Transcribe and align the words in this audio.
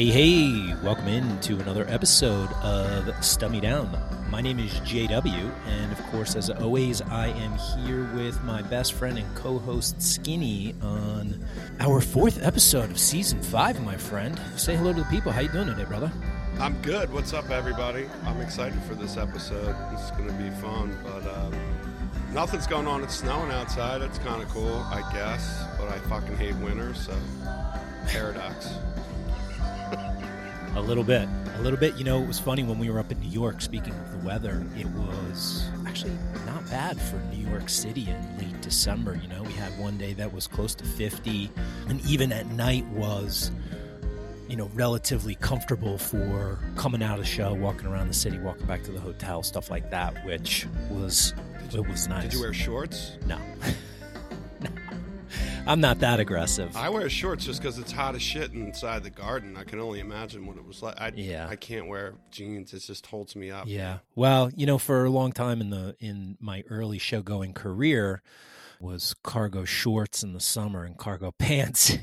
Hey, 0.00 0.06
hey, 0.06 0.74
welcome 0.82 1.08
in 1.08 1.38
to 1.40 1.60
another 1.60 1.84
episode 1.90 2.50
of 2.62 3.22
Stub 3.22 3.50
Me 3.50 3.60
Down. 3.60 3.94
My 4.30 4.40
name 4.40 4.58
is 4.58 4.72
JW, 4.80 5.52
and 5.66 5.92
of 5.92 6.02
course, 6.06 6.36
as 6.36 6.48
always, 6.48 7.02
I 7.02 7.26
am 7.26 7.58
here 7.58 8.10
with 8.14 8.42
my 8.42 8.62
best 8.62 8.94
friend 8.94 9.18
and 9.18 9.36
co 9.36 9.58
host 9.58 10.00
Skinny 10.00 10.74
on 10.80 11.44
our 11.80 12.00
fourth 12.00 12.42
episode 12.42 12.90
of 12.90 12.98
season 12.98 13.42
five, 13.42 13.78
my 13.84 13.94
friend. 13.94 14.40
Say 14.56 14.74
hello 14.74 14.94
to 14.94 15.00
the 15.00 15.06
people. 15.10 15.32
How 15.32 15.42
you 15.42 15.50
doing 15.50 15.66
today, 15.66 15.84
brother? 15.84 16.10
I'm 16.58 16.80
good. 16.80 17.12
What's 17.12 17.34
up, 17.34 17.50
everybody? 17.50 18.08
I'm 18.24 18.40
excited 18.40 18.80
for 18.84 18.94
this 18.94 19.18
episode. 19.18 19.76
It's 19.92 20.12
going 20.12 20.28
to 20.28 20.32
be 20.32 20.48
fun, 20.62 20.98
but 21.04 21.26
uh, 21.26 21.50
nothing's 22.32 22.66
going 22.66 22.86
on. 22.86 23.04
It's 23.04 23.16
snowing 23.16 23.50
outside. 23.50 24.00
It's 24.00 24.18
kind 24.20 24.42
of 24.42 24.48
cool, 24.48 24.76
I 24.76 25.02
guess, 25.12 25.62
but 25.78 25.88
I 25.88 25.98
fucking 26.08 26.38
hate 26.38 26.56
winter, 26.56 26.94
so 26.94 27.14
paradox. 28.06 28.70
A 30.80 30.90
little 30.90 31.04
bit. 31.04 31.28
A 31.58 31.62
little 31.62 31.78
bit. 31.78 31.96
You 31.96 32.04
know, 32.04 32.22
it 32.22 32.26
was 32.26 32.40
funny 32.40 32.62
when 32.62 32.78
we 32.78 32.88
were 32.88 32.98
up 32.98 33.12
in 33.12 33.20
New 33.20 33.28
York, 33.28 33.60
speaking 33.60 33.92
of 33.92 34.12
the 34.12 34.26
weather, 34.26 34.66
it 34.78 34.86
was 34.86 35.68
actually 35.86 36.16
not 36.46 36.68
bad 36.70 36.98
for 36.98 37.16
New 37.32 37.46
York 37.48 37.68
City 37.68 38.08
in 38.08 38.38
late 38.38 38.60
December. 38.62 39.20
You 39.22 39.28
know, 39.28 39.42
we 39.42 39.52
had 39.52 39.78
one 39.78 39.98
day 39.98 40.14
that 40.14 40.32
was 40.32 40.46
close 40.46 40.74
to 40.76 40.84
50, 40.84 41.50
and 41.88 42.00
even 42.06 42.32
at 42.32 42.46
night 42.46 42.86
was, 42.86 43.50
you 44.48 44.56
know, 44.56 44.70
relatively 44.72 45.34
comfortable 45.34 45.98
for 45.98 46.58
coming 46.76 47.02
out 47.02 47.18
of 47.18 47.26
show, 47.26 47.52
walking 47.52 47.86
around 47.86 48.08
the 48.08 48.14
city, 48.14 48.38
walking 48.38 48.66
back 48.66 48.82
to 48.84 48.90
the 48.90 49.00
hotel, 49.00 49.42
stuff 49.42 49.70
like 49.70 49.90
that, 49.90 50.24
which 50.24 50.66
was, 50.88 51.34
it 51.74 51.86
was 51.86 52.08
nice. 52.08 52.22
Did 52.22 52.32
you 52.32 52.40
wear 52.40 52.54
shorts? 52.54 53.18
No. 53.26 53.36
no. 53.36 53.44
I'm 55.70 55.80
not 55.80 56.00
that 56.00 56.18
aggressive. 56.18 56.76
I 56.76 56.88
wear 56.88 57.08
shorts 57.08 57.44
just 57.44 57.62
because 57.62 57.78
it's 57.78 57.92
hot 57.92 58.16
as 58.16 58.22
shit 58.22 58.52
inside 58.52 59.04
the 59.04 59.10
garden. 59.10 59.56
I 59.56 59.62
can 59.62 59.78
only 59.78 60.00
imagine 60.00 60.44
what 60.44 60.56
it 60.56 60.66
was 60.66 60.82
like. 60.82 61.00
I, 61.00 61.12
Yeah. 61.14 61.46
I 61.48 61.54
can't 61.54 61.86
wear 61.86 62.14
jeans. 62.32 62.74
It 62.74 62.80
just 62.80 63.06
holds 63.06 63.36
me 63.36 63.52
up. 63.52 63.68
Yeah. 63.68 63.98
Well, 64.16 64.50
you 64.56 64.66
know, 64.66 64.78
for 64.78 65.04
a 65.04 65.10
long 65.10 65.30
time 65.30 65.60
in 65.60 65.70
the 65.70 65.94
in 66.00 66.36
my 66.40 66.64
early 66.68 66.98
show 66.98 67.22
going 67.22 67.54
career 67.54 68.20
was 68.80 69.14
cargo 69.22 69.64
shorts 69.64 70.24
in 70.24 70.32
the 70.32 70.40
summer 70.40 70.82
and 70.82 70.98
cargo 70.98 71.30
pants 71.38 71.96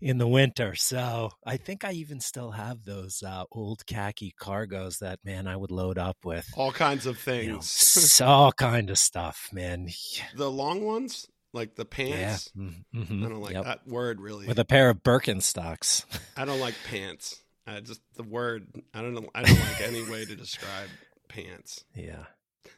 in 0.00 0.18
the 0.18 0.26
winter. 0.26 0.74
So 0.74 1.30
I 1.46 1.56
think 1.56 1.84
I 1.84 1.92
even 1.92 2.18
still 2.18 2.50
have 2.50 2.84
those 2.84 3.22
uh, 3.22 3.44
old 3.52 3.86
khaki 3.86 4.34
cargos 4.40 4.98
that 4.98 5.20
man 5.24 5.46
I 5.46 5.56
would 5.56 5.70
load 5.70 5.98
up 5.98 6.16
with. 6.24 6.48
All 6.56 6.72
kinds 6.72 7.06
of 7.06 7.24
You 7.28 7.52
know, 7.52 7.60
things. 7.60 8.20
all 8.24 8.50
kind 8.50 8.90
of 8.90 8.98
stuff, 8.98 9.50
man. 9.52 9.88
the 10.34 10.50
long 10.50 10.84
ones, 10.84 11.28
like 11.52 11.74
the 11.76 11.84
pants. 11.84 12.50
Yeah. 12.54 12.68
I 12.94 13.04
hmm 13.04 13.22
don't 13.28 13.40
like 13.42 13.54
that 13.54 13.86
word 13.86 14.20
really. 14.20 14.46
With 14.46 14.58
a 14.58 14.64
pair 14.64 14.90
of 14.90 15.02
Birkenstocks. 15.02 16.04
I 16.36 16.44
don't 16.44 16.60
like 16.60 16.74
pants. 16.90 17.40
I 17.66 17.80
just 17.80 18.00
the 18.16 18.22
word. 18.22 18.66
I 18.94 19.02
don't 19.02 19.14
know. 19.14 19.28
I 19.34 19.42
don't 19.42 19.58
like 19.58 19.80
any 19.82 20.02
way 20.10 20.24
to 20.24 20.34
describe 20.36 20.88
pants. 21.28 21.84
yeah. 21.94 22.24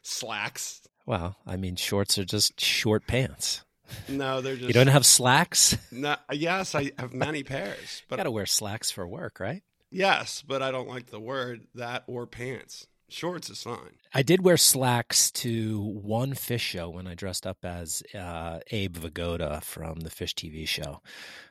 Slacks. 0.03 0.81
Well, 1.05 1.35
I 1.45 1.57
mean, 1.57 1.75
shorts 1.75 2.17
are 2.17 2.25
just 2.25 2.59
short 2.59 3.07
pants. 3.07 3.63
No, 4.07 4.41
they're 4.41 4.55
just. 4.55 4.67
You 4.67 4.73
don't 4.73 4.87
have 4.87 5.05
slacks? 5.05 5.77
No, 5.91 6.15
yes, 6.31 6.75
I 6.75 6.91
have 6.97 7.13
many 7.13 7.43
pairs, 7.43 8.01
You 8.01 8.05
but 8.09 8.17
got 8.17 8.23
to 8.23 8.31
wear 8.31 8.45
slacks 8.45 8.89
for 8.91 9.05
work, 9.07 9.39
right? 9.39 9.63
yes, 9.91 10.43
but 10.47 10.61
I 10.61 10.71
don't 10.71 10.87
like 10.87 11.07
the 11.07 11.19
word 11.19 11.67
that 11.75 12.03
or 12.07 12.25
pants. 12.25 12.87
Shorts 13.11 13.49
is 13.49 13.61
fine. 13.61 13.97
I 14.13 14.23
did 14.23 14.41
wear 14.41 14.55
slacks 14.55 15.31
to 15.31 15.81
one 15.81 16.33
Phish 16.33 16.59
show 16.61 16.89
when 16.89 17.07
I 17.07 17.13
dressed 17.13 17.45
up 17.45 17.57
as 17.63 18.01
uh, 18.15 18.59
Abe 18.71 18.95
Vigoda 18.95 19.61
from 19.63 19.99
the 19.99 20.09
Fish 20.09 20.33
TV 20.33 20.65
show. 20.67 21.01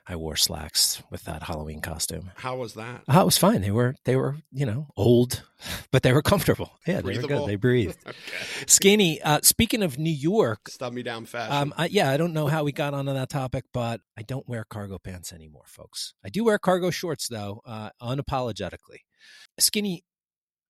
I 0.06 0.16
wore 0.16 0.37
slacks 0.37 1.03
with 1.10 1.25
that 1.25 1.43
Halloween 1.43 1.81
costume. 1.81 2.31
How 2.37 2.56
was 2.56 2.75
that? 2.75 3.03
Oh, 3.09 3.21
it 3.21 3.25
was 3.26 3.37
fine. 3.38 3.60
They 3.60 3.71
were 3.71 3.94
they 4.04 4.16
were 4.16 4.37
you 4.50 4.65
know 4.65 4.88
old, 4.97 5.43
but 5.93 6.03
they 6.03 6.12
were 6.12 6.22
comfortable. 6.22 6.71
Yeah, 6.87 7.03
they 7.03 7.19
were 7.19 7.26
good. 7.28 7.47
They 7.47 7.56
breathed. 7.56 7.98
Okay. 8.06 8.65
Skinny. 8.66 9.21
Uh, 9.21 9.41
speaking 9.42 9.82
of 9.82 9.98
New 9.98 10.10
York, 10.10 10.69
Stub 10.71 10.92
me 10.94 11.03
down 11.03 11.27
fast. 11.27 11.53
um, 11.53 11.75
yeah, 11.91 12.10
I 12.10 12.16
don't 12.16 12.32
know 12.32 12.47
how 12.47 12.65
we 12.65 12.72
got 12.72 12.94
onto 12.94 13.12
that 13.12 13.28
topic, 13.28 13.65
but 13.72 14.00
I 14.16 14.22
don't 14.22 14.48
wear 14.48 14.65
cargo 14.65 14.98
pants 14.98 15.32
anymore, 15.32 15.65
folks. 15.66 16.15
I 16.25 16.31
do 16.31 16.42
wear 16.42 16.59
cargo 16.59 16.91
shorts 16.91 17.28
though, 17.28 17.60
uh, 17.66 17.91
unapologetically. 18.03 19.00
Skinny, 19.59 20.04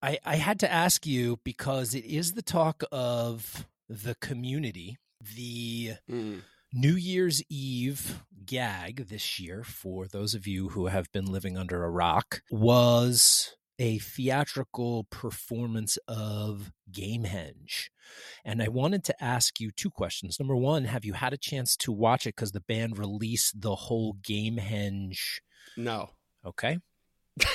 I, 0.02 0.18
I 0.24 0.36
had 0.36 0.60
to 0.60 0.72
ask 0.72 1.06
you 1.06 1.38
because 1.44 1.94
it 1.94 2.04
is 2.04 2.32
the 2.32 2.42
talk 2.42 2.82
of 2.90 3.66
the 3.88 4.14
community. 4.20 4.98
The 5.36 5.94
Mm. 6.08 6.42
New 6.72 6.94
Year's 6.94 7.42
Eve 7.48 8.22
gag 8.46 9.08
this 9.08 9.38
year, 9.40 9.64
for 9.64 10.06
those 10.06 10.34
of 10.34 10.46
you 10.46 10.68
who 10.70 10.86
have 10.86 11.10
been 11.12 11.26
living 11.26 11.56
under 11.58 11.84
a 11.84 11.90
rock, 11.90 12.42
was 12.50 13.56
a 13.78 13.98
theatrical 13.98 15.04
performance 15.10 15.98
of 16.06 16.70
Gamehendge. 16.90 17.88
And 18.44 18.62
I 18.62 18.68
wanted 18.68 19.04
to 19.04 19.24
ask 19.24 19.58
you 19.60 19.70
two 19.70 19.90
questions. 19.90 20.38
Number 20.38 20.54
one, 20.56 20.84
have 20.84 21.04
you 21.04 21.14
had 21.14 21.32
a 21.32 21.38
chance 21.38 21.76
to 21.78 21.92
watch 21.92 22.26
it 22.26 22.36
because 22.36 22.52
the 22.52 22.60
band 22.60 22.98
released 22.98 23.60
the 23.60 23.74
whole 23.74 24.14
Gamehendge? 24.22 25.40
No. 25.76 26.10
Okay. 26.46 26.78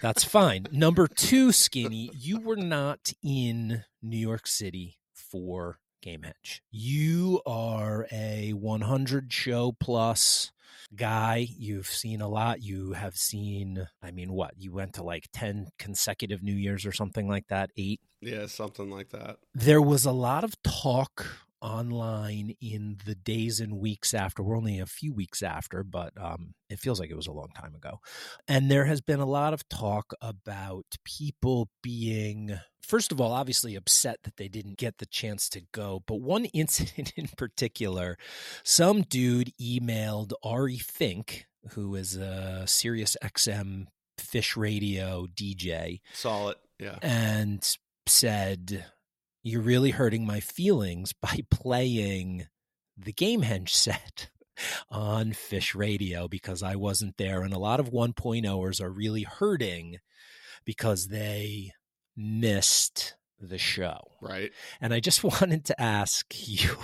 That's 0.00 0.24
fine. 0.24 0.66
Number 0.72 1.06
two, 1.06 1.52
Skinny, 1.52 2.10
you 2.14 2.40
were 2.40 2.56
not 2.56 3.12
in 3.22 3.84
New 4.02 4.18
York 4.18 4.46
City 4.46 4.98
for 5.14 5.78
Gamehendge. 6.04 6.60
You 6.70 7.40
are 7.46 8.06
a 8.12 8.52
100 8.52 9.32
show 9.32 9.72
plus 9.78 10.52
guy. 10.94 11.46
You've 11.56 11.86
seen 11.86 12.20
a 12.20 12.28
lot. 12.28 12.62
You 12.62 12.92
have 12.92 13.16
seen, 13.16 13.88
I 14.02 14.10
mean, 14.10 14.32
what? 14.32 14.54
You 14.58 14.72
went 14.72 14.94
to 14.94 15.02
like 15.02 15.28
10 15.32 15.68
consecutive 15.78 16.42
New 16.42 16.54
Year's 16.54 16.84
or 16.84 16.92
something 16.92 17.28
like 17.28 17.46
that, 17.48 17.70
eight 17.76 18.00
Yeah, 18.20 18.46
something 18.46 18.90
like 18.90 19.10
that. 19.10 19.38
there 19.54 19.82
was 19.82 20.04
a 20.04 20.12
lot 20.12 20.44
of 20.44 20.60
talk 20.62 21.26
online 21.64 22.54
in 22.60 22.98
the 23.06 23.14
days 23.14 23.58
and 23.58 23.78
weeks 23.78 24.12
after 24.12 24.42
we're 24.42 24.56
only 24.56 24.78
a 24.78 24.86
few 24.86 25.12
weeks 25.14 25.42
after 25.42 25.82
but 25.82 26.12
um, 26.20 26.52
it 26.68 26.78
feels 26.78 27.00
like 27.00 27.10
it 27.10 27.16
was 27.16 27.26
a 27.26 27.32
long 27.32 27.48
time 27.56 27.74
ago 27.74 27.98
and 28.46 28.70
there 28.70 28.84
has 28.84 29.00
been 29.00 29.20
a 29.20 29.26
lot 29.26 29.54
of 29.54 29.66
talk 29.68 30.12
about 30.20 30.84
people 31.04 31.70
being 31.82 32.58
first 32.82 33.10
of 33.10 33.20
all 33.20 33.32
obviously 33.32 33.74
upset 33.74 34.18
that 34.24 34.36
they 34.36 34.46
didn't 34.48 34.76
get 34.76 34.98
the 34.98 35.06
chance 35.06 35.48
to 35.48 35.62
go 35.72 36.02
but 36.06 36.20
one 36.20 36.44
incident 36.52 37.12
in 37.16 37.28
particular 37.38 38.18
some 38.62 39.00
dude 39.02 39.50
emailed 39.60 40.32
ari 40.44 40.78
fink 40.78 41.46
who 41.70 41.94
is 41.94 42.14
a 42.16 42.64
sirius 42.66 43.16
xm 43.24 43.86
Phish 44.20 44.56
radio 44.56 45.26
dj 45.26 46.00
Saw 46.12 46.50
it. 46.50 46.58
Yeah. 46.78 46.98
and 47.02 47.66
said, 48.06 48.84
You're 49.46 49.60
really 49.60 49.90
hurting 49.90 50.26
my 50.26 50.40
feelings 50.40 51.12
by 51.20 51.40
playing 51.50 52.46
the 52.96 53.12
Gamehendge 53.12 53.68
set 53.68 54.30
on 54.90 55.32
Phish 55.32 55.74
Radio 55.74 56.26
because 56.26 56.62
I 56.62 56.76
wasn't 56.76 57.18
there. 57.18 57.42
And 57.42 57.52
a 57.52 57.58
lot 57.58 57.78
of 57.78 57.90
1.0ers 57.90 58.80
are 58.80 58.90
really 58.90 59.22
hurting 59.22 59.98
because 60.64 61.08
they 61.08 61.72
missed 62.16 63.16
the 63.38 63.58
show. 63.58 64.12
Right. 64.22 64.50
And 64.80 64.94
I 64.94 65.00
just 65.00 65.22
wanted 65.24 65.66
to 65.66 65.80
ask 65.80 66.26
your 66.34 66.78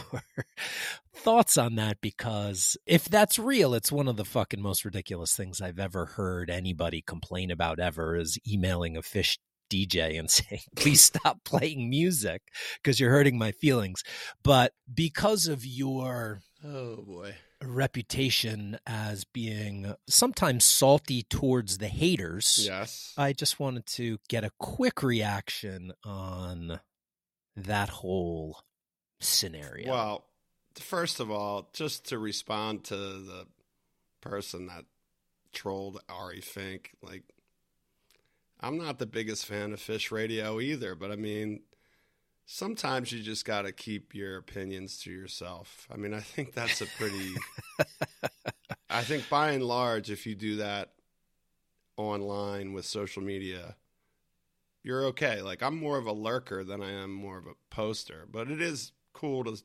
thoughts 1.15 1.56
on 1.56 1.77
that 1.77 2.03
because 2.03 2.77
if 2.84 3.06
that's 3.06 3.38
real, 3.38 3.72
it's 3.72 3.91
one 3.91 4.09
of 4.09 4.16
the 4.16 4.25
fucking 4.25 4.60
most 4.60 4.84
ridiculous 4.84 5.34
things 5.34 5.62
I've 5.62 5.78
ever 5.78 6.06
heard 6.06 6.50
anybody 6.50 7.00
complain 7.00 7.50
about 7.50 7.81
ever 7.81 8.16
is 8.16 8.38
emailing 8.47 8.97
a 8.97 9.03
Phish 9.03 9.38
DJ 9.70 10.19
and 10.19 10.28
saying, 10.31 10.60
please 10.76 11.00
stop 11.00 11.44
playing 11.44 11.89
music 11.89 12.42
because 12.83 12.98
you're 13.00 13.10
hurting 13.10 13.39
my 13.39 13.53
feelings. 13.53 14.03
But 14.42 14.72
because 14.92 15.47
of 15.47 15.65
your 15.65 16.41
Oh 16.65 16.97
boy. 16.97 17.34
reputation 17.62 18.78
as 18.86 19.24
being 19.24 19.95
sometimes 20.09 20.65
salty 20.65 21.22
towards 21.22 21.78
the 21.78 21.89
haters, 21.89 22.62
Yes. 22.66 23.15
I 23.16 23.33
just 23.33 23.59
wanted 23.59 23.86
to 23.86 24.18
get 24.28 24.45
a 24.45 24.50
quick 24.59 25.03
reaction 25.03 25.92
on 26.04 26.80
that 27.56 27.89
whole 27.89 28.60
scenario. 29.21 29.91
Well, 29.91 30.27
first 30.77 31.21
of 31.21 31.30
all, 31.30 31.71
just 31.72 32.06
to 32.09 32.18
respond 32.18 32.84
to 32.84 32.97
the 32.97 33.47
person 34.21 34.66
that 34.66 34.84
trolled 35.53 36.00
Ari 36.09 36.41
Fink, 36.41 36.92
like 37.03 37.24
I'm 38.60 38.77
not 38.77 38.98
the 38.98 39.07
biggest 39.07 39.47
fan 39.47 39.72
of 39.72 39.80
Phish 39.80 40.10
Radio 40.10 40.60
either, 40.60 40.95
but 40.95 41.10
I 41.10 41.16
mean, 41.16 41.60
sometimes 42.45 43.10
you 43.10 43.22
just 43.22 43.45
got 43.45 43.62
to 43.62 43.72
keep 43.72 44.15
your 44.15 44.36
opinions 44.36 45.01
to 45.03 45.10
yourself. 45.10 45.89
I 45.91 45.97
mean, 45.97 46.12
I 46.12 46.21
think 46.21 46.53
that's 46.53 46.80
a 46.80 46.86
pretty 46.98 47.34
I 48.91 49.03
think 49.03 49.28
by 49.28 49.53
and 49.53 49.65
large 49.65 50.10
if 50.10 50.27
you 50.27 50.34
do 50.34 50.57
that 50.57 50.92
online 51.97 52.72
with 52.72 52.84
social 52.84 53.22
media, 53.22 53.77
you're 54.83 55.04
okay. 55.07 55.42
Like 55.42 55.62
I'm 55.62 55.78
more 55.78 55.97
of 55.97 56.07
a 56.07 56.12
lurker 56.12 56.65
than 56.65 56.83
I 56.83 56.91
am 56.91 57.12
more 57.12 57.39
of 57.39 57.47
a 57.47 57.54
poster, 57.71 58.27
but 58.30 58.51
it 58.51 58.60
is 58.60 58.92
cool 59.12 59.45
to 59.45 59.62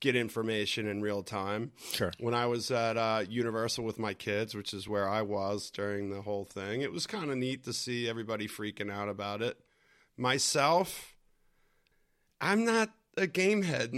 get 0.00 0.16
information 0.16 0.86
in 0.86 1.00
real 1.00 1.22
time. 1.22 1.72
Sure. 1.92 2.12
When 2.18 2.34
I 2.34 2.46
was 2.46 2.70
at 2.70 2.96
uh, 2.96 3.24
Universal 3.28 3.84
with 3.84 3.98
my 3.98 4.14
kids, 4.14 4.54
which 4.54 4.74
is 4.74 4.88
where 4.88 5.08
I 5.08 5.22
was 5.22 5.70
during 5.70 6.10
the 6.10 6.22
whole 6.22 6.44
thing, 6.44 6.82
it 6.82 6.92
was 6.92 7.06
kind 7.06 7.30
of 7.30 7.36
neat 7.36 7.64
to 7.64 7.72
see 7.72 8.08
everybody 8.08 8.46
freaking 8.46 8.92
out 8.92 9.08
about 9.08 9.42
it. 9.42 9.58
Myself, 10.16 11.16
I'm 12.40 12.64
not 12.64 12.90
a 13.16 13.26
game 13.26 13.62
head. 13.62 13.94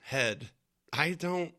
Head. 0.00 0.50
I 0.92 1.12
don't 1.12 1.54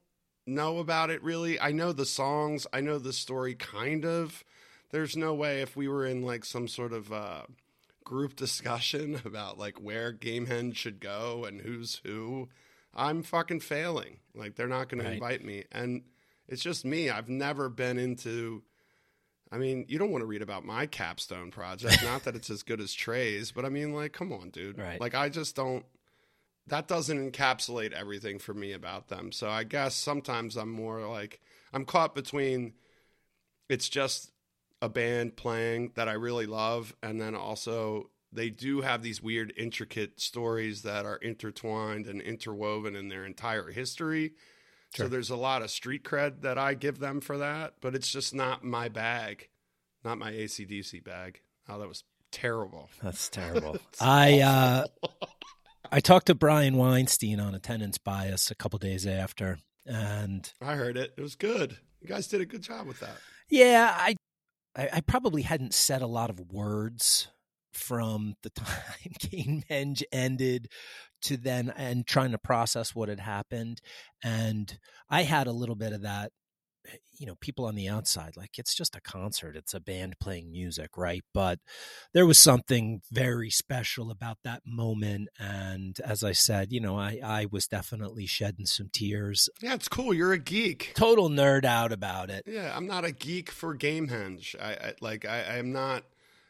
know 0.45 0.79
about 0.79 1.09
it 1.09 1.23
really. 1.23 1.59
I 1.59 1.71
know 1.71 1.91
the 1.91 2.05
songs. 2.05 2.67
I 2.73 2.81
know 2.81 2.99
the 2.99 3.13
story 3.13 3.55
kind 3.55 4.05
of. 4.05 4.43
There's 4.91 5.15
no 5.15 5.33
way 5.33 5.61
if 5.61 5.75
we 5.75 5.87
were 5.87 6.05
in 6.05 6.21
like 6.21 6.43
some 6.43 6.67
sort 6.67 6.91
of 6.91 7.11
uh, 7.13 7.43
group 8.03 8.35
discussion 8.35 9.21
about 9.25 9.57
like 9.57 9.81
where 9.81 10.13
Gamehendge 10.13 10.75
should 10.75 10.99
go 10.99 11.45
and 11.45 11.61
who's 11.61 12.01
who, 12.03 12.49
I'm 12.93 13.23
fucking 13.23 13.61
failing. 13.61 14.17
Like 14.35 14.55
they're 14.55 14.67
not 14.67 14.89
going 14.89 14.99
Right. 15.03 15.09
to 15.09 15.13
invite 15.13 15.43
me, 15.43 15.63
and 15.71 16.03
it's 16.47 16.61
just 16.61 16.85
me. 16.85 17.09
I've 17.09 17.29
never 17.29 17.69
been 17.69 17.97
into. 17.97 18.63
I 19.53 19.57
mean, 19.57 19.85
you 19.89 19.99
don't 19.99 20.11
want 20.11 20.21
to 20.21 20.25
read 20.27 20.41
about 20.41 20.65
my 20.65 20.85
capstone 20.85 21.51
project. 21.51 22.01
Not 22.05 22.23
that 22.23 22.35
it's 22.37 22.49
as 22.49 22.63
good 22.63 22.79
as 22.79 22.93
Trey's, 22.93 23.51
but 23.51 23.65
I 23.65 23.69
mean, 23.69 23.93
like, 23.93 24.13
come 24.13 24.31
on, 24.31 24.49
dude. 24.49 24.77
Right. 24.77 24.99
Like, 25.01 25.13
I 25.13 25.27
just 25.27 25.55
don't. 25.57 25.85
That 26.67 26.87
doesn't 26.87 27.31
encapsulate 27.33 27.91
everything 27.91 28.39
for 28.39 28.53
me 28.53 28.71
about 28.71 29.09
them. 29.09 29.31
So 29.33 29.49
I 29.49 29.63
guess 29.65 29.93
sometimes 29.95 30.55
I'm 30.55 30.71
more 30.71 31.05
like 31.07 31.41
I'm 31.73 31.83
caught 31.85 32.15
between. 32.15 32.73
It's 33.67 33.89
just 33.89 34.31
a 34.81 34.87
band 34.89 35.35
playing 35.37 35.91
that 35.95 36.07
I 36.07 36.13
really 36.13 36.45
love, 36.45 36.95
and 37.03 37.19
then 37.19 37.35
also 37.35 38.09
they 38.31 38.49
do 38.49 38.81
have 38.81 39.01
these 39.01 39.21
weird, 39.21 39.53
intricate 39.57 40.19
stories 40.19 40.83
that 40.83 41.05
are 41.05 41.17
intertwined 41.17 42.07
and 42.07 42.21
interwoven 42.21 42.95
in 42.95 43.09
their 43.09 43.25
entire 43.25 43.69
history. 43.69 44.33
Sure. 44.95 45.05
So 45.05 45.09
there's 45.09 45.29
a 45.29 45.35
lot 45.35 45.61
of 45.61 45.71
street 45.71 46.03
cred 46.03 46.41
that 46.41 46.57
I 46.57 46.73
give 46.73 46.99
them 46.99 47.21
for 47.21 47.37
that, 47.37 47.75
but 47.81 47.95
it's 47.95 48.11
just 48.11 48.33
not 48.33 48.63
my 48.63 48.89
bag, 48.89 49.49
not 50.03 50.17
my 50.17 50.31
ACDC 50.31 51.03
bag. 51.03 51.41
Oh, 51.69 51.79
that 51.79 51.87
was 51.87 52.03
terrible. 52.31 52.89
That's 53.01 53.29
terrible. 53.29 53.77
I 54.01 54.39
uh. 54.41 54.85
I 55.93 55.99
talked 55.99 56.27
to 56.27 56.35
Brian 56.35 56.77
Weinstein 56.77 57.39
on 57.39 57.53
attendance 57.53 57.97
bias 57.97 58.49
a 58.49 58.55
couple 58.55 58.79
days 58.79 59.05
after, 59.05 59.59
and 59.85 60.49
I 60.61 60.75
heard 60.75 60.95
it. 60.95 61.13
It 61.17 61.21
was 61.21 61.35
good. 61.35 61.77
You 61.99 62.07
guys 62.07 62.27
did 62.27 62.39
a 62.39 62.45
good 62.45 62.61
job 62.61 62.87
with 62.87 63.01
that. 63.01 63.17
yeah, 63.49 63.93
I 63.97 64.15
I, 64.75 64.89
I 64.93 65.01
probably 65.01 65.41
hadn't 65.41 65.73
said 65.73 66.01
a 66.01 66.07
lot 66.07 66.29
of 66.29 66.39
words 66.51 67.27
from 67.71 68.35
the 68.43 68.49
time 68.55 69.13
Gamehendge 69.19 70.03
ended 70.11 70.67
to 71.23 71.37
then 71.37 71.71
and 71.75 72.05
trying 72.05 72.31
to 72.31 72.37
process 72.37 72.95
what 72.95 73.09
had 73.09 73.19
happened, 73.19 73.81
and 74.23 74.77
I 75.09 75.23
had 75.23 75.47
a 75.47 75.51
little 75.53 75.75
bit 75.75 75.93
of 75.93 76.01
that. 76.01 76.31
Eh, 76.87 76.97
you 77.19 77.27
know, 77.27 77.35
people 77.39 77.65
on 77.65 77.75
the 77.75 77.87
outside, 77.87 78.35
like 78.35 78.57
it's 78.57 78.73
just 78.73 78.95
a 78.95 79.01
concert, 79.01 79.55
it's 79.55 79.75
a 79.75 79.79
band 79.79 80.15
playing 80.19 80.51
music, 80.51 80.97
right? 80.97 81.23
But 81.31 81.59
there 82.15 82.25
was 82.25 82.39
something 82.39 83.01
very 83.11 83.51
special 83.51 84.09
about 84.09 84.37
that 84.43 84.63
moment. 84.65 85.29
And 85.37 85.99
as 86.03 86.23
I 86.23 86.31
said, 86.31 86.71
you 86.71 86.81
know, 86.81 86.97
I, 86.97 87.19
I 87.23 87.45
was 87.51 87.67
definitely 87.67 88.25
shedding 88.25 88.65
some 88.65 88.89
tears. 88.91 89.47
Yeah, 89.61 89.75
it's 89.75 89.87
cool. 89.87 90.11
You're 90.15 90.33
a 90.33 90.39
geek. 90.39 90.93
Total 90.95 91.29
nerd 91.29 91.63
out 91.65 91.91
about 91.91 92.31
it. 92.31 92.45
Yeah, 92.47 92.75
I'm 92.75 92.87
not 92.87 93.05
a 93.05 93.11
geek 93.11 93.51
for 93.51 93.77
Gamehendge. 93.77 94.55
I, 94.59 94.71
I 94.71 94.93
like. 95.01 95.23
I, 95.23 95.43
I 95.43 95.57
am 95.57 95.71
not. 95.71 96.05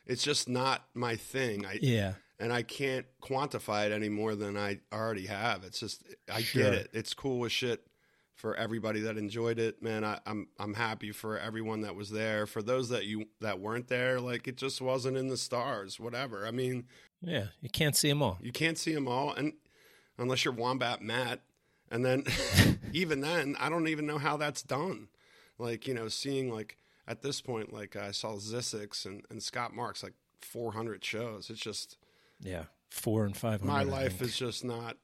It's 0.06 0.24
just 0.24 0.50
not 0.50 0.86
my 0.94 1.16
thing. 1.16 1.66
I 1.66 1.80
Yeah. 1.82 2.14
and 2.40 2.52
I 2.52 2.64
can't 2.64 3.06
quantify 3.22 3.86
it 3.86 3.92
any 3.92 4.10
more 4.10 4.36
than 4.36 4.58
I 4.58 4.80
already 4.92 5.28
have. 5.28 5.64
It's 5.64 5.80
just 5.80 6.04
I 6.32 6.42
Sure. 6.42 6.64
get 6.64 6.74
it. 6.74 6.90
It's 6.94 7.14
cool 7.14 7.46
as 7.46 7.52
shit 7.52 7.86
for 8.36 8.56
everybody 8.56 9.02
that 9.02 9.18
enjoyed 9.18 9.60
it, 9.60 9.84
man. 9.84 10.04
I, 10.04 10.20
I'm 10.26 10.48
I'm 10.60 10.74
happy 10.74 11.12
for 11.12 11.38
everyone 11.38 11.82
that 11.82 11.96
was 11.96 12.10
there. 12.10 12.48
For 12.48 12.64
those 12.64 12.90
that 12.90 13.06
you 13.06 13.28
that 13.42 13.60
weren't 13.60 13.88
there, 13.88 14.20
like 14.20 14.48
it 14.48 14.58
just 14.58 14.82
wasn't 14.82 15.18
in 15.18 15.28
the 15.28 15.38
stars. 15.38 16.00
Whatever. 16.00 16.48
I 16.48 16.52
mean, 16.52 16.88
Yeah. 17.22 17.48
You 17.62 17.70
can't 17.70 17.96
see 17.96 18.10
them 18.10 18.22
all. 18.24 18.40
you 18.42 18.52
can't 18.52 18.78
see 18.80 18.94
them 18.94 19.08
all, 19.08 19.32
and 19.34 19.54
unless 20.18 20.44
you're 20.44 20.54
Wombat 20.56 21.02
Matt, 21.04 21.42
and 21.92 22.04
then 22.04 22.24
even 22.94 23.22
then, 23.22 23.56
I 23.60 23.70
don't 23.70 23.88
even 23.88 24.08
know 24.08 24.18
how 24.18 24.38
that's 24.38 24.64
done. 24.64 25.10
Like 25.60 25.88
you 25.88 25.94
know, 25.94 26.08
seeing 26.08 26.52
like 26.52 26.78
at 27.12 27.22
this 27.22 27.42
point, 27.42 27.74
like 27.74 27.96
I 27.96 28.12
saw 28.12 28.36
Zissix 28.38 29.06
and, 29.06 29.24
and 29.30 29.44
Scott 29.44 29.76
Marks 29.76 30.02
like 30.02 30.14
400 30.42 31.04
shows. 31.04 31.50
It's 31.50 31.60
just 31.60 31.98
Yeah. 32.40 32.64
Four 32.90 33.26
and 33.26 33.36
five. 33.38 33.64
my 33.64 33.84
life 33.84 34.22
is 34.22 34.36
just 34.38 34.64
not 34.66 34.98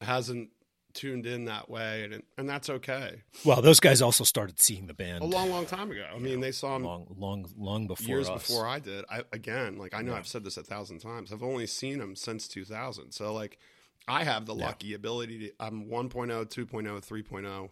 hasn't 0.00 0.50
tuned 0.94 1.26
in 1.26 1.44
that 1.44 1.68
way, 1.68 2.04
and 2.04 2.22
and 2.38 2.48
that's 2.48 2.70
okay. 2.70 3.22
Well, 3.44 3.60
those 3.60 3.80
guys 3.80 4.00
also 4.00 4.24
started 4.24 4.58
seeing 4.60 4.86
the 4.86 4.94
band 4.94 5.22
A 5.22 5.26
long, 5.26 5.50
long 5.50 5.66
time 5.66 5.90
ago. 5.90 6.06
I 6.14 6.18
mean, 6.18 6.40
they 6.40 6.52
saw 6.52 6.74
them 6.74 6.84
long, 6.84 7.14
long, 7.18 7.46
long 7.58 7.86
before 7.86 8.06
years 8.06 8.28
us. 8.28 8.46
before 8.46 8.66
I 8.66 8.78
did. 8.78 9.04
I 9.10 9.24
again, 9.32 9.76
like 9.76 9.94
I 9.94 10.00
know 10.02 10.12
Yeah. 10.12 10.18
I've 10.18 10.26
said 10.26 10.44
this 10.44 10.56
a 10.56 10.62
thousand 10.62 11.00
times. 11.00 11.32
I've 11.32 11.42
only 11.42 11.66
seen 11.66 11.98
them 11.98 12.16
since 12.16 12.48
2000. 12.48 13.12
So 13.12 13.32
like 13.34 13.58
I 14.06 14.24
have 14.24 14.46
the 14.46 14.54
Yeah. 14.54 14.66
lucky 14.66 14.94
ability 14.94 15.38
to 15.48 15.52
I'm 15.60 15.88
1.0, 15.90 16.46
2.0, 16.46 17.00
3.0, 17.04 17.70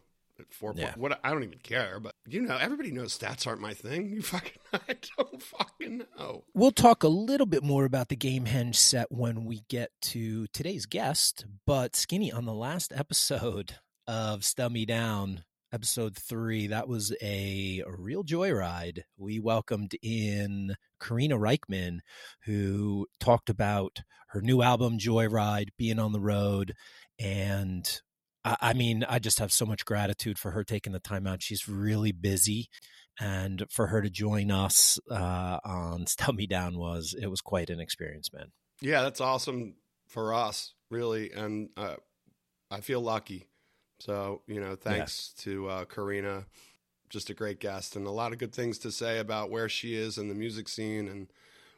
4. 0.50 0.74
Yeah. 0.76 0.92
What 0.96 1.18
I 1.22 1.30
don't 1.30 1.44
even 1.44 1.58
care, 1.58 2.00
but 2.00 2.14
you 2.26 2.42
know, 2.42 2.56
everybody 2.56 2.90
knows 2.90 3.16
stats 3.16 3.46
aren't 3.46 3.60
my 3.60 3.74
thing. 3.74 4.10
You 4.10 4.22
fucking 4.22 4.52
I 4.72 4.96
don't 5.16 5.42
fucking 5.42 6.02
know. 6.18 6.44
We'll 6.54 6.72
talk 6.72 7.02
a 7.02 7.08
little 7.08 7.46
bit 7.46 7.62
more 7.62 7.84
about 7.84 8.08
the 8.08 8.16
Gamehendge 8.16 8.76
set 8.76 9.10
when 9.10 9.44
we 9.44 9.62
get 9.68 9.90
to 10.02 10.46
today's 10.48 10.86
guest. 10.86 11.46
But 11.66 11.96
Skinny, 11.96 12.32
on 12.32 12.44
the 12.44 12.54
last 12.54 12.92
episode 12.94 13.76
of 14.06 14.44
Stub 14.44 14.72
Me 14.72 14.84
Down, 14.84 15.44
episode 15.72 16.16
three, 16.16 16.68
that 16.68 16.88
was 16.88 17.14
a, 17.22 17.82
a 17.86 17.90
real 17.96 18.24
joyride. 18.24 19.00
We 19.16 19.40
welcomed 19.40 19.92
in 20.02 20.76
Karina 21.00 21.36
Rykman, 21.36 21.98
who 22.44 23.06
talked 23.20 23.50
about 23.50 24.00
her 24.28 24.40
new 24.40 24.62
album, 24.62 24.98
Joyride, 24.98 25.68
being 25.78 25.98
on 25.98 26.12
the 26.12 26.20
road. 26.20 26.74
And 27.18 27.88
I, 28.46 28.56
I 28.60 28.72
mean, 28.72 29.04
I 29.08 29.18
just 29.18 29.40
have 29.40 29.52
so 29.52 29.66
much 29.66 29.84
gratitude 29.84 30.38
for 30.38 30.52
her 30.52 30.64
taking 30.64 30.92
the 30.92 31.00
time 31.00 31.26
out. 31.26 31.42
She's 31.42 31.68
really 31.68 32.12
busy 32.12 32.68
and 33.18 33.64
for 33.70 33.88
her 33.88 34.00
to 34.02 34.10
join 34.10 34.50
us 34.50 34.98
uh, 35.10 35.58
on 35.64 36.06
Stub 36.06 36.36
Me 36.36 36.46
Down 36.46 36.78
was 36.78 37.14
it 37.20 37.26
was 37.26 37.40
quite 37.40 37.70
an 37.70 37.80
experience, 37.80 38.32
man. 38.32 38.52
Yeah, 38.80 39.02
that's 39.02 39.20
awesome 39.20 39.74
for 40.06 40.34
us, 40.34 40.74
really, 40.90 41.32
and 41.32 41.70
uh, 41.76 41.96
I 42.70 42.80
feel 42.80 43.00
lucky. 43.00 43.48
So 43.98 44.42
you 44.46 44.60
know, 44.60 44.76
thanks 44.76 45.32
to 45.38 45.68
uh, 45.68 45.84
Karina, 45.86 46.44
just 47.08 47.30
a 47.30 47.34
great 47.34 47.58
guest, 47.58 47.96
and 47.96 48.06
a 48.06 48.10
lot 48.10 48.32
of 48.32 48.38
good 48.38 48.54
things 48.54 48.78
to 48.80 48.92
say 48.92 49.18
about 49.18 49.50
where 49.50 49.68
she 49.68 49.94
is 49.94 50.18
in 50.18 50.28
the 50.28 50.34
music 50.34 50.68
scene 50.68 51.08
and 51.08 51.28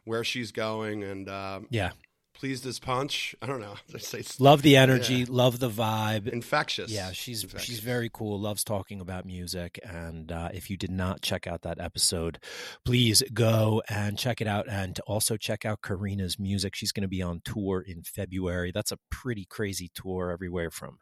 where 0.05 0.25
she's 0.25 0.51
going. 0.51 1.05
And 1.05 1.29
uh, 1.29 1.61
Yeah, 1.71 1.93
pleased 2.39 2.65
as 2.67 2.79
punch. 2.79 3.35
I 3.43 3.47
don't 3.47 3.61
know. 3.61 3.75
Say 3.99 4.23
love 4.39 4.63
the 4.63 4.77
energy, 4.77 5.25
love 5.25 5.59
the 5.59 5.69
vibe. 5.69 6.29
infectious. 6.29 6.91
Yeah, 6.91 7.13
she's 7.13 7.43
Infectious. 7.43 7.67
she's 7.67 7.81
very 7.81 8.11
cool. 8.13 8.39
Loves 8.39 8.63
talking 8.65 9.01
about 9.01 9.25
music, 9.27 9.79
and 9.85 10.31
uh, 10.31 10.51
if 10.55 10.71
you 10.71 10.77
did 10.77 10.91
not 10.91 11.21
check 11.21 11.47
out 11.47 11.63
that 11.63 11.81
episode, 11.81 12.39
please 12.85 13.23
go 13.35 13.83
and 13.89 14.19
check 14.19 14.41
it 14.41 14.47
out. 14.47 14.69
And 14.69 14.99
also 15.07 15.37
check 15.37 15.65
out 15.65 15.81
Karina's 15.83 16.39
music. 16.39 16.75
She's 16.77 16.93
going 16.93 17.03
to 17.03 17.09
be 17.09 17.23
on 17.23 17.41
tour 17.45 17.85
in 17.87 18.03
February. 18.03 18.71
That's 18.73 18.93
a 18.93 18.99
pretty 19.11 19.45
crazy 19.49 19.91
tour, 19.95 20.31
everywhere 20.31 20.71
from 20.71 20.99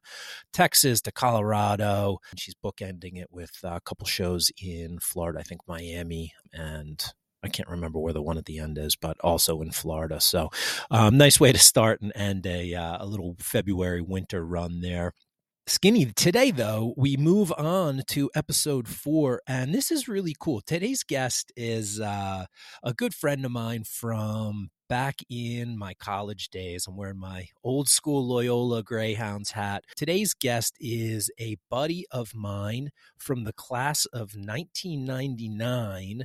Texas 0.52 1.00
to 1.02 1.12
Colorado. 1.12 2.18
And 2.30 2.40
she's 2.40 2.54
bookending 2.54 3.16
it 3.20 3.28
with 3.30 3.50
a 3.62 3.80
couple 3.80 4.06
shows 4.06 4.50
in 4.62 4.98
Florida. 5.00 5.40
I 5.40 5.42
think 5.42 5.60
Miami 5.68 6.32
and. 6.52 7.02
I 7.46 7.48
can't 7.48 7.68
remember 7.68 8.00
where 8.00 8.12
the 8.12 8.22
one 8.22 8.38
at 8.38 8.46
the 8.46 8.58
end 8.58 8.76
is, 8.76 8.96
but 8.96 9.16
also 9.20 9.62
in 9.62 9.70
Florida. 9.70 10.20
So, 10.20 10.50
um, 10.90 11.16
nice 11.16 11.38
way 11.38 11.52
to 11.52 11.58
start 11.58 12.00
and 12.00 12.12
end 12.16 12.44
a 12.44 12.74
uh, 12.74 13.04
a 13.04 13.06
little 13.06 13.36
February 13.38 14.02
winter 14.02 14.44
run 14.44 14.80
there. 14.80 15.12
Skinny, 15.68 16.06
today 16.06 16.50
though, 16.50 16.92
we 16.96 17.16
move 17.16 17.52
on 17.56 18.02
to 18.08 18.30
episode 18.34 18.88
four, 18.88 19.42
and 19.46 19.72
this 19.72 19.92
is 19.92 20.08
really 20.08 20.34
cool. 20.38 20.60
Today's 20.60 21.04
guest 21.04 21.52
is 21.56 22.00
uh, 22.00 22.46
a 22.82 22.94
good 22.94 23.14
friend 23.14 23.44
of 23.44 23.52
mine 23.52 23.84
from 23.84 24.70
back 24.88 25.16
in 25.28 25.78
my 25.78 25.94
college 25.94 26.48
days. 26.48 26.86
I'm 26.86 26.96
wearing 26.96 27.18
my 27.18 27.48
old 27.64 27.88
school 27.88 28.26
Loyola 28.26 28.82
Greyhounds 28.82 29.52
hat. 29.52 29.84
Today's 29.96 30.34
guest 30.34 30.76
is 30.80 31.30
a 31.38 31.56
buddy 31.70 32.06
of 32.10 32.34
mine 32.34 32.90
from 33.18 33.44
the 33.44 33.52
class 33.52 34.04
of 34.06 34.34
1999. 34.34 36.24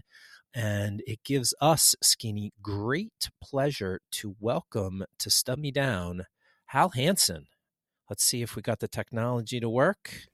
And 0.54 1.02
it 1.08 1.24
gives 1.24 1.54
us, 1.62 1.96
Skinny, 2.04 2.52
great 2.62 3.30
pleasure 3.42 4.02
to 4.12 4.36
welcome 4.40 5.06
to 5.20 5.30
Stub 5.30 5.60
Me 5.60 5.72
Down, 5.72 6.26
Hal 6.68 6.90
Hansen. 6.90 7.48
Let's 8.10 8.24
see 8.24 8.42
if 8.42 8.56
we 8.58 8.62
got 8.62 8.80
the 8.80 8.90
technology 8.90 9.62
to 9.62 9.70
work. 9.70 10.28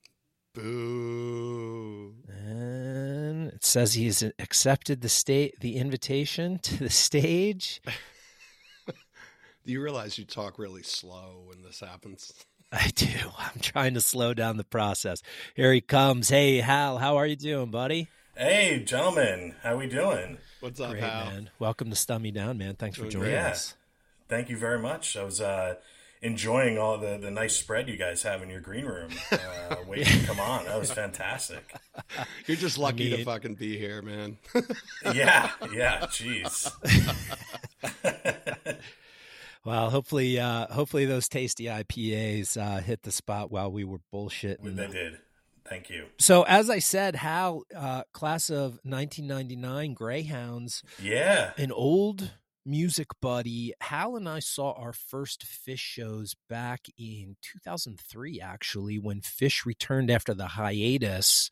Boo. 0.56 2.16
And 2.28 3.50
it 3.50 3.64
says 3.64 3.94
he's 3.94 4.24
accepted 4.40 5.02
the 5.02 5.10
state 5.10 5.60
the 5.60 5.76
invitation 5.76 6.58
to 6.64 6.78
the 6.78 6.90
stage. 6.90 7.82
Do 8.88 9.74
you 9.74 9.84
realize 9.84 10.18
you 10.18 10.26
talk 10.26 10.58
really 10.58 10.82
slow 10.82 11.44
when 11.46 11.62
this 11.62 11.82
happens? 11.82 12.34
I 12.72 12.90
do. 12.96 13.08
I'm 13.38 13.60
trying 13.62 13.94
to 13.94 14.02
slow 14.02 14.34
down 14.34 14.58
the 14.58 14.64
process. 14.64 15.22
Here 15.56 15.72
he 15.72 15.80
comes. 15.80 16.30
Hey, 16.30 16.58
Hal, 16.58 16.98
how 16.98 17.18
are 17.18 17.26
you 17.26 17.36
doing, 17.36 17.70
buddy? 17.72 18.08
Hey, 18.38 18.84
gentlemen, 18.86 19.56
how 19.63 19.77
we 19.77 19.88
doing? 19.88 20.38
What's 20.60 20.79
up, 20.79 20.91
Great, 20.91 21.01
Hal? 21.03 21.25
man. 21.25 21.50
Welcome 21.58 21.89
to 21.89 21.96
Stub 21.96 22.22
Me 22.22 22.29
Down, 22.29 22.58
man. 22.60 22.75
Thanks 22.75 22.96
for 22.98 23.08
joining 23.08 23.32
great. 23.32 23.38
us. 23.39 23.74
Thank 24.29 24.50
you 24.50 24.58
very 24.58 24.77
much. 24.77 25.17
I 25.17 25.24
was 25.24 25.41
uh, 25.41 25.75
enjoying 26.22 26.77
all 26.77 27.00
the, 27.00 27.17
the 27.17 27.32
nice 27.32 27.56
spread 27.56 27.89
you 27.89 27.98
guys 27.98 28.22
have 28.24 28.44
in 28.44 28.50
your 28.50 28.60
green 28.60 28.86
room. 28.86 29.10
Uh, 29.32 29.77
waiting 29.88 30.20
to 30.20 30.25
come 30.27 30.39
on. 30.39 30.65
That 30.65 30.77
was 30.79 30.91
fantastic. 30.91 31.74
You're 32.46 32.58
just 32.58 32.77
lucky 32.77 33.10
to 33.10 33.15
mean- 33.17 33.25
fucking 33.25 33.56
be 33.56 33.75
here, 33.77 34.01
man. 34.03 34.38
Yeah, 35.13 35.50
yeah, 35.74 36.01
jeez. 36.08 36.72
Well, 39.65 39.89
hopefully, 39.89 40.39
uh, 40.39 40.67
hopefully 40.67 41.06
those 41.06 41.27
tasty 41.27 41.65
IPAs 41.65 42.56
uh, 42.56 42.82
hit 42.82 43.01
the 43.03 43.12
spot 43.12 43.51
while 43.51 43.72
we 43.72 43.84
were 43.84 44.00
bullshitting. 44.13 44.75
They 44.75 44.88
did. 44.88 45.17
Thank 45.70 45.90
you. 45.90 46.06
So, 46.18 46.44
as 46.44 46.70
I 46.70 46.80
said, 46.80 47.16
Hal, 47.16 47.64
uh, 47.76 48.04
class 48.14 48.50
of 48.50 48.80
1999 48.84 49.94
Greyhounds, 49.94 50.84
Yeah. 51.02 51.52
an 51.58 51.72
old 51.72 52.32
music 52.66 53.08
buddy. 53.22 53.74
Hal 53.80 54.18
and 54.18 54.28
I 54.28 54.40
saw 54.40 54.74
our 54.74 54.92
first 54.92 55.46
Phish 55.46 55.80
shows 55.80 56.36
back 56.50 56.88
in 56.98 57.38
2003, 57.42 58.42
actually, 58.42 59.00
when 59.00 59.22
Phish 59.22 59.66
returned 59.66 60.12
after 60.12 60.34
the 60.34 60.48
hiatus. 60.48 61.50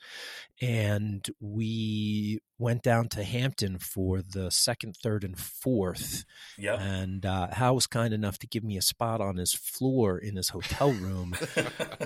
And 0.61 1.25
we 1.39 2.39
went 2.57 2.83
down 2.83 3.07
to 3.09 3.23
Hampton 3.23 3.79
for 3.79 4.21
the 4.21 4.51
second, 4.51 4.97
third, 5.01 5.23
and 5.23 5.39
fourth. 5.39 6.25
Yeah. 6.57 6.75
And 6.81 7.25
uh, 7.25 7.47
Hal 7.53 7.75
was 7.75 7.87
kind 7.87 8.13
enough 8.13 8.37
to 8.39 8.47
give 8.47 8.65
me 8.65 8.75
a 8.77 8.81
spot 8.81 9.21
on 9.21 9.37
his 9.37 9.53
floor 9.53 10.17
in 10.17 10.35
his 10.35 10.49
hotel 10.49 10.91
room. 10.91 11.33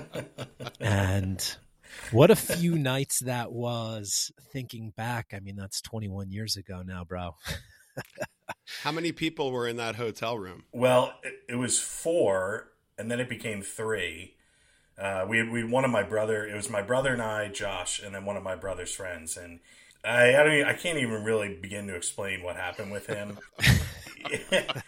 and 0.80 1.56
what 2.10 2.30
a 2.30 2.36
few 2.36 2.78
nights 2.78 3.20
that 3.20 3.52
was 3.52 4.32
thinking 4.52 4.92
back. 4.96 5.32
I 5.34 5.40
mean, 5.40 5.56
that's 5.56 5.80
21 5.80 6.30
years 6.30 6.56
ago 6.56 6.82
now, 6.84 7.04
bro. 7.04 7.36
How 8.82 8.92
many 8.92 9.12
people 9.12 9.50
were 9.50 9.66
in 9.66 9.76
that 9.76 9.96
hotel 9.96 10.38
room? 10.38 10.64
well, 10.72 11.14
it, 11.22 11.34
it 11.50 11.54
was 11.56 11.78
four, 11.78 12.72
and 12.98 13.10
then 13.10 13.20
it 13.20 13.28
became 13.28 13.62
three. 13.62 14.34
Uh, 14.98 15.24
we 15.28 15.48
we 15.48 15.64
one 15.64 15.84
of 15.84 15.90
my 15.90 16.02
brother. 16.02 16.46
It 16.46 16.54
was 16.54 16.68
my 16.68 16.82
brother 16.82 17.12
and 17.12 17.22
I, 17.22 17.48
Josh, 17.48 18.00
and 18.02 18.14
then 18.14 18.24
one 18.24 18.36
of 18.36 18.42
my 18.42 18.54
brother's 18.54 18.94
friends. 18.94 19.36
And 19.36 19.60
I 20.04 20.36
I 20.36 20.42
don't 20.42 20.52
even, 20.52 20.66
I 20.66 20.74
can't 20.74 20.98
even 20.98 21.24
really 21.24 21.54
begin 21.54 21.86
to 21.88 21.96
explain 21.96 22.42
what 22.42 22.56
happened 22.56 22.92
with 22.92 23.06
him. 23.06 23.38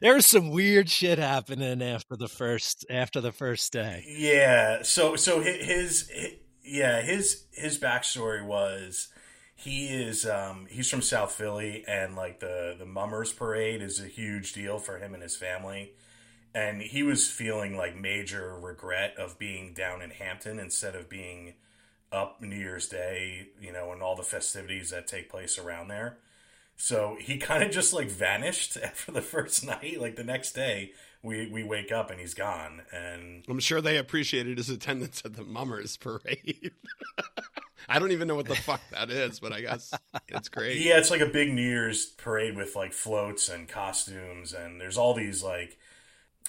There 0.00 0.14
was 0.14 0.26
some 0.26 0.50
weird 0.50 0.88
shit 0.88 1.18
happening 1.18 1.82
after 1.82 2.16
the 2.16 2.28
first 2.28 2.84
after 2.90 3.20
the 3.20 3.32
first 3.32 3.72
day. 3.72 4.04
Yeah. 4.06 4.82
So 4.82 5.16
so 5.16 5.42
hi- 5.42 5.58
his, 5.60 6.10
yeah 6.62 7.02
his 7.02 7.44
his 7.52 7.78
backstory 7.78 8.44
was 8.44 9.08
he 9.54 9.86
is 9.88 10.26
um 10.26 10.66
he's 10.70 10.90
from 10.90 11.02
South 11.02 11.32
Philly 11.32 11.84
and 11.86 12.16
like 12.16 12.40
the 12.40 12.74
the 12.78 12.86
Mummers 12.86 13.32
Parade 13.32 13.82
is 13.82 14.00
a 14.00 14.06
huge 14.06 14.52
deal 14.52 14.78
for 14.78 14.98
him 14.98 15.14
and 15.14 15.22
his 15.22 15.36
family. 15.36 15.92
And 16.54 16.80
he 16.82 17.02
was 17.02 17.28
feeling 17.28 17.76
like 17.76 17.96
major 17.96 18.56
regret 18.56 19.14
of 19.18 19.38
being 19.38 19.74
down 19.74 20.02
in 20.02 20.10
Hampton 20.10 20.60
instead 20.60 20.94
of 20.94 21.08
being 21.08 21.54
up 22.12 22.40
New 22.40 22.56
Year's 22.56 22.88
Day, 22.88 23.48
you 23.60 23.72
know, 23.72 23.90
and 23.90 24.00
all 24.02 24.14
the 24.14 24.22
festivities 24.22 24.90
that 24.90 25.08
take 25.08 25.28
place 25.28 25.58
around 25.58 25.88
there. 25.88 26.18
So 26.76 27.16
he 27.20 27.36
kind 27.38 27.62
of 27.62 27.70
just 27.70 27.92
like 27.92 28.08
vanished 28.08 28.76
after 28.82 29.12
the 29.12 29.22
first 29.22 29.64
night. 29.64 30.00
Like 30.00 30.16
the 30.16 30.24
next 30.24 30.52
day, 30.52 30.92
we 31.22 31.46
we 31.46 31.62
wake 31.62 31.92
up 31.92 32.10
and 32.10 32.20
he's 32.20 32.34
gone. 32.34 32.82
And 32.92 33.44
I'm 33.48 33.60
sure 33.60 33.80
they 33.80 33.96
appreciated 33.98 34.58
his 34.58 34.70
attendance 34.70 35.22
at 35.24 35.34
the 35.34 35.44
Mummers 35.44 35.96
Parade. 35.96 36.72
I 37.88 37.98
don't 37.98 38.12
even 38.12 38.28
know 38.28 38.34
what 38.34 38.46
the 38.46 38.56
fuck 38.56 38.80
that 38.92 39.10
is, 39.10 39.40
but 39.40 39.52
I 39.52 39.60
guess 39.60 39.92
it's 40.28 40.48
great. 40.48 40.78
Yeah, 40.78 40.96
it's 40.96 41.10
like 41.10 41.20
a 41.20 41.26
big 41.26 41.52
New 41.52 41.60
Year's 41.60 42.06
parade 42.06 42.56
with 42.56 42.74
like 42.74 42.94
floats 42.94 43.50
and 43.50 43.68
costumes, 43.68 44.54
and 44.54 44.80
there's 44.80 44.96
all 44.96 45.12
these 45.12 45.42
like 45.42 45.78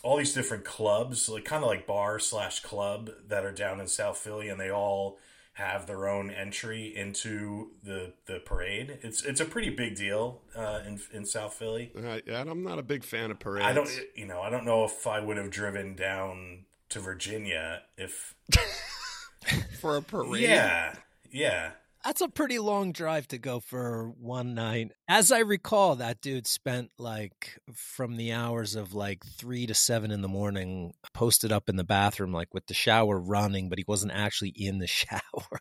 all 0.01 0.17
these 0.17 0.33
different 0.33 0.63
clubs, 0.63 1.27
like 1.27 1.43
kind 1.43 1.63
of 1.63 1.69
like 1.69 1.87
bar 1.87 2.19
slash 2.19 2.61
club 2.61 3.09
that 3.27 3.43
are 3.43 3.51
down 3.51 3.81
in 3.81 3.87
South 3.87 4.17
Philly, 4.17 4.47
and 4.47 4.59
they 4.59 4.69
all 4.69 5.17
have 5.55 5.87
their 5.87 6.09
own 6.09 6.29
entry 6.29 6.93
into 6.95 7.71
the 7.81 8.11
the 8.25 8.39
parade. 8.39 8.99
It's 9.01 9.23
it's 9.23 9.39
a 9.39 9.45
pretty 9.45 9.69
big 9.69 9.95
deal 9.95 10.41
uh, 10.55 10.81
in 10.85 10.99
in 11.13 11.25
South 11.25 11.53
Philly. 11.53 11.91
Uh, 11.97 12.19
yeah, 12.25 12.41
and 12.41 12.49
I'm 12.49 12.63
not 12.63 12.77
a 12.77 12.83
big 12.83 13.05
fan 13.05 13.31
of 13.31 13.39
parades. 13.39 13.65
I 13.65 13.73
don't, 13.73 13.89
you 14.15 14.25
know, 14.25 14.41
I 14.41 14.49
don't 14.49 14.65
know 14.65 14.83
if 14.83 15.07
I 15.07 15.21
would 15.21 15.37
have 15.37 15.49
driven 15.49 15.95
down 15.95 16.65
to 16.89 16.99
Virginia 16.99 17.83
if. 17.97 18.35
for 19.79 19.95
a 19.95 20.01
parade. 20.01 20.41
Yeah, 20.41 20.95
yeah. 21.31 21.71
That's 22.05 22.21
a 22.21 22.29
pretty 22.29 22.59
long 22.59 22.91
drive 22.91 23.27
to 23.29 23.39
go 23.39 23.59
for 23.59 24.13
one 24.19 24.53
night. 24.53 24.91
As 25.07 25.31
I 25.31 25.39
recall, 25.39 25.95
that 25.95 26.21
dude 26.21 26.45
spent 26.45 26.91
like 26.99 27.57
from 27.73 28.15
the 28.15 28.31
hours 28.31 28.75
of 28.75 28.93
like 28.93 29.25
three 29.25 29.65
to 29.65 29.73
seven 29.73 30.11
in 30.11 30.21
the 30.21 30.27
morning 30.27 30.93
posted 31.15 31.51
up 31.51 31.67
in 31.67 31.77
the 31.77 31.83
bathroom, 31.83 32.31
like 32.31 32.53
with 32.53 32.67
the 32.67 32.75
shower 32.75 33.19
running, 33.19 33.69
but 33.69 33.79
he 33.79 33.85
wasn't 33.87 34.11
actually 34.13 34.53
in 34.55 34.77
the 34.77 34.87
shower. 34.87 35.59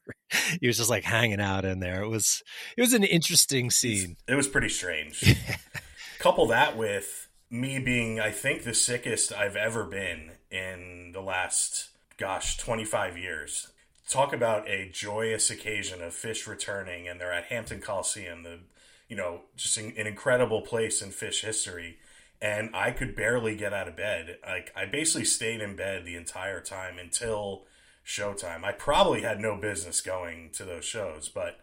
he 0.60 0.66
was 0.66 0.76
just 0.76 0.90
like 0.90 1.04
hanging 1.04 1.40
out 1.40 1.64
in 1.64 1.80
there. 1.80 2.02
It 2.02 2.08
was 2.08 2.42
it 2.76 2.82
was 2.82 2.92
an 2.92 3.04
interesting 3.04 3.70
scene. 3.70 4.16
It 4.28 4.34
was 4.34 4.46
pretty 4.46 4.68
strange. 4.68 5.36
Couple 6.18 6.46
that 6.48 6.76
with 6.76 7.28
me 7.48 7.78
being, 7.78 8.20
I 8.20 8.30
think, 8.30 8.64
the 8.64 8.74
sickest 8.74 9.32
I've 9.32 9.56
ever 9.56 9.84
been 9.84 10.32
in 10.50 11.12
the 11.12 11.20
last, 11.22 11.88
gosh, 12.18 12.58
25 12.58 13.16
years. 13.16 13.68
Talk 14.08 14.32
about 14.32 14.68
a 14.68 14.90
joyous 14.92 15.50
occasion 15.50 16.02
of 16.02 16.12
Phish 16.12 16.46
returning, 16.46 17.08
and 17.08 17.20
they're 17.20 17.32
at 17.32 17.44
Hampton 17.44 17.80
Coliseum, 17.80 18.42
the, 18.42 18.58
you 19.08 19.16
know, 19.16 19.42
just 19.56 19.76
an, 19.78 19.94
an 19.96 20.06
incredible 20.06 20.60
place 20.60 21.00
in 21.00 21.10
Phish 21.10 21.42
history. 21.42 21.98
And 22.42 22.70
I 22.74 22.90
could 22.90 23.16
barely 23.16 23.56
get 23.56 23.72
out 23.72 23.88
of 23.88 23.96
bed. 23.96 24.38
Like, 24.46 24.72
I 24.76 24.84
basically 24.84 25.24
stayed 25.24 25.62
in 25.62 25.76
bed 25.76 26.04
the 26.04 26.16
entire 26.16 26.60
time 26.60 26.98
until 26.98 27.64
showtime. 28.04 28.64
I 28.64 28.72
probably 28.72 29.22
had 29.22 29.40
no 29.40 29.56
business 29.56 30.02
going 30.02 30.50
to 30.52 30.64
those 30.64 30.84
shows, 30.84 31.28
but 31.28 31.60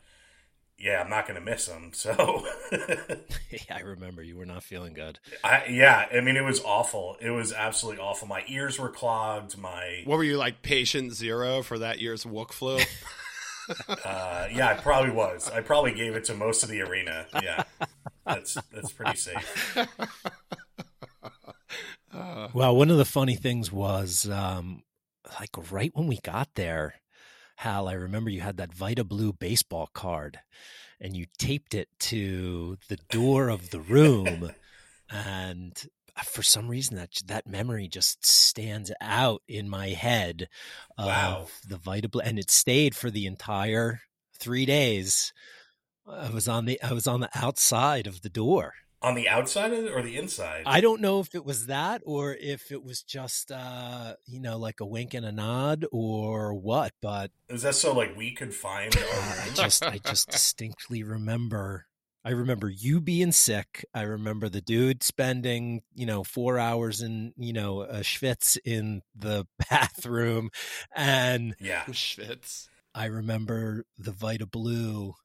yeah, 0.82 1.02
I'm 1.02 1.10
not 1.10 1.28
going 1.28 1.40
to 1.40 1.46
miss 1.46 1.68
them. 1.68 1.92
So, 1.94 2.46
I 3.70 3.82
remember 3.82 4.24
you 4.24 4.38
were 4.38 4.46
not 4.46 4.64
feeling 4.64 4.94
good. 4.94 5.20
I, 5.44 5.66
yeah, 5.70 6.08
I 6.14 6.22
mean, 6.22 6.38
it 6.38 6.44
was 6.44 6.62
awful. 6.64 7.18
It 7.22 7.30
was 7.30 7.54
absolutely 7.54 8.02
awful. 8.02 8.28
My 8.28 8.44
ears 8.48 8.80
were 8.80 8.90
clogged. 8.90 9.58
My, 9.58 10.02
What 10.06 10.18
were 10.18 10.24
you 10.24 10.38
like, 10.38 10.62
patient 10.62 11.14
zero 11.14 11.62
for 11.62 11.78
that 11.80 12.00
year's 12.00 12.24
Wook 12.26 12.52
flu? 12.52 12.78
uh, 14.06 14.48
yeah, 14.52 14.70
I 14.70 14.74
probably 14.76 15.12
was. 15.12 15.50
I 15.50 15.62
probably 15.62 15.94
gave 15.94 16.16
it 16.16 16.26
to 16.26 16.34
most 16.34 16.64
of 16.64 16.70
the 16.70 16.82
arena. 16.82 17.28
Yeah, 17.42 17.64
that's 18.26 18.58
that's 18.74 18.92
pretty 18.92 19.18
safe. 19.18 19.78
Well, 22.54 22.76
one 22.76 22.90
of 22.92 22.98
the 22.98 23.06
funny 23.06 23.36
things 23.36 23.72
was, 23.72 24.30
um, 24.30 24.84
like 25.40 25.72
right 25.72 25.92
when 25.96 26.08
we 26.08 26.18
got 26.18 26.50
there, 26.56 26.96
Hal, 27.62 27.88
I 27.88 27.94
remember 27.94 28.32
you 28.32 28.42
had 28.42 28.58
that 28.58 28.74
Vida 28.74 29.04
Blue 29.04 29.34
baseball 29.34 29.88
card, 29.94 30.40
and 31.00 31.16
you 31.16 31.28
taped 31.38 31.76
it 31.76 31.90
to 32.00 32.80
the 32.88 32.98
door 33.12 33.50
of 33.50 33.70
the 33.70 33.80
room, 33.80 34.50
and 35.12 35.88
for 36.24 36.42
some 36.42 36.68
reason 36.68 36.96
that 36.96 37.12
that 37.28 37.46
memory 37.46 37.88
just 37.88 38.26
stands 38.26 38.92
out 39.00 39.44
in 39.48 39.70
my 39.70 39.90
head 39.90 40.50
of 40.98 41.06
Wow. 41.06 41.48
the 41.68 41.78
Vida 41.78 42.10
Blue, 42.10 42.22
and 42.22 42.40
it 42.40 42.50
stayed 42.50 42.96
for 42.96 43.12
the 43.12 43.28
entire 43.28 44.02
three 44.40 44.66
days. 44.66 45.32
I 46.08 46.32
was 46.32 46.48
on 46.48 46.66
the 46.66 46.82
I 46.82 46.94
was 46.94 47.06
on 47.06 47.20
the 47.20 47.30
outside 47.36 48.08
of 48.08 48.24
the 48.24 48.30
door. 48.30 48.74
On 49.04 49.16
the 49.16 49.28
outside 49.28 49.74
of 49.74 49.86
it 49.86 49.92
or 49.92 50.02
the 50.02 50.18
inside? 50.18 50.64
I 50.66 50.80
don't 50.80 51.02
know 51.02 51.20
if 51.20 51.34
it 51.34 51.44
was 51.44 51.66
that 51.66 52.04
or 52.06 52.36
if 52.36 52.72
it 52.72 52.84
was 52.84 53.02
just 53.02 53.52
uh 53.52 54.14
you 54.28 54.40
know 54.40 54.58
like 54.58 54.80
a 54.80 54.86
wink 54.86 55.14
and 55.14 55.26
a 55.26 55.32
nod 55.32 55.86
or 55.92 56.54
what, 56.54 56.94
but 57.02 57.32
Is 57.50 57.64
that 57.64 57.76
so 57.76 57.94
like 57.94 58.16
we 58.16 58.32
could 58.32 58.54
find? 58.54 58.96
uh, 58.98 59.00
I 59.02 59.50
just 59.56 59.84
I 59.84 59.98
just 59.98 60.30
distinctly 60.30 61.04
remember 61.04 61.88
I 62.24 62.32
remember 62.32 62.70
you 62.70 63.02
being 63.02 63.32
sick. 63.32 63.84
I 63.96 64.04
remember 64.04 64.48
the 64.48 64.62
dude 64.62 65.02
spending, 65.02 65.82
you 65.96 66.06
know, 66.06 66.24
4 66.24 66.60
hours 66.60 67.02
in, 67.02 67.34
you 67.36 67.52
know, 67.52 67.82
a 67.82 68.02
schwitz 68.02 68.60
in 68.64 69.02
the 69.16 69.48
bathroom 69.70 70.52
and 70.96 71.56
yeah, 71.60 71.84
Schwitz. 71.86 72.68
I 72.94 73.06
remember 73.06 73.86
the 73.98 74.12
Vida 74.12 74.46
Blue 74.46 75.16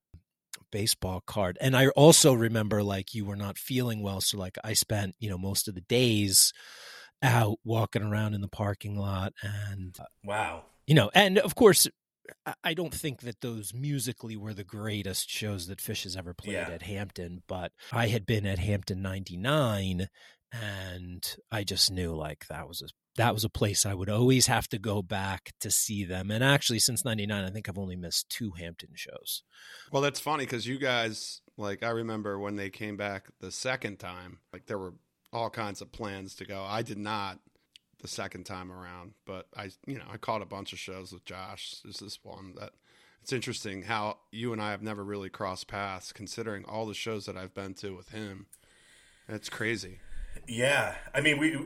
baseball 0.71 1.23
card. 1.27 1.59
And 1.61 1.77
I 1.77 1.89
also 1.89 2.33
remember 2.33 2.83
like 2.83 3.15
you 3.15 3.25
were 3.25 3.37
not 3.37 3.59
feeling 3.59 4.03
well. 4.03 4.21
So 4.21 4.39
like 4.39 4.57
I 4.65 4.73
spent, 4.73 5.15
you 5.19 5.29
know, 5.31 5.39
most 5.39 5.69
of 5.69 5.75
the 5.75 5.81
days 5.83 6.53
out 7.23 7.59
walking 7.65 8.03
around 8.03 8.35
in 8.35 8.41
the 8.41 8.49
parking 8.49 8.99
lot 8.99 9.33
and, 9.43 9.97
uh, 9.99 10.05
wow. 10.25 10.65
you 10.87 10.95
know, 10.95 11.11
and 11.15 11.39
of 11.39 11.55
course, 11.55 11.89
I- 12.45 12.55
I 12.65 12.75
don't 12.75 12.93
think 12.93 13.21
that 13.21 13.41
those 13.41 13.73
musically 13.73 14.37
were 14.37 14.53
the 14.53 14.65
greatest 14.65 15.31
shows 15.31 15.69
that 15.69 15.79
Phish 15.79 16.03
has 16.03 16.17
ever 16.17 16.35
played 16.35 16.55
Yeah. 16.55 16.71
at 16.71 16.83
Hampton, 16.83 17.43
but 17.47 17.73
I 17.93 18.09
had 18.09 18.27
been 18.27 18.45
at 18.47 18.59
Hampton 18.59 19.01
99 19.01 20.09
and 20.63 21.37
I 21.51 21.65
just 21.65 21.91
knew 21.91 22.15
like 22.15 22.47
that 22.49 22.69
was 22.69 22.83
a 22.83 22.87
that 23.17 23.35
was 23.35 23.45
a 23.45 23.51
place 23.51 23.87
I 23.87 23.95
would 23.95 24.11
always 24.11 24.47
have 24.47 24.69
to 24.69 24.79
go 24.79 25.03
back 25.03 25.53
to 25.61 25.71
see 25.71 26.05
them. 26.05 26.31
And 26.31 26.45
actually, 26.45 26.79
since 26.79 27.05
'99, 27.05 27.45
I 27.45 27.51
think 27.51 27.69
I've 27.69 27.79
only 27.79 27.97
missed 27.97 28.29
two 28.29 28.53
Hampton 28.53 28.91
shows. 28.95 29.43
Well, 29.91 30.03
that's 30.03 30.21
funny 30.21 30.45
because 30.45 30.67
you 30.67 30.79
guys, 30.79 31.41
like, 31.57 31.83
I 31.83 31.91
remember 31.91 32.39
when 32.39 32.57
they 32.57 32.71
came 32.71 32.97
back 32.97 33.29
the 33.41 33.51
second 33.51 33.99
time, 33.99 34.39
like, 34.53 34.67
there 34.67 34.79
were 34.79 34.95
all 35.33 35.51
kinds 35.51 35.81
of 35.81 35.93
plans 35.93 36.35
to 36.37 36.45
go. 36.45 36.63
I 36.63 36.83
did 36.83 36.99
not 36.99 37.41
the 38.01 38.09
second 38.09 38.45
time 38.45 38.71
around, 38.71 39.13
but 39.25 39.47
I, 39.57 39.71
you 39.87 39.99
know, 39.99 40.05
I 40.11 40.19
caught 40.19 40.43
a 40.43 40.47
bunch 40.47 40.73
of 40.73 40.79
shows 40.79 41.13
with 41.13 41.25
Josh. 41.25 41.77
There's 41.83 41.99
this 41.99 42.19
one 42.23 42.55
that 42.59 42.73
it's 43.23 43.33
interesting 43.33 43.83
how 43.83 44.19
you 44.31 44.53
and 44.53 44.61
I 44.61 44.71
have 44.71 44.83
never 44.83 45.03
really 45.03 45.31
crossed 45.31 45.67
paths, 45.67 46.13
considering 46.13 46.65
all 46.65 46.87
the 46.87 46.95
shows 46.95 47.27
that 47.27 47.37
I've 47.37 47.55
been 47.55 47.75
to 47.75 47.97
with 47.97 48.11
him. 48.11 48.47
It's 49.29 49.49
crazy. 49.49 49.99
Yeah, 50.47 50.95
I 51.15 51.21
mean, 51.21 51.39
we 51.39 51.59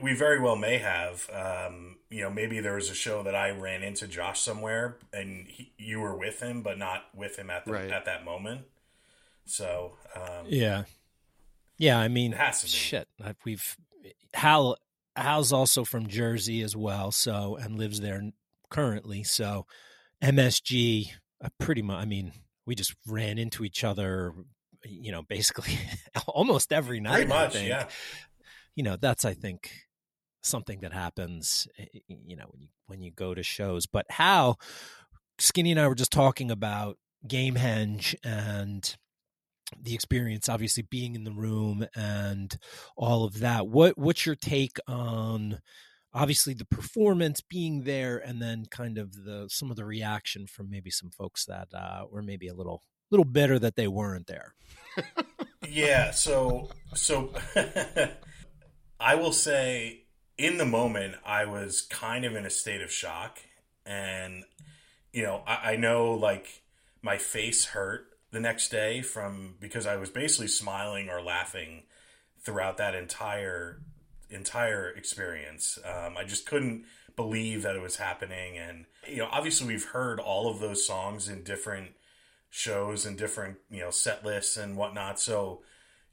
we 0.00 0.14
very 0.14 0.40
well 0.40 0.56
may 0.56 0.78
have. 0.78 1.28
Um, 1.32 1.96
you 2.10 2.22
know, 2.22 2.30
maybe 2.30 2.60
there 2.60 2.74
was 2.74 2.90
a 2.90 2.94
show 2.94 3.22
that 3.22 3.34
I 3.34 3.50
ran 3.50 3.82
into 3.82 4.06
Josh 4.06 4.40
somewhere, 4.40 4.98
and 5.12 5.46
he, 5.48 5.72
you 5.78 6.00
were 6.00 6.16
with 6.16 6.40
him, 6.40 6.62
but 6.62 6.78
not 6.78 7.04
with 7.14 7.36
him 7.36 7.50
at 7.50 7.64
the, 7.64 7.72
right. 7.72 7.90
at 7.90 8.04
that 8.04 8.24
moment. 8.24 8.62
So 9.46 9.92
um, 10.16 10.46
yeah, 10.46 10.84
yeah. 11.78 11.98
I 11.98 12.08
mean, 12.08 12.34
shit. 12.64 13.08
We've 13.44 13.76
Hal 14.32 14.76
Hal's 15.16 15.52
also 15.52 15.84
from 15.84 16.06
Jersey 16.06 16.62
as 16.62 16.76
well, 16.76 17.12
so 17.12 17.56
and 17.56 17.78
lives 17.78 18.00
there 18.00 18.22
currently. 18.70 19.22
So 19.22 19.66
MSG, 20.22 21.10
uh, 21.42 21.48
pretty 21.58 21.82
much. 21.82 22.02
I 22.02 22.06
mean, 22.06 22.32
we 22.66 22.74
just 22.74 22.94
ran 23.06 23.38
into 23.38 23.64
each 23.64 23.84
other. 23.84 24.32
You 24.84 25.12
know, 25.12 25.22
basically 25.22 25.78
almost 26.26 26.72
every 26.72 27.00
night. 27.00 27.28
Pretty 27.28 27.28
much, 27.28 27.62
yeah. 27.62 27.88
You 28.74 28.82
know 28.82 28.96
that's 28.96 29.24
i 29.24 29.34
think 29.34 29.70
something 30.42 30.80
that 30.80 30.92
happens 30.92 31.68
eh, 31.78 31.86
eh, 31.94 32.14
you 32.26 32.36
know 32.36 32.46
when 32.50 32.60
you 32.60 32.68
when 32.86 33.02
you 33.02 33.10
go 33.10 33.34
to 33.34 33.42
shows. 33.42 33.86
But 33.86 34.06
how 34.10 34.56
skinny 35.38 35.70
and 35.70 35.80
i 35.80 35.88
were 35.88 35.94
just 35.94 36.12
talking 36.12 36.50
about 36.50 36.98
Gamehendge 37.26 38.14
and 38.22 38.96
the 39.80 39.94
experience 39.94 40.48
obviously 40.48 40.82
being 40.82 41.14
in 41.14 41.24
the 41.24 41.32
room 41.32 41.86
and 41.94 42.56
all 42.96 43.24
of 43.24 43.40
that. 43.40 43.66
What 43.66 43.96
what's 43.98 44.26
your 44.26 44.36
take 44.36 44.78
on 44.86 45.60
obviously 46.12 46.54
the 46.54 46.64
performance 46.64 47.40
being 47.40 47.82
there 47.82 48.18
and 48.18 48.40
then 48.40 48.66
kind 48.70 48.98
of 48.98 49.24
the 49.24 49.46
some 49.48 49.70
of 49.70 49.76
the 49.76 49.84
reaction 49.84 50.46
from 50.46 50.70
maybe 50.70 50.90
some 50.90 51.10
folks 51.10 51.44
that 51.46 51.68
uh, 51.74 52.04
were 52.10 52.22
maybe 52.22 52.48
a 52.48 52.54
little 52.54 52.82
little 53.14 53.24
bitter 53.24 53.58
that 53.58 53.76
they 53.76 53.88
weren't 53.88 54.26
there 54.26 54.54
yeah 55.68 56.10
so 56.10 56.68
so 56.94 57.32
I 59.04 59.16
will 59.16 59.32
say, 59.32 60.04
in 60.38 60.56
the 60.56 60.64
moment, 60.64 61.16
I 61.26 61.44
was 61.44 61.82
kind 61.82 62.24
of 62.24 62.34
in 62.34 62.46
a 62.46 62.50
state 62.50 62.80
of 62.80 62.90
shock. 62.90 63.38
And, 63.84 64.44
you 65.12 65.22
know, 65.22 65.42
I, 65.46 65.72
I 65.72 65.76
know 65.76 66.12
like 66.12 66.62
my 67.02 67.18
face 67.18 67.66
hurt 67.66 68.06
the 68.30 68.40
next 68.40 68.70
day 68.70 69.02
from 69.02 69.56
because 69.60 69.86
I 69.86 69.96
was 69.96 70.08
basically 70.08 70.48
smiling 70.48 71.10
or 71.10 71.20
laughing 71.20 71.82
throughout 72.42 72.78
that 72.78 72.94
entire 72.94 73.82
entire 74.30 74.88
experience. 74.88 75.78
Um, 75.84 76.16
I 76.16 76.24
just 76.24 76.46
couldn't 76.46 76.86
believe 77.14 77.62
that 77.62 77.76
it 77.76 77.82
was 77.82 77.96
happening, 77.96 78.56
and 78.56 78.86
you 79.06 79.18
know, 79.18 79.28
obviously 79.30 79.68
we've 79.68 79.84
heard 79.84 80.18
all 80.18 80.50
of 80.50 80.60
those 80.60 80.84
songs 80.84 81.28
in 81.28 81.44
different 81.44 81.90
shows 82.56 83.04
and 83.04 83.18
different 83.18 83.56
you 83.68 83.80
know 83.80 83.90
set 83.90 84.24
lists 84.24 84.56
and 84.56 84.76
whatnot. 84.76 85.18
So 85.18 85.62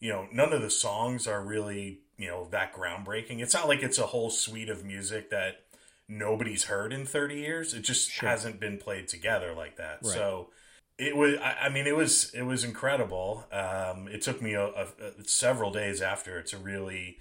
you 0.01 0.09
know, 0.09 0.27
none 0.33 0.51
of 0.51 0.61
the 0.61 0.69
songs 0.69 1.27
are 1.27 1.41
really, 1.41 1.99
you 2.17 2.27
know, 2.27 2.47
that 2.51 2.73
groundbreaking. 2.73 3.39
It's 3.39 3.53
not 3.53 3.67
like 3.67 3.83
it's 3.83 3.99
a 3.99 4.07
whole 4.07 4.31
suite 4.31 4.67
of 4.67 4.83
music 4.83 5.29
that 5.29 5.61
nobody's 6.09 6.65
heard 6.65 6.91
in 6.91 7.05
30 7.05 7.35
years. 7.35 7.73
It 7.73 7.83
just 7.83 8.09
sure. 8.09 8.27
hasn't 8.27 8.59
been 8.59 8.79
played 8.79 9.07
together 9.07 9.53
like 9.53 9.77
that. 9.77 9.99
Right. 10.03 10.13
So 10.13 10.49
it 10.97 11.15
was, 11.15 11.35
I, 11.39 11.69
mean, 11.69 11.85
it 11.85 11.95
was, 11.95 12.33
it 12.33 12.41
was 12.41 12.63
incredible. 12.63 13.45
Um, 13.51 14.07
it 14.07 14.23
took 14.23 14.41
me 14.41 14.53
a, 14.53 14.65
a, 14.65 14.87
a, 15.19 15.23
several 15.23 15.71
days 15.71 16.01
after 16.01 16.41
to 16.41 16.57
really 16.57 17.19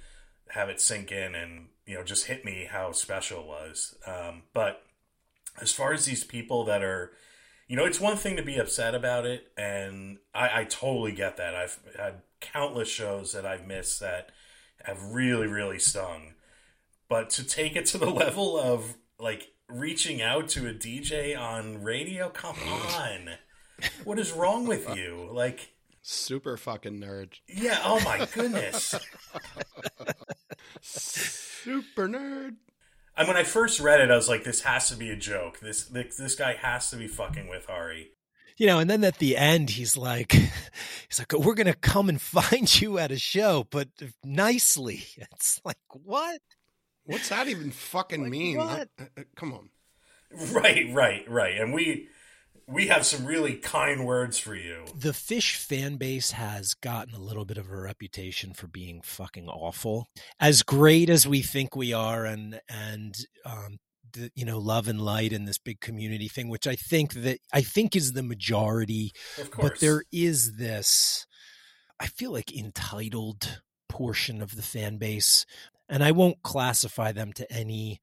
have 0.49 0.71
it 0.71 0.81
sink 0.81 1.13
in 1.13 1.35
and, 1.35 1.69
you 1.85 1.97
know, 1.97 2.03
just 2.03 2.27
hit 2.27 2.47
me 2.47 2.67
how 2.69 2.93
special 2.93 3.43
it 3.43 3.47
was. 3.47 3.95
Um, 4.07 4.45
but 4.55 4.83
as 5.61 5.71
far 5.71 5.93
as 5.93 6.07
these 6.07 6.25
people 6.25 6.65
that 6.65 6.83
are, 6.83 7.13
you 7.71 7.77
know, 7.77 7.85
it's 7.85 8.01
one 8.01 8.17
thing 8.17 8.35
to 8.35 8.43
be 8.43 8.59
upset 8.59 8.97
about 8.97 9.27
it, 9.27 9.53
and 9.57 10.19
I, 10.35 10.63
I 10.63 10.65
totally 10.65 11.13
get 11.13 11.37
that. 11.37 11.55
I've 11.55 11.79
had 11.97 12.23
countless 12.41 12.89
shows 12.89 13.33
that 13.33 13.47
I've 13.47 13.65
missed 13.65 14.01
that 14.01 14.31
have 14.83 15.01
really, 15.05 15.47
really 15.47 15.79
stung. 15.79 16.35
But 17.09 17.31
to 17.31 17.45
take 17.45 17.77
it 17.77 17.87
to 17.87 17.99
the 17.99 18.11
level 18.11 18.59
of 18.59 18.97
like 19.21 19.53
reaching 19.69 20.21
out 20.21 20.49
to 20.49 20.69
a 20.69 20.75
DJ 20.75 21.39
on 21.39 21.81
radio, 21.85 22.29
come 22.29 22.57
on. 22.67 23.31
what 24.03 24.19
is 24.19 24.33
wrong 24.33 24.67
with 24.67 24.97
you? 24.97 25.29
Like 25.31 25.73
super 26.03 26.57
fucking 26.57 26.99
nerd. 27.01 27.35
Yeah, 27.47 27.79
oh 27.85 28.01
my 28.01 28.27
goodness. 28.35 28.97
super 30.81 32.09
nerd. 32.09 32.57
And 33.17 33.29
when 33.29 33.37
I 33.37 33.43
first 33.43 33.81
read 33.81 34.01
it, 34.01 34.11
I 34.11 34.17
was 34.17 34.29
like, 34.29 34.45
"This 34.45 34.63
has 34.63 34.89
to 34.89 34.97
be 34.97 35.11
a 35.11 35.17
joke. 35.17 35.61
This 35.61 35.85
this, 35.85 36.17
this 36.17 36.35
guy 36.35 36.55
has 36.55 36.91
to 36.91 36.97
be 36.97 37.07
fucking 37.07 37.49
with 37.49 37.69
Ari." 37.69 38.13
you 38.61 38.67
know, 38.67 38.79
and 38.79 38.91
then 38.91 39.03
at 39.05 39.17
the 39.17 39.39
end, 39.39 39.71
he's 39.71 39.97
like, 39.97 40.33
he's 41.09 41.19
like, 41.19 41.33
we're 41.33 41.55
going 41.55 41.67
to 41.67 41.73
come 41.75 42.11
and 42.11 42.21
find 42.23 42.81
you 42.81 42.99
at 42.99 43.11
a 43.11 43.19
show, 43.19 43.67
but 43.71 43.89
nicely. 44.23 45.03
It's 45.33 45.59
like, 45.65 45.79
what? 45.91 46.41
What's 47.05 47.31
that 47.31 47.49
even 47.49 47.71
fucking 47.71 48.23
like, 48.25 48.31
mean? 48.31 48.59
What? 48.59 48.91
Uh, 48.99 49.05
uh, 49.17 49.23
come 49.35 49.55
on. 49.55 49.71
Right, 50.53 50.87
right, 50.93 51.25
right. 51.29 51.57
And 51.59 51.73
we, 51.73 52.09
we 52.71 52.87
have 52.87 53.05
some 53.05 53.25
really 53.25 53.55
kind 53.55 54.07
words 54.07 54.39
for 54.39 54.55
you. 54.55 54.85
The 54.95 55.11
Phish 55.11 55.57
fan 55.57 55.97
base 55.97 56.33
has 56.33 56.75
gotten 56.75 57.15
a 57.15 57.21
little 57.21 57.45
bit 57.45 57.59
of 57.59 57.71
a 57.71 57.77
reputation 57.77 58.55
for 58.55 58.67
being 58.67 59.01
fucking 59.03 59.49
awful. 59.49 60.09
As 60.39 60.63
great 60.63 61.11
as 61.11 61.27
we 61.27 61.43
think 61.43 61.75
we 61.75 61.93
are, 61.93 62.25
and 62.25 62.61
and 62.69 63.15
um, 63.45 63.79
the, 64.13 64.31
you 64.35 64.45
know 64.45 64.59
love 64.59 64.89
and 64.89 65.01
light 65.01 65.33
and 65.33 65.47
this 65.47 65.59
big 65.59 65.81
community 65.81 66.29
thing 66.29 66.49
which 66.49 66.67
i 66.67 66.75
think 66.75 67.15
that 67.15 67.39
i 67.53 67.61
think 67.61 67.95
is 67.95 68.13
the 68.13 68.23
majority 68.23 69.13
but 69.57 69.79
there 69.81 70.03
is 70.13 70.57
this 70.57 71.27
i 71.99 72.07
feel 72.07 72.33
like 72.33 72.53
entitled 72.57 73.61
portion 73.89 74.43
of 74.43 74.57
the 74.57 74.63
fan 74.63 74.97
base 74.99 75.47
and 75.89 76.03
i 76.03 76.11
won't 76.11 76.43
classify 76.43 77.13
them 77.13 77.33
to 77.33 77.51
any 77.53 78.01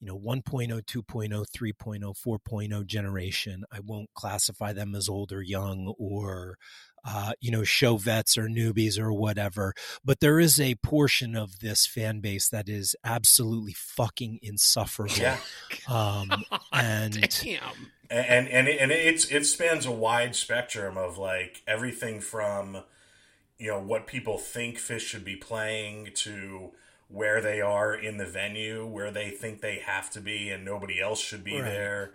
you 0.00 0.06
know 0.06 0.18
1.0 0.18 0.82
2.0 0.82 1.44
3.0 1.56 2.14
4.0 2.16 2.86
generation 2.86 3.64
i 3.72 3.80
won't 3.80 4.08
classify 4.14 4.72
them 4.72 4.94
as 4.94 5.08
old 5.08 5.32
or 5.32 5.42
young 5.42 5.94
or 5.98 6.56
uh, 7.04 7.32
you 7.40 7.50
know, 7.50 7.64
show 7.64 7.96
vets 7.96 8.36
or 8.36 8.48
newbies 8.48 8.98
or 8.98 9.12
whatever. 9.12 9.74
But 10.04 10.20
there 10.20 10.38
is 10.38 10.60
a 10.60 10.74
portion 10.76 11.36
of 11.36 11.60
this 11.60 11.86
fan 11.86 12.20
base 12.20 12.48
that 12.48 12.68
is 12.68 12.94
absolutely 13.04 13.74
fucking 13.74 14.40
insufferable. 14.42 15.14
Yeah. 15.16 15.38
Um, 15.88 16.44
and 16.72 17.28
Damn. 17.42 17.90
and 18.10 18.46
and 18.48 18.68
it, 18.68 18.78
and 18.78 18.92
it's 18.92 19.30
it 19.30 19.46
spans 19.46 19.86
a 19.86 19.90
wide 19.90 20.36
spectrum 20.36 20.98
of 20.98 21.16
like 21.16 21.62
everything 21.66 22.20
from 22.20 22.82
you 23.58 23.68
know 23.68 23.80
what 23.80 24.06
people 24.06 24.36
think 24.36 24.76
Phish 24.76 25.00
should 25.00 25.24
be 25.24 25.36
playing 25.36 26.10
to 26.16 26.72
where 27.08 27.40
they 27.40 27.60
are 27.60 27.94
in 27.94 28.18
the 28.18 28.26
venue, 28.26 28.86
where 28.86 29.10
they 29.10 29.30
think 29.30 29.60
they 29.60 29.76
have 29.84 30.10
to 30.10 30.20
be, 30.20 30.50
and 30.50 30.64
nobody 30.64 31.00
else 31.00 31.20
should 31.20 31.44
be 31.44 31.54
right. 31.54 31.64
there 31.64 32.12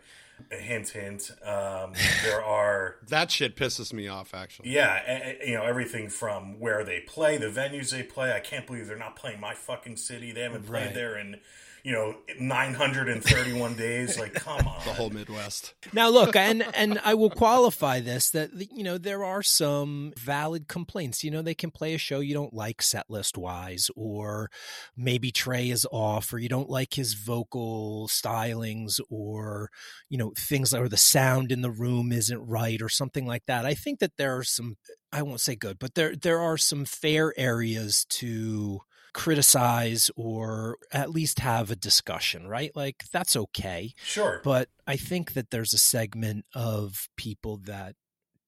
hint, 0.51 0.89
hint. 0.89 1.31
Um, 1.43 1.93
there 2.23 2.43
are 2.43 2.97
that 3.07 3.31
shit 3.31 3.55
pisses 3.55 3.93
me 3.93 4.07
off. 4.07 4.33
Actually, 4.33 4.71
yeah, 4.71 5.33
you 5.45 5.55
know 5.55 5.63
everything 5.63 6.09
from 6.09 6.59
where 6.59 6.83
they 6.83 6.99
play, 7.01 7.37
the 7.37 7.47
venues 7.47 7.91
they 7.91 8.03
play. 8.03 8.33
I 8.33 8.39
can't 8.39 8.67
believe 8.67 8.87
they're 8.87 8.97
not 8.97 9.15
playing 9.15 9.39
my 9.39 9.53
fucking 9.53 9.97
city. 9.97 10.31
They 10.31 10.41
haven't 10.41 10.65
played 10.65 10.85
right. 10.85 10.93
there 10.93 11.17
in 11.17 11.39
you 11.83 11.91
know 11.91 12.15
931 12.39 13.75
days 13.75 14.17
like 14.17 14.33
come 14.33 14.67
on. 14.67 14.73
The 14.83 14.93
whole 14.93 15.09
midwest. 15.09 15.73
Now 15.93 16.09
look 16.09 16.35
and 16.35 16.65
and 16.75 16.99
i 17.05 17.13
will 17.13 17.29
qualify 17.29 17.99
this 17.99 18.31
that 18.31 18.49
you 18.71 18.83
know 18.83 18.97
there 18.97 19.23
are 19.23 19.43
some 19.43 20.13
valid 20.17 20.67
complaints. 20.67 21.23
You 21.23 21.31
know 21.31 21.41
they 21.41 21.53
can 21.53 21.71
play 21.71 21.93
a 21.93 21.97
show 21.97 22.19
you 22.19 22.33
don't 22.33 22.53
like 22.53 22.81
set 22.81 23.09
list 23.09 23.37
wise 23.37 23.89
or 23.95 24.49
maybe 24.95 25.31
trey 25.31 25.69
is 25.69 25.85
off 25.91 26.33
or 26.33 26.39
you 26.39 26.49
don't 26.49 26.69
like 26.69 26.93
his 26.93 27.13
vocal 27.13 28.07
stylings 28.09 28.99
or 29.09 29.69
you 30.09 30.17
know 30.17 30.31
things 30.37 30.73
like 30.73 30.81
or 30.81 30.89
the 30.89 30.97
sound 30.97 31.51
in 31.51 31.61
the 31.61 31.71
room 31.71 32.11
isn't 32.11 32.47
right 32.47 32.81
or 32.81 32.89
something 32.89 33.25
like 33.25 33.45
that. 33.47 33.65
I 33.65 33.73
think 33.73 33.99
that 33.99 34.17
there 34.17 34.35
are 34.37 34.43
some 34.43 34.77
i 35.11 35.21
won't 35.21 35.41
say 35.41 35.55
good 35.55 35.77
but 35.77 35.93
there 35.93 36.15
there 36.15 36.39
are 36.39 36.57
some 36.57 36.85
fair 36.85 37.33
areas 37.37 38.05
to 38.09 38.81
criticize 39.13 40.09
or 40.15 40.77
at 40.91 41.11
least 41.11 41.39
have 41.39 41.71
a 41.71 41.75
discussion, 41.75 42.47
right? 42.47 42.71
Like 42.75 43.03
that's 43.11 43.35
okay. 43.35 43.93
Sure. 44.03 44.41
But 44.43 44.69
I 44.87 44.95
think 44.95 45.33
that 45.33 45.51
there's 45.51 45.73
a 45.73 45.77
segment 45.77 46.45
of 46.53 47.07
people 47.15 47.57
that 47.65 47.95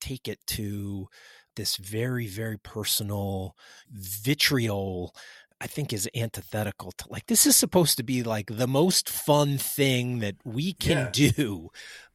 take 0.00 0.28
it 0.28 0.38
to 0.46 1.08
this 1.54 1.76
very, 1.76 2.26
very 2.26 2.58
personal 2.58 3.56
vitriol 3.90 5.14
I 5.58 5.66
think 5.66 5.94
is 5.94 6.06
antithetical 6.14 6.92
to 6.92 7.06
like 7.08 7.26
this 7.26 7.46
is 7.46 7.56
supposed 7.56 7.96
to 7.96 8.02
be 8.02 8.22
like 8.22 8.48
the 8.50 8.66
most 8.66 9.08
fun 9.08 9.56
thing 9.56 10.18
that 10.18 10.36
we 10.44 10.74
can 10.74 10.98
yeah. 10.98 11.10
do. 11.32 11.70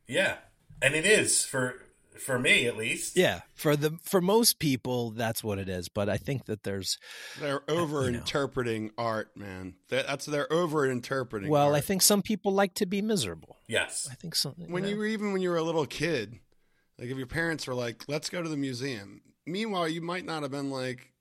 Yeah. 0.08 0.36
And 0.80 0.94
it 0.94 1.06
is 1.06 1.44
for 1.44 1.76
for 2.20 2.40
me 2.40 2.66
at 2.68 2.78
least. 2.78 3.18
Yeah, 3.18 3.42
for 3.54 3.76
the 3.76 3.98
for 4.04 4.22
most 4.22 4.60
people 4.60 5.12
that's 5.12 5.44
what 5.44 5.60
it 5.60 5.70
is, 5.70 5.90
but 5.90 6.10
I 6.10 6.18
think 6.18 6.46
that 6.46 6.64
there's 6.64 6.98
they're 7.40 7.70
over 7.70 8.08
interpreting 8.08 8.84
you 8.84 8.94
know. 8.98 9.04
art, 9.04 9.36
man. 9.36 9.76
That's 9.90 10.26
they're 10.26 10.52
over 10.52 10.90
interpreting. 10.90 11.50
Well, 11.50 11.68
art. 11.68 11.76
I 11.76 11.82
think 11.82 12.02
some 12.02 12.22
people 12.22 12.52
like 12.54 12.74
to 12.76 12.86
be 12.86 13.02
miserable. 13.02 13.58
Yes. 13.68 14.08
I 14.12 14.16
think 14.16 14.36
so. 14.36 14.54
When 14.58 14.84
you, 14.84 14.90
know. 14.90 14.96
you 14.96 14.98
were 14.98 15.06
even 15.06 15.34
when 15.34 15.42
you 15.42 15.50
were 15.50 15.58
a 15.58 15.64
little 15.64 15.86
kid, 15.86 16.40
like 17.00 17.10
if 17.10 17.18
your 17.18 17.28
parents 17.28 17.68
were 17.68 17.76
like, 17.76 18.04
"Let's 18.08 18.30
go 18.30 18.42
to 18.42 18.50
the 18.50 18.58
museum." 18.58 19.22
Meanwhile, 19.46 19.90
you 19.90 20.02
might 20.02 20.24
not 20.24 20.44
have 20.44 20.52
been 20.52 20.70
like, 20.70 21.12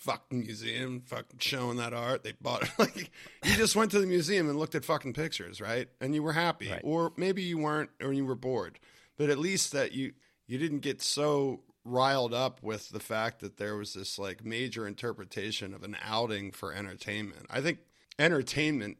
fucking 0.00 0.40
museum, 0.40 1.02
fucking 1.06 1.38
showing 1.38 1.76
that 1.76 1.92
art. 1.92 2.24
They 2.24 2.32
bought 2.40 2.62
it. 2.62 2.70
like 2.78 3.10
you 3.44 3.56
just 3.56 3.76
went 3.76 3.90
to 3.92 4.00
the 4.00 4.06
museum 4.06 4.48
and 4.48 4.58
looked 4.58 4.74
at 4.74 4.84
fucking 4.84 5.12
pictures, 5.12 5.60
right? 5.60 5.88
And 6.00 6.14
you 6.14 6.22
were 6.22 6.32
happy, 6.32 6.70
right. 6.70 6.80
or 6.82 7.12
maybe 7.16 7.42
you 7.42 7.58
weren't, 7.58 7.90
or 8.02 8.12
you 8.12 8.24
were 8.24 8.34
bored. 8.34 8.78
But 9.20 9.28
at 9.28 9.38
least 9.38 9.72
that 9.72 9.92
you 9.92 10.14
you 10.46 10.56
didn't 10.56 10.78
get 10.78 11.02
so 11.02 11.60
riled 11.84 12.32
up 12.32 12.62
with 12.62 12.88
the 12.88 13.00
fact 13.00 13.40
that 13.40 13.58
there 13.58 13.76
was 13.76 13.92
this 13.92 14.18
like 14.18 14.46
major 14.46 14.86
interpretation 14.86 15.74
of 15.74 15.82
an 15.82 15.98
outing 16.02 16.52
for 16.52 16.72
entertainment. 16.72 17.44
I 17.50 17.60
think 17.60 17.80
entertainment, 18.18 18.96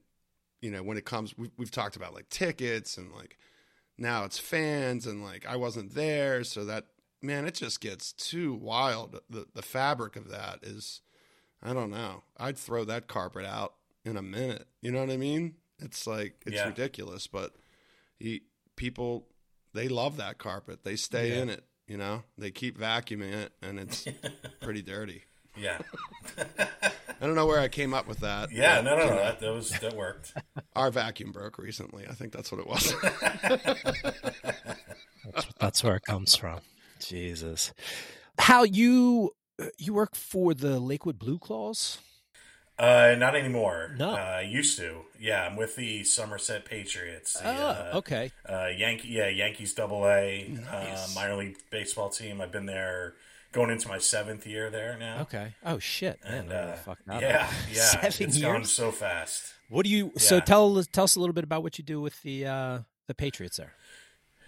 you 0.60 0.70
know, 0.70 0.82
when 0.82 0.98
it 0.98 1.06
comes, 1.06 1.38
we've, 1.38 1.52
we've 1.56 1.70
talked 1.70 1.96
about 1.96 2.12
like 2.12 2.28
tickets 2.28 2.98
and 2.98 3.10
like 3.14 3.38
now 3.96 4.24
it's 4.24 4.38
fans 4.38 5.06
and 5.06 5.24
like 5.24 5.46
I 5.46 5.56
wasn't 5.56 5.94
there, 5.94 6.44
so 6.44 6.66
that 6.66 6.88
man, 7.22 7.46
it 7.46 7.54
just 7.54 7.80
gets 7.80 8.12
too 8.12 8.52
wild. 8.52 9.18
The 9.30 9.46
the 9.54 9.62
fabric 9.62 10.16
of 10.16 10.28
that 10.28 10.58
is, 10.62 11.00
I 11.62 11.72
don't 11.72 11.90
know. 11.90 12.24
I'd 12.36 12.58
throw 12.58 12.84
that 12.84 13.08
carpet 13.08 13.46
out 13.46 13.72
in 14.04 14.18
a 14.18 14.22
minute. 14.22 14.66
You 14.82 14.92
know 14.92 15.00
what 15.00 15.08
I 15.10 15.16
mean? 15.16 15.54
It's 15.78 16.06
like 16.06 16.42
it's 16.44 16.56
yeah. 16.56 16.66
ridiculous, 16.66 17.26
but 17.26 17.54
he, 18.18 18.42
people 18.76 19.29
they 19.74 19.88
love 19.88 20.16
that 20.18 20.38
carpet. 20.38 20.84
They 20.84 20.96
stay 20.96 21.30
yeah. 21.30 21.42
in 21.42 21.50
it. 21.50 21.64
You 21.86 21.96
know, 21.96 22.22
they 22.38 22.52
keep 22.52 22.78
vacuuming 22.78 23.32
it, 23.32 23.52
and 23.62 23.80
it's 23.80 24.06
pretty 24.60 24.82
dirty. 24.82 25.24
Yeah. 25.56 25.78
I 27.20 27.26
don't 27.26 27.34
know 27.34 27.46
where 27.46 27.58
I 27.58 27.68
came 27.68 27.92
up 27.92 28.06
with 28.06 28.20
that. 28.20 28.52
Yeah, 28.52 28.76
but, 28.76 28.84
no, 28.84 28.96
no, 28.96 29.08
no, 29.08 29.16
that, 29.16 29.40
that 29.40 29.52
was 29.52 29.70
that 29.80 29.94
worked. 29.94 30.34
Our 30.76 30.90
vacuum 30.90 31.32
broke 31.32 31.58
recently. 31.58 32.06
I 32.08 32.12
think 32.12 32.32
that's 32.32 32.50
what 32.50 32.60
it 32.60 32.66
was. 32.66 32.94
that's, 35.34 35.46
that's 35.58 35.84
where 35.84 35.96
it 35.96 36.04
comes 36.04 36.36
from. 36.36 36.60
Jesus. 37.00 37.74
How 38.38 38.62
you 38.62 39.32
you 39.76 39.92
work 39.92 40.14
for 40.14 40.54
the 40.54 40.80
Lakewood 40.80 41.18
Blue 41.18 41.38
Claws? 41.38 41.98
Uh, 42.80 43.14
not 43.18 43.36
anymore. 43.36 43.94
No, 43.98 44.12
uh, 44.12 44.42
used 44.44 44.78
to. 44.78 45.02
Yeah, 45.18 45.46
I'm 45.46 45.56
with 45.56 45.76
the 45.76 46.02
Somerset 46.02 46.64
Patriots. 46.64 47.34
The, 47.34 47.46
oh, 47.46 47.66
uh, 47.66 47.92
okay. 47.96 48.32
Uh, 48.48 48.68
Yankee, 48.74 49.08
yeah, 49.08 49.28
Yankees 49.28 49.74
Double 49.74 50.06
A 50.06 50.50
uh, 50.66 50.72
nice. 50.72 51.14
minor 51.14 51.36
league 51.36 51.58
baseball 51.70 52.08
team. 52.08 52.40
I've 52.40 52.52
been 52.52 52.64
there 52.64 53.14
going 53.52 53.68
into 53.68 53.86
my 53.86 53.98
seventh 53.98 54.46
year 54.46 54.70
there 54.70 54.96
now. 54.98 55.20
Okay. 55.20 55.54
Oh 55.64 55.78
shit, 55.78 56.24
man! 56.24 56.44
And, 56.44 56.52
uh, 56.52 56.72
fuck 56.76 56.98
yeah, 57.06 57.20
yeah. 57.72 57.82
Seven 57.82 58.06
it's 58.08 58.18
years? 58.18 58.40
gone 58.40 58.64
so 58.64 58.90
fast. 58.90 59.52
What 59.68 59.84
do 59.84 59.90
you? 59.90 60.06
Yeah. 60.14 60.20
So 60.20 60.40
tell 60.40 60.82
tell 60.84 61.04
us 61.04 61.16
a 61.16 61.20
little 61.20 61.34
bit 61.34 61.44
about 61.44 61.62
what 61.62 61.76
you 61.76 61.84
do 61.84 62.00
with 62.00 62.22
the 62.22 62.46
uh, 62.46 62.78
the 63.08 63.14
Patriots 63.14 63.58
there. 63.58 63.74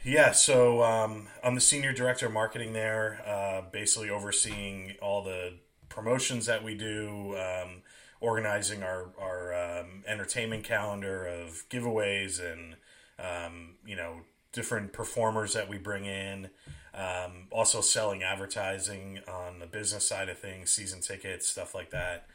Yeah, 0.05 0.33
so 0.33 0.83
um, 0.83 1.29
I'm 1.45 1.55
the 1.55 1.61
senior 1.61 1.93
director 1.93 2.27
of 2.27 2.33
marketing 2.33 2.73
there, 2.73 3.23
uh, 3.25 3.63
basically 3.71 4.11
overseeing 4.11 4.95
all 5.01 5.23
the 5.23 5.59
promotions 5.89 6.47
that 6.47 6.65
we 6.65 6.75
do, 6.75 7.37
um, 7.37 7.83
organizing 8.23 8.83
our 8.83 9.11
our 9.21 9.53
um, 9.53 10.05
entertainment 10.07 10.65
calendar 10.65 11.27
of 11.27 11.65
giveaways 11.69 12.41
and 12.41 12.77
um, 13.19 13.75
you 13.85 13.97
know 13.97 14.21
different 14.53 14.93
performers 14.93 15.53
that 15.53 15.69
we 15.69 15.77
bring 15.77 16.07
in. 16.07 16.49
Um, 16.95 17.49
also 17.51 17.81
selling 17.81 18.23
advertising 18.23 19.21
on 19.27 19.59
the 19.59 19.67
business 19.67 20.07
side 20.07 20.29
of 20.29 20.39
things, 20.39 20.71
season 20.71 21.01
tickets, 21.01 21.49
stuff 21.49 21.75
like 21.75 21.91
that. 21.91 22.27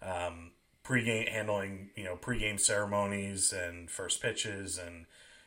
Um, 0.00 0.52
pre-game 0.82 1.26
handling, 1.26 1.90
you 1.94 2.04
know, 2.04 2.16
pre-game 2.16 2.56
ceremonies 2.56 3.52
and 3.52 3.90
first 3.90 4.22
pitches 4.22 4.78
and 4.78 5.04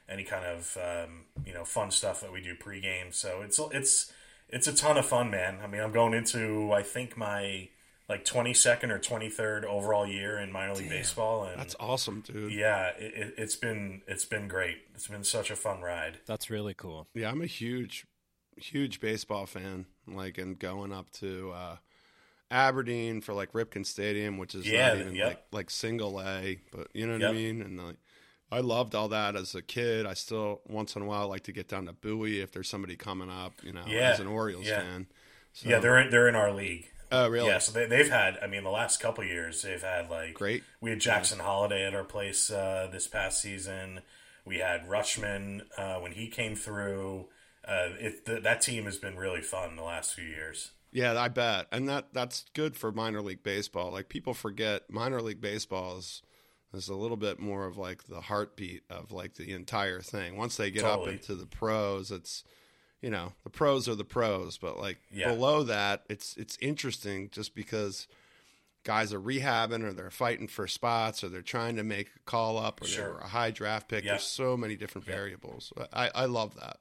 any 0.07 0.23
kind 0.23 0.45
of 0.45 0.77
um, 0.77 1.25
you 1.45 1.53
know 1.53 1.63
fun 1.65 1.91
stuff 1.91 2.21
that 2.21 2.31
we 2.31 2.41
do 2.41 2.55
pregame. 2.55 3.13
So 3.13 3.41
it's 3.41 3.59
it's 3.71 4.13
it's 4.47 4.67
a 4.67 4.73
ton 4.73 4.97
of 4.97 5.05
fun, 5.05 5.29
man. 5.31 5.59
I 5.63 5.67
mean, 5.67 5.81
I'm 5.81 5.91
going 5.91 6.13
into 6.13 6.71
I 6.71 6.83
think 6.83 7.17
my 7.17 7.69
like 8.09 8.25
22nd 8.25 8.89
or 8.89 8.99
23rd 8.99 9.63
overall 9.65 10.05
year 10.05 10.39
in 10.39 10.51
minor 10.51 10.73
league 10.73 10.89
Damn, 10.89 10.97
baseball 10.97 11.43
and 11.45 11.59
that's 11.59 11.75
awesome 11.79 12.21
dude 12.21 12.51
yeah 12.51 12.89
it, 12.97 13.37
has 13.37 13.55
been 13.55 14.01
it's 14.07 14.25
been 14.25 14.47
great 14.47 14.79
it's 14.95 15.07
been 15.07 15.23
such 15.23 15.51
a 15.51 15.55
fun 15.55 15.81
ride 15.81 16.17
that's 16.25 16.49
really 16.49 16.73
cool 16.73 17.07
yeah 17.13 17.29
i'm 17.29 17.41
a 17.41 17.45
huge 17.45 18.05
huge 18.57 18.99
baseball 18.99 19.45
fan 19.45 19.85
like 20.07 20.37
and 20.37 20.59
going 20.59 20.91
up 20.91 21.09
to 21.11 21.51
uh, 21.51 21.77
aberdeen 22.51 23.21
for 23.21 23.33
like 23.33 23.53
ripken 23.53 23.85
stadium 23.85 24.37
which 24.37 24.55
is 24.55 24.67
yeah, 24.67 24.89
not 24.89 24.97
even 24.97 25.15
yep. 25.15 25.27
like 25.27 25.43
like 25.51 25.69
single 25.69 26.19
a 26.19 26.59
but 26.71 26.87
you 26.93 27.05
know 27.05 27.13
what 27.13 27.21
yep. 27.21 27.29
i 27.29 27.33
mean 27.33 27.61
and 27.61 27.77
like 27.77 27.97
I 28.51 28.61
loved 28.61 28.95
all 28.95 29.09
that 29.09 29.35
as 29.35 29.53
a 29.53 29.61
kid. 29.61 30.07
I 30.07 30.15
still 30.15 30.61
once 30.67 30.95
in 30.95 31.03
a 31.03 31.05
while 31.05 31.27
like 31.27 31.43
to 31.43 31.51
get 31.51 31.67
down 31.67 31.85
to 31.85 31.93
Bowie 31.93 32.41
if 32.41 32.51
there's 32.51 32.67
somebody 32.67 32.95
coming 32.95 33.29
up, 33.29 33.53
you 33.61 33.71
know, 33.71 33.83
yeah, 33.85 34.09
as 34.09 34.19
an 34.19 34.25
Orioles 34.25 34.65
yeah. 34.65 34.81
fan. 34.81 35.05
So, 35.53 35.69
yeah, 35.69 35.77
they're 35.77 35.99
in, 35.99 36.09
they're 36.09 36.27
in 36.27 36.33
our 36.33 36.51
league. 36.51 36.89
Oh, 37.11 37.27
really? 37.27 37.47
Yeah, 37.47 37.57
so 37.57 37.71
they, 37.71 37.97
have 37.97 38.09
had. 38.09 38.37
I 38.41 38.47
mean, 38.47 38.63
the 38.63 38.69
last 38.69 38.99
couple 38.99 39.23
years 39.23 39.61
they've 39.63 39.81
had 39.81 40.09
like 40.09 40.35
great. 40.35 40.63
We 40.81 40.91
had 40.91 40.99
Jackson 40.99 41.39
yeah. 41.39 41.45
Holliday 41.45 41.85
at 41.85 41.95
our 41.95 42.03
place 42.03 42.51
uh, 42.51 42.87
this 42.91 43.07
past 43.07 43.41
season. 43.41 44.01
We 44.45 44.59
had 44.59 44.87
Rutschman 44.87 45.61
uh, 45.77 45.99
when 45.99 46.11
he 46.11 46.27
came 46.27 46.55
through. 46.55 47.27
Uh, 47.67 47.89
it, 47.99 48.25
the, 48.25 48.39
that 48.39 48.61
team 48.61 48.85
has 48.85 48.97
been 48.97 49.17
really 49.17 49.41
fun 49.41 49.75
the 49.75 49.83
last 49.83 50.13
few 50.13 50.25
years. 50.25 50.71
Yeah, 50.91 51.19
I 51.19 51.27
bet, 51.27 51.67
and 51.71 51.87
that 51.87 52.13
that's 52.13 52.45
good 52.53 52.75
for 52.75 52.91
minor 52.91 53.21
league 53.21 53.43
baseball. 53.43 53.91
Like 53.91 54.09
people 54.09 54.33
forget, 54.33 54.89
minor 54.89 55.21
league 55.21 55.41
baseball 55.41 55.97
is 55.97 56.23
is 56.73 56.89
a 56.89 56.95
little 56.95 57.17
bit 57.17 57.39
more 57.39 57.65
of 57.65 57.77
like 57.77 58.03
the 58.05 58.21
heartbeat 58.21 58.83
of 58.89 59.11
like 59.11 59.35
the 59.35 59.51
entire 59.53 60.01
thing. 60.01 60.35
Once 60.35 60.57
they 60.57 60.71
get 60.71 60.81
totally. 60.81 61.09
up 61.09 61.13
into 61.13 61.35
the 61.35 61.45
pros, 61.45 62.11
it's 62.11 62.43
you 63.01 63.09
know 63.09 63.33
the 63.43 63.49
pros 63.49 63.87
are 63.87 63.95
the 63.95 64.03
pros, 64.03 64.57
but 64.57 64.79
like 64.79 64.97
yeah. 65.11 65.33
below 65.33 65.63
that, 65.63 66.03
it's 66.09 66.35
it's 66.37 66.57
interesting 66.61 67.29
just 67.31 67.55
because 67.55 68.07
guys 68.83 69.13
are 69.13 69.19
rehabbing 69.19 69.83
or 69.83 69.93
they're 69.93 70.09
fighting 70.09 70.47
for 70.47 70.67
spots 70.67 71.23
or 71.23 71.29
they're 71.29 71.41
trying 71.41 71.75
to 71.75 71.83
make 71.83 72.07
a 72.15 72.19
call 72.25 72.57
up 72.57 72.81
or 72.81 72.85
sure. 72.85 73.03
they're 73.05 73.17
a 73.19 73.27
high 73.27 73.51
draft 73.51 73.87
pick. 73.89 74.03
There's 74.03 74.23
so 74.23 74.55
many 74.57 74.75
different 74.75 75.05
variables. 75.05 75.73
I, 75.93 76.09
I 76.15 76.25
love 76.25 76.55
that. 76.55 76.77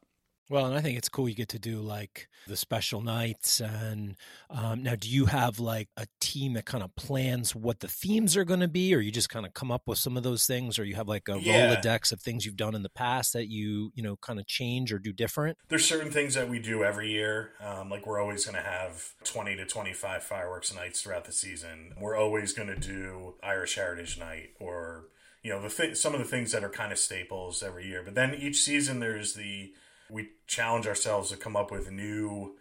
Well, 0.51 0.65
and 0.65 0.75
I 0.75 0.81
think 0.81 0.97
it's 0.97 1.11
cool 1.11 1.29
you 1.29 1.35
get 1.35 1.51
to 1.51 1.59
do 1.59 1.81
like 1.81 2.29
the 2.47 2.57
special 2.57 3.03
nights. 3.03 3.61
And 3.61 4.17
um, 4.49 4.83
now, 4.83 4.95
do 4.95 5.09
you 5.09 5.27
have 5.27 5.61
like 5.61 5.89
a 5.97 6.07
team 6.21 6.55
that 6.55 6.65
kind 6.65 6.83
of 6.83 6.95
plans 6.97 7.55
what 7.55 7.81
the 7.81 7.89
themes 7.89 8.37
are 8.37 8.45
going 8.45 8.61
to 8.61 8.69
be, 8.69 8.95
or 8.95 9.01
you 9.01 9.13
just 9.13 9.29
kind 9.29 9.45
of 9.45 9.53
come 9.53 9.71
up 9.71 9.83
with 9.87 9.99
some 9.99 10.17
of 10.17 10.23
those 10.23 10.47
things, 10.47 10.79
or 10.79 10.85
you 10.85 10.95
have 10.95 11.09
like 11.09 11.29
a 11.29 11.39
yeah. 11.39 11.75
Rolodex 11.75 12.13
of 12.13 12.21
things 12.21 12.47
you've 12.47 12.57
done 12.57 12.75
in 12.75 12.83
the 12.83 12.89
past 12.89 13.35
that 13.35 13.49
you, 13.49 13.93
you 13.95 14.03
know, 14.03 14.17
kind 14.17 14.41
of 14.41 14.47
change 14.47 14.93
or 14.93 14.99
do 14.99 15.13
different? 15.13 15.59
There's 15.69 15.85
certain 15.85 16.11
things 16.11 16.35
that 16.35 16.49
we 16.49 16.59
do 16.59 16.83
every 16.83 17.11
year. 17.11 17.53
Um, 17.63 17.91
like 17.91 18.07
we're 18.07 18.21
always 18.21 18.47
going 18.47 18.57
to 18.57 18.69
have 18.69 19.15
20 19.25 19.57
to 19.57 19.67
25 19.67 20.23
fireworks 20.23 20.75
nights 20.75 21.03
throughout 21.03 21.27
the 21.27 21.33
season. 21.33 21.95
We're 22.01 22.17
always 22.17 22.55
going 22.55 22.69
to 22.69 22.77
do 22.77 23.35
Irish 23.43 23.75
Heritage 23.75 24.19
Night 24.19 24.51
or, 24.59 25.09
you 25.43 25.51
know, 25.51 25.61
the 25.61 25.69
th- 25.69 25.97
some 25.97 26.15
of 26.15 26.21
the 26.21 26.27
things 26.27 26.53
that 26.53 26.65
are 26.65 26.71
kind 26.71 26.91
of 26.91 26.99
staples 26.99 27.63
every 27.63 27.87
year. 27.87 28.03
But 28.03 28.15
then 28.15 28.35
each 28.35 28.63
season 28.63 29.01
there's 29.01 29.35
the 29.35 29.73
we 30.11 30.31
challenge 30.47 30.87
ourselves 30.87 31.31
to 31.31 31.37
come 31.37 31.57
up 31.57 31.71
with 31.71 31.91
new 31.91 32.57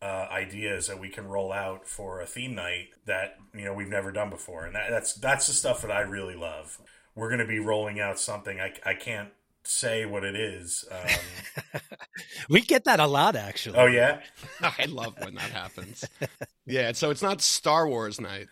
uh, 0.00 0.26
ideas 0.30 0.86
that 0.86 1.00
we 1.00 1.08
can 1.08 1.26
roll 1.26 1.52
out 1.52 1.86
for 1.86 2.20
a 2.20 2.26
theme 2.26 2.54
night 2.54 2.88
that 3.06 3.36
you 3.54 3.64
know 3.64 3.74
we've 3.74 3.88
never 3.88 4.12
done 4.12 4.30
before, 4.30 4.64
and 4.64 4.74
that, 4.74 4.90
that's 4.90 5.14
that's 5.14 5.46
the 5.46 5.52
stuff 5.52 5.82
that 5.82 5.90
I 5.90 6.00
really 6.00 6.36
love. 6.36 6.78
We're 7.14 7.28
going 7.28 7.40
to 7.40 7.46
be 7.46 7.58
rolling 7.58 7.98
out 7.98 8.20
something 8.20 8.60
I, 8.60 8.74
I 8.84 8.94
can't 8.94 9.30
say 9.64 10.06
what 10.06 10.24
it 10.24 10.36
is. 10.36 10.84
Um, 10.90 11.80
we 12.48 12.60
get 12.60 12.84
that 12.84 13.00
a 13.00 13.06
lot, 13.06 13.36
actually. 13.36 13.76
Oh 13.76 13.86
yeah, 13.86 14.20
I 14.62 14.86
love 14.86 15.14
when 15.18 15.34
that 15.34 15.50
happens. 15.50 16.04
yeah, 16.64 16.92
so 16.92 17.10
it's 17.10 17.22
not 17.22 17.40
Star 17.40 17.88
Wars 17.88 18.20
night. 18.20 18.46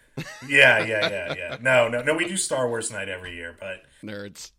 yeah, 0.49 0.85
yeah, 0.85 0.85
yeah, 1.11 1.35
yeah. 1.37 1.57
No, 1.61 1.89
no, 1.89 2.03
no. 2.03 2.15
We 2.15 2.27
do 2.27 2.37
Star 2.37 2.69
Wars 2.69 2.91
night 2.91 3.09
every 3.09 3.35
year, 3.37 3.57
but 3.59 3.83
nerds 4.03 4.51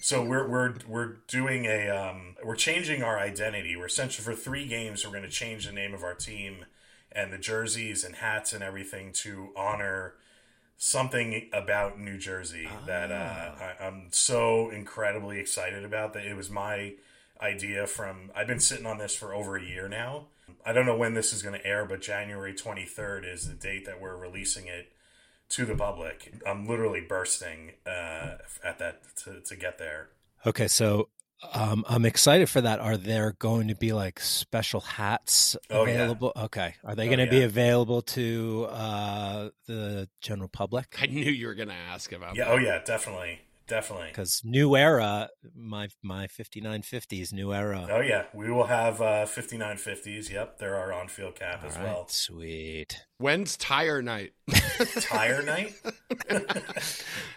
so 0.00 0.24
we're 0.24 0.48
we're 0.48 0.74
we're 0.86 1.16
doing 1.28 1.66
a 1.66 1.88
um, 1.88 2.36
we're 2.44 2.56
changing 2.56 3.02
our 3.02 3.18
identity. 3.18 3.76
We're 3.76 3.86
essentially 3.86 4.24
for 4.24 4.38
three 4.40 4.66
games. 4.66 5.04
We're 5.04 5.12
going 5.12 5.22
to 5.24 5.30
change 5.30 5.66
the 5.66 5.72
name 5.72 5.94
of 5.94 6.02
our 6.02 6.14
team 6.14 6.66
and 7.12 7.32
the 7.32 7.38
jerseys 7.38 8.04
and 8.04 8.16
hats 8.16 8.52
and 8.52 8.62
everything 8.62 9.12
to 9.12 9.50
honor 9.56 10.14
something 10.76 11.48
about 11.52 11.98
New 11.98 12.18
Jersey 12.18 12.68
ah. 12.68 12.82
that 12.86 13.12
uh, 13.12 13.52
I, 13.60 13.84
I'm 13.86 14.08
so 14.10 14.70
incredibly 14.70 15.38
excited 15.38 15.84
about. 15.84 16.12
That 16.14 16.24
it 16.24 16.36
was 16.36 16.50
my 16.50 16.94
idea 17.40 17.86
from. 17.86 18.30
I've 18.34 18.46
been 18.46 18.60
sitting 18.60 18.86
on 18.86 18.98
this 18.98 19.14
for 19.14 19.34
over 19.34 19.56
a 19.56 19.62
year 19.62 19.88
now. 19.88 20.26
I 20.66 20.72
don't 20.72 20.86
know 20.86 20.96
when 20.96 21.14
this 21.14 21.32
is 21.32 21.42
going 21.42 21.58
to 21.58 21.66
air, 21.66 21.84
but 21.84 22.02
January 22.02 22.52
23rd 22.52 23.32
is 23.32 23.48
the 23.48 23.54
date 23.54 23.86
that 23.86 24.00
we're 24.00 24.16
releasing 24.16 24.66
it 24.66 24.92
to 25.50 25.64
the 25.64 25.74
public. 25.74 26.32
I'm 26.46 26.66
literally 26.66 27.00
bursting 27.00 27.72
uh, 27.86 28.36
at 28.64 28.78
that 28.78 29.02
to, 29.24 29.40
to 29.40 29.56
get 29.56 29.78
there. 29.78 30.08
Okay, 30.46 30.68
so 30.68 31.08
um, 31.52 31.84
I'm 31.88 32.04
excited 32.04 32.48
for 32.48 32.60
that. 32.60 32.80
Are 32.80 32.96
there 32.96 33.32
going 33.38 33.68
to 33.68 33.74
be 33.74 33.92
like 33.92 34.20
special 34.20 34.80
hats 34.80 35.56
available? 35.68 36.32
Oh, 36.34 36.40
yeah. 36.40 36.44
Okay. 36.44 36.74
Are 36.84 36.94
they 36.94 37.04
oh, 37.04 37.16
going 37.16 37.18
to 37.18 37.24
yeah. 37.24 37.30
be 37.30 37.42
available 37.42 38.02
to 38.02 38.66
uh, 38.70 39.48
the 39.66 40.08
general 40.20 40.48
public? 40.48 40.96
I 41.00 41.06
knew 41.06 41.30
you 41.30 41.46
were 41.46 41.54
going 41.54 41.68
to 41.68 41.74
ask 41.74 42.12
about 42.12 42.36
Yeah. 42.36 42.44
that. 42.44 42.50
Oh 42.52 42.56
yeah. 42.56 42.80
Definitely. 42.84 43.40
Definitely. 43.66 44.08
Because 44.08 44.42
New 44.44 44.76
Era, 44.76 45.30
my 45.56 45.88
my 46.02 46.26
5950s, 46.26 47.32
New 47.32 47.52
Era. 47.52 47.88
Oh 47.90 48.00
yeah. 48.00 48.24
We 48.34 48.50
will 48.50 48.66
have 48.66 49.00
uh, 49.00 49.24
5950s. 49.24 50.30
Yep. 50.30 50.58
There 50.58 50.74
are 50.76 50.92
our 50.92 51.00
on 51.00 51.08
field 51.08 51.34
cap 51.36 51.60
All 51.62 51.70
as 51.70 51.76
right, 51.76 51.84
well. 51.84 52.08
Sweet. 52.08 53.06
When's 53.18 53.56
tire 53.56 54.02
night? 54.02 54.32
Tire 55.00 55.42
night. 55.46 55.74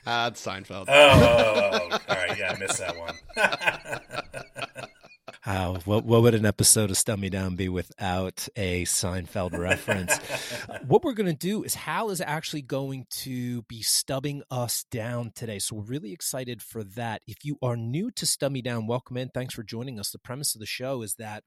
Ah, 0.06 0.28
it's 0.28 0.46
Seinfeld. 0.46 0.86
Oh, 0.88 0.94
oh, 0.94 1.70
oh, 1.74 1.88
oh. 1.92 1.98
all 2.10 2.16
right. 2.16 2.38
Yeah, 2.38 2.54
I 2.54 2.60
missed 2.60 2.80
that 2.80 2.98
one. 2.98 3.16
How 5.48 5.76
what 5.86 6.04
what 6.04 6.24
would 6.24 6.36
an 6.36 6.46
episode 6.46 6.90
of 6.92 6.98
Stub 6.98 7.20
Me 7.20 7.30
Down 7.30 7.56
be 7.56 7.70
without 7.70 8.50
a 8.58 8.84
Seinfeld 8.84 9.58
reference? 9.58 10.18
what 10.86 11.06
we're 11.06 11.14
going 11.14 11.34
to 11.34 11.34
do 11.34 11.64
is 11.64 11.74
Hal 11.74 12.10
is 12.10 12.20
actually 12.20 12.64
going 12.64 13.06
to 13.22 13.62
be 13.62 13.82
stubbing 13.82 14.44
us 14.52 14.84
down 14.92 15.32
today. 15.34 15.60
So 15.60 15.78
we're 15.78 15.84
really 15.84 16.12
excited 16.12 16.62
for 16.62 16.84
that. 16.84 17.22
If 17.28 17.46
you 17.46 17.58
are 17.62 17.78
new 17.78 18.12
to 18.12 18.26
Stub 18.26 18.52
Me 18.52 18.62
Down, 18.62 18.88
welcome 18.88 19.16
in. 19.16 19.30
Thanks 19.30 19.54
for 19.54 19.64
joining 19.64 20.02
us. 20.02 20.12
The 20.12 20.20
premise 20.20 20.54
of 20.54 20.60
the 20.60 20.66
show 20.66 21.02
is 21.02 21.14
that 21.14 21.46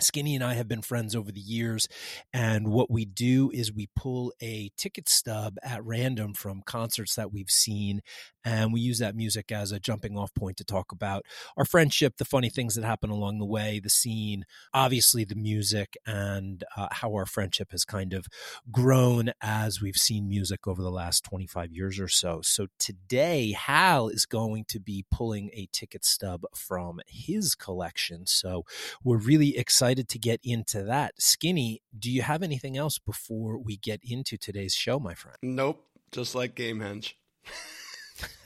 Skinny 0.00 0.34
and 0.34 0.44
I 0.44 0.54
have 0.54 0.68
been 0.68 0.82
friends 0.82 1.14
over 1.14 1.32
the 1.32 1.40
years. 1.40 1.88
And 2.32 2.68
what 2.68 2.90
we 2.90 3.04
do 3.04 3.50
is 3.52 3.72
we 3.72 3.88
pull 3.94 4.32
a 4.40 4.70
ticket 4.76 5.08
stub 5.08 5.56
at 5.62 5.84
random 5.84 6.34
from 6.34 6.62
concerts 6.64 7.16
that 7.16 7.32
we've 7.32 7.50
seen. 7.50 8.02
And 8.44 8.72
we 8.72 8.80
use 8.80 8.98
that 8.98 9.14
music 9.14 9.52
as 9.52 9.72
a 9.72 9.80
jumping 9.80 10.16
off 10.16 10.34
point 10.34 10.56
to 10.58 10.64
talk 10.64 10.92
about 10.92 11.24
our 11.56 11.64
friendship, 11.64 12.16
the 12.16 12.24
funny 12.24 12.50
things 12.50 12.74
that 12.74 12.84
happen 12.84 13.10
along 13.10 13.38
the 13.38 13.46
way, 13.46 13.80
the 13.82 13.90
scene, 13.90 14.44
obviously 14.74 15.24
the 15.24 15.34
music, 15.34 15.96
and 16.06 16.64
uh, 16.76 16.88
how 16.90 17.12
our 17.12 17.26
friendship 17.26 17.70
has 17.72 17.84
kind 17.84 18.12
of 18.12 18.26
grown 18.70 19.32
as 19.40 19.80
we've 19.80 19.96
seen 19.96 20.28
music 20.28 20.66
over 20.66 20.82
the 20.82 20.90
last 20.90 21.24
25 21.24 21.72
years 21.72 22.00
or 22.00 22.08
so. 22.08 22.40
So 22.42 22.66
today, 22.78 23.52
Hal 23.52 24.08
is 24.08 24.26
going 24.26 24.64
to 24.68 24.80
be 24.80 25.04
pulling 25.10 25.50
a 25.52 25.68
ticket 25.72 26.04
stub 26.04 26.42
from 26.54 27.00
his 27.06 27.54
collection. 27.54 28.26
So 28.26 28.64
we're 29.04 29.18
really 29.18 29.56
excited 29.56 30.08
to 30.08 30.18
get 30.18 30.40
into 30.42 30.82
that. 30.84 31.14
Skinny, 31.18 31.82
do 31.96 32.10
you 32.10 32.22
have 32.22 32.42
anything 32.42 32.76
else 32.76 32.98
before 32.98 33.58
we 33.58 33.76
get 33.76 34.00
into 34.02 34.36
today's 34.36 34.74
show, 34.74 34.98
my 34.98 35.14
friend? 35.14 35.36
Nope. 35.42 35.84
Just 36.10 36.34
like 36.34 36.54
Gamehendge. 36.54 37.14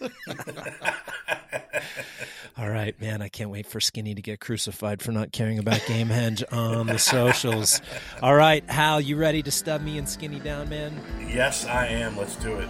All 2.58 2.68
right, 2.70 2.98
man. 3.00 3.20
I 3.20 3.28
can't 3.28 3.50
wait 3.50 3.66
for 3.66 3.80
Skinny 3.80 4.14
to 4.14 4.22
get 4.22 4.40
crucified 4.40 5.02
for 5.02 5.12
not 5.12 5.30
caring 5.30 5.58
about 5.58 5.80
Gamehendge 5.80 6.42
on 6.52 6.86
the 6.86 6.98
socials. 6.98 7.80
All 8.22 8.34
right, 8.34 8.68
Hal, 8.70 9.00
you 9.00 9.16
ready 9.16 9.42
to 9.42 9.50
stub 9.50 9.82
me 9.82 9.98
and 9.98 10.08
Skinny 10.08 10.40
down, 10.40 10.68
man? 10.70 10.98
yes, 11.28 11.66
I 11.66 11.86
am. 11.88 12.16
Let's 12.16 12.36
do 12.36 12.56
it. 12.56 12.68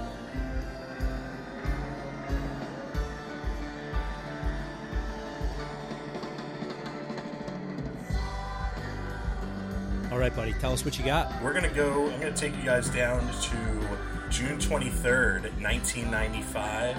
All 10.13 10.19
right, 10.19 10.35
buddy. 10.35 10.53
Tell 10.55 10.73
us 10.73 10.85
what 10.85 10.99
you 10.99 11.05
got. 11.05 11.43
We're 11.43 11.53
gonna 11.53 11.69
go. 11.73 12.07
I'm 12.11 12.21
gonna 12.21 12.37
take 12.37 12.57
you 12.57 12.63
guys 12.63 12.89
down 12.89 13.21
to 13.43 13.99
June 14.31 14.59
23rd, 14.59 15.43
1995, 15.63 16.97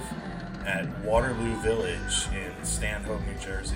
at 0.65 0.87
Waterloo 1.03 1.55
Village 1.61 2.27
in 2.33 2.65
Stanhope, 2.65 3.21
New 3.25 3.33
Jersey. 3.35 3.75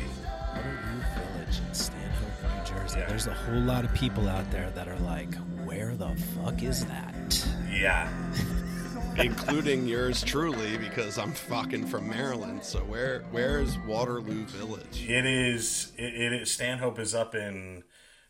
Waterloo 0.55 1.03
Village 1.15 1.59
in 1.67 1.73
Stanhope, 1.73 2.43
New 2.43 2.75
Jersey. 2.75 2.99
Yeah. 2.99 3.07
There's 3.07 3.27
a 3.27 3.33
whole 3.33 3.59
lot 3.59 3.83
of 3.83 3.93
people 3.93 4.29
out 4.29 4.49
there 4.51 4.71
that 4.71 4.87
are 4.87 4.99
like, 4.99 5.33
where 5.65 5.95
the 5.95 6.15
fuck 6.35 6.63
is 6.63 6.85
that? 6.85 7.45
Yeah, 7.69 8.09
including 9.17 9.85
yours 9.85 10.23
truly, 10.23 10.77
because 10.77 11.17
I'm 11.17 11.33
fucking 11.33 11.87
from 11.87 12.09
Maryland. 12.09 12.63
So 12.63 12.79
where 12.79 13.21
where 13.31 13.59
is 13.59 13.77
Waterloo 13.79 14.45
Village? 14.45 15.05
it 15.07 15.25
is. 15.25 15.91
It, 15.97 16.13
it 16.13 16.33
is. 16.41 16.51
Stanhope 16.51 16.99
is 16.99 17.13
up 17.13 17.35
in 17.35 17.83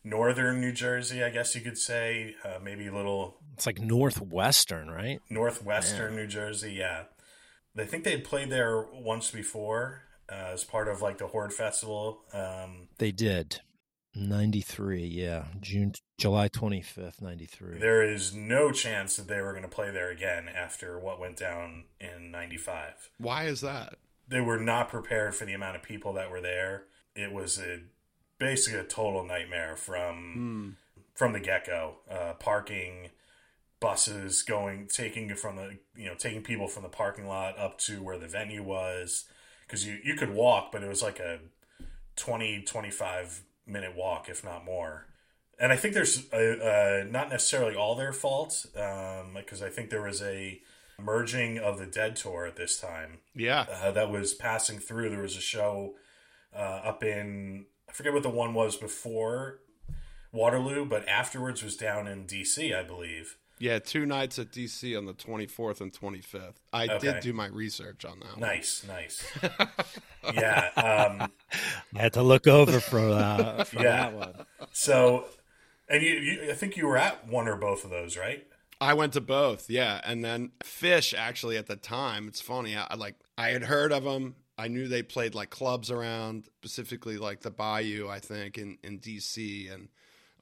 northern 0.04 0.60
New 0.60 0.72
Jersey, 0.72 1.22
I 1.22 1.30
guess 1.30 1.54
you 1.54 1.60
could 1.60 1.78
say. 1.78 2.34
Uh, 2.44 2.58
maybe 2.62 2.88
a 2.88 2.94
little 2.94 3.36
It's 3.62 3.66
like 3.68 3.78
Northwestern, 3.78 4.90
right? 4.90 5.20
northwestern 5.30 6.16
New 6.16 6.26
Jersey. 6.26 6.72
Yeah, 6.72 7.04
they 7.76 7.86
think 7.86 8.02
they 8.02 8.10
had 8.10 8.24
played 8.24 8.50
there 8.50 8.84
once 8.92 9.30
before 9.30 10.02
uh, 10.28 10.50
as 10.52 10.64
part 10.64 10.88
of 10.88 11.00
like 11.00 11.18
the 11.18 11.28
Horde 11.28 11.52
Festival. 11.52 12.22
Um, 12.32 12.88
They 12.98 13.12
did. 13.12 13.60
93, 14.16 15.06
yeah. 15.06 15.44
June, 15.60 15.92
July 16.18 16.48
25th, 16.48 17.22
93. 17.22 17.78
there 17.78 18.02
is 18.02 18.34
no 18.34 18.72
chance 18.72 19.14
that 19.14 19.28
they 19.28 19.40
were 19.40 19.52
going 19.52 19.62
to 19.62 19.68
play 19.68 19.92
there 19.92 20.10
again 20.10 20.48
after 20.48 20.98
what 20.98 21.20
went 21.20 21.36
down 21.36 21.84
in 22.00 22.32
'95. 22.32 23.10
Why 23.18 23.44
is 23.44 23.60
that? 23.60 23.94
They 24.26 24.40
were 24.40 24.58
not 24.58 24.88
prepared 24.88 25.36
for 25.36 25.44
the 25.44 25.52
amount 25.52 25.76
of 25.76 25.84
people 25.84 26.12
that 26.14 26.32
were 26.32 26.40
there. 26.40 26.86
It 27.14 27.32
was 27.32 27.60
a 27.60 27.82
basically 28.40 28.80
a 28.80 28.84
total 28.84 29.24
nightmare 29.24 29.76
from 29.76 30.76
from 31.14 31.32
the 31.32 31.40
get 31.40 31.64
go. 31.64 31.98
Uh, 32.10 32.32
parking, 32.40 33.10
buses 33.82 34.42
going, 34.42 34.86
taking 34.88 35.34
from 35.34 35.56
the 35.56 35.78
you 35.94 36.06
know 36.06 36.14
taking 36.14 36.42
people 36.42 36.68
from 36.68 36.82
the 36.84 36.88
parking 36.88 37.26
lot 37.26 37.58
up 37.58 37.78
to 37.80 38.02
where 38.02 38.16
the 38.18 38.28
venue 38.28 38.62
was 38.62 39.24
because 39.66 39.86
you 39.86 39.98
you 40.02 40.14
could 40.14 40.30
walk, 40.32 40.72
but 40.72 40.82
it 40.82 40.88
was 40.88 41.02
like 41.02 41.18
a 41.18 41.40
20, 42.16 42.62
25 42.62 43.42
minute 43.66 43.94
walk, 43.96 44.28
if 44.28 44.42
not 44.44 44.64
more. 44.64 45.06
And 45.58 45.72
I 45.72 45.76
think 45.76 45.94
there's 45.94 46.26
uh 46.32 46.36
uh, 46.36 47.04
not 47.10 47.28
necessarily 47.28 47.74
all 47.76 47.94
their 47.94 48.12
fault 48.12 48.66
because 48.72 49.62
I 49.62 49.68
think 49.68 49.90
there 49.90 50.02
was 50.02 50.22
a 50.22 50.60
merging 50.98 51.58
of 51.58 51.78
the 51.78 51.86
Dead 51.86 52.16
tour 52.16 52.46
at 52.46 52.56
this 52.56 52.78
time 52.80 53.18
Yeah. 53.34 53.66
uh, 53.70 53.90
that 53.92 54.10
was 54.10 54.34
passing 54.34 54.78
through. 54.78 55.10
There 55.10 55.22
was 55.22 55.36
a 55.36 55.40
show 55.40 55.94
uh, 56.54 56.58
up 56.90 57.02
in 57.02 57.66
I 57.88 57.92
forget 57.92 58.12
what 58.12 58.22
the 58.22 58.30
one 58.30 58.54
was 58.54 58.76
before 58.76 59.58
Waterloo, 60.32 60.84
but 60.86 61.06
afterwards 61.08 61.62
was 61.62 61.76
down 61.76 62.06
in 62.06 62.26
D.C. 62.26 62.72
I 62.74 62.82
believe. 62.82 63.36
Yeah, 63.62 63.78
two 63.78 64.06
nights 64.06 64.40
at 64.40 64.50
DC 64.50 64.98
on 64.98 65.04
the 65.06 65.14
24th 65.14 65.80
and 65.80 65.92
25th. 65.92 66.54
I 66.72 66.86
Okay. 66.88 66.98
did 66.98 67.20
do 67.20 67.32
my 67.32 67.46
research 67.46 68.04
on 68.04 68.18
that. 68.18 68.32
one. 68.32 68.40
Nice, 68.40 68.84
nice. 68.88 69.24
yeah. 70.34 70.70
Um, 70.76 71.30
I 71.94 71.98
had 72.00 72.12
to 72.14 72.22
look 72.22 72.48
over 72.48 72.80
for, 72.80 72.98
uh, 72.98 73.62
for 73.62 73.76
Yeah. 73.82 74.10
that 74.10 74.12
one. 74.14 74.34
so, 74.72 75.26
and 75.88 76.02
you, 76.02 76.10
you, 76.14 76.50
I 76.50 76.54
think 76.54 76.76
you 76.76 76.88
were 76.88 76.96
at 76.96 77.28
one 77.28 77.46
or 77.46 77.54
both 77.54 77.84
of 77.84 77.90
those, 77.90 78.16
right? 78.16 78.44
I 78.80 78.94
went 78.94 79.12
to 79.12 79.20
both, 79.20 79.70
yeah. 79.70 80.00
And 80.04 80.24
then 80.24 80.50
Phish, 80.64 81.14
actually, 81.16 81.56
at 81.56 81.66
the 81.68 81.76
time, 81.76 82.26
it's 82.26 82.40
funny. 82.40 82.76
I, 82.76 82.88
I 82.90 82.94
like 82.96 83.14
I 83.38 83.50
had 83.50 83.62
heard 83.62 83.92
of 83.92 84.02
them. 84.02 84.34
I 84.58 84.66
knew 84.66 84.88
they 84.88 85.04
played 85.04 85.36
like 85.36 85.50
clubs 85.50 85.88
around, 85.88 86.46
specifically 86.58 87.16
like 87.16 87.42
the 87.42 87.52
Bayou, 87.52 88.08
I 88.08 88.18
think, 88.18 88.58
in 88.58 88.78
in 88.82 88.98
DC, 88.98 89.72
and 89.72 89.88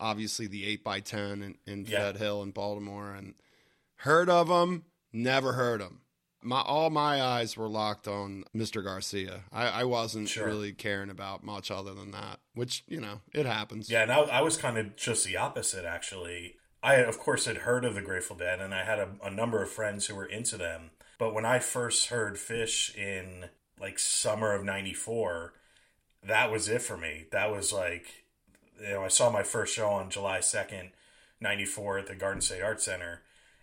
obviously 0.01 0.47
the 0.47 0.67
eight 0.67 0.81
x 0.87 1.11
ten 1.11 1.43
in, 1.43 1.57
in 1.67 1.85
Yeah. 1.85 1.99
Fed 2.13 2.17
Hill 2.17 2.43
in 2.43 2.51
Baltimore. 2.51 3.13
And 3.13 3.35
heard 3.97 4.29
of 4.31 4.49
them, 4.49 4.85
never 5.13 5.53
heard 5.53 5.81
them. 5.81 6.01
My 6.43 6.61
all 6.63 6.89
my 6.89 7.21
eyes 7.23 7.55
were 7.57 7.69
locked 7.69 8.09
on 8.09 8.45
Mr. 8.57 8.83
Garcia. 8.83 9.45
I, 9.53 9.67
I 9.69 9.85
wasn't 9.85 10.29
Sure. 10.31 10.47
really 10.47 10.73
caring 10.73 11.11
about 11.11 11.45
much 11.45 11.71
other 11.71 11.93
than 11.93 12.13
that, 12.13 12.41
which 12.55 12.83
you 12.89 12.99
know 13.01 13.21
it 13.35 13.45
happens. 13.45 13.91
Yeah, 13.91 14.03
and 14.05 14.11
I, 14.13 14.21
I 14.21 14.41
was 14.41 14.57
kind 14.57 14.79
of 14.79 14.97
just 14.97 15.27
the 15.27 15.37
opposite, 15.37 15.85
actually. 15.85 16.57
I, 16.83 16.95
of 16.95 17.19
course, 17.19 17.45
had 17.45 17.59
heard 17.59 17.85
of 17.85 17.95
the 17.95 18.01
Grateful 18.01 18.37
Dead, 18.37 18.59
and 18.59 18.75
I 18.75 18.85
had 18.85 18.99
a, 18.99 19.11
a 19.23 19.31
number 19.31 19.63
of 19.63 19.71
friends 19.71 20.07
who 20.07 20.15
were 20.15 20.25
into 20.25 20.57
them. 20.57 20.93
But 21.19 21.35
when 21.35 21.45
I 21.45 21.59
first 21.59 22.09
heard 22.09 22.37
Phish 22.37 22.97
in 22.97 23.51
like 23.79 23.99
summer 23.99 24.55
of 24.55 24.65
'94, 24.65 25.53
that 26.27 26.51
was 26.51 26.69
it 26.71 26.81
for 26.81 26.97
me. 26.97 27.27
That 27.33 27.51
was 27.53 27.71
like, 27.71 28.25
you 28.81 28.95
know, 28.95 29.05
I 29.05 29.09
saw 29.09 29.31
my 29.31 29.43
first 29.43 29.75
show 29.75 29.89
on 29.89 30.11
July 30.11 30.39
2nd, 30.39 30.91
94 31.41 31.99
at 31.99 32.07
the 32.07 32.15
Garden 32.15 32.41
State 32.41 32.63
Arts 32.63 32.85
Center. 32.85 33.23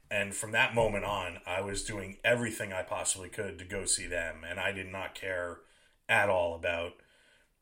And 0.10 0.34
from 0.34 0.52
that 0.52 0.74
moment 0.74 1.04
on, 1.04 1.40
I 1.46 1.62
was 1.62 1.84
doing 1.84 2.18
everything 2.24 2.72
I 2.72 2.82
possibly 2.82 3.30
could 3.30 3.60
to 3.60 3.66
go 3.66 3.86
see 3.86 4.08
them. 4.08 4.46
And 4.50 4.60
I 4.60 4.72
did 4.72 4.92
not 4.92 5.16
care 5.16 5.58
at 6.08 6.30
all 6.30 6.56
about 6.56 6.94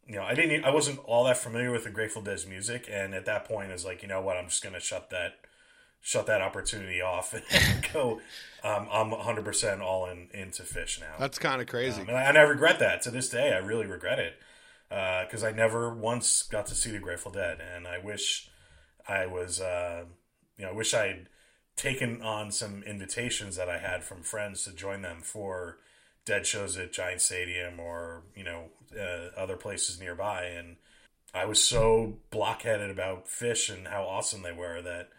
you 0.08 0.16
know, 0.16 0.24
I 0.24 0.36
didn't, 0.36 0.64
I 0.64 0.70
wasn't 0.70 1.00
all 1.06 1.24
that 1.26 1.38
familiar 1.38 1.72
with 1.72 1.84
the 1.84 1.90
Grateful 1.90 2.22
Dead's 2.22 2.46
music, 2.46 2.88
and 2.92 3.14
at 3.16 3.26
that 3.26 3.46
point, 3.46 3.70
I 3.70 3.74
was 3.74 3.86
like, 3.86 4.04
you 4.04 4.08
know 4.08 4.22
what, 4.22 4.38
I'm 4.38 4.48
just 4.48 4.64
gonna 4.64 4.80
shut 4.80 5.10
that, 5.10 5.40
shut 6.02 6.28
that 6.28 6.42
opportunity 6.42 7.02
off 7.02 7.34
and 7.52 7.90
go. 7.92 8.22
Um, 8.64 8.88
I'm 8.92 9.12
100 9.12 9.44
percent 9.44 9.82
all 9.82 10.08
in 10.08 10.30
into 10.34 10.64
Phish 10.64 11.00
now, 11.00 11.16
That's 11.20 11.40
kind 11.40 11.62
of 11.62 11.68
crazy. 11.68 12.02
um, 12.02 12.10
and, 12.10 12.18
I, 12.18 12.24
and 12.24 12.38
I 12.38 12.42
regret 12.42 12.80
that 12.80 13.02
to 13.04 13.12
this 13.12 13.30
day. 13.30 13.54
I 13.54 13.58
really 13.58 13.86
regret 13.88 14.20
it 14.20 14.40
because 14.90 15.44
I 15.44 15.52
never 15.52 15.94
once 15.94 16.44
got 16.44 16.68
to 16.68 16.76
see 16.76 16.92
the 16.92 17.00
Grateful 17.00 17.32
Dead, 17.32 17.60
and 17.60 17.88
I 17.88 17.98
wish 17.98 18.50
I 19.08 19.26
was, 19.26 19.62
uh, 19.62 20.06
you 20.58 20.66
know, 20.66 20.72
I 20.72 20.74
wish 20.74 20.94
I'd 20.94 21.28
taken 21.76 22.22
on 22.22 22.52
some 22.52 22.84
invitations 22.84 23.56
that 23.58 23.70
I 23.70 23.80
had 23.80 24.04
from 24.04 24.24
friends 24.24 24.64
to 24.64 24.74
join 24.74 25.02
them 25.02 25.22
for 25.22 25.78
dead 26.26 26.46
shows 26.46 26.78
at 26.78 26.94
Giant 26.94 27.22
Stadium 27.22 27.80
or 27.80 28.24
you 28.36 28.44
know 28.44 28.70
uh, 28.98 29.40
other 29.40 29.58
places 29.58 30.00
nearby, 30.00 30.46
and 30.46 30.78
I 31.34 31.46
was 31.46 31.64
so 31.64 32.18
blockheaded 32.32 32.90
about 32.90 33.28
Phish 33.28 33.74
and 33.74 33.88
how 33.88 34.04
awesome 34.04 34.42
they 34.42 34.54
were 34.54 34.82
that 34.82 35.10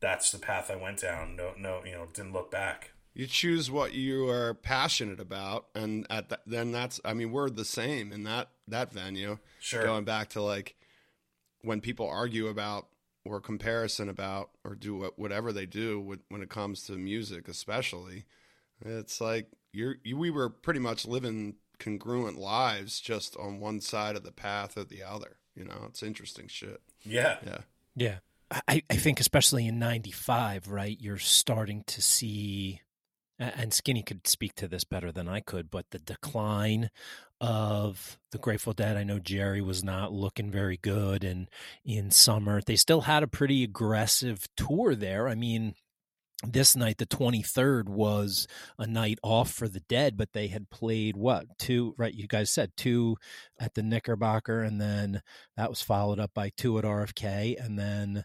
that's 0.00 0.30
the 0.30 0.38
path 0.38 0.70
I 0.70 0.76
went 0.76 1.00
down. 1.00 1.36
No, 1.36 1.52
no, 1.58 1.80
you 1.84 1.92
know, 1.92 2.06
didn't 2.12 2.32
look 2.32 2.50
back. 2.50 2.92
You 3.14 3.26
choose 3.26 3.70
what 3.70 3.92
you 3.94 4.28
are 4.28 4.54
passionate 4.54 5.20
about, 5.20 5.66
and 5.74 6.06
at 6.10 6.28
the, 6.28 6.38
then 6.46 6.70
that's. 6.70 7.00
I 7.04 7.14
mean, 7.14 7.32
we're 7.32 7.50
the 7.50 7.64
same 7.64 8.12
in 8.12 8.24
that 8.24 8.50
that 8.68 8.92
venue. 8.92 9.38
Sure. 9.60 9.82
Going 9.82 10.04
back 10.04 10.30
to 10.30 10.42
like 10.42 10.76
when 11.62 11.80
people 11.80 12.08
argue 12.08 12.48
about 12.48 12.88
or 13.24 13.40
comparison 13.40 14.08
about 14.08 14.50
or 14.64 14.74
do 14.74 15.10
whatever 15.16 15.52
they 15.52 15.66
do 15.66 16.18
when 16.28 16.42
it 16.42 16.48
comes 16.48 16.82
to 16.84 16.92
music, 16.92 17.48
especially, 17.48 18.24
it's 18.84 19.20
like 19.20 19.48
you're 19.72 19.96
you, 20.04 20.16
we 20.16 20.30
were 20.30 20.48
pretty 20.48 20.80
much 20.80 21.06
living 21.06 21.56
congruent 21.78 22.38
lives 22.38 23.00
just 23.00 23.36
on 23.36 23.60
one 23.60 23.80
side 23.80 24.16
of 24.16 24.24
the 24.24 24.32
path 24.32 24.76
or 24.76 24.84
the 24.84 25.02
other. 25.02 25.36
You 25.54 25.64
know, 25.64 25.84
it's 25.88 26.02
interesting 26.02 26.48
shit. 26.48 26.80
Yeah. 27.02 27.38
Yeah. 27.44 27.58
Yeah. 27.94 28.18
I, 28.68 28.82
I 28.88 28.96
think 28.96 29.18
especially 29.18 29.66
in 29.66 29.78
95, 29.80 30.68
right, 30.68 30.96
you're 31.00 31.18
starting 31.18 31.82
to 31.88 32.00
see 32.00 32.80
and 33.38 33.72
Skinny 33.72 34.02
could 34.02 34.26
speak 34.26 34.54
to 34.56 34.68
this 34.68 34.84
better 34.84 35.12
than 35.12 35.28
I 35.28 35.40
could, 35.40 35.70
but 35.70 35.86
the 35.90 35.98
decline 35.98 36.90
of 37.40 38.18
the 38.32 38.38
Grateful 38.38 38.72
Dead. 38.72 38.96
I 38.96 39.04
know 39.04 39.18
Jerry 39.18 39.60
was 39.60 39.84
not 39.84 40.12
looking 40.12 40.50
very 40.50 40.78
good, 40.78 41.22
and 41.22 41.48
in 41.84 42.10
summer 42.10 42.60
they 42.60 42.76
still 42.76 43.02
had 43.02 43.22
a 43.22 43.28
pretty 43.28 43.62
aggressive 43.62 44.46
tour 44.56 44.94
there. 44.94 45.28
I 45.28 45.34
mean, 45.34 45.74
this 46.42 46.76
night 46.76 46.98
the 46.98 47.06
23rd 47.06 47.88
was 47.88 48.46
a 48.78 48.86
night 48.86 49.18
off 49.22 49.50
for 49.50 49.68
the 49.68 49.80
dead 49.80 50.18
but 50.18 50.34
they 50.34 50.48
had 50.48 50.68
played 50.68 51.16
what 51.16 51.46
two 51.58 51.94
right 51.96 52.12
you 52.12 52.26
guys 52.26 52.50
said 52.50 52.70
two 52.76 53.16
at 53.58 53.72
the 53.72 53.82
knickerbocker 53.82 54.60
and 54.62 54.78
then 54.78 55.22
that 55.56 55.70
was 55.70 55.80
followed 55.80 56.20
up 56.20 56.32
by 56.34 56.50
two 56.54 56.78
at 56.78 56.84
rfk 56.84 57.56
and 57.58 57.78
then 57.78 58.22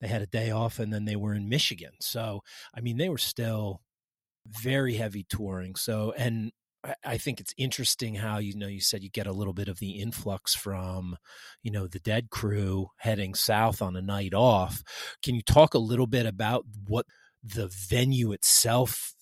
they 0.00 0.08
had 0.08 0.22
a 0.22 0.26
day 0.26 0.50
off 0.50 0.78
and 0.78 0.90
then 0.90 1.04
they 1.04 1.16
were 1.16 1.34
in 1.34 1.50
michigan 1.50 1.92
so 2.00 2.40
i 2.74 2.80
mean 2.80 2.96
they 2.96 3.10
were 3.10 3.18
still 3.18 3.82
very 4.46 4.94
heavy 4.94 5.24
touring 5.28 5.74
so 5.74 6.12
and 6.16 6.52
I 7.04 7.18
think 7.18 7.40
it's 7.40 7.52
interesting 7.58 8.14
how 8.14 8.38
you 8.38 8.56
know 8.56 8.66
you 8.66 8.80
said 8.80 9.02
you 9.02 9.10
get 9.10 9.26
a 9.26 9.32
little 9.32 9.52
bit 9.52 9.68
of 9.68 9.80
the 9.80 10.00
influx 10.00 10.54
from 10.54 11.16
you 11.62 11.70
know 11.70 11.86
the 11.86 11.98
dead 11.98 12.30
crew 12.30 12.88
heading 12.98 13.34
south 13.34 13.82
on 13.82 13.96
a 13.96 14.02
night 14.02 14.32
off. 14.32 14.82
Can 15.22 15.34
you 15.34 15.42
talk 15.42 15.74
a 15.74 15.78
little 15.78 16.06
bit 16.06 16.24
about 16.24 16.64
what 16.86 17.06
the 17.42 17.68
venue 17.68 18.32
itself 18.32 19.14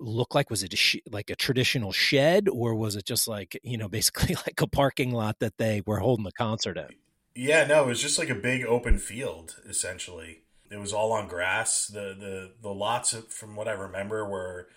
looked 0.00 0.34
like? 0.34 0.48
Was 0.48 0.62
it 0.62 0.72
a 0.72 0.76
sh- 0.76 0.96
like 1.10 1.28
a 1.28 1.36
traditional 1.36 1.92
shed, 1.92 2.48
or 2.48 2.74
was 2.74 2.96
it 2.96 3.04
just 3.04 3.28
like 3.28 3.58
you 3.62 3.76
know 3.76 3.88
basically 3.90 4.34
like 4.34 4.60
a 4.60 4.66
parking 4.66 5.10
lot 5.10 5.40
that 5.40 5.58
they 5.58 5.82
were 5.84 5.98
holding 5.98 6.24
the 6.24 6.32
concert 6.32 6.78
at? 6.78 6.92
Yeah, 7.34 7.66
no, 7.66 7.84
it 7.84 7.88
was 7.88 8.00
just 8.00 8.18
like 8.18 8.30
a 8.30 8.34
big 8.34 8.64
open 8.64 8.98
field 8.98 9.56
essentially. 9.68 10.43
It 10.74 10.80
was 10.80 10.92
all 10.92 11.12
on 11.12 11.28
grass. 11.28 11.86
The 11.86 12.16
the 12.18 12.50
the 12.60 12.74
lots 12.74 13.12
of, 13.12 13.28
from 13.28 13.54
what 13.54 13.68
I 13.68 13.72
remember 13.72 14.28
were 14.28 14.68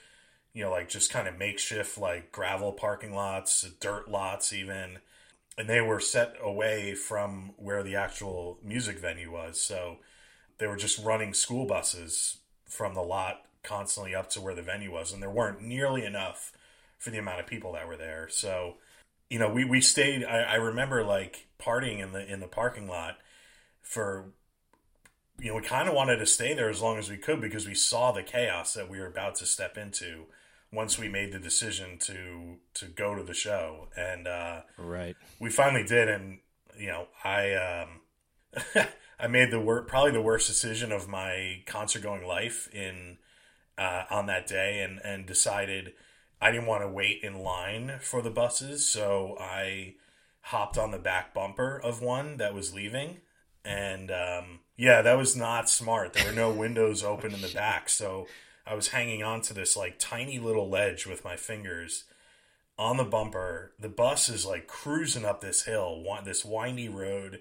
you 0.53 0.63
know 0.63 0.69
like 0.69 0.89
just 0.89 1.11
kind 1.11 1.27
of 1.27 1.37
makeshift 1.37 1.97
like 1.97 2.31
gravel 2.31 2.71
parking 2.71 3.15
lots, 3.15 3.67
dirt 3.79 4.07
lots 4.07 4.53
even. 4.53 4.99
And 5.57 5.67
they 5.67 5.81
were 5.81 5.99
set 5.99 6.35
away 6.39 6.93
from 6.93 7.53
where 7.57 7.81
the 7.81 7.95
actual 7.95 8.59
music 8.63 8.99
venue 8.99 9.31
was. 9.31 9.59
So 9.59 9.97
they 10.59 10.67
were 10.67 10.75
just 10.75 11.03
running 11.03 11.33
school 11.33 11.65
buses 11.65 12.37
from 12.65 12.93
the 12.93 13.01
lot 13.01 13.41
constantly 13.63 14.13
up 14.13 14.29
to 14.29 14.41
where 14.41 14.53
the 14.53 14.61
venue 14.61 14.91
was, 14.91 15.11
and 15.11 15.21
there 15.21 15.31
weren't 15.31 15.61
nearly 15.63 16.05
enough 16.05 16.51
for 16.99 17.09
the 17.09 17.17
amount 17.17 17.39
of 17.39 17.47
people 17.47 17.73
that 17.73 17.87
were 17.87 17.97
there. 17.97 18.27
So, 18.29 18.75
you 19.31 19.39
know, 19.39 19.51
we, 19.51 19.65
we 19.65 19.81
stayed. 19.81 20.23
I, 20.23 20.41
I 20.41 20.55
remember 20.55 21.03
like 21.03 21.47
partying 21.59 21.99
in 21.99 22.11
the 22.11 22.23
in 22.31 22.39
the 22.39 22.47
parking 22.47 22.87
lot 22.87 23.17
for. 23.81 24.25
You 25.39 25.49
know, 25.49 25.55
we 25.55 25.61
kind 25.61 25.87
of 25.87 25.93
wanted 25.93 26.17
to 26.17 26.25
stay 26.25 26.53
there 26.53 26.69
as 26.69 26.81
long 26.81 26.97
as 26.97 27.09
we 27.09 27.17
could 27.17 27.41
because 27.41 27.67
we 27.67 27.75
saw 27.75 28.11
the 28.11 28.23
chaos 28.23 28.73
that 28.73 28.89
we 28.89 28.99
were 28.99 29.05
about 29.05 29.35
to 29.35 29.45
step 29.45 29.77
into 29.77 30.25
once 30.71 30.97
we 30.97 31.07
made 31.07 31.31
the 31.31 31.39
decision 31.39 31.97
to 31.99 32.57
to 32.73 32.85
go 32.85 33.15
to 33.15 33.23
the 33.23 33.33
show, 33.33 33.87
and 33.95 34.27
uh, 34.27 34.61
right, 34.77 35.15
we 35.39 35.49
finally 35.49 35.83
did. 35.83 36.09
And 36.09 36.39
you 36.77 36.87
know, 36.87 37.07
I 37.23 37.53
um, 37.53 38.87
I 39.19 39.27
made 39.27 39.51
the 39.51 39.59
wor- 39.59 39.83
probably 39.83 40.11
the 40.11 40.21
worst 40.21 40.47
decision 40.47 40.91
of 40.91 41.07
my 41.07 41.61
concert 41.65 42.03
going 42.03 42.25
life 42.25 42.69
in 42.73 43.17
uh, 43.77 44.03
on 44.09 44.25
that 44.25 44.47
day, 44.47 44.81
and 44.81 44.99
and 45.03 45.25
decided 45.25 45.93
I 46.41 46.51
didn't 46.51 46.67
want 46.67 46.83
to 46.83 46.89
wait 46.89 47.23
in 47.23 47.39
line 47.39 47.99
for 48.01 48.21
the 48.21 48.29
buses, 48.29 48.85
so 48.85 49.37
I 49.39 49.95
hopped 50.41 50.77
on 50.77 50.91
the 50.91 50.99
back 50.99 51.33
bumper 51.33 51.79
of 51.79 52.01
one 52.01 52.37
that 52.37 52.53
was 52.53 52.73
leaving, 52.73 53.17
and 53.65 54.11
um, 54.11 54.59
yeah, 54.77 55.01
that 55.01 55.17
was 55.17 55.35
not 55.35 55.69
smart. 55.69 56.13
There 56.13 56.25
were 56.25 56.31
no 56.31 56.51
windows 56.51 57.03
open 57.03 57.33
in 57.33 57.41
the 57.41 57.51
back, 57.53 57.89
so 57.89 58.27
I 58.65 58.75
was 58.75 58.89
hanging 58.89 59.23
on 59.23 59.41
to 59.41 59.53
this 59.53 59.75
like 59.75 59.99
tiny 59.99 60.39
little 60.39 60.69
ledge 60.69 61.05
with 61.05 61.25
my 61.25 61.35
fingers 61.35 62.05
on 62.77 62.97
the 62.97 63.03
bumper. 63.03 63.73
The 63.79 63.89
bus 63.89 64.29
is 64.29 64.45
like 64.45 64.67
cruising 64.67 65.25
up 65.25 65.41
this 65.41 65.63
hill, 65.63 66.03
this 66.23 66.45
windy 66.45 66.89
road 66.89 67.39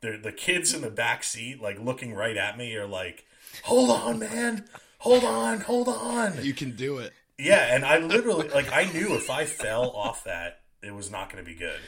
the 0.00 0.16
the 0.16 0.32
kids 0.32 0.74
in 0.74 0.82
the 0.82 0.90
back 0.90 1.24
seat, 1.24 1.60
like 1.60 1.78
looking 1.78 2.14
right 2.14 2.36
at 2.36 2.58
me, 2.58 2.74
are 2.76 2.86
like, 2.86 3.26
"Hold 3.64 3.90
on, 3.90 4.18
man, 4.18 4.64
hold 4.98 5.24
on, 5.24 5.60
hold 5.60 5.88
on." 5.88 6.44
You 6.44 6.54
can 6.54 6.76
do 6.76 6.98
it. 6.98 7.12
Yeah, 7.38 7.74
and 7.74 7.84
I 7.84 7.98
literally 7.98 8.48
like 8.48 8.72
I 8.72 8.84
knew 8.84 9.14
if 9.14 9.30
I 9.30 9.44
fell 9.44 9.90
off 9.90 10.24
that, 10.24 10.60
it 10.82 10.94
was 10.94 11.10
not 11.10 11.30
going 11.30 11.44
to 11.44 11.50
be 11.50 11.56
good. 11.56 11.80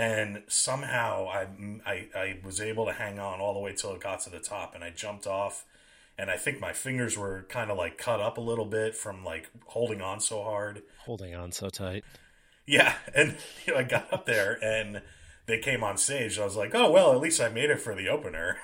And 0.00 0.44
somehow 0.48 1.28
I, 1.28 1.46
I 1.84 2.08
I 2.14 2.38
was 2.42 2.58
able 2.58 2.86
to 2.86 2.92
hang 2.92 3.18
on 3.18 3.38
all 3.38 3.52
the 3.52 3.60
way 3.60 3.74
till 3.74 3.92
it 3.92 4.00
got 4.00 4.20
to 4.22 4.30
the 4.30 4.40
top, 4.40 4.74
and 4.74 4.82
I 4.82 4.90
jumped 4.90 5.26
off. 5.26 5.66
And 6.16 6.30
I 6.30 6.36
think 6.36 6.60
my 6.60 6.72
fingers 6.72 7.18
were 7.18 7.46
kind 7.48 7.70
of 7.70 7.76
like 7.76 7.98
cut 7.98 8.20
up 8.20 8.38
a 8.38 8.40
little 8.40 8.64
bit 8.64 8.94
from 8.94 9.24
like 9.24 9.50
holding 9.66 10.00
on 10.00 10.20
so 10.20 10.42
hard, 10.42 10.82
holding 11.04 11.34
on 11.34 11.52
so 11.52 11.68
tight. 11.68 12.04
Yeah, 12.66 12.94
and 13.14 13.36
you 13.66 13.74
know, 13.74 13.80
I 13.80 13.82
got 13.82 14.10
up 14.10 14.24
there 14.24 14.58
and 14.64 15.02
they 15.50 15.58
came 15.58 15.84
on 15.84 15.98
stage, 15.98 16.38
I 16.38 16.44
was 16.44 16.56
like, 16.56 16.74
oh 16.74 16.90
well, 16.90 17.12
at 17.12 17.20
least 17.20 17.40
I 17.40 17.48
made 17.48 17.68
it 17.68 17.80
for 17.80 17.94
the 17.94 18.08
opener. 18.08 18.56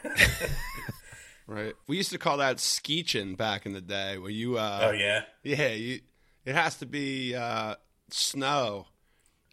right. 1.46 1.74
We 1.86 1.96
used 1.96 2.12
to 2.12 2.18
call 2.18 2.38
that 2.38 2.60
skeeching 2.60 3.34
back 3.34 3.66
in 3.66 3.72
the 3.72 3.80
day, 3.80 4.16
where 4.16 4.30
you. 4.30 4.56
Uh, 4.56 4.88
oh 4.88 4.92
yeah. 4.92 5.24
Yeah, 5.42 5.68
you. 5.72 6.00
It 6.44 6.54
has 6.54 6.76
to 6.76 6.86
be 6.86 7.34
uh, 7.34 7.74
snow, 8.10 8.86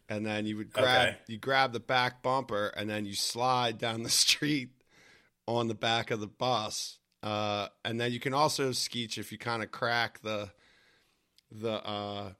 and 0.10 0.26
then 0.26 0.46
you 0.46 0.58
would 0.58 0.72
grab 0.72 1.10
okay. 1.10 1.18
you 1.28 1.38
grab 1.38 1.74
the 1.74 1.80
back 1.80 2.22
bumper, 2.22 2.68
and 2.68 2.90
then 2.90 3.06
you 3.06 3.16
slide 3.16 3.78
down 3.78 4.04
the 4.04 4.10
street 4.24 4.70
on 5.48 5.68
the 5.68 5.76
back 5.76 6.12
of 6.12 6.20
the 6.20 6.28
bus. 6.28 7.00
Uh, 7.22 7.68
and 7.86 8.00
then 8.00 8.12
you 8.12 8.20
can 8.20 8.34
also 8.34 8.72
skeech 8.72 9.18
if 9.18 9.32
you 9.32 9.38
kind 9.38 9.64
of 9.64 9.72
crack 9.72 10.22
the 10.24 10.50
the 11.52 11.86
uh, 11.86 12.32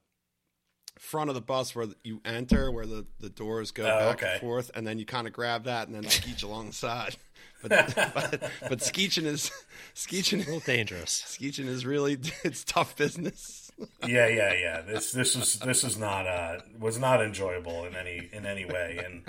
front 0.98 1.30
of 1.30 1.34
the 1.34 1.40
bus 1.40 1.74
where 1.74 1.86
you 2.02 2.20
enter, 2.24 2.70
where 2.70 2.86
the, 2.86 3.06
the 3.20 3.30
doors 3.30 3.70
go 3.70 3.84
oh, 3.84 3.86
back 3.86 4.22
okay. 4.22 4.32
and 4.32 4.40
forth, 4.40 4.70
and 4.74 4.86
then 4.86 4.98
you 4.98 5.06
kind 5.06 5.26
of 5.26 5.32
grab 5.32 5.64
that 5.64 5.86
and 5.86 5.94
then 5.94 6.04
skeech 6.04 6.42
along 6.42 6.68
the 6.68 6.72
side. 6.72 7.16
But 7.66 7.94
but, 7.96 8.50
but 8.68 8.82
skeeching 8.82 9.24
is 9.24 9.50
skeeching 9.94 10.42
a 10.42 10.44
little 10.44 10.60
dangerous. 10.60 11.24
Skeeching 11.26 11.66
is 11.66 11.86
really 11.86 12.18
it's 12.44 12.62
tough 12.62 12.94
business. 12.94 13.63
Yeah, 14.06 14.28
yeah, 14.28 14.52
yeah. 14.54 14.80
This 14.82 15.12
this 15.12 15.36
was 15.36 15.58
this 15.58 15.82
was 15.82 15.98
not 15.98 16.26
uh 16.26 16.60
was 16.78 16.98
not 16.98 17.22
enjoyable 17.22 17.84
in 17.84 17.94
any 17.94 18.28
in 18.32 18.46
any 18.46 18.64
way, 18.64 19.00
and 19.04 19.24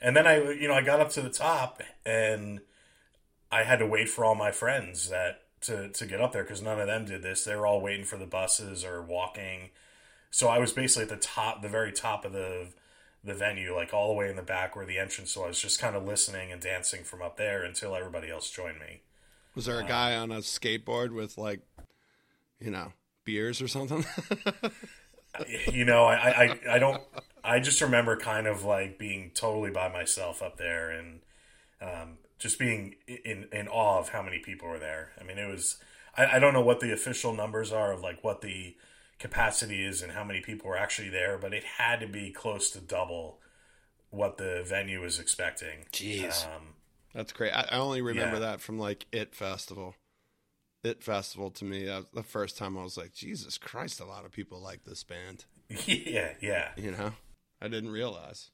and 0.00 0.16
then 0.16 0.26
I 0.26 0.52
you 0.52 0.68
know 0.68 0.74
I 0.74 0.82
got 0.82 1.00
up 1.00 1.10
to 1.10 1.22
the 1.22 1.30
top 1.30 1.82
and 2.04 2.60
I 3.50 3.64
had 3.64 3.78
to 3.80 3.86
wait 3.86 4.08
for 4.08 4.24
all 4.24 4.34
my 4.34 4.52
friends 4.52 5.08
that 5.10 5.42
to 5.62 5.88
to 5.88 6.06
get 6.06 6.20
up 6.20 6.32
there 6.32 6.42
because 6.42 6.62
none 6.62 6.80
of 6.80 6.86
them 6.86 7.04
did 7.04 7.22
this. 7.22 7.44
They 7.44 7.56
were 7.56 7.66
all 7.66 7.80
waiting 7.80 8.04
for 8.04 8.16
the 8.16 8.26
buses 8.26 8.84
or 8.84 9.02
walking 9.02 9.70
so 10.30 10.48
I 10.48 10.58
was 10.58 10.72
basically 10.72 11.02
at 11.04 11.08
the 11.08 11.16
top, 11.16 11.62
the 11.62 11.68
very 11.68 11.92
top 11.92 12.24
of 12.24 12.32
the 12.32 12.68
the 13.22 13.34
venue, 13.34 13.74
like 13.76 13.92
all 13.92 14.08
the 14.08 14.14
way 14.14 14.30
in 14.30 14.36
the 14.36 14.42
back 14.42 14.74
where 14.74 14.86
the 14.86 14.98
entrance 14.98 15.36
was, 15.36 15.60
just 15.60 15.78
kind 15.78 15.94
of 15.94 16.06
listening 16.06 16.52
and 16.52 16.62
dancing 16.62 17.04
from 17.04 17.20
up 17.20 17.36
there 17.36 17.62
until 17.62 17.94
everybody 17.94 18.30
else 18.30 18.50
joined 18.50 18.78
me. 18.78 19.02
Was 19.54 19.66
there 19.66 19.78
a 19.78 19.84
guy 19.84 20.16
on 20.16 20.32
a 20.32 20.36
skateboard 20.36 21.12
with 21.12 21.36
like, 21.36 21.60
you 22.58 22.70
know, 22.70 22.94
beers 23.30 23.62
or 23.62 23.68
something? 23.68 24.04
you 25.72 25.84
know, 25.84 26.04
I, 26.04 26.14
I, 26.14 26.60
I 26.72 26.78
don't. 26.78 27.02
I 27.42 27.60
just 27.60 27.80
remember 27.80 28.16
kind 28.16 28.46
of 28.46 28.64
like 28.64 28.98
being 28.98 29.30
totally 29.34 29.70
by 29.70 29.88
myself 29.88 30.42
up 30.42 30.58
there 30.58 30.90
and 30.90 31.20
um, 31.80 32.18
just 32.38 32.58
being 32.58 32.96
in 33.06 33.48
in 33.52 33.68
awe 33.68 33.98
of 33.98 34.10
how 34.10 34.22
many 34.22 34.38
people 34.38 34.68
were 34.68 34.78
there. 34.78 35.12
I 35.20 35.24
mean, 35.24 35.38
it 35.38 35.48
was. 35.48 35.78
I, 36.16 36.36
I 36.36 36.38
don't 36.38 36.52
know 36.52 36.62
what 36.62 36.80
the 36.80 36.92
official 36.92 37.32
numbers 37.32 37.72
are 37.72 37.92
of 37.92 38.00
like 38.00 38.22
what 38.22 38.40
the 38.40 38.76
capacity 39.18 39.84
is 39.84 40.02
and 40.02 40.12
how 40.12 40.24
many 40.24 40.40
people 40.40 40.68
were 40.68 40.78
actually 40.78 41.10
there, 41.10 41.38
but 41.38 41.54
it 41.54 41.62
had 41.78 42.00
to 42.00 42.08
be 42.08 42.30
close 42.30 42.70
to 42.70 42.80
double 42.80 43.38
what 44.10 44.38
the 44.38 44.64
venue 44.66 45.00
was 45.00 45.20
expecting. 45.20 45.86
Jeez. 45.92 46.44
Um, 46.44 46.74
That's 47.14 47.32
great. 47.32 47.52
I, 47.52 47.68
I 47.70 47.78
only 47.78 48.02
remember 48.02 48.36
yeah. 48.36 48.50
that 48.50 48.60
from 48.60 48.78
like 48.78 49.06
It 49.12 49.34
Festival. 49.34 49.94
It 50.82 51.02
Festival 51.02 51.50
to 51.52 51.64
me. 51.64 51.88
Uh, 51.88 52.02
the 52.14 52.22
first 52.22 52.56
time 52.56 52.78
I 52.78 52.82
was 52.82 52.96
like, 52.96 53.12
Jesus 53.12 53.58
Christ, 53.58 54.00
a 54.00 54.06
lot 54.06 54.24
of 54.24 54.32
people 54.32 54.60
like 54.60 54.84
this 54.84 55.04
band. 55.04 55.44
Yeah, 55.86 56.32
yeah. 56.40 56.70
You 56.76 56.90
know, 56.90 57.12
I 57.62 57.68
didn't 57.68 57.90
realize. 57.90 58.50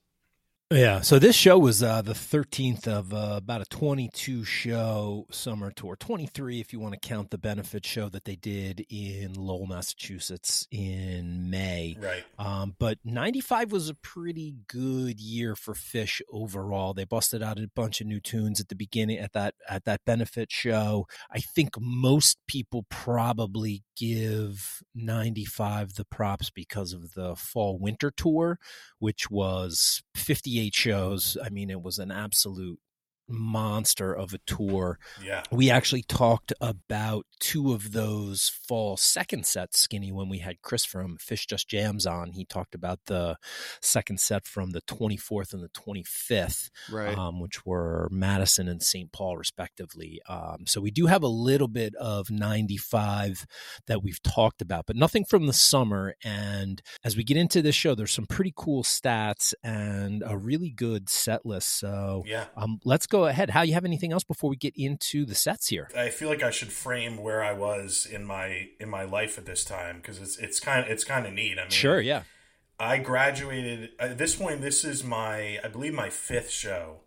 Yeah, 0.73 1.03
so 1.03 1.21
this 1.21 1.37
show 1.37 1.61
was 1.61 1.81
uh, 1.81 2.03
the 2.03 2.13
13th 2.13 2.89
of 2.89 3.15
uh, 3.15 3.35
about 3.37 3.61
a 3.61 3.67
22 3.67 4.43
show 4.43 5.25
summer 5.31 5.71
tour. 5.71 5.95
23 5.95 6.59
if 6.59 6.73
you 6.73 6.81
want 6.81 6.93
to 6.93 6.99
count 6.99 7.31
the 7.31 7.39
benefit 7.39 7.87
show 7.87 8.09
that 8.09 8.25
they 8.25 8.35
did 8.35 8.85
in 8.91 9.35
Lowell, 9.35 9.69
Massachusetts 9.69 10.67
in 10.73 11.51
May. 11.51 11.97
Right. 12.01 12.25
Um, 12.37 12.75
but 12.81 12.99
95 13.05 13.71
was 13.71 13.89
a 13.89 13.95
pretty 13.95 14.57
good 14.67 15.21
year 15.21 15.55
for 15.55 15.73
Phish 15.73 16.21
overall. 16.33 16.95
They 16.95 17.05
busted 17.05 17.45
out 17.45 17.61
a 17.61 17.71
bunch 17.73 18.01
of 18.01 18.09
new 18.09 18.19
tunes 18.19 18.61
at 18.61 18.69
the 18.69 18.75
beginning 18.75 19.19
at 19.19 19.35
that 19.35 19.55
at 19.69 19.85
that 19.85 20.01
benefit 20.05 20.51
show. 20.51 21.07
I 21.31 21.39
think 21.39 21.75
most 21.79 22.39
people 22.49 22.87
probably 22.91 23.85
give 23.97 24.83
95 24.97 25.95
the 25.95 26.05
props 26.05 26.51
because 26.51 26.93
of 26.93 27.15
the 27.15 27.37
fall 27.37 27.79
winter 27.79 28.11
tour, 28.11 28.59
which 28.99 29.31
was 29.31 30.03
58 30.17 30.56
shows. 30.75 31.37
I 31.45 31.51
mean, 31.51 31.71
it 31.71 31.83
was 31.83 31.99
an 31.99 32.11
absolute 32.11 32.79
monster 33.29 34.13
of 34.13 34.33
a 34.33 34.39
tour. 34.47 34.99
Yeah. 35.23 35.43
We 35.51 35.71
actually 35.71 36.03
talked 36.03 36.53
about 36.61 37.27
two 37.41 37.73
of 37.73 37.93
those 37.93 38.49
fall 38.69 38.97
second 38.97 39.47
sets, 39.47 39.79
Skinny, 39.81 40.13
when 40.13 40.29
we 40.29 40.39
had 40.39 40.63
Chris 40.63 40.85
from 40.85 41.17
Phish 41.19 41.47
Just 41.47 41.69
Jams 41.69 42.07
on. 42.07 42.33
He 42.33 42.45
talked 42.45 42.75
about 42.75 43.01
the 43.07 43.37
second 43.83 44.21
set 44.21 44.47
from 44.47 44.71
the 44.71 44.81
24th 44.83 45.53
and 45.53 45.63
the 45.63 45.69
25th, 45.71 46.71
Right. 46.91 47.17
um, 47.17 47.41
which 47.41 47.65
were 47.67 48.09
Madison 48.11 48.69
and 48.69 48.83
St. 48.83 49.13
Paul, 49.13 49.37
respectively. 49.37 50.21
Um, 50.29 50.65
so 50.67 50.81
we 50.81 50.91
do 50.91 51.07
have 51.07 51.23
a 51.23 51.29
little 51.29 51.69
bit 51.69 51.95
of 51.97 52.31
95 52.31 53.47
that 53.87 54.03
we've 54.03 54.23
talked 54.23 54.63
about, 54.63 54.87
but 54.87 54.97
nothing 54.97 55.25
from 55.25 55.47
the 55.47 55.53
summer. 55.53 56.15
And 56.25 56.81
as 57.05 57.17
we 57.17 57.25
get 57.25 57.37
into 57.37 57.63
this 57.63 57.75
show, 57.75 57.95
there's 57.95 58.13
some 58.13 58.27
pretty 58.27 58.53
cool 58.57 58.83
stats 58.83 59.55
and 59.63 60.23
a 60.27 60.37
really 60.37 60.71
good 60.71 61.09
set 61.09 61.45
list. 61.45 61.69
So 61.79 62.23
Yeah. 62.27 62.47
um, 62.57 62.79
let's 62.85 63.07
go 63.07 63.16
ahead. 63.25 63.51
Hal 63.51 63.65
you 63.65 63.75
have 63.75 63.85
anything 63.85 64.13
else 64.13 64.25
before 64.25 64.51
we 64.51 64.57
get 64.57 64.75
into 64.77 65.25
the 65.25 65.35
sets 65.35 65.69
here? 65.69 65.89
I 65.97 66.11
feel 66.11 66.29
like 66.29 66.43
I 66.43 66.51
should 66.51 66.73
frame 66.73 67.17
where 67.17 67.43
I 67.43 67.53
was 67.53 68.07
in 68.07 68.25
my 68.25 68.69
in 68.79 68.89
my 68.89 69.05
life 69.05 69.39
at 69.39 69.47
this 69.47 69.65
time 69.65 69.97
because 69.97 70.21
it's 70.21 70.37
it's 70.37 70.61
kind 70.61 70.85
of 70.85 70.91
it's 70.91 71.05
kind 71.05 71.27
of 71.27 71.33
neat. 71.33 71.59
I 71.59 71.63
mean, 71.63 71.71
Sure, 71.71 72.01
yeah. 72.01 72.23
I 72.79 72.99
graduated 72.99 73.91
at 73.99 74.19
this 74.19 74.37
point. 74.37 74.61
This 74.61 74.85
is 74.85 75.03
my 75.03 75.59
I 75.65 75.69
believe 75.69 75.95
my 75.95 76.11
fifth 76.11 76.51
show. 76.51 76.99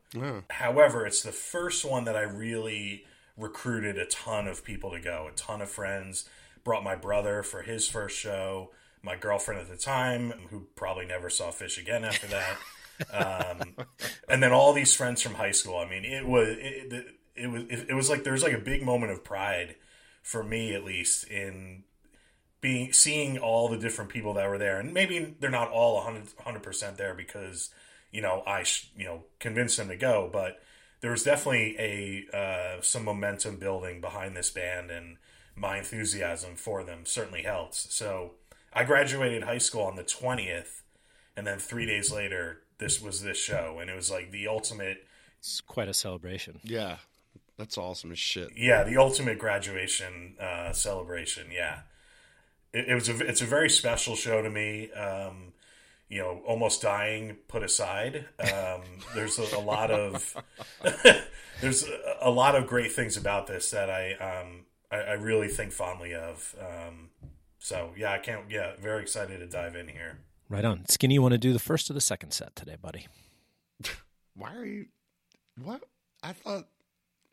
However, 0.49 1.05
it's 1.05 1.22
the 1.22 1.32
first 1.32 1.86
one 1.86 2.05
that 2.05 2.16
I 2.16 2.22
really 2.24 3.05
recruited 3.38 3.97
a 3.97 4.05
ton 4.05 4.47
of 4.47 4.64
people 4.64 4.91
to 4.91 4.99
go, 4.99 5.30
a 5.32 5.36
ton 5.36 5.62
of 5.62 5.70
friends. 5.70 6.28
Brought 6.64 6.84
my 6.84 6.95
brother 6.95 7.41
for 7.41 7.62
his 7.62 7.88
first 7.88 8.18
show, 8.18 8.72
my 9.01 9.16
girlfriend 9.16 9.62
at 9.62 9.70
the 9.70 9.78
time, 9.78 10.34
who 10.49 10.68
probably 10.76 11.05
never 11.05 11.30
saw 11.30 11.51
Phish 11.51 11.78
again 11.78 12.03
after 12.03 12.28
that, 12.28 12.57
um, 13.13 13.75
and 14.29 14.43
then 14.43 14.51
all 14.51 14.73
these 14.73 14.95
friends 14.95 15.21
from 15.21 15.35
high 15.35 15.51
school. 15.51 15.77
I 15.77 15.89
mean, 15.89 16.05
it 16.05 16.27
was 16.27 16.47
it, 16.49 17.05
it, 17.35 17.47
was 17.47 17.63
it, 17.69 17.93
was 17.93 18.09
like 18.09 18.23
there 18.23 18.33
was 18.33 18.43
like 18.43 18.53
a 18.53 18.59
big 18.59 18.83
moment 18.83 19.11
of 19.11 19.23
pride 19.23 19.75
for 20.21 20.43
me, 20.43 20.73
at 20.73 20.83
least, 20.83 21.25
in 21.25 21.83
being 22.61 22.91
seeing 22.93 23.37
all 23.37 23.69
the 23.69 23.77
different 23.77 24.09
people 24.11 24.33
that 24.33 24.49
were 24.49 24.57
there, 24.57 24.79
and 24.79 24.93
maybe 24.93 25.35
they're 25.39 25.49
not 25.49 25.71
all 25.71 25.95
100 25.95 26.63
percent 26.63 26.97
there 26.97 27.13
because 27.13 27.69
you 28.11 28.21
know 28.21 28.43
I 28.45 28.65
you 28.95 29.05
know 29.05 29.23
convinced 29.39 29.77
them 29.77 29.87
to 29.89 29.95
go, 29.95 30.29
but 30.31 30.59
there 31.01 31.11
was 31.11 31.23
definitely 31.23 31.75
a 31.79 32.35
uh, 32.35 32.81
some 32.81 33.05
momentum 33.05 33.57
building 33.57 34.01
behind 34.01 34.35
this 34.35 34.49
band, 34.49 34.91
and 34.91 35.17
my 35.55 35.77
enthusiasm 35.77 36.55
for 36.55 36.83
them 36.83 37.05
certainly 37.05 37.43
helps. 37.43 37.93
So 37.93 38.33
I 38.73 38.83
graduated 38.83 39.43
high 39.43 39.57
school 39.57 39.83
on 39.83 39.95
the 39.95 40.03
twentieth, 40.03 40.83
and 41.35 41.47
then 41.47 41.59
three 41.59 41.85
days 41.85 42.11
later, 42.11 42.63
this 42.80 43.01
was 43.01 43.21
this 43.21 43.38
show, 43.38 43.77
and 43.80 43.89
it 43.89 43.95
was 43.95 44.09
like 44.09 44.32
the 44.32 44.47
ultimate, 44.47 45.05
It's 45.38 45.61
quite 45.61 45.88
a 45.88 45.93
celebration. 45.93 46.59
yeah. 46.63 46.97
That's 47.57 47.77
awesome 47.77 48.13
as 48.13 48.19
shit. 48.19 48.51
yeah, 48.55 48.86
the 48.86 48.95
ultimate 48.95 49.38
graduation 49.38 50.36
uh, 50.39 50.71
celebration. 50.71 51.47
Yeah, 51.51 51.80
it, 52.71 52.88
it 52.88 52.95
was 52.95 53.09
a 53.09 53.19
it's 53.27 53.41
a 53.41 53.45
very 53.45 53.69
special 53.69 54.15
show 54.15 54.41
to 54.41 54.49
me. 54.49 54.89
Um, 54.93 55.51
you 56.07 56.19
know, 56.19 56.41
almost 56.47 56.82
dying 56.82 57.36
put 57.49 57.61
aside. 57.61 58.25
Um, 58.39 58.82
there's 59.13 59.38
a, 59.39 59.57
a 59.57 59.59
lot 59.59 59.91
of 59.91 60.38
there's 61.61 61.84
a, 61.84 62.17
a 62.21 62.30
lot 62.32 62.55
of 62.55 62.65
great 62.65 62.93
things 62.93 63.17
about 63.17 63.47
this 63.47 63.71
that 63.71 63.89
I 63.89 64.13
um, 64.13 64.65
I, 64.89 64.97
I 64.97 65.13
really 65.15 65.49
think 65.49 65.73
fondly 65.73 66.13
of. 66.15 66.55
Um, 66.59 67.09
so 67.59 67.91
yeah, 67.97 68.13
I 68.13 68.19
can't. 68.19 68.49
Yeah, 68.49 68.71
very 68.82 69.01
excited 69.01 69.39
to 69.39 69.47
dive 69.47 69.75
in 69.75 69.89
here. 69.89 70.19
Right 70.49 70.65
on. 70.65 70.85
Skinny, 70.87 71.13
you 71.13 71.21
want 71.21 71.33
to 71.33 71.37
do 71.37 71.53
the 71.53 71.59
first 71.59 71.89
or 71.89 71.93
the 71.93 72.01
second 72.01 72.31
set 72.31 72.55
today, 72.55 72.75
buddy? 72.81 73.07
Why 74.35 74.55
are 74.55 74.65
you? 74.65 74.85
What? 75.61 75.83
I 76.23 76.33
thought. 76.33 76.67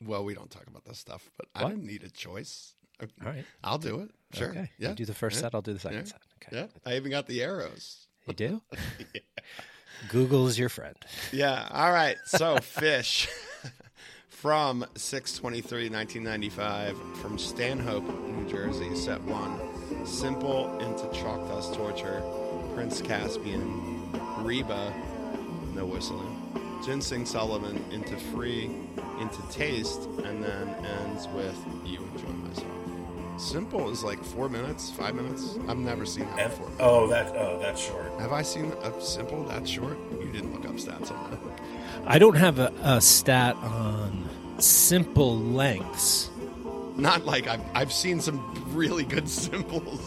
Well, 0.05 0.23
we 0.23 0.35
don't 0.35 0.51
talk 0.51 0.67
about 0.67 0.85
this 0.85 0.99
stuff, 0.99 1.31
but 1.37 1.47
I 1.55 1.67
didn't 1.67 1.85
need 1.85 2.03
a 2.03 2.09
choice. 2.11 2.75
All 3.01 3.07
right. 3.25 3.45
I'll 3.63 3.79
do 3.79 4.01
it. 4.01 4.11
Sure. 4.33 4.49
Okay. 4.49 4.69
Yeah. 4.77 4.89
You 4.89 4.95
do 4.95 5.05
the 5.05 5.13
first 5.15 5.37
yeah. 5.37 5.41
set, 5.41 5.55
I'll 5.55 5.61
do 5.61 5.73
the 5.73 5.79
second 5.79 5.97
Yeah. 5.99 6.03
set. 6.05 6.21
Okay. 6.43 6.57
Yeah. 6.57 6.91
I 6.91 6.95
even 6.95 7.09
got 7.11 7.27
the 7.27 7.41
arrows. 7.41 8.03
You 8.27 8.33
do? 8.33 8.61
Google 10.09 10.47
is 10.47 10.59
your 10.59 10.67
friend. 10.67 10.97
Yeah. 11.31 11.65
All 11.71 11.93
right. 11.93 12.17
So, 12.25 12.57
Phish 12.57 13.29
from 14.27 14.85
623 14.97 15.89
1995 15.89 17.17
from 17.19 17.39
Stanhope, 17.39 18.03
New 18.03 18.49
Jersey, 18.49 18.93
set 18.95 19.21
one. 19.21 20.05
Simple 20.05 20.77
into 20.79 21.09
Chalk 21.17 21.47
Dust 21.47 21.73
Torture, 21.73 22.21
Prince 22.77 23.01
Caspian, 23.01 24.11
Reba, 24.37 24.93
no 25.73 25.83
whistling, 25.83 26.39
Ginseng 26.85 27.25
Sullivan 27.25 27.83
into 27.91 28.15
Free, 28.15 28.69
into 29.19 29.41
Taste, 29.49 30.03
and 30.23 30.43
then 30.43 30.69
ends 30.85 31.27
with 31.29 31.57
You 31.83 31.97
Enjoy 32.13 32.27
Myself. 32.27 32.67
Simple 33.39 33.89
is 33.89 34.03
like 34.03 34.23
four 34.23 34.47
minutes, 34.47 34.91
five 34.91 35.15
minutes. 35.15 35.57
I've 35.67 35.79
never 35.79 36.05
seen 36.05 36.25
that 36.35 36.39
F- 36.39 36.59
before. 36.59 36.71
oh, 36.79 37.07
that 37.07 37.35
oh, 37.35 37.57
that's 37.59 37.83
short. 37.83 38.11
Have 38.19 38.31
I 38.31 38.43
seen 38.43 38.65
a 38.83 39.01
simple 39.01 39.43
that 39.45 39.67
short? 39.67 39.97
You 40.11 40.31
didn't 40.31 40.53
look 40.53 40.65
up 40.69 40.75
stats 40.75 41.11
on 41.11 41.31
that. 41.31 41.39
I 42.05 42.19
don't 42.19 42.37
have 42.37 42.59
a, 42.59 42.71
a 42.83 43.01
stat 43.01 43.55
on 43.55 44.29
simple 44.59 45.35
lengths. 45.35 46.29
Not 46.95 47.25
like 47.25 47.47
I've, 47.47 47.61
I've 47.73 47.91
seen 47.91 48.19
some 48.21 48.39
really 48.75 49.03
good 49.03 49.27
simples. 49.47 49.99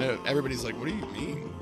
Uh, 0.00 0.16
Everybody's 0.26 0.64
like, 0.64 0.76
what 0.80 0.88
do 0.88 0.96
you 0.96 1.06
mean? 1.12 1.54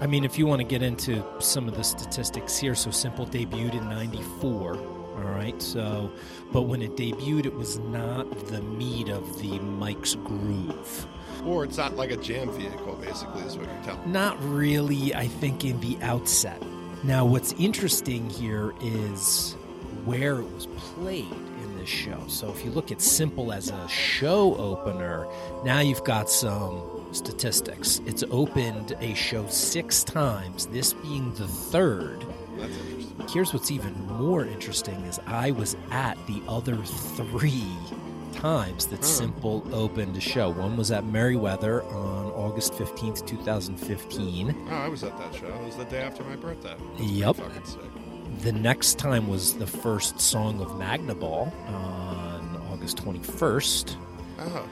I 0.00 0.06
mean, 0.06 0.24
if 0.24 0.38
you 0.38 0.46
want 0.46 0.60
to 0.60 0.66
get 0.66 0.82
into 0.82 1.24
some 1.38 1.68
of 1.68 1.76
the 1.76 1.84
statistics 1.84 2.58
here, 2.58 2.74
so 2.74 2.90
Simple 2.90 3.26
debuted 3.26 3.74
in 3.74 3.88
94. 3.88 4.76
All 4.76 5.20
right. 5.20 5.60
So, 5.62 6.10
but 6.52 6.62
when 6.62 6.82
it 6.82 6.96
debuted, 6.96 7.46
it 7.46 7.54
was 7.54 7.78
not 7.78 8.48
the 8.48 8.60
meat 8.62 9.08
of 9.08 9.40
the 9.40 9.58
Mike's 9.60 10.16
groove. 10.16 11.06
Or 11.44 11.64
it's 11.64 11.76
not 11.76 11.94
like 11.94 12.10
a 12.10 12.16
jam 12.16 12.50
vehicle, 12.52 12.94
basically, 12.96 13.42
is 13.42 13.56
what 13.56 13.66
you're 13.66 13.82
telling 13.84 14.06
me. 14.06 14.12
Not 14.12 14.42
really, 14.42 15.14
I 15.14 15.28
think, 15.28 15.64
in 15.64 15.78
the 15.80 15.96
outset. 16.02 16.60
Now, 17.04 17.24
what's 17.24 17.52
interesting 17.54 18.28
here 18.28 18.72
is 18.80 19.52
where 20.04 20.40
it 20.40 20.50
was 20.52 20.66
played 20.66 21.30
in 21.62 21.76
this 21.76 21.88
show. 21.88 22.22
So, 22.28 22.50
if 22.50 22.64
you 22.64 22.70
look 22.70 22.90
at 22.90 23.00
Simple 23.00 23.52
as 23.52 23.70
a 23.70 23.88
show 23.88 24.56
opener, 24.56 25.26
now 25.64 25.80
you've 25.80 26.04
got 26.04 26.28
some 26.28 26.93
statistics. 27.14 28.00
It's 28.06 28.24
opened 28.30 28.96
a 29.00 29.14
show 29.14 29.46
six 29.48 30.04
times, 30.04 30.66
this 30.66 30.92
being 30.92 31.32
the 31.34 31.46
third. 31.46 32.24
That's 32.56 32.76
interesting. 32.76 33.28
Here's 33.28 33.52
what's 33.52 33.70
even 33.70 33.94
more 34.06 34.44
interesting 34.44 34.96
is 35.04 35.20
I 35.26 35.50
was 35.52 35.76
at 35.90 36.14
the 36.26 36.42
other 36.48 36.76
three 36.76 37.76
times 38.32 38.86
that 38.86 38.98
hmm. 38.98 39.04
Simple 39.04 39.66
opened 39.72 40.16
a 40.16 40.20
show. 40.20 40.50
One 40.50 40.76
was 40.76 40.90
at 40.90 41.04
Merriweather 41.04 41.82
on 41.84 42.26
August 42.32 42.74
15th, 42.74 43.26
2015. 43.26 44.66
Oh, 44.70 44.74
I 44.74 44.88
was 44.88 45.02
at 45.02 45.16
that 45.18 45.34
show. 45.34 45.46
It 45.46 45.64
was 45.64 45.76
the 45.76 45.84
day 45.84 46.02
after 46.02 46.22
my 46.24 46.36
birthday. 46.36 46.74
Yep. 46.98 47.36
Fucking 47.36 47.64
sick. 47.64 47.80
The 48.40 48.52
next 48.52 48.98
time 48.98 49.28
was 49.28 49.54
the 49.54 49.66
first 49.66 50.20
song 50.20 50.60
of 50.60 50.68
Magnaball 50.72 51.52
on 51.68 52.60
August 52.70 52.98
21st. 52.98 53.96
Oh, 54.38 54.42
uh-huh. 54.42 54.62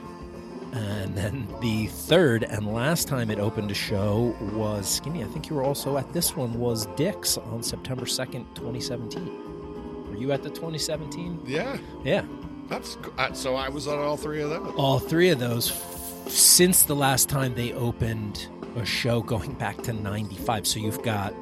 And 0.72 1.14
then 1.16 1.46
the 1.60 1.86
third 1.88 2.44
and 2.44 2.72
last 2.72 3.06
time 3.06 3.30
it 3.30 3.38
opened 3.38 3.70
a 3.70 3.74
show 3.74 4.34
was 4.54 4.88
Skinny. 4.88 5.22
I 5.22 5.26
think 5.26 5.50
you 5.50 5.56
were 5.56 5.62
also 5.62 5.98
at 5.98 6.12
this 6.14 6.34
one 6.34 6.54
was 6.58 6.86
Dick's 6.96 7.36
on 7.36 7.62
September 7.62 8.06
2nd, 8.06 8.46
2017. 8.54 10.08
Were 10.10 10.16
you 10.16 10.32
at 10.32 10.42
the 10.42 10.48
2017? 10.50 11.42
yeah. 11.46 11.76
Yeah. 12.04 12.24
That's 12.68 12.96
uh, 13.18 13.32
so. 13.34 13.54
I 13.56 13.68
was 13.68 13.86
on 13.86 13.98
all 13.98 14.16
three 14.16 14.40
of 14.40 14.48
those. 14.48 14.74
All 14.76 14.98
three 14.98 15.28
of 15.28 15.38
those 15.38 15.70
f- 15.70 16.30
since 16.30 16.84
the 16.84 16.94
last 16.96 17.28
time 17.28 17.54
they 17.54 17.72
opened 17.74 18.46
a 18.76 18.86
show 18.86 19.20
going 19.20 19.52
back 19.54 19.82
to 19.82 19.92
95. 19.92 20.66
So 20.66 20.80
you've 20.80 21.02
got 21.02 21.34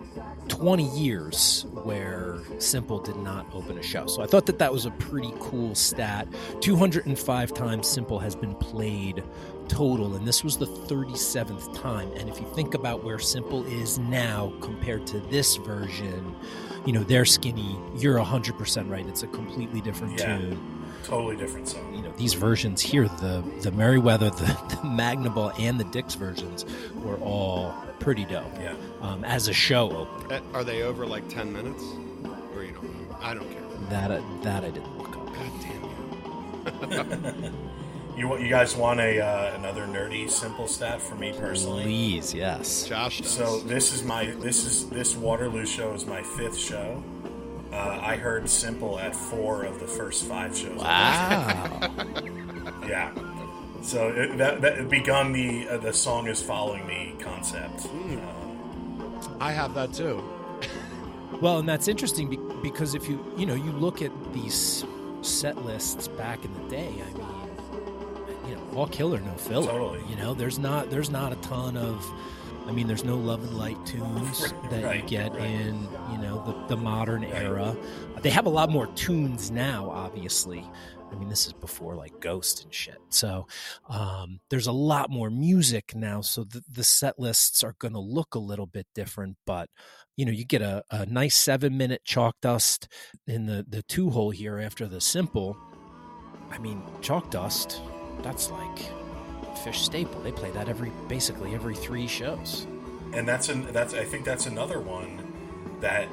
20 0.50 0.84
years 0.98 1.64
where 1.84 2.38
Simple 2.58 2.98
did 2.98 3.16
not 3.16 3.46
open 3.54 3.78
a 3.78 3.82
show. 3.82 4.06
So 4.06 4.22
I 4.22 4.26
thought 4.26 4.46
that 4.46 4.58
that 4.58 4.72
was 4.72 4.84
a 4.84 4.90
pretty 4.92 5.32
cool 5.38 5.74
stat. 5.74 6.26
205 6.60 7.54
times 7.54 7.88
Simple 7.88 8.18
has 8.18 8.34
been 8.34 8.54
played 8.56 9.22
total, 9.68 10.16
and 10.16 10.26
this 10.26 10.42
was 10.42 10.58
the 10.58 10.66
37th 10.66 11.80
time. 11.80 12.10
And 12.16 12.28
if 12.28 12.40
you 12.40 12.46
think 12.54 12.74
about 12.74 13.04
where 13.04 13.18
Simple 13.18 13.64
is 13.66 13.98
now 13.98 14.52
compared 14.60 15.06
to 15.08 15.20
this 15.20 15.56
version, 15.56 16.34
you 16.84 16.92
know, 16.92 17.04
they're 17.04 17.24
skinny. 17.24 17.78
You're 17.96 18.18
100% 18.18 18.90
right. 18.90 19.06
It's 19.06 19.22
a 19.22 19.28
completely 19.28 19.80
different 19.80 20.18
yeah. 20.18 20.38
tune 20.38 20.79
totally 21.04 21.36
different 21.36 21.68
song. 21.68 21.94
You 21.94 22.02
know, 22.02 22.12
these 22.16 22.34
versions 22.34 22.80
here, 22.80 23.08
the 23.08 23.44
the 23.62 23.72
Merriweather, 23.72 24.30
the, 24.30 24.46
the 24.68 24.76
Magnaball, 24.84 25.58
and 25.58 25.78
the 25.78 25.84
Dick's 25.84 26.14
versions 26.14 26.64
were 26.96 27.16
all 27.18 27.74
pretty 27.98 28.24
dope. 28.24 28.52
Yeah. 28.58 28.74
Um, 29.00 29.24
as 29.24 29.48
a 29.48 29.52
show 29.52 29.90
opener. 29.90 30.36
Uh, 30.36 30.40
are 30.54 30.64
they 30.64 30.82
over 30.82 31.06
like 31.06 31.28
ten 31.28 31.52
minutes? 31.52 31.82
Or 32.54 32.64
you 32.64 32.72
don't 32.72 33.08
know? 33.08 33.16
I 33.20 33.34
don't 33.34 33.50
care. 33.50 33.60
That 33.90 34.10
uh, 34.10 34.22
that 34.42 34.64
I 34.64 34.70
didn't 34.70 34.98
look 34.98 35.16
up. 35.16 35.26
God 35.34 35.52
damn 35.62 37.44
you. 37.44 37.52
you 38.16 38.38
you 38.38 38.48
guys 38.48 38.76
want 38.76 39.00
a 39.00 39.20
uh, 39.20 39.54
another 39.56 39.86
nerdy 39.86 40.30
simple 40.30 40.68
stat 40.68 41.00
for 41.00 41.14
me 41.14 41.32
personally? 41.32 41.84
Please, 41.84 42.34
yes. 42.34 42.86
Josh. 42.86 43.20
Does. 43.20 43.30
So 43.30 43.60
this 43.60 43.92
is 43.92 44.02
my 44.02 44.26
this 44.26 44.64
is 44.64 44.88
this 44.90 45.16
Waterloo 45.16 45.66
show 45.66 45.92
is 45.92 46.06
my 46.06 46.22
fifth 46.22 46.58
show. 46.58 47.02
Uh, 47.80 47.98
I 48.02 48.16
heard 48.16 48.46
Simple 48.48 48.98
at 48.98 49.16
four 49.16 49.64
of 49.64 49.80
the 49.80 49.86
first 49.86 50.24
five 50.24 50.54
shows. 50.54 50.76
Wow. 50.76 51.90
yeah. 52.86 53.10
So 53.80 54.08
it, 54.08 54.36
that, 54.36 54.60
that 54.60 54.90
begun 54.90 55.32
the 55.32 55.66
uh, 55.66 55.78
the 55.78 55.92
song 55.94 56.28
is 56.28 56.42
following 56.42 56.86
me 56.86 57.14
concept. 57.20 57.78
Mm. 57.84 58.18
Um, 58.18 59.36
I 59.40 59.52
have 59.52 59.72
that 59.74 59.94
too. 59.94 60.22
well, 61.40 61.60
and 61.60 61.68
that's 61.68 61.88
interesting 61.88 62.60
because 62.62 62.94
if 62.94 63.08
you 63.08 63.24
you 63.38 63.46
know 63.46 63.54
you 63.54 63.72
look 63.72 64.02
at 64.02 64.12
these 64.34 64.84
set 65.22 65.64
lists 65.64 66.06
back 66.06 66.44
in 66.44 66.52
the 66.52 66.68
day, 66.68 66.88
I 66.88 67.16
mean, 67.16 67.26
you 68.46 68.56
know, 68.56 68.62
all 68.76 68.88
killer, 68.88 69.20
no 69.20 69.32
filler. 69.32 69.72
Totally. 69.72 70.02
You 70.10 70.16
know, 70.16 70.34
there's 70.34 70.58
not 70.58 70.90
there's 70.90 71.08
not 71.08 71.32
a 71.32 71.36
ton 71.36 71.78
of 71.78 72.06
I 72.66 72.72
mean, 72.72 72.86
there's 72.86 73.04
no 73.04 73.16
Love 73.16 73.42
and 73.42 73.58
Light 73.58 73.84
tunes 73.86 74.52
that 74.70 74.84
right, 74.84 75.02
you 75.02 75.08
get 75.08 75.32
right. 75.32 75.42
in, 75.42 75.88
you 76.12 76.18
know, 76.18 76.44
the, 76.46 76.74
the 76.74 76.80
modern 76.80 77.22
right. 77.22 77.34
era. 77.34 77.76
They 78.22 78.30
have 78.30 78.46
a 78.46 78.50
lot 78.50 78.70
more 78.70 78.86
tunes 78.88 79.50
now, 79.50 79.90
obviously. 79.90 80.64
I 81.10 81.16
mean, 81.16 81.28
this 81.28 81.46
is 81.46 81.52
before 81.52 81.96
like 81.96 82.20
Ghost 82.20 82.62
and 82.62 82.72
shit. 82.72 82.98
So 83.08 83.46
um, 83.88 84.40
there's 84.48 84.68
a 84.68 84.72
lot 84.72 85.10
more 85.10 85.30
music 85.30 85.94
now. 85.94 86.20
So 86.20 86.44
the, 86.44 86.62
the 86.70 86.84
set 86.84 87.18
lists 87.18 87.64
are 87.64 87.74
going 87.78 87.94
to 87.94 88.00
look 88.00 88.34
a 88.34 88.38
little 88.38 88.66
bit 88.66 88.86
different. 88.94 89.36
But, 89.44 89.68
you 90.16 90.24
know, 90.24 90.32
you 90.32 90.44
get 90.44 90.62
a, 90.62 90.84
a 90.90 91.06
nice 91.06 91.36
seven 91.36 91.76
minute 91.76 92.02
chalk 92.04 92.36
dust 92.40 92.86
in 93.26 93.46
the, 93.46 93.66
the 93.68 93.82
two 93.82 94.10
hole 94.10 94.30
here 94.30 94.60
after 94.60 94.86
the 94.86 95.00
simple. 95.00 95.56
I 96.50 96.58
mean, 96.58 96.82
chalk 97.00 97.30
dust, 97.30 97.80
that's 98.22 98.50
like 98.50 98.92
Phish 99.64 99.76
staple. 99.76 100.20
They 100.22 100.32
play 100.32 100.50
that 100.50 100.68
every 100.68 100.90
basically 101.08 101.54
every 101.54 101.74
three 101.74 102.06
shows. 102.06 102.66
And 103.12 103.26
that's 103.26 103.48
an 103.48 103.72
that's 103.72 103.94
I 103.94 104.04
think 104.04 104.24
that's 104.24 104.46
another 104.46 104.80
one 104.80 105.20
that 105.80 106.08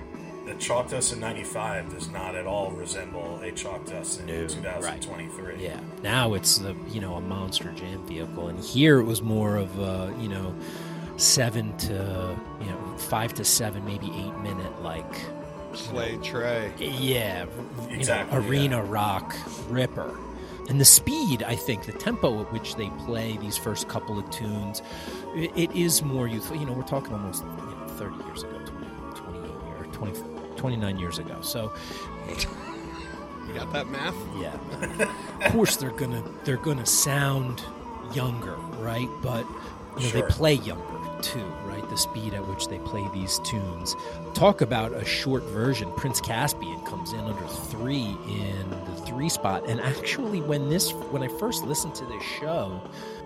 the 0.46 0.56
chalk 0.56 0.90
dust 0.90 1.14
in 1.14 1.20
'95 1.20 1.94
does 1.94 2.10
not 2.10 2.36
at 2.36 2.46
all 2.46 2.72
resemble 2.72 3.40
a 3.42 3.52
chalk 3.52 3.86
dust 3.86 4.20
in 4.22 4.28
no, 4.28 4.48
2023. 4.48 5.44
Right. 5.44 5.60
Yeah, 5.60 5.80
now 6.02 6.34
it's 6.34 6.58
the 6.58 6.76
you 6.90 7.02
know 7.02 7.16
a 7.16 7.22
monster 7.22 7.72
jam 7.74 8.06
vehicle, 8.08 8.48
and 8.48 8.60
here 8.60 9.00
it 9.00 9.04
was 9.04 9.22
more 9.22 9.58
of 9.58 9.78
a 9.80 10.14
you 10.20 10.30
know 10.30 10.56
seven 11.18 11.76
to 11.78 12.38
you 12.62 12.66
know 12.68 12.96
five 12.98 13.34
to 13.36 13.44
seven, 13.44 13.86
maybe 13.86 14.08
eight 14.08 14.38
minute 14.38 14.82
like 14.82 15.22
play 15.74 16.18
tray. 16.24 16.72
Yeah, 16.80 17.46
exactly. 17.90 18.40
Know, 18.40 18.48
arena 18.48 18.78
yeah. 18.78 18.86
rock 18.88 19.36
ripper 19.70 20.18
and 20.68 20.80
the 20.80 20.86
speed 20.86 21.44
i 21.44 21.56
think 21.56 21.86
the 21.86 21.92
tempo 21.94 22.42
at 22.42 22.52
which 22.52 22.76
they 22.76 22.90
play 23.06 23.38
these 23.38 23.58
first 23.58 23.88
couple 23.88 24.18
of 24.20 24.30
tunes 24.30 24.82
it, 25.36 25.52
it 25.56 25.72
is 25.72 26.04
more 26.04 26.28
youthful 26.28 26.56
you 26.56 26.66
know 26.66 26.74
we're 26.74 26.84
talking 26.84 27.14
almost 27.14 27.44
you 27.44 27.50
know, 27.50 27.88
30 27.90 28.24
years 28.26 28.44
ago 28.44 28.60
20, 28.66 29.16
28 29.16 29.44
years 29.68 29.88
20, 29.96 30.22
29 30.58 31.00
years 31.00 31.20
ago 31.20 31.38
so 31.42 31.74
you 33.48 33.54
got 33.54 33.72
that 33.74 33.88
math 33.88 34.16
yeah 34.38 34.54
of 35.46 35.52
course 35.52 35.76
they're 35.78 35.92
gonna 35.92 36.24
they're 36.44 36.58
gonna 36.58 36.86
sound 36.86 37.62
younger 38.14 38.56
right 38.80 39.10
but 39.22 39.46
you 39.98 40.04
know, 40.04 40.10
sure. 40.10 40.22
they 40.22 40.28
play 40.34 40.54
younger 40.54 40.98
too, 41.22 41.44
right? 41.66 41.88
The 41.90 41.98
speed 41.98 42.34
at 42.34 42.48
which 42.48 42.68
they 42.68 42.80
play 42.80 43.08
these 43.14 43.40
tunes. 43.40 43.96
Talk 44.34 44.62
about 44.62 44.94
a 44.94 45.06
short 45.06 45.44
version. 45.44 45.92
Prince 45.94 46.22
Caspian 46.22 46.80
comes 46.82 47.14
in 47.14 47.20
under 47.20 47.48
three 47.48 48.16
in 48.28 48.70
the 48.70 48.97
three 49.08 49.30
spot. 49.30 49.68
And 49.68 49.80
actually, 49.80 50.42
when 50.42 50.70
this, 50.70 50.92
when 50.92 51.24
I 51.24 51.28
first 51.28 51.64
listened 51.64 51.96
to 51.96 52.06
this 52.06 52.24
show, 52.40 52.82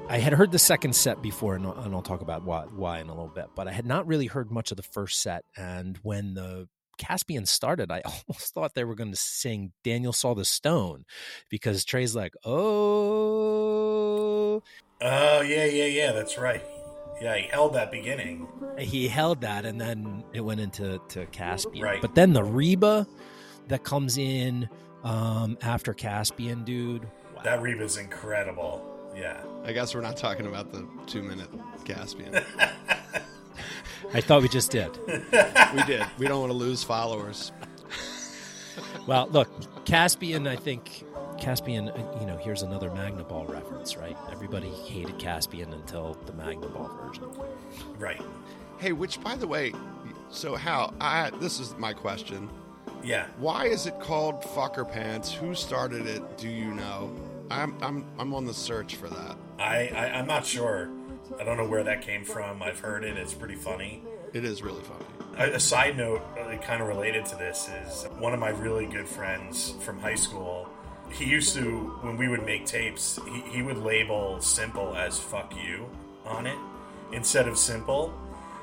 I 0.07 0.19
had 0.19 0.33
heard 0.33 0.51
the 0.51 0.59
second 0.59 0.95
set 0.95 1.21
before, 1.21 1.55
and 1.55 1.65
I'll, 1.65 1.79
and 1.79 1.93
I'll 1.93 2.01
talk 2.01 2.21
about 2.21 2.43
why, 2.43 2.65
why 2.75 2.99
in 2.99 3.07
a 3.07 3.13
little 3.13 3.31
bit. 3.33 3.47
But 3.55 3.67
I 3.67 3.71
had 3.71 3.85
not 3.85 4.07
really 4.07 4.27
heard 4.27 4.51
much 4.51 4.71
of 4.71 4.77
the 4.77 4.83
first 4.83 5.21
set. 5.21 5.43
And 5.57 5.97
when 6.03 6.35
the 6.35 6.67
Caspian 6.97 7.45
started, 7.45 7.91
I 7.91 8.01
almost 8.05 8.53
thought 8.53 8.75
they 8.75 8.83
were 8.83 8.95
going 8.95 9.11
to 9.11 9.17
sing 9.17 9.71
Daniel 9.83 10.13
Saw 10.13 10.35
the 10.35 10.45
Stone 10.45 11.05
because 11.49 11.83
Trey's 11.83 12.15
like, 12.15 12.33
oh. 12.45 12.61
Oh, 15.01 15.41
yeah, 15.41 15.65
yeah, 15.65 15.85
yeah, 15.85 16.11
that's 16.11 16.37
right. 16.37 16.63
Yeah, 17.19 17.35
he 17.37 17.47
held 17.47 17.73
that 17.73 17.91
beginning. 17.91 18.47
He 18.79 19.07
held 19.07 19.41
that, 19.41 19.65
and 19.65 19.79
then 19.79 20.23
it 20.33 20.41
went 20.41 20.59
into 20.59 20.99
to 21.09 21.25
Caspian. 21.27 21.83
Right. 21.83 22.01
But 22.01 22.15
then 22.15 22.33
the 22.33 22.43
Reba 22.43 23.05
that 23.67 23.83
comes 23.83 24.17
in 24.17 24.67
um, 25.03 25.57
after 25.61 25.93
Caspian, 25.93 26.63
dude. 26.63 27.03
Wow. 27.35 27.41
That 27.43 27.61
Reba's 27.61 27.97
incredible. 27.97 28.87
Yeah. 29.15 29.41
I 29.63 29.73
guess 29.73 29.93
we're 29.93 30.01
not 30.01 30.17
talking 30.17 30.45
about 30.47 30.71
the 30.71 30.87
two 31.07 31.21
minute 31.21 31.49
Caspian. 31.85 32.35
I 34.13 34.21
thought 34.21 34.41
we 34.41 34.49
just 34.49 34.71
did. 34.71 34.97
we 35.07 35.83
did. 35.83 36.05
We 36.17 36.27
don't 36.27 36.39
want 36.39 36.51
to 36.51 36.57
lose 36.57 36.83
followers. 36.83 37.51
well, 39.07 39.27
look, 39.31 39.49
Caspian, 39.85 40.47
I 40.47 40.55
think 40.55 41.03
Caspian, 41.39 41.89
uh, 41.89 42.17
you 42.19 42.25
know, 42.25 42.37
here's 42.37 42.61
another 42.61 42.89
Magnaball 42.89 43.49
reference, 43.49 43.97
right? 43.97 44.17
Everybody 44.31 44.69
hated 44.69 45.17
Caspian 45.17 45.73
until 45.73 46.17
the 46.25 46.33
Magnaball 46.33 47.05
version. 47.05 47.25
Right. 47.97 48.21
Hey, 48.77 48.91
which, 48.91 49.21
by 49.21 49.35
the 49.35 49.47
way, 49.47 49.73
so 50.29 50.55
how 50.55 50.93
I 50.99 51.29
this 51.31 51.59
is 51.59 51.75
my 51.77 51.93
question. 51.93 52.49
Yeah. 53.03 53.27
Why 53.37 53.65
is 53.65 53.87
it 53.87 53.99
called 53.99 54.41
Fucker 54.41 54.89
Pants? 54.89 55.33
Who 55.33 55.55
started 55.55 56.07
it? 56.07 56.37
Do 56.37 56.47
you 56.47 56.73
know? 56.73 57.15
I'm 57.49 57.75
I'm 57.81 58.05
I'm 58.17 58.33
on 58.33 58.45
the 58.45 58.53
search 58.53 58.95
for 58.95 59.09
that. 59.09 59.37
I, 59.59 59.87
I 59.95 60.19
I'm 60.19 60.27
not 60.27 60.45
sure. 60.45 60.89
I 61.39 61.43
don't 61.43 61.57
know 61.57 61.67
where 61.67 61.83
that 61.83 62.01
came 62.01 62.23
from. 62.23 62.61
I've 62.61 62.79
heard 62.79 63.03
it. 63.03 63.17
It's 63.17 63.33
pretty 63.33 63.55
funny. 63.55 64.03
It 64.33 64.45
is 64.45 64.61
really 64.61 64.83
funny. 64.83 65.05
A, 65.37 65.55
a 65.55 65.59
side 65.59 65.97
note, 65.97 66.21
uh, 66.39 66.55
kind 66.57 66.81
of 66.81 66.87
related 66.87 67.25
to 67.27 67.35
this, 67.35 67.69
is 67.85 68.05
one 68.19 68.33
of 68.33 68.39
my 68.39 68.49
really 68.49 68.85
good 68.85 69.07
friends 69.07 69.75
from 69.81 69.99
high 69.99 70.15
school 70.15 70.69
he 71.11 71.25
used 71.25 71.55
to 71.55 71.97
when 72.01 72.17
we 72.17 72.27
would 72.27 72.45
make 72.45 72.65
tapes 72.65 73.19
he, 73.27 73.41
he 73.41 73.61
would 73.61 73.77
label 73.77 74.39
simple 74.41 74.95
as 74.95 75.19
fuck 75.19 75.53
you 75.55 75.89
on 76.25 76.47
it 76.47 76.57
instead 77.11 77.47
of 77.47 77.57
simple 77.57 78.13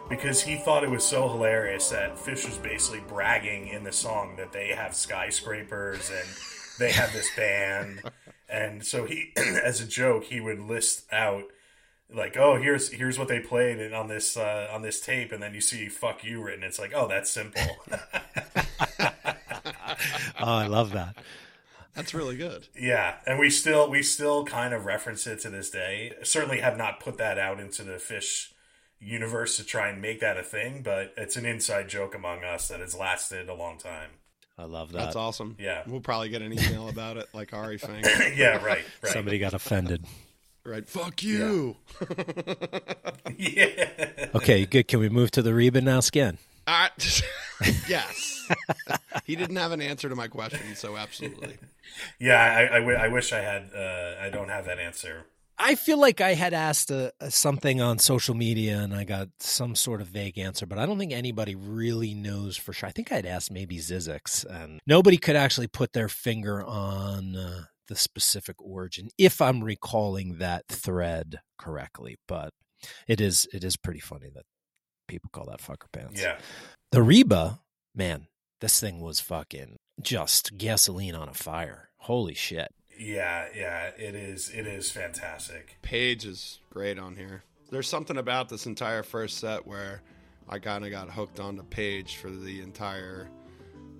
because 0.08 0.42
he 0.42 0.56
thought 0.56 0.84
it 0.84 0.90
was 0.90 1.04
so 1.04 1.28
hilarious 1.28 1.90
that 1.90 2.16
Phish 2.16 2.46
was 2.46 2.58
basically 2.58 3.00
bragging 3.06 3.68
in 3.68 3.84
the 3.84 3.92
song 3.92 4.36
that 4.36 4.52
they 4.52 4.68
have 4.68 4.94
skyscrapers 4.94 6.10
and 6.10 6.28
they 6.78 6.92
have 6.92 7.12
this 7.12 7.28
band 7.36 8.02
and 8.48 8.84
so 8.84 9.04
he 9.04 9.32
as 9.36 9.80
a 9.80 9.86
joke 9.86 10.24
he 10.24 10.40
would 10.40 10.60
list 10.60 11.04
out 11.12 11.44
like 12.14 12.36
oh 12.36 12.56
here's 12.56 12.90
here's 12.90 13.18
what 13.18 13.28
they 13.28 13.40
played 13.40 13.92
on 13.92 14.08
this 14.08 14.36
uh, 14.36 14.68
on 14.72 14.82
this 14.82 15.00
tape 15.00 15.32
and 15.32 15.42
then 15.42 15.54
you 15.54 15.60
see 15.60 15.88
fuck 15.88 16.24
you 16.24 16.42
written 16.42 16.64
it's 16.64 16.78
like 16.78 16.92
oh 16.94 17.06
that's 17.06 17.30
simple 17.30 17.76
oh 19.00 20.54
i 20.54 20.66
love 20.66 20.92
that 20.92 21.16
that's 21.98 22.14
really 22.14 22.36
good. 22.36 22.68
Yeah, 22.78 23.16
and 23.26 23.40
we 23.40 23.50
still 23.50 23.90
we 23.90 24.04
still 24.04 24.44
kind 24.44 24.72
of 24.72 24.84
reference 24.84 25.26
it 25.26 25.40
to 25.40 25.50
this 25.50 25.68
day. 25.68 26.12
Certainly 26.22 26.60
have 26.60 26.76
not 26.76 27.00
put 27.00 27.18
that 27.18 27.40
out 27.40 27.58
into 27.58 27.82
the 27.82 27.94
Phish 27.94 28.50
universe 29.00 29.56
to 29.56 29.64
try 29.64 29.88
and 29.88 30.00
make 30.02 30.20
that 30.20 30.36
a 30.36 30.42
thing, 30.42 30.82
but 30.82 31.14
it's 31.16 31.36
an 31.36 31.46
inside 31.46 31.88
joke 31.88 32.14
among 32.14 32.44
us 32.44 32.68
that 32.68 32.80
has 32.80 32.94
lasted 32.94 33.48
a 33.48 33.54
long 33.54 33.78
time. 33.78 34.10
I 34.56 34.64
love 34.64 34.92
that. 34.92 34.98
That's 34.98 35.16
awesome. 35.16 35.56
Yeah. 35.58 35.82
We'll 35.86 36.00
probably 36.00 36.30
get 36.30 36.42
an 36.42 36.52
email 36.52 36.88
about 36.88 37.16
it 37.16 37.28
like 37.32 37.54
Ari 37.54 37.78
Fink. 37.78 38.04
yeah, 38.36 38.56
right, 38.64 38.84
right. 39.02 39.12
Somebody 39.12 39.38
got 39.38 39.54
offended. 39.54 40.04
Right. 40.64 40.86
Fuck 40.88 41.22
you. 41.22 41.76
Yeah. 43.38 43.66
yeah. 43.86 44.26
Okay, 44.34 44.66
good. 44.66 44.88
Can 44.88 45.00
we 45.00 45.08
move 45.08 45.30
to 45.32 45.42
the 45.42 45.54
Reba 45.54 45.80
now 45.80 46.00
skin? 46.00 46.38
Uh, 46.66 46.88
yes. 47.88 48.46
he 49.24 49.34
didn't 49.36 49.56
have 49.56 49.72
an 49.72 49.80
answer 49.80 50.08
to 50.10 50.14
my 50.16 50.28
question, 50.28 50.74
so 50.74 50.96
absolutely. 50.96 51.56
Yeah, 52.18 52.38
I, 52.42 52.76
I, 52.76 52.78
w- 52.80 52.98
I 52.98 53.08
wish 53.08 53.32
I 53.32 53.40
had. 53.40 53.70
Uh, 53.74 54.16
I 54.20 54.28
don't 54.28 54.50
have 54.50 54.66
that 54.66 54.78
answer. 54.78 55.24
I 55.58 55.74
feel 55.74 55.98
like 55.98 56.20
I 56.20 56.34
had 56.34 56.54
asked 56.54 56.90
a, 56.90 57.12
a, 57.20 57.30
something 57.30 57.80
on 57.80 57.98
social 57.98 58.34
media 58.34 58.78
and 58.78 58.94
I 58.94 59.04
got 59.04 59.28
some 59.40 59.74
sort 59.74 60.00
of 60.00 60.06
vague 60.06 60.38
answer, 60.38 60.66
but 60.66 60.78
I 60.78 60.86
don't 60.86 60.98
think 60.98 61.12
anybody 61.12 61.54
really 61.54 62.14
knows 62.14 62.56
for 62.56 62.72
sure. 62.72 62.88
I 62.88 62.92
think 62.92 63.10
I'd 63.10 63.26
asked 63.26 63.50
maybe 63.50 63.78
Zizix, 63.78 64.44
and 64.44 64.80
nobody 64.86 65.16
could 65.16 65.36
actually 65.36 65.66
put 65.66 65.92
their 65.92 66.08
finger 66.08 66.62
on 66.64 67.34
uh, 67.34 67.64
the 67.88 67.96
specific 67.96 68.56
origin, 68.62 69.08
if 69.18 69.40
I'm 69.40 69.64
recalling 69.64 70.38
that 70.38 70.64
thread 70.68 71.40
correctly. 71.58 72.16
But 72.28 72.50
it 73.08 73.20
is 73.20 73.48
it 73.52 73.64
is 73.64 73.76
pretty 73.76 74.00
funny 74.00 74.30
that 74.34 74.44
people 75.08 75.30
call 75.32 75.46
that 75.46 75.60
fucker 75.60 75.90
pants. 75.92 76.22
Yeah. 76.22 76.38
The 76.92 77.02
Reba, 77.02 77.60
man, 77.94 78.28
this 78.60 78.80
thing 78.80 79.00
was 79.00 79.20
fucking 79.20 79.76
just 80.00 80.56
gasoline 80.56 81.14
on 81.14 81.28
a 81.28 81.34
fire. 81.34 81.90
Holy 81.98 82.34
shit. 82.34 82.72
Yeah, 82.98 83.46
yeah, 83.54 83.90
it 83.96 84.14
is. 84.14 84.50
It 84.50 84.66
is 84.66 84.90
fantastic. 84.90 85.78
Page 85.82 86.26
is 86.26 86.58
great 86.70 86.98
on 86.98 87.16
here. 87.16 87.42
There's 87.70 87.88
something 87.88 88.16
about 88.16 88.48
this 88.48 88.66
entire 88.66 89.02
first 89.02 89.38
set 89.38 89.66
where 89.66 90.02
I 90.48 90.58
kind 90.58 90.84
of 90.84 90.90
got 90.90 91.10
hooked 91.10 91.40
on 91.40 91.56
the 91.56 91.64
Page 91.64 92.16
for 92.16 92.30
the 92.30 92.60
entire 92.60 93.28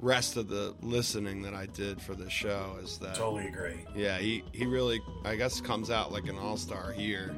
rest 0.00 0.36
of 0.36 0.48
the 0.48 0.74
listening 0.82 1.42
that 1.42 1.54
I 1.54 1.66
did 1.66 2.00
for 2.00 2.14
the 2.14 2.30
show. 2.30 2.76
Is 2.82 2.98
that 2.98 3.14
totally 3.14 3.46
agree? 3.46 3.84
Yeah, 3.94 4.18
he 4.18 4.44
he 4.52 4.66
really 4.66 5.00
I 5.24 5.36
guess 5.36 5.60
comes 5.60 5.90
out 5.90 6.12
like 6.12 6.28
an 6.28 6.38
all 6.38 6.56
star 6.56 6.92
here, 6.92 7.34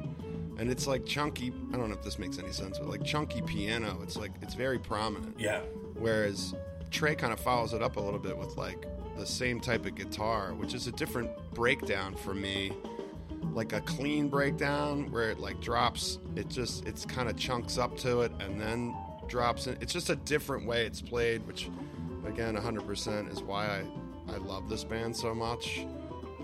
and 0.57 0.69
it's 0.71 0.87
like 0.87 1.05
chunky. 1.05 1.51
I 1.73 1.77
don't 1.77 1.89
know 1.89 1.95
if 1.95 2.03
this 2.03 2.19
makes 2.19 2.39
any 2.39 2.51
sense, 2.51 2.79
but 2.79 2.87
like 2.87 3.03
chunky 3.03 3.41
piano. 3.41 3.99
It's 4.03 4.17
like 4.17 4.31
it's 4.41 4.55
very 4.55 4.79
prominent. 4.79 5.39
Yeah. 5.39 5.61
Whereas 5.95 6.55
Trey 6.91 7.15
kind 7.15 7.33
of 7.33 7.39
follows 7.39 7.73
it 7.73 7.81
up 7.81 7.97
a 7.97 7.99
little 7.99 8.19
bit 8.19 8.37
with 8.37 8.57
like 8.57 8.85
the 9.21 9.27
same 9.27 9.59
type 9.59 9.85
of 9.85 9.93
guitar, 9.93 10.53
which 10.55 10.73
is 10.73 10.87
a 10.87 10.91
different 10.91 11.29
breakdown 11.53 12.15
for 12.15 12.33
me. 12.33 12.73
Like 13.53 13.71
a 13.71 13.81
clean 13.81 14.29
breakdown 14.29 15.11
where 15.11 15.29
it 15.29 15.39
like 15.39 15.61
drops, 15.61 16.17
it 16.35 16.49
just 16.49 16.87
it's 16.87 17.05
kind 17.05 17.29
of 17.29 17.35
chunks 17.37 17.77
up 17.77 17.95
to 17.97 18.21
it 18.21 18.31
and 18.39 18.59
then 18.59 18.95
drops 19.27 19.67
in. 19.67 19.77
It's 19.79 19.93
just 19.93 20.09
a 20.09 20.15
different 20.15 20.65
way 20.65 20.87
it's 20.87 21.01
played, 21.01 21.45
which 21.45 21.69
again, 22.25 22.55
100% 22.55 23.31
is 23.31 23.43
why 23.43 23.67
I 23.67 23.83
I 24.33 24.37
love 24.37 24.69
this 24.69 24.83
band 24.83 25.15
so 25.15 25.35
much. 25.35 25.85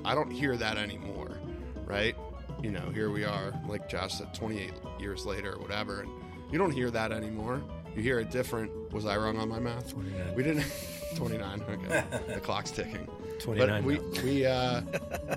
I 0.06 0.14
don't 0.14 0.32
hear 0.32 0.56
that 0.58 0.78
anymore, 0.78 1.32
right? 1.86 2.16
You 2.62 2.72
know, 2.72 2.90
here 2.94 3.10
we 3.10 3.24
are, 3.24 3.54
like 3.68 3.90
Josh 3.90 4.16
said, 4.16 4.34
28 4.36 4.72
years 5.00 5.26
later 5.26 5.54
or 5.54 5.60
whatever, 5.60 6.02
and 6.02 6.12
you 6.52 6.60
don't 6.60 6.72
hear 6.72 6.92
that 6.92 7.12
anymore. 7.12 7.64
You 7.98 8.04
hear 8.04 8.20
it 8.20 8.30
different. 8.30 8.93
Was 8.93 9.08
I 9.08 9.18
wrong 9.18 9.39
on 9.39 9.50
my 9.50 9.60
math? 9.60 9.91
29. 9.91 10.36
We 10.36 10.43
didn't. 10.43 10.66
29. 11.16 11.64
Okay. 11.68 12.04
the 12.32 12.39
clock's 12.39 12.70
ticking. 12.70 13.08
29. 13.39 13.68
But 13.68 13.84
we 13.84 14.22
we 14.22 14.45
uh, 14.45 14.82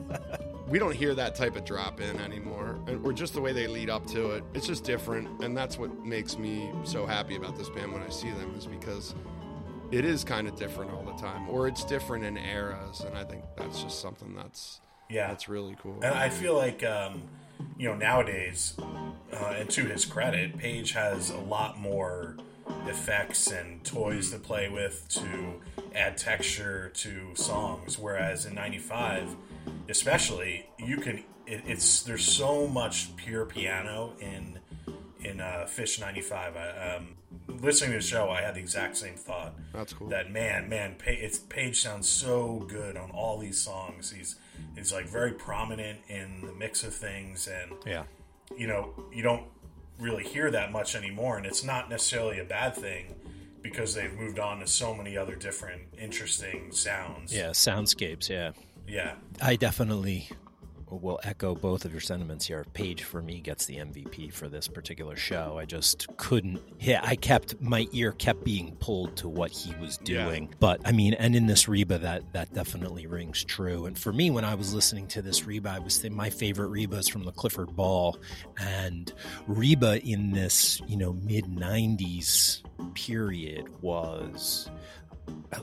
we 0.68 0.78
don't 0.78 0.94
hear 0.94 1.14
that 1.14 1.34
type 1.34 1.56
of 1.56 1.64
drop 1.64 2.02
in 2.02 2.20
anymore, 2.20 2.78
or 3.02 3.14
just 3.14 3.32
the 3.32 3.40
way 3.40 3.54
they 3.54 3.66
lead 3.66 3.88
up 3.88 4.06
to 4.08 4.32
it. 4.32 4.44
It's 4.52 4.66
just 4.66 4.84
different, 4.84 5.42
and 5.42 5.56
that's 5.56 5.78
what 5.78 6.04
makes 6.04 6.36
me 6.36 6.70
so 6.84 7.06
happy 7.06 7.36
about 7.36 7.56
this 7.56 7.70
band 7.70 7.94
when 7.94 8.02
I 8.02 8.10
see 8.10 8.30
them 8.30 8.54
is 8.58 8.66
because 8.66 9.14
it 9.90 10.04
is 10.04 10.22
kind 10.22 10.46
of 10.46 10.54
different 10.54 10.90
all 10.92 11.02
the 11.02 11.18
time, 11.18 11.48
or 11.48 11.66
it's 11.66 11.82
different 11.82 12.26
in 12.26 12.36
eras, 12.36 13.00
and 13.00 13.16
I 13.16 13.24
think 13.24 13.42
that's 13.56 13.82
just 13.82 14.00
something 14.00 14.34
that's 14.34 14.82
yeah, 15.08 15.28
that's 15.28 15.48
really 15.48 15.78
cool. 15.82 15.94
And 16.02 16.14
I 16.14 16.28
feel 16.28 16.56
like 16.56 16.84
um, 16.84 17.22
you 17.78 17.88
know 17.88 17.94
nowadays, 17.94 18.76
uh, 19.32 19.54
and 19.56 19.70
to 19.70 19.86
his 19.86 20.04
credit, 20.04 20.58
Page 20.58 20.92
has 20.92 21.30
a 21.30 21.38
lot 21.38 21.78
more 21.78 22.36
effects 22.86 23.50
and 23.50 23.82
toys 23.84 24.30
to 24.30 24.38
play 24.38 24.68
with 24.68 25.06
to 25.08 25.60
add 25.94 26.16
texture 26.16 26.90
to 26.94 27.34
songs. 27.34 27.98
Whereas 27.98 28.46
in 28.46 28.54
'95, 28.54 29.36
especially, 29.88 30.68
you 30.78 30.98
can 30.98 31.24
it, 31.46 31.62
it's 31.66 32.02
there's 32.02 32.24
so 32.24 32.66
much 32.66 33.14
pure 33.16 33.44
piano 33.44 34.14
in 34.20 34.58
in 35.22 35.40
uh, 35.40 35.66
Phish 35.68 36.00
'95. 36.00 36.56
Um, 36.56 37.16
listening 37.60 37.92
to 37.92 37.98
the 37.98 38.02
show, 38.02 38.30
I 38.30 38.42
had 38.42 38.54
the 38.54 38.60
exact 38.60 38.96
same 38.96 39.14
thought. 39.14 39.54
That's 39.72 39.92
cool. 39.92 40.08
That 40.08 40.30
man, 40.30 40.68
man, 40.68 40.96
it's 41.06 41.38
Page 41.38 41.80
sounds 41.80 42.08
so 42.08 42.64
good 42.68 42.96
on 42.96 43.10
all 43.10 43.38
these 43.38 43.60
songs. 43.60 44.10
He's 44.10 44.36
he's 44.76 44.92
like 44.92 45.06
very 45.06 45.32
prominent 45.32 46.00
in 46.08 46.42
the 46.46 46.52
mix 46.52 46.84
of 46.84 46.94
things, 46.94 47.48
and 47.48 47.72
yeah, 47.86 48.04
you 48.56 48.66
know, 48.66 48.90
you 49.12 49.22
don't 49.22 49.44
really 50.00 50.24
hear 50.24 50.50
that 50.50 50.72
much 50.72 50.94
anymore, 50.94 51.36
and 51.36 51.46
it's 51.46 51.64
not 51.64 51.90
necessarily 51.90 52.38
a 52.38 52.44
bad 52.44 52.74
thing 52.74 53.14
because 53.62 53.94
they've 53.94 54.14
moved 54.14 54.38
on 54.38 54.60
to 54.60 54.66
so 54.66 54.94
many 54.94 55.16
other 55.16 55.36
different 55.36 55.82
interesting 55.98 56.72
sounds. 56.72 57.34
Yeah, 57.34 57.50
soundscapes. 57.50 58.28
Yeah, 58.28 58.52
yeah. 58.88 59.14
I 59.40 59.56
definitely 59.56 60.30
will 60.90 61.20
echo 61.22 61.54
both 61.54 61.84
of 61.84 61.92
your 61.92 62.00
sentiments 62.00 62.46
here. 62.46 62.64
Page 62.72 63.04
for 63.04 63.22
me 63.22 63.40
gets 63.40 63.66
the 63.66 63.76
MVP 63.76 64.32
for 64.32 64.48
this 64.48 64.68
particular 64.68 65.16
show. 65.16 65.56
I 65.58 65.64
just 65.64 66.06
couldn't 66.16 66.60
hit. 66.78 67.00
I 67.02 67.16
kept 67.16 67.60
my 67.60 67.86
ear 67.92 68.12
kept 68.12 68.44
being 68.44 68.76
pulled 68.76 69.16
to 69.18 69.28
what 69.28 69.50
he 69.50 69.74
was 69.76 69.96
doing. 69.98 70.44
Yeah. 70.44 70.54
But 70.58 70.80
I 70.84 70.92
mean, 70.92 71.14
and 71.14 71.36
in 71.36 71.46
this 71.46 71.68
Reba, 71.68 71.98
that 71.98 72.32
that 72.32 72.52
definitely 72.52 73.06
rings 73.06 73.44
true. 73.44 73.86
And 73.86 73.98
for 73.98 74.12
me, 74.12 74.30
when 74.30 74.44
I 74.44 74.54
was 74.54 74.74
listening 74.74 75.06
to 75.08 75.22
this 75.22 75.46
Reba, 75.46 75.70
I 75.70 75.78
was 75.78 75.98
thinking 75.98 76.16
my 76.16 76.30
favorite 76.30 76.68
Reba 76.68 76.96
is 76.96 77.08
from 77.08 77.24
the 77.24 77.32
Clifford 77.32 77.74
Ball, 77.76 78.18
and 78.58 79.12
Reba 79.46 80.02
in 80.04 80.32
this 80.32 80.80
you 80.86 80.96
know 80.96 81.12
mid 81.12 81.44
'90s 81.44 82.62
period 82.94 83.68
was 83.82 84.70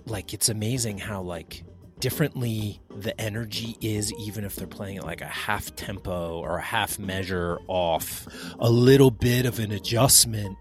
like 0.05 0.33
it's 0.33 0.49
amazing 0.49 0.97
how 0.97 1.21
like 1.21 1.63
differently 1.99 2.79
the 2.89 3.19
energy 3.19 3.77
is, 3.81 4.13
even 4.13 4.43
if 4.43 4.55
they're 4.55 4.67
playing 4.67 4.97
it 4.97 5.03
like 5.03 5.21
a 5.21 5.25
half 5.25 5.75
tempo 5.75 6.39
or 6.39 6.57
a 6.57 6.61
half 6.61 6.99
measure 6.99 7.57
off, 7.67 8.27
a 8.59 8.69
little 8.69 9.11
bit 9.11 9.45
of 9.45 9.59
an 9.59 9.71
adjustment 9.71 10.57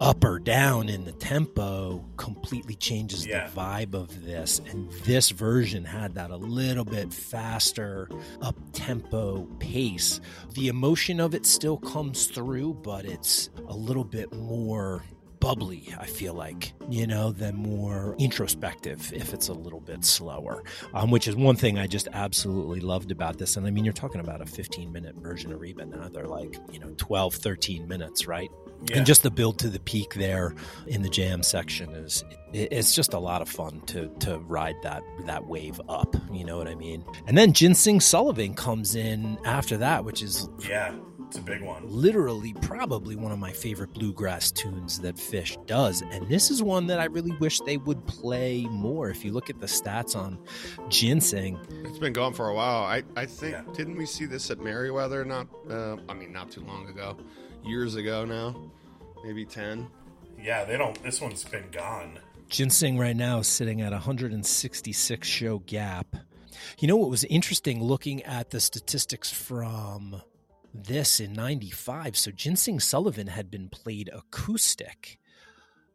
up 0.00 0.24
or 0.24 0.38
down 0.38 0.88
in 0.88 1.04
the 1.04 1.12
tempo 1.12 2.02
completely 2.16 2.74
changes 2.74 3.26
yeah. 3.26 3.46
the 3.46 3.60
vibe 3.60 3.94
of 3.94 4.24
this. 4.24 4.58
And 4.70 4.90
this 5.04 5.30
version 5.30 5.84
had 5.84 6.14
that 6.14 6.30
a 6.30 6.36
little 6.36 6.86
bit 6.86 7.12
faster 7.12 8.08
up 8.40 8.56
tempo 8.72 9.44
pace. 9.58 10.20
The 10.54 10.68
emotion 10.68 11.20
of 11.20 11.34
it 11.34 11.44
still 11.44 11.76
comes 11.76 12.26
through, 12.26 12.74
but 12.82 13.04
it's 13.04 13.50
a 13.68 13.74
little 13.74 14.04
bit 14.04 14.32
more 14.32 15.04
bubbly, 15.40 15.94
I 15.98 16.06
feel 16.06 16.34
like, 16.34 16.72
you 16.88 17.06
know, 17.06 17.32
than 17.32 17.56
more 17.56 18.14
introspective 18.18 19.12
if 19.12 19.32
it's 19.32 19.48
a 19.48 19.54
little 19.54 19.80
bit 19.80 20.04
slower, 20.04 20.62
um, 20.94 21.10
which 21.10 21.26
is 21.26 21.34
one 21.34 21.56
thing 21.56 21.78
I 21.78 21.86
just 21.86 22.08
absolutely 22.12 22.80
loved 22.80 23.10
about 23.10 23.38
this. 23.38 23.56
And 23.56 23.66
I 23.66 23.70
mean, 23.70 23.84
you're 23.84 23.94
talking 23.94 24.20
about 24.20 24.42
a 24.42 24.46
15 24.46 24.92
minute 24.92 25.16
version 25.16 25.52
of 25.52 25.60
Reba 25.60 25.86
now. 25.86 26.08
They're 26.08 26.26
like, 26.26 26.56
you 26.70 26.78
know, 26.78 26.94
12, 26.98 27.34
13 27.34 27.88
minutes, 27.88 28.26
right? 28.26 28.50
Yeah. 28.88 28.98
And 28.98 29.06
just 29.06 29.22
the 29.22 29.30
build 29.30 29.58
to 29.60 29.68
the 29.68 29.80
peak 29.80 30.14
there 30.14 30.54
in 30.86 31.02
the 31.02 31.08
jam 31.08 31.42
section 31.42 31.90
is 31.90 32.24
it's 32.52 32.94
just 32.94 33.12
a 33.12 33.18
lot 33.18 33.42
of 33.42 33.48
fun 33.48 33.80
to 33.86 34.08
to 34.20 34.38
ride 34.38 34.76
that 34.82 35.02
that 35.26 35.46
wave 35.46 35.80
up. 35.88 36.16
You 36.32 36.44
know 36.44 36.56
what 36.56 36.66
I 36.66 36.74
mean? 36.74 37.04
And 37.26 37.36
then 37.36 37.52
Ginseng 37.52 38.00
Sullivan 38.00 38.54
comes 38.54 38.94
in 38.94 39.38
after 39.44 39.76
that, 39.78 40.04
which 40.04 40.22
is 40.22 40.48
yeah, 40.66 40.94
it's 41.30 41.38
a 41.38 41.42
big 41.42 41.62
one. 41.62 41.84
Literally, 41.86 42.54
probably 42.54 43.14
one 43.14 43.30
of 43.30 43.38
my 43.38 43.52
favorite 43.52 43.94
bluegrass 43.94 44.50
tunes 44.50 44.98
that 44.98 45.14
Phish 45.14 45.64
does. 45.68 46.02
And 46.02 46.28
this 46.28 46.50
is 46.50 46.60
one 46.60 46.88
that 46.88 46.98
I 46.98 47.04
really 47.04 47.30
wish 47.36 47.60
they 47.60 47.76
would 47.76 48.04
play 48.08 48.66
more. 48.68 49.10
If 49.10 49.24
you 49.24 49.30
look 49.30 49.48
at 49.48 49.60
the 49.60 49.66
stats 49.66 50.16
on 50.16 50.40
Ginseng, 50.88 51.56
it's 51.84 51.98
been 51.98 52.12
gone 52.12 52.32
for 52.32 52.48
a 52.48 52.54
while. 52.54 52.82
I, 52.82 53.04
I 53.14 53.26
think, 53.26 53.52
yeah. 53.52 53.62
didn't 53.74 53.94
we 53.94 54.06
see 54.06 54.26
this 54.26 54.50
at 54.50 54.58
Merriweather? 54.58 55.24
Not, 55.24 55.46
uh, 55.70 55.98
I 56.08 56.14
mean, 56.14 56.32
not 56.32 56.50
too 56.50 56.62
long 56.62 56.88
ago, 56.88 57.16
years 57.64 57.94
ago 57.94 58.24
now, 58.24 58.56
maybe 59.22 59.44
10. 59.44 59.86
Yeah, 60.42 60.64
they 60.64 60.76
don't, 60.76 61.00
this 61.04 61.20
one's 61.20 61.44
been 61.44 61.70
gone. 61.70 62.18
Ginseng 62.48 62.98
right 62.98 63.14
now 63.14 63.38
is 63.38 63.46
sitting 63.46 63.82
at 63.82 63.92
166 63.92 65.28
show 65.28 65.60
gap. 65.60 66.16
You 66.80 66.88
know 66.88 66.96
what 66.96 67.08
was 67.08 67.22
interesting 67.22 67.80
looking 67.80 68.24
at 68.24 68.50
the 68.50 68.58
statistics 68.58 69.30
from 69.32 70.22
this 70.74 71.20
in 71.20 71.32
95. 71.32 72.16
So 72.16 72.30
Ginseng 72.30 72.80
Sullivan 72.80 73.28
had 73.28 73.50
been 73.50 73.68
played 73.68 74.10
acoustic 74.12 75.18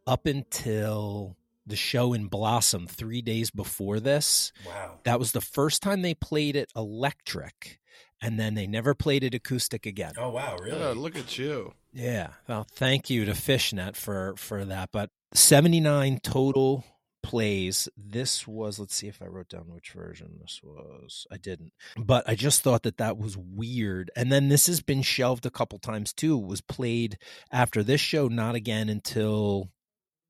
up 0.07 0.26
until 0.26 1.38
the 1.65 1.76
show 1.76 2.13
in 2.13 2.28
Blossom 2.28 2.88
three 2.88 3.21
days 3.21 3.49
before 3.49 3.99
this. 3.99 4.53
Wow. 4.65 4.99
That 5.03 5.19
was 5.19 5.32
the 5.32 5.41
first 5.41 5.82
time 5.82 6.01
they 6.01 6.13
played 6.13 6.55
it 6.55 6.71
electric. 6.76 7.80
And 8.21 8.39
then 8.39 8.55
they 8.55 8.65
never 8.65 8.93
played 8.93 9.23
it 9.23 9.34
acoustic 9.34 9.86
again. 9.86 10.13
Oh 10.17 10.30
wow, 10.30 10.57
really? 10.57 10.80
Yeah, 10.80 10.93
look 10.95 11.17
at 11.17 11.38
you. 11.38 11.73
Yeah. 11.91 12.30
Well, 12.47 12.65
thank 12.71 13.09
you 13.09 13.26
to 13.26 13.34
Phish.net 13.34 13.95
for 13.95 14.36
for 14.38 14.63
that. 14.65 14.89
But 14.91 15.09
79 15.34 16.19
total 16.23 16.86
plays. 17.26 17.89
This 17.97 18.47
was, 18.47 18.78
let's 18.80 18.95
see 18.95 19.07
if 19.07 19.19
I 19.21 19.26
wrote 19.26 19.49
down 19.49 19.65
which 19.67 19.91
version 19.91 20.38
this 20.39 20.61
was. 20.63 21.26
I 21.32 21.38
didn't. 21.38 21.73
But 21.97 22.23
I 22.30 22.36
just 22.36 22.61
thought 22.61 22.84
that 22.84 22.97
that 22.97 23.17
was 23.17 23.36
weird. 23.36 24.11
And 24.15 24.32
then 24.32 24.49
this 24.49 24.67
has 24.67 24.82
been 24.82 25.01
shelved 25.01 25.45
a 25.45 25.51
couple 25.51 25.80
times 25.80 26.13
too. 26.13 26.39
It 26.39 26.45
was 26.45 26.61
played 26.61 27.17
after 27.51 27.82
this 27.82 27.99
show, 27.99 28.28
not 28.28 28.53
again 28.53 28.89
until 28.89 29.71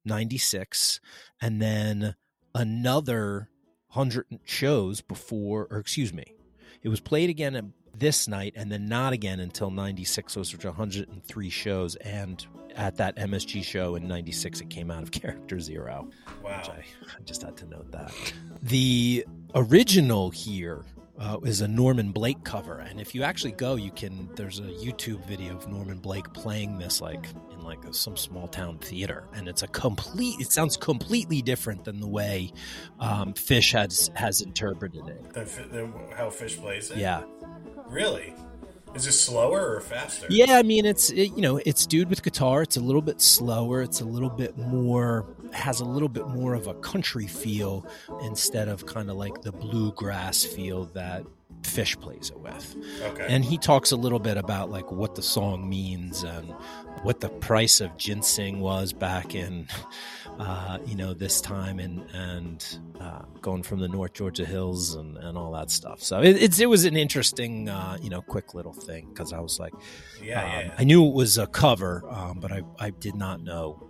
96. 0.05 1.01
And 1.41 1.61
then 1.61 2.15
another 2.53 3.49
100 3.89 4.39
shows 4.45 5.01
before, 5.01 5.67
or 5.69 5.79
excuse 5.79 6.13
me, 6.13 6.33
it 6.81 6.87
was 6.87 7.01
played 7.01 7.29
again 7.29 7.55
at 7.55 7.65
this 7.97 8.27
night, 8.27 8.53
and 8.55 8.71
then 8.71 8.87
not 8.87 9.11
again 9.13 9.39
until 9.39 9.69
96. 9.69 10.33
Those 10.33 10.53
were 10.53 10.69
103 10.69 11.49
shows. 11.49 11.95
And 11.97 12.45
at 12.75 12.97
that 12.97 13.15
MSG 13.15 13.63
show 13.63 13.95
in 13.95 14.07
96, 14.07 14.61
it 14.61 14.69
came 14.69 14.91
out 14.91 15.03
of 15.03 15.11
Character 15.11 15.59
Zero. 15.59 16.09
Wow. 16.43 16.61
I, 16.65 16.79
I 16.79 17.21
just 17.25 17.41
had 17.41 17.57
to 17.57 17.65
note 17.65 17.91
that. 17.91 18.13
The 18.61 19.25
original 19.53 20.29
here 20.29 20.85
uh, 21.17 21.37
is 21.43 21.61
a 21.61 21.67
Norman 21.67 22.11
Blake 22.11 22.43
cover, 22.43 22.79
and 22.79 22.99
if 22.99 23.15
you 23.15 23.23
actually 23.23 23.53
go, 23.53 23.75
you 23.75 23.91
can. 23.91 24.29
There's 24.35 24.59
a 24.59 24.63
YouTube 24.63 25.25
video 25.25 25.55
of 25.55 25.67
Norman 25.69 25.99
Blake 25.99 26.31
playing 26.33 26.77
this 26.77 26.99
like 26.99 27.27
in 27.53 27.61
like 27.61 27.85
a, 27.85 27.93
some 27.93 28.17
small 28.17 28.49
town 28.49 28.79
theater, 28.79 29.23
and 29.33 29.47
it's 29.47 29.63
a 29.63 29.67
complete. 29.67 30.35
It 30.41 30.51
sounds 30.51 30.75
completely 30.75 31.41
different 31.41 31.85
than 31.85 32.01
the 32.01 32.07
way 32.07 32.51
um, 32.99 33.33
Phish 33.33 33.71
has 33.71 34.11
has 34.15 34.41
interpreted 34.41 35.07
it. 35.07 35.33
The, 35.33 35.45
the, 35.71 36.15
how 36.15 36.29
Phish 36.29 36.59
plays 36.59 36.91
it. 36.91 36.97
Yeah, 36.97 37.23
Really? 37.87 38.33
Is 38.95 39.05
it 39.07 39.11
slower 39.11 39.75
or 39.75 39.81
faster? 39.81 40.27
Yeah, 40.29 40.57
I 40.57 40.63
mean 40.63 40.85
it's 40.85 41.09
it, 41.09 41.35
you 41.35 41.41
know 41.41 41.57
it's 41.65 41.85
dude 41.85 42.09
with 42.09 42.23
guitar. 42.23 42.61
It's 42.61 42.77
a 42.77 42.81
little 42.81 43.01
bit 43.01 43.21
slower. 43.21 43.81
It's 43.81 43.99
a 44.01 44.05
little 44.05 44.29
bit 44.29 44.57
more 44.57 45.25
has 45.51 45.79
a 45.79 45.85
little 45.85 46.09
bit 46.09 46.27
more 46.27 46.53
of 46.53 46.67
a 46.67 46.73
country 46.75 47.27
feel 47.27 47.85
instead 48.23 48.67
of 48.67 48.85
kind 48.85 49.09
of 49.09 49.15
like 49.15 49.41
the 49.41 49.51
bluegrass 49.51 50.43
feel 50.43 50.85
that 50.93 51.23
Phish 51.61 51.99
plays 51.99 52.29
it 52.29 52.39
with. 52.39 52.75
Okay. 53.01 53.25
And 53.27 53.43
he 53.43 53.57
talks 53.57 53.91
a 53.91 53.95
little 53.95 54.19
bit 54.19 54.37
about 54.37 54.69
like 54.69 54.91
what 54.91 55.15
the 55.15 55.21
song 55.21 55.67
means 55.69 56.23
and 56.23 56.51
what 57.03 57.21
the 57.21 57.29
price 57.29 57.81
of 57.81 57.97
ginseng 57.97 58.59
was 58.59 58.93
back 58.93 59.35
in 59.35 59.67
uh, 60.39 60.77
you 60.85 60.95
know 60.95 61.13
this 61.13 61.41
time 61.41 61.79
and 61.79 62.05
and 62.13 62.79
uh, 62.99 63.23
going 63.41 63.63
from 63.63 63.79
the 63.79 63.87
North 63.87 64.13
Georgia 64.13 64.45
hills 64.45 64.95
and, 64.95 65.17
and 65.17 65.37
all 65.37 65.51
that 65.53 65.71
stuff. 65.71 66.01
So 66.01 66.21
it, 66.21 66.41
it's 66.41 66.59
it 66.59 66.67
was 66.67 66.85
an 66.85 66.97
interesting 66.97 67.69
uh, 67.69 67.97
you 68.01 68.09
know 68.09 68.21
quick 68.21 68.53
little 68.53 68.73
thing 68.73 69.07
because 69.09 69.33
I 69.33 69.39
was 69.39 69.59
like, 69.59 69.73
yeah, 70.21 70.43
um, 70.43 70.49
yeah, 70.49 70.59
yeah. 70.61 70.73
I 70.77 70.83
knew 70.83 71.05
it 71.05 71.13
was 71.13 71.37
a 71.37 71.47
cover, 71.47 72.03
um, 72.09 72.39
but 72.39 72.51
I 72.51 72.63
I 72.79 72.89
did 72.89 73.15
not 73.15 73.41
know 73.41 73.81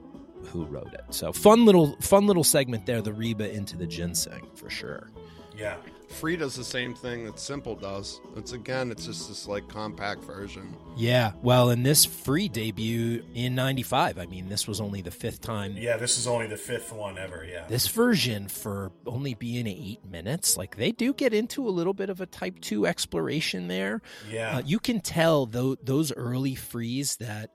who 0.46 0.66
wrote 0.66 0.94
it. 0.94 1.02
So 1.10 1.34
fun 1.34 1.66
little 1.66 1.96
fun 2.02 2.28
little 2.28 2.44
segment 2.44 2.86
there, 2.86 3.02
the 3.02 3.14
Reba 3.14 3.52
into 3.52 3.76
the 3.78 3.88
ginseng 3.88 4.48
for 4.56 4.70
sure. 4.70 5.10
yeah. 5.58 5.76
Free 6.16 6.38
does 6.38 6.56
the 6.56 6.64
same 6.64 6.94
thing 6.94 7.26
that 7.26 7.40
Simple 7.40 7.76
does. 7.76 8.22
It's 8.36 8.54
again, 8.54 8.92
it's 8.92 9.06
just 9.06 9.28
this 9.28 9.48
like 9.48 9.68
compact 9.68 10.24
version. 10.24 10.76
Yeah, 10.96 11.34
well, 11.42 11.70
and 11.70 11.86
this 11.86 12.06
free 12.06 12.48
debut 12.48 13.24
in 13.34 13.54
'95. 13.54 14.18
I 14.18 14.26
mean, 14.26 14.48
this 14.48 14.68
was 14.68 14.80
only 14.80 15.02
the 15.02 15.12
fifth 15.12 15.42
time. 15.42 15.76
Yeah, 15.78 15.98
this 15.98 16.18
is 16.18 16.26
only 16.26 16.48
the 16.48 16.58
fifth 16.58 16.94
one 16.94 17.18
ever. 17.18 17.46
Yeah. 17.50 17.66
This 17.68 17.88
version, 17.88 18.48
for 18.48 18.92
only 19.06 19.34
being 19.34 19.68
eight 19.68 20.06
minutes, 20.06 20.58
like 20.58 20.78
they 20.78 20.92
do 20.92 21.14
get 21.14 21.34
into 21.34 21.68
a 21.68 21.70
little 21.70 21.94
bit 21.94 22.10
of 22.10 22.22
a 22.22 22.26
Type 22.26 22.60
Two 22.62 22.88
exploration 22.88 23.68
there. 23.68 24.02
Yeah. 24.30 24.58
Uh, 24.58 24.62
you 24.66 24.80
can 24.80 25.02
tell 25.02 25.46
though 25.46 25.76
those 25.76 26.14
early 26.14 26.56
frees 26.56 27.18
that 27.18 27.52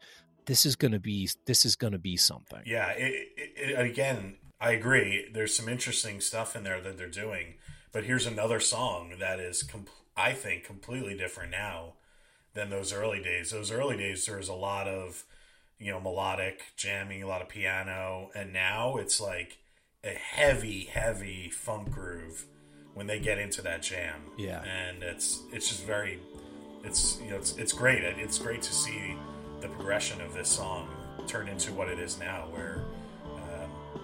this 0.46 0.66
is 0.66 0.76
going 0.76 0.92
to 0.92 1.00
be 1.00 1.28
this 1.46 1.64
is 1.64 1.76
going 1.76 1.92
to 1.92 1.98
be 1.98 2.16
something. 2.16 2.60
Yeah, 2.66 2.90
it, 2.90 3.28
it, 3.36 3.70
it, 3.70 3.80
again, 3.80 4.36
I 4.60 4.72
agree. 4.72 5.28
There's 5.32 5.54
some 5.54 5.68
interesting 5.68 6.20
stuff 6.20 6.54
in 6.54 6.64
there 6.64 6.80
that 6.80 6.98
they're 6.98 7.08
doing, 7.08 7.54
but 7.92 8.04
here's 8.04 8.26
another 8.26 8.60
song 8.60 9.14
that 9.18 9.40
is, 9.40 9.62
com- 9.62 9.86
I 10.16 10.32
think, 10.32 10.64
completely 10.64 11.16
different 11.16 11.50
now 11.50 11.94
than 12.54 12.70
those 12.70 12.92
early 12.92 13.22
days. 13.22 13.50
Those 13.50 13.70
early 13.70 13.96
days, 13.96 14.26
there 14.26 14.36
was 14.36 14.48
a 14.48 14.54
lot 14.54 14.88
of, 14.88 15.24
you 15.78 15.90
know, 15.90 16.00
melodic 16.00 16.62
jamming, 16.76 17.22
a 17.22 17.26
lot 17.28 17.42
of 17.42 17.48
piano, 17.48 18.30
and 18.34 18.52
now 18.52 18.96
it's 18.96 19.20
like 19.20 19.58
a 20.04 20.10
heavy, 20.10 20.84
heavy 20.84 21.50
funk 21.50 21.90
groove 21.90 22.44
when 22.94 23.06
they 23.06 23.18
get 23.20 23.38
into 23.38 23.62
that 23.62 23.82
jam. 23.82 24.22
Yeah. 24.36 24.62
and 24.62 25.02
it's 25.02 25.42
it's 25.52 25.68
just 25.68 25.84
very, 25.84 26.18
it's 26.84 27.20
you 27.22 27.30
know, 27.30 27.36
it's 27.36 27.56
it's 27.56 27.72
great. 27.72 28.02
It's 28.02 28.38
great 28.38 28.62
to 28.62 28.72
see 28.72 29.16
the 29.60 29.68
progression 29.68 30.20
of 30.20 30.34
this 30.34 30.48
song 30.48 30.88
turn 31.26 31.48
into 31.48 31.72
what 31.72 31.88
it 31.88 31.98
is 31.98 32.18
now, 32.18 32.46
where 32.50 32.82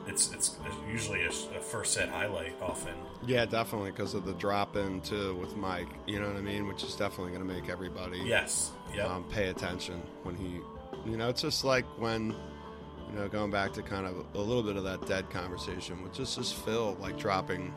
it's 0.07 0.33
it's 0.33 0.57
usually 0.91 1.23
a, 1.25 1.29
a 1.31 1.61
first 1.61 1.95
set 1.95 2.09
highlight 2.09 2.55
often. 2.63 2.95
Yeah, 3.27 3.45
definitely 3.47 3.91
because 3.91 4.15
of 4.15 4.25
the 4.25 4.35
drop 4.35 4.77
in 4.77 5.01
too 5.01 5.35
with 5.37 5.57
Mike. 5.57 5.89
You 6.07 6.21
know 6.21 6.29
what 6.29 6.37
I 6.37 6.43
mean? 6.43 6.67
Which 6.69 6.83
is 6.85 6.95
definitely 6.95 7.33
going 7.33 7.47
to 7.47 7.53
make 7.53 7.69
everybody 7.69 8.19
Yes. 8.25 8.71
Yep. 8.95 9.11
um, 9.11 9.25
pay 9.25 9.49
attention 9.49 10.01
when 10.23 10.37
he. 10.37 10.61
You 11.09 11.17
know, 11.17 11.29
it's 11.29 11.43
just 11.43 11.65
like 11.65 11.85
when. 11.99 12.35
You 13.13 13.21
know, 13.21 13.29
going 13.29 13.53
back 13.53 13.73
to 13.75 13.83
kind 13.83 14.05
of 14.05 14.17
a 14.35 14.41
little 14.41 14.65
bit 14.65 14.75
of 14.75 14.83
that 14.83 15.07
dead 15.07 15.31
conversation, 15.31 16.03
with 16.03 16.13
just 16.13 16.39
as 16.39 16.51
Phil 16.51 16.97
like 17.01 17.17
dropping 17.17 17.73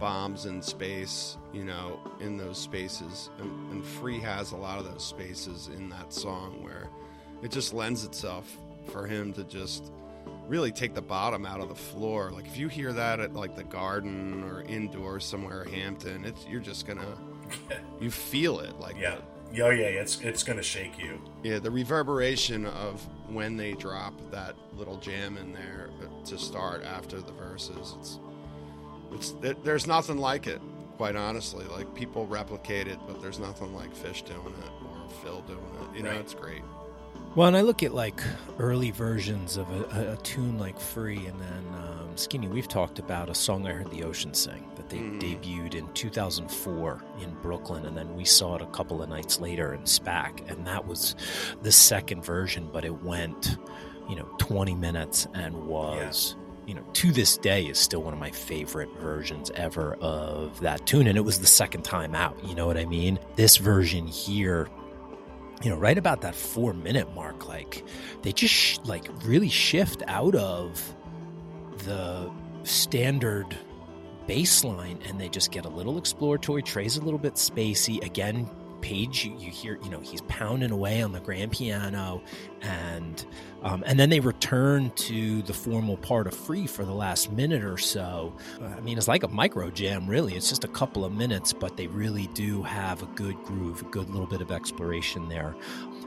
bombs 0.00 0.46
in 0.46 0.60
space, 0.62 1.36
you 1.52 1.64
know, 1.64 2.00
in 2.18 2.36
those 2.36 2.58
spaces. 2.58 3.30
And, 3.38 3.72
and 3.72 3.84
Free 3.84 4.18
has 4.18 4.50
a 4.50 4.56
lot 4.56 4.80
of 4.80 4.84
those 4.84 5.04
spaces 5.04 5.68
in 5.76 5.88
that 5.90 6.12
song 6.12 6.60
where 6.62 6.88
it 7.40 7.52
just 7.52 7.72
lends 7.72 8.04
itself 8.04 8.56
for 8.86 9.06
him 9.06 9.32
to 9.34 9.44
just 9.44 9.92
really 10.48 10.72
take 10.72 10.94
the 10.94 11.02
bottom 11.02 11.46
out 11.46 11.60
of 11.60 11.68
the 11.68 11.74
floor. 11.74 12.30
Like 12.32 12.46
if 12.46 12.56
you 12.56 12.68
hear 12.68 12.92
that 12.94 13.20
at 13.20 13.34
like 13.34 13.54
the 13.54 13.64
garden 13.64 14.42
or 14.44 14.62
indoors 14.62 15.24
somewhere, 15.24 15.64
Hampton, 15.64 16.24
it's 16.24 16.46
you're 16.46 16.60
just 16.60 16.86
gonna 16.86 17.06
you 18.00 18.10
feel 18.10 18.60
it 18.60 18.78
like 18.80 18.96
yeah. 18.98 19.16
the- 19.16 19.22
Oh 19.62 19.70
yeah, 19.70 19.86
it's 19.86 20.20
it's 20.20 20.42
gonna 20.42 20.62
shake 20.62 20.98
you. 20.98 21.18
yeah, 21.42 21.58
the 21.58 21.70
reverberation 21.70 22.66
of 22.66 23.00
when 23.30 23.56
they 23.56 23.72
drop 23.72 24.12
that 24.30 24.54
little 24.76 24.96
jam 24.98 25.38
in 25.38 25.52
there 25.54 25.88
uh, 26.02 26.24
to 26.26 26.36
start 26.38 26.84
after 26.84 27.18
the 27.20 27.32
verses. 27.32 27.94
It's, 27.98 28.18
it's 29.12 29.30
there- 29.40 29.56
there's 29.64 29.86
nothing 29.86 30.18
like 30.18 30.46
it, 30.46 30.60
quite 30.98 31.16
honestly. 31.16 31.64
Like 31.66 31.94
people 31.94 32.26
replicate 32.26 32.88
it, 32.88 32.98
but 33.06 33.22
there's 33.22 33.38
nothing 33.38 33.74
like 33.74 33.94
Phish 33.94 34.22
doing 34.26 34.54
it 34.54 34.72
or 34.84 35.08
Phil 35.22 35.40
doing 35.42 35.58
it. 35.60 35.96
You 35.96 36.02
know, 36.02 36.10
Right. 36.10 36.20
it's 36.20 36.34
great. 36.34 36.62
Well, 37.38 37.46
and 37.46 37.56
I 37.56 37.60
look 37.60 37.84
at 37.84 37.94
like 37.94 38.20
early 38.58 38.90
versions 38.90 39.56
of 39.58 39.70
a, 39.70 40.14
a, 40.14 40.16
tune 40.24 40.58
like 40.58 40.80
"Free," 40.80 41.24
and 41.24 41.40
then 41.40 41.64
um, 41.74 42.16
"Skinny." 42.16 42.48
We've 42.48 42.66
talked 42.66 42.98
about 42.98 43.30
a 43.30 43.34
song 43.36 43.64
I 43.64 43.74
heard 43.74 43.92
the 43.92 44.02
Ocean 44.02 44.34
sing 44.34 44.68
that 44.74 44.88
they 44.88 44.96
Mhm. 44.96 45.20
debuted 45.20 45.76
in 45.76 45.86
2004 45.92 47.00
in 47.22 47.32
Brooklyn, 47.40 47.86
and 47.86 47.96
then 47.96 48.16
we 48.16 48.24
saw 48.24 48.56
it 48.56 48.62
a 48.62 48.66
couple 48.66 49.00
of 49.04 49.08
nights 49.08 49.38
later 49.38 49.72
in 49.72 49.82
SPAC, 49.82 50.50
and 50.50 50.66
that 50.66 50.88
was 50.88 51.14
the 51.62 51.70
second 51.70 52.24
version, 52.24 52.70
but 52.72 52.84
it 52.84 53.04
went, 53.04 53.56
you 54.10 54.16
know, 54.16 54.26
20 54.38 54.74
minutes 54.74 55.28
and 55.32 55.54
was. 55.64 56.34
You 56.66 56.74
know, 56.74 56.84
to 56.94 57.12
this 57.12 57.38
day 57.38 57.66
is 57.66 57.78
still 57.78 58.02
one 58.02 58.12
of 58.14 58.18
my 58.18 58.32
favorite 58.32 58.90
versions 58.98 59.52
ever 59.54 59.94
of 60.00 60.58
that 60.58 60.86
tune, 60.86 61.06
and 61.06 61.16
it 61.16 61.24
was 61.24 61.38
the 61.38 61.46
second 61.46 61.82
time 61.82 62.16
out. 62.16 62.36
You 62.44 62.56
know 62.56 62.66
what 62.66 62.76
I 62.76 62.84
mean? 62.84 63.20
This 63.36 63.58
version 63.58 64.08
here 64.08 64.68
you 65.62 65.70
know, 65.70 65.76
right 65.76 65.98
about 65.98 66.20
that 66.20 66.34
four 66.34 66.72
minute 66.72 67.14
mark, 67.14 67.48
like 67.48 67.84
they 68.22 68.32
just 68.32 68.54
sh- 68.54 68.78
like 68.84 69.08
really 69.24 69.48
shift 69.48 70.02
out 70.06 70.34
of 70.34 70.94
the 71.78 72.30
standard 72.62 73.56
baseline 74.28 74.98
and 75.08 75.20
they 75.20 75.28
just 75.28 75.50
get 75.50 75.64
a 75.64 75.68
little 75.68 75.98
exploratory, 75.98 76.62
Trey's 76.62 76.96
a 76.96 77.00
little 77.00 77.18
bit 77.18 77.34
spacey. 77.34 78.04
Again, 78.04 78.48
Page, 78.80 79.24
you, 79.24 79.36
you 79.38 79.50
hear, 79.50 79.78
you 79.82 79.90
know, 79.90 80.00
he's 80.00 80.20
pounding 80.22 80.70
away 80.70 81.02
on 81.02 81.12
the 81.12 81.20
grand 81.20 81.52
piano, 81.52 82.22
and 82.62 83.26
um, 83.62 83.82
and 83.86 83.98
then 83.98 84.08
they 84.08 84.20
return 84.20 84.90
to 84.92 85.42
the 85.42 85.52
formal 85.52 85.96
part 85.96 86.26
of 86.26 86.34
free 86.34 86.66
for 86.66 86.84
the 86.84 86.92
last 86.92 87.32
minute 87.32 87.64
or 87.64 87.76
so. 87.76 88.34
I 88.62 88.80
mean, 88.80 88.96
it's 88.96 89.08
like 89.08 89.24
a 89.24 89.28
micro 89.28 89.70
jam, 89.70 90.06
really. 90.08 90.34
It's 90.34 90.48
just 90.48 90.64
a 90.64 90.68
couple 90.68 91.04
of 91.04 91.12
minutes, 91.12 91.52
but 91.52 91.76
they 91.76 91.88
really 91.88 92.28
do 92.28 92.62
have 92.62 93.02
a 93.02 93.06
good 93.06 93.36
groove, 93.44 93.82
a 93.82 93.86
good 93.86 94.10
little 94.10 94.26
bit 94.26 94.40
of 94.40 94.52
exploration 94.52 95.28
there. 95.28 95.56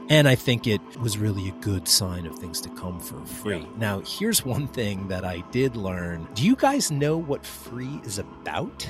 And 0.08 0.26
I 0.26 0.34
think 0.34 0.66
it 0.66 0.80
was 0.98 1.16
really 1.16 1.48
a 1.48 1.52
good 1.60 1.86
sign 1.86 2.26
of 2.26 2.38
things 2.38 2.60
to 2.62 2.68
come 2.70 3.00
for 3.00 3.24
free. 3.24 3.58
Yeah. 3.58 3.66
Now, 3.76 4.00
here's 4.00 4.44
one 4.44 4.66
thing 4.66 5.08
that 5.08 5.24
I 5.24 5.42
did 5.52 5.76
learn. 5.76 6.26
Do 6.34 6.44
you 6.44 6.56
guys 6.56 6.90
know 6.90 7.16
what 7.16 7.46
free 7.46 8.00
is 8.04 8.18
about? 8.18 8.86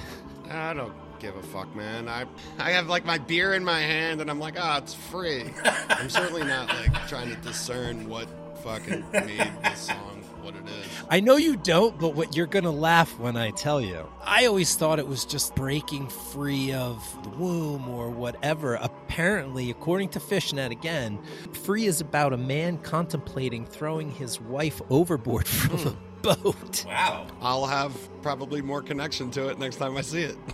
I 0.51 0.73
don't 0.75 0.93
give 1.23 1.37
a 1.37 1.43
fuck, 1.43 1.75
man. 1.77 2.09
I 2.09 2.27
I 2.59 2.73
have 2.73 2.89
like 2.89 3.05
my 3.05 3.17
beer 3.17 3.55
in 3.55 3.65
my 3.65 3.81
hand 3.81 4.21
and 4.21 4.29
I'm 4.29 4.41
like, 4.41 4.57
ah, 4.59 4.79
it's 4.79 4.93
free. 4.93 5.45
I'm 5.89 6.11
certainly 6.11 6.43
not 6.43 6.69
like 6.69 7.07
trying 7.07 7.31
to 7.31 7.37
discern 7.37 8.09
what 8.09 8.29
fucking 8.63 9.05
made 9.13 9.51
this 9.63 9.79
song 9.79 10.25
what 10.43 10.57
it 10.57 10.65
is. 10.67 10.87
I 11.09 11.21
know 11.21 11.37
you 11.37 11.57
don't, 11.57 11.99
but 11.99 12.15
what 12.15 12.37
you're 12.37 12.47
going 12.47 12.65
to 12.65 12.71
laugh 12.71 13.17
when 13.19 13.37
I 13.37 13.51
tell 13.51 13.81
you. 13.81 14.09
I 14.23 14.47
always 14.47 14.75
thought 14.75 14.99
it 14.99 15.07
was 15.07 15.25
just 15.25 15.55
breaking 15.55 16.09
free 16.09 16.73
of 16.73 17.23
the 17.23 17.31
womb 17.31 17.89
or 17.89 18.11
whatever. 18.11 18.75
Apparently, 18.75 19.71
according 19.71 20.09
to 20.11 20.19
Phish.net 20.19 20.73
again, 20.73 21.21
free 21.53 21.87
is 21.87 22.01
about 22.01 22.33
a 22.33 22.37
man 22.37 22.79
contemplating 22.79 23.65
throwing 23.65 24.11
his 24.11 24.41
wife 24.41 24.83
overboard 24.91 25.47
from 25.49 25.87
a 25.87 25.97
boat. 26.23 26.85
Wow. 26.87 27.27
I'll 27.41 27.67
have 27.67 27.97
probably 28.23 28.63
more 28.63 28.83
connection 28.83 29.31
to 29.33 29.49
it 29.49 29.59
next 29.59 29.77
time 29.77 29.97
I 29.97 30.01
see 30.01 30.23
it. 30.23 30.37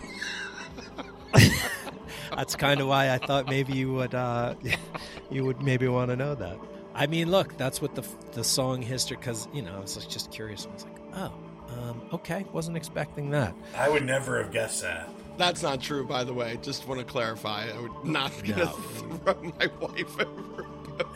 That's 2.35 2.55
kind 2.55 2.79
of 2.79 2.87
why 2.87 3.11
I 3.11 3.17
thought 3.17 3.47
maybe 3.47 3.73
you 3.73 3.93
would 3.93 4.13
uh, 4.15 4.55
you 5.31 5.45
would 5.45 5.61
maybe 5.61 5.87
want 5.87 6.09
to 6.11 6.15
know 6.15 6.35
that. 6.35 6.57
I 6.95 7.07
mean, 7.07 7.31
look, 7.31 7.57
that's 7.57 7.81
what 7.81 7.95
the 7.95 8.03
the 8.33 8.43
song 8.43 8.81
history 8.81 9.17
because 9.17 9.47
you 9.53 9.61
know 9.61 9.75
I 9.75 9.79
was 9.79 9.95
just 10.05 10.31
curious. 10.31 10.67
I 10.69 10.73
was 10.73 10.83
like, 10.85 10.97
oh, 11.15 11.33
um, 11.69 12.01
okay, 12.13 12.45
wasn't 12.53 12.77
expecting 12.77 13.29
that. 13.31 13.55
I 13.75 13.89
would 13.89 14.05
never 14.05 14.41
have 14.41 14.51
guessed 14.51 14.81
that. 14.83 15.09
That's 15.37 15.63
not 15.63 15.81
true, 15.81 16.05
by 16.05 16.23
the 16.23 16.33
way. 16.33 16.57
Just 16.61 16.87
want 16.87 16.99
to 16.99 17.05
clarify. 17.05 17.69
I 17.69 17.79
would 17.79 18.03
not 18.03 18.31
gonna 18.43 18.65
No. 18.65 18.71
throw 19.23 19.41
my 19.59 19.67
wife 19.79 20.19
over. 20.19 20.65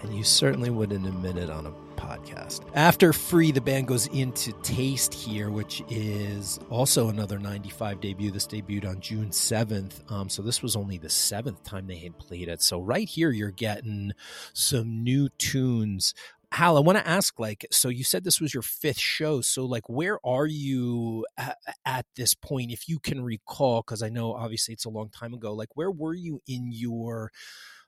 And 0.01 0.15
you 0.15 0.23
certainly 0.23 0.69
wouldn't 0.69 1.05
admit 1.05 1.37
it 1.37 1.49
on 1.49 1.65
a 1.65 1.71
podcast. 1.95 2.61
After 2.73 3.13
Free, 3.13 3.51
the 3.51 3.61
band 3.61 3.87
goes 3.87 4.07
into 4.07 4.51
Taste 4.61 5.13
here, 5.13 5.49
which 5.49 5.81
is 5.89 6.59
also 6.69 7.09
another 7.09 7.39
95 7.39 8.01
debut. 8.01 8.31
This 8.31 8.47
debuted 8.47 8.87
on 8.87 8.99
June 8.99 9.29
7th. 9.29 10.11
Um, 10.11 10.29
so 10.29 10.41
this 10.41 10.61
was 10.61 10.75
only 10.75 10.97
the 10.97 11.09
seventh 11.09 11.63
time 11.63 11.87
they 11.87 11.97
had 11.97 12.17
played 12.17 12.49
it. 12.49 12.61
So 12.61 12.79
right 12.79 13.07
here, 13.07 13.31
you're 13.31 13.51
getting 13.51 14.13
some 14.53 15.03
new 15.03 15.29
tunes. 15.37 16.13
Hal, 16.51 16.77
I 16.77 16.81
want 16.81 16.99
to 16.99 17.07
ask, 17.07 17.39
like, 17.39 17.65
so 17.71 17.89
you 17.89 18.03
said 18.03 18.23
this 18.23 18.39
was 18.39 18.53
your 18.53 18.61
fifth 18.61 18.99
show. 18.99 19.41
So, 19.41 19.65
like, 19.65 19.89
where 19.89 20.19
are 20.23 20.45
you 20.45 21.25
at, 21.35 21.57
at 21.83 22.05
this 22.15 22.35
point, 22.35 22.71
if 22.71 22.87
you 22.87 22.99
can 22.99 23.23
recall? 23.23 23.81
Because 23.81 24.03
I 24.03 24.09
know 24.09 24.33
obviously 24.33 24.73
it's 24.73 24.85
a 24.85 24.89
long 24.89 25.09
time 25.09 25.33
ago. 25.33 25.53
Like, 25.53 25.75
where 25.75 25.89
were 25.89 26.13
you 26.13 26.41
in 26.47 26.69
your 26.71 27.31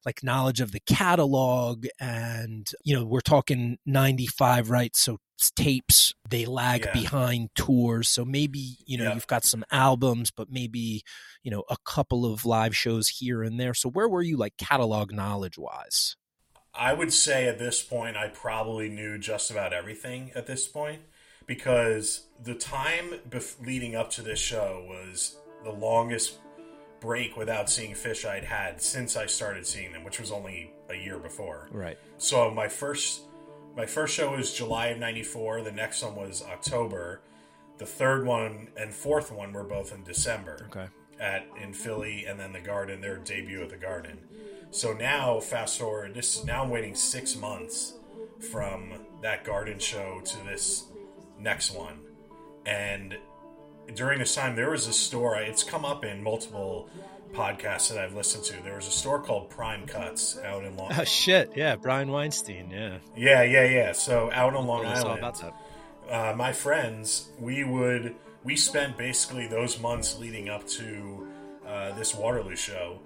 like 0.05 0.23
knowledge 0.23 0.61
of 0.61 0.71
the 0.71 0.79
catalog 0.85 1.85
and 1.99 2.67
you 2.83 2.95
know 2.95 3.03
we're 3.05 3.21
talking 3.21 3.77
95 3.85 4.69
right 4.69 4.95
so 4.95 5.17
tapes 5.57 6.13
they 6.29 6.45
lag 6.45 6.85
Yeah. 6.85 6.93
behind 6.93 7.49
tours 7.55 8.07
so 8.07 8.23
maybe 8.23 8.77
you 8.85 8.97
know 8.97 9.05
Yeah. 9.05 9.13
you've 9.15 9.27
got 9.27 9.43
some 9.43 9.65
albums 9.71 10.31
but 10.31 10.49
maybe 10.49 11.01
you 11.43 11.51
know 11.51 11.63
a 11.69 11.75
couple 11.85 12.25
of 12.25 12.45
live 12.45 12.75
shows 12.75 13.09
here 13.09 13.43
and 13.43 13.59
there 13.59 13.73
so 13.73 13.89
where 13.89 14.07
were 14.07 14.21
you 14.21 14.37
like 14.37 14.55
catalog 14.57 15.11
knowledge 15.11 15.57
wise 15.57 16.15
I 16.77 16.91
would 16.91 17.13
say 17.13 17.47
at 17.47 17.57
this 17.57 17.81
point, 17.81 18.17
I 18.17 18.27
probably 18.27 18.89
knew 18.89 19.17
just 19.17 19.49
about 19.49 19.71
everything 19.71 20.31
at 20.35 20.45
this 20.45 20.67
point 20.67 21.03
because 21.47 22.25
the 22.43 22.53
time 22.53 23.11
bef- 23.29 23.65
leading 23.65 23.95
up 23.95 24.11
to 24.11 24.21
this 24.21 24.39
show 24.39 24.85
was 24.85 25.37
the 25.63 25.71
longest 25.71 26.37
break 27.05 27.37
without 27.37 27.69
seeing 27.69 27.93
Phish 27.93 28.27
I'd 28.27 28.43
had 28.43 28.81
since 28.81 29.15
I 29.15 29.27
started 29.27 29.65
seeing 29.67 29.91
them, 29.93 30.03
which 30.03 30.19
was 30.19 30.31
only 30.31 30.73
a 30.89 30.95
year 30.95 31.19
before. 31.19 31.69
right 31.71 31.97
So 32.17 32.51
my 32.51 32.67
first 32.67 33.21
my 33.77 33.85
first 33.85 34.15
show 34.15 34.35
was 34.35 34.53
July 34.53 34.87
of 34.87 34.97
'94. 34.99 35.61
The 35.61 35.71
next 35.71 36.03
one 36.03 36.15
was 36.15 36.43
October. 36.43 37.21
The 37.77 37.85
third 37.85 38.25
one 38.25 38.69
and 38.77 38.93
fourth 38.93 39.31
one 39.31 39.53
were 39.53 39.63
both 39.63 39.93
in 39.93 40.03
December 40.03 40.67
okay 40.69 40.87
at 41.19 41.47
in 41.61 41.73
Philly, 41.73 42.25
and 42.25 42.39
then 42.39 42.53
the 42.53 42.59
Garden, 42.59 43.01
their 43.01 43.17
debut 43.17 43.61
at 43.61 43.69
the 43.69 43.77
Garden. 43.77 44.19
So 44.71 44.93
now, 44.93 45.39
fast 45.39 45.79
forward, 45.79 46.13
this 46.13 46.43
now 46.43 46.63
I'm 46.63 46.69
waiting 46.69 46.95
six 46.95 47.35
months 47.35 47.93
from 48.51 48.93
that 49.21 49.43
Garden 49.43 49.79
show 49.79 50.21
to 50.25 50.37
this 50.45 50.85
next 51.39 51.71
one, 51.71 51.99
and 52.65 53.17
during 53.93 54.19
this 54.19 54.35
time, 54.35 54.55
there 54.55 54.71
was 54.71 54.87
a 54.87 54.93
store. 54.93 55.37
It's 55.37 55.63
come 55.63 55.85
up 55.85 56.03
in 56.05 56.23
multiple 56.23 56.89
podcasts 57.33 57.89
that 57.89 57.97
I've 57.97 58.15
listened 58.15 58.45
to. 58.45 58.63
There 58.63 58.75
was 58.75 58.87
a 58.87 58.91
store 58.91 59.21
called 59.21 59.49
Prime 59.49 59.85
Cuts 59.85 60.37
out 60.39 60.63
in 60.63 60.77
Long. 60.77 60.91
oh 60.97 61.03
shit 61.03 61.51
yeah 61.53 61.75
brian 61.75 62.09
weinstein 62.09 62.71
yeah 62.71 62.99
yeah, 63.15 63.43
yeah, 63.43 63.65
yeah. 63.65 63.91
So 63.91 64.31
out 64.31 64.55
on 64.55 64.65
Long 64.65 64.85
Island, 64.85 65.19
about 65.19 65.41
that 65.41 65.53
uh, 66.09 66.33
my 66.35 66.53
friends, 66.53 67.29
we 67.39 67.63
would 67.63 68.15
we 68.43 68.55
spent 68.55 68.97
basically 68.97 69.47
those 69.47 69.79
months 69.79 70.19
leading 70.19 70.49
up 70.49 70.67
to 70.67 71.27
uh, 71.65 71.91
this 71.93 72.13
Waterloo 72.13 72.55
show, 72.55 72.99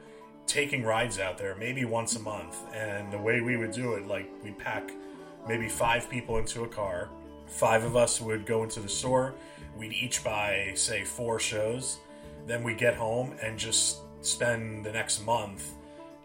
taking 0.47 0.84
rides 0.84 1.17
out 1.19 1.38
there 1.38 1.55
maybe 1.55 1.86
once 1.86 2.15
a 2.15 2.19
month. 2.19 2.57
And 2.73 3.11
the 3.11 3.17
way 3.17 3.41
we 3.41 3.55
would 3.55 3.71
do 3.71 3.93
it, 3.93 4.05
like 4.07 4.30
we'd 4.43 4.57
pack 4.57 4.91
maybe 5.47 5.69
five 5.69 6.09
people 6.09 6.38
into 6.38 6.63
a 6.63 6.67
car. 6.67 7.09
Five 7.47 7.84
of 7.84 7.95
us 7.95 8.21
would 8.21 8.45
go 8.45 8.63
into 8.63 8.80
the 8.80 8.89
store. 8.89 9.34
We'd 9.78 9.93
each 9.93 10.24
buy 10.24 10.72
say 10.76 11.03
four 11.03 11.39
shows. 11.39 11.99
Then 12.45 12.63
we'd 12.63 12.78
get 12.78 12.95
home 12.95 13.36
and 13.41 13.57
just 13.57 13.99
spend 14.22 14.86
the 14.86 14.91
next 14.91 15.26
month 15.26 15.72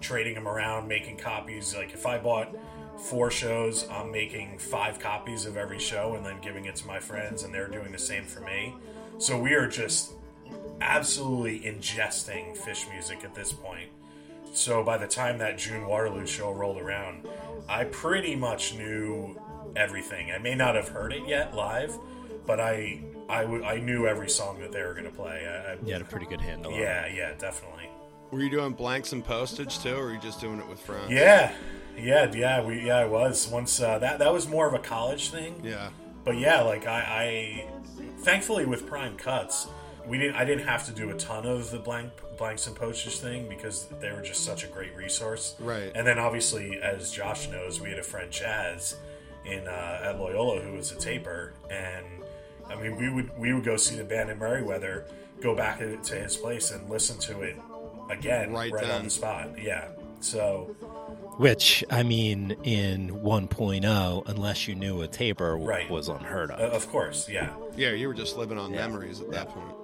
trading 0.00 0.34
them 0.34 0.48
around, 0.48 0.88
making 0.88 1.18
copies. 1.18 1.74
Like 1.74 1.92
if 1.92 2.06
I 2.06 2.18
bought 2.18 2.54
four 2.98 3.30
shows, 3.30 3.88
I'm 3.90 4.10
making 4.10 4.58
five 4.58 4.98
copies 4.98 5.46
of 5.46 5.56
every 5.56 5.78
show 5.78 6.14
and 6.14 6.24
then 6.24 6.40
giving 6.40 6.66
it 6.66 6.76
to 6.76 6.86
my 6.86 6.98
friends, 6.98 7.42
and 7.42 7.52
they're 7.52 7.68
doing 7.68 7.92
the 7.92 7.98
same 7.98 8.24
for 8.24 8.40
me. 8.40 8.74
So 9.18 9.38
we 9.38 9.54
are 9.54 9.66
just 9.66 10.12
absolutely 10.80 11.60
ingesting 11.60 12.56
Phish 12.56 12.90
music 12.90 13.24
at 13.24 13.34
this 13.34 13.52
point. 13.52 13.88
So 14.52 14.84
by 14.84 14.98
the 14.98 15.06
time 15.06 15.38
that 15.38 15.58
June 15.58 15.86
Waterloo 15.86 16.26
show 16.26 16.52
rolled 16.52 16.78
around, 16.78 17.26
I 17.68 17.84
pretty 17.84 18.36
much 18.36 18.74
knew 18.74 19.40
everything. 19.74 20.30
I 20.30 20.38
may 20.38 20.54
not 20.54 20.74
have 20.74 20.88
heard 20.88 21.12
it 21.12 21.26
yet 21.26 21.54
live, 21.54 21.98
but 22.46 22.60
I 22.60 23.00
I, 23.28 23.42
w- 23.42 23.64
I 23.64 23.78
knew 23.78 24.06
every 24.06 24.28
song 24.28 24.60
that 24.60 24.72
they 24.72 24.82
were 24.82 24.92
going 24.92 25.04
to 25.04 25.10
play. 25.10 25.46
I, 25.46 25.72
I, 25.72 25.78
you 25.84 25.92
had 25.92 26.02
a 26.02 26.06
pretty 26.06 26.26
good 26.26 26.40
handle 26.40 26.72
on 26.72 26.78
yeah, 26.78 27.06
yeah, 27.06 27.32
definitely. 27.38 27.88
Were 28.30 28.40
you 28.40 28.50
doing 28.50 28.72
blanks 28.72 29.12
and 29.12 29.24
postage 29.24 29.78
too, 29.78 29.94
or 29.94 30.04
were 30.04 30.12
you 30.12 30.20
just 30.20 30.40
doing 30.40 30.58
it 30.58 30.68
with 30.68 30.80
friends? 30.80 31.10
Yeah, 31.10 31.52
yeah, 31.96 32.32
yeah. 32.32 32.64
We 32.64 32.86
yeah, 32.86 32.98
I 32.98 33.04
was 33.04 33.48
once. 33.48 33.80
Uh, 33.80 33.98
that 33.98 34.18
that 34.18 34.32
was 34.32 34.48
more 34.48 34.66
of 34.66 34.74
a 34.74 34.78
college 34.78 35.30
thing. 35.30 35.60
Yeah. 35.62 35.90
But 36.24 36.38
yeah, 36.38 36.62
like 36.62 36.86
I, 36.86 37.00
I, 37.00 37.68
thankfully 38.20 38.66
with 38.66 38.86
Prime 38.86 39.16
Cuts, 39.16 39.68
we 40.06 40.18
didn't. 40.18 40.36
I 40.36 40.44
didn't 40.44 40.66
have 40.66 40.84
to 40.86 40.92
do 40.92 41.10
a 41.10 41.14
ton 41.14 41.46
of 41.46 41.70
the 41.70 41.78
blank 41.78 42.10
blanks 42.36 42.66
and 42.66 42.74
postage 42.74 43.18
thing 43.18 43.48
because 43.48 43.86
they 44.00 44.10
were 44.10 44.22
just 44.22 44.44
such 44.44 44.64
a 44.64 44.66
great 44.66 44.96
resource. 44.96 45.54
Right. 45.60 45.92
And 45.94 46.06
then 46.06 46.18
obviously, 46.18 46.80
as 46.80 47.12
Josh 47.12 47.48
knows, 47.48 47.80
we 47.80 47.90
had 47.90 47.98
a 47.98 48.02
friend 48.02 48.30
Chaz 48.30 48.96
in 49.44 49.68
uh, 49.68 50.00
at 50.02 50.18
Loyola 50.18 50.60
who 50.60 50.72
was 50.72 50.90
a 50.90 50.96
taper, 50.96 51.52
and 51.70 52.04
I 52.68 52.76
mean 52.76 52.96
we 52.96 53.10
would 53.10 53.36
we 53.38 53.52
would 53.52 53.64
go 53.64 53.76
see 53.76 53.96
the 53.96 54.04
band 54.04 54.30
in 54.30 54.38
Merriweather, 54.38 55.06
go 55.40 55.54
back 55.54 55.78
to 55.78 56.14
his 56.14 56.36
place 56.36 56.70
and 56.70 56.88
listen 56.88 57.18
to 57.20 57.42
it 57.42 57.56
again 58.10 58.52
Right 58.52 58.70
right, 58.72 58.90
on 58.90 59.04
the 59.04 59.10
spot. 59.10 59.50
Yeah. 59.60 59.88
So 60.20 60.74
which 61.36 61.82
i 61.90 62.02
mean 62.04 62.52
in 62.62 63.10
1.0 63.22 64.22
unless 64.28 64.68
you 64.68 64.74
knew 64.76 65.02
a 65.02 65.08
taper 65.08 65.50
w- 65.52 65.68
Right. 65.68 65.90
was 65.90 66.08
unheard 66.08 66.50
of 66.52 66.60
uh, 66.60 66.74
of 66.76 66.88
course, 66.90 67.28
yeah. 67.28 67.50
Yeah, 67.76 67.90
you 67.90 68.06
were 68.08 68.14
just 68.14 68.36
living 68.36 68.56
on 68.58 68.72
Yeah. 68.72 68.86
memories 68.86 69.20
at 69.20 69.30
that 69.32 69.48
point. 69.48 69.74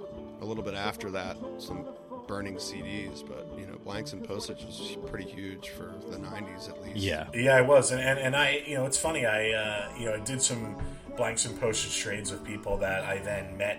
A 0.41 0.45
little 0.45 0.63
bit 0.63 0.75
after 0.75 1.11
that, 1.11 1.37
some 1.59 1.85
burning 2.29 2.55
CDs, 2.57 3.23
but 3.27 3.49
you 3.59 3.67
know, 3.67 3.77
blanks 3.85 4.13
and 4.13 4.23
postage 4.27 4.65
was 4.65 4.97
pretty 5.09 5.29
huge 5.29 5.71
for 5.71 5.93
the 6.11 6.17
'90s 6.19 6.69
at 6.69 6.81
least. 6.83 6.97
yeah 6.97 7.27
Yeah, 7.35 7.59
it 7.61 7.67
was, 7.67 7.91
and, 7.91 8.01
and, 8.01 8.19
and 8.19 8.37
I, 8.37 8.63
you 8.67 8.77
know, 8.77 8.87
it's 8.87 8.97
funny. 8.97 9.27
I, 9.27 9.51
uh, 9.51 9.89
you 9.99 10.07
know, 10.07 10.15
I 10.15 10.21
did 10.21 10.41
some 10.41 10.77
blanks 11.21 11.45
and 11.45 11.61
postage 11.61 11.99
trades 11.99 12.33
with 12.33 12.43
people 12.45 12.79
that 12.79 13.05
I 13.05 13.19
then 13.19 13.55
met 13.59 13.79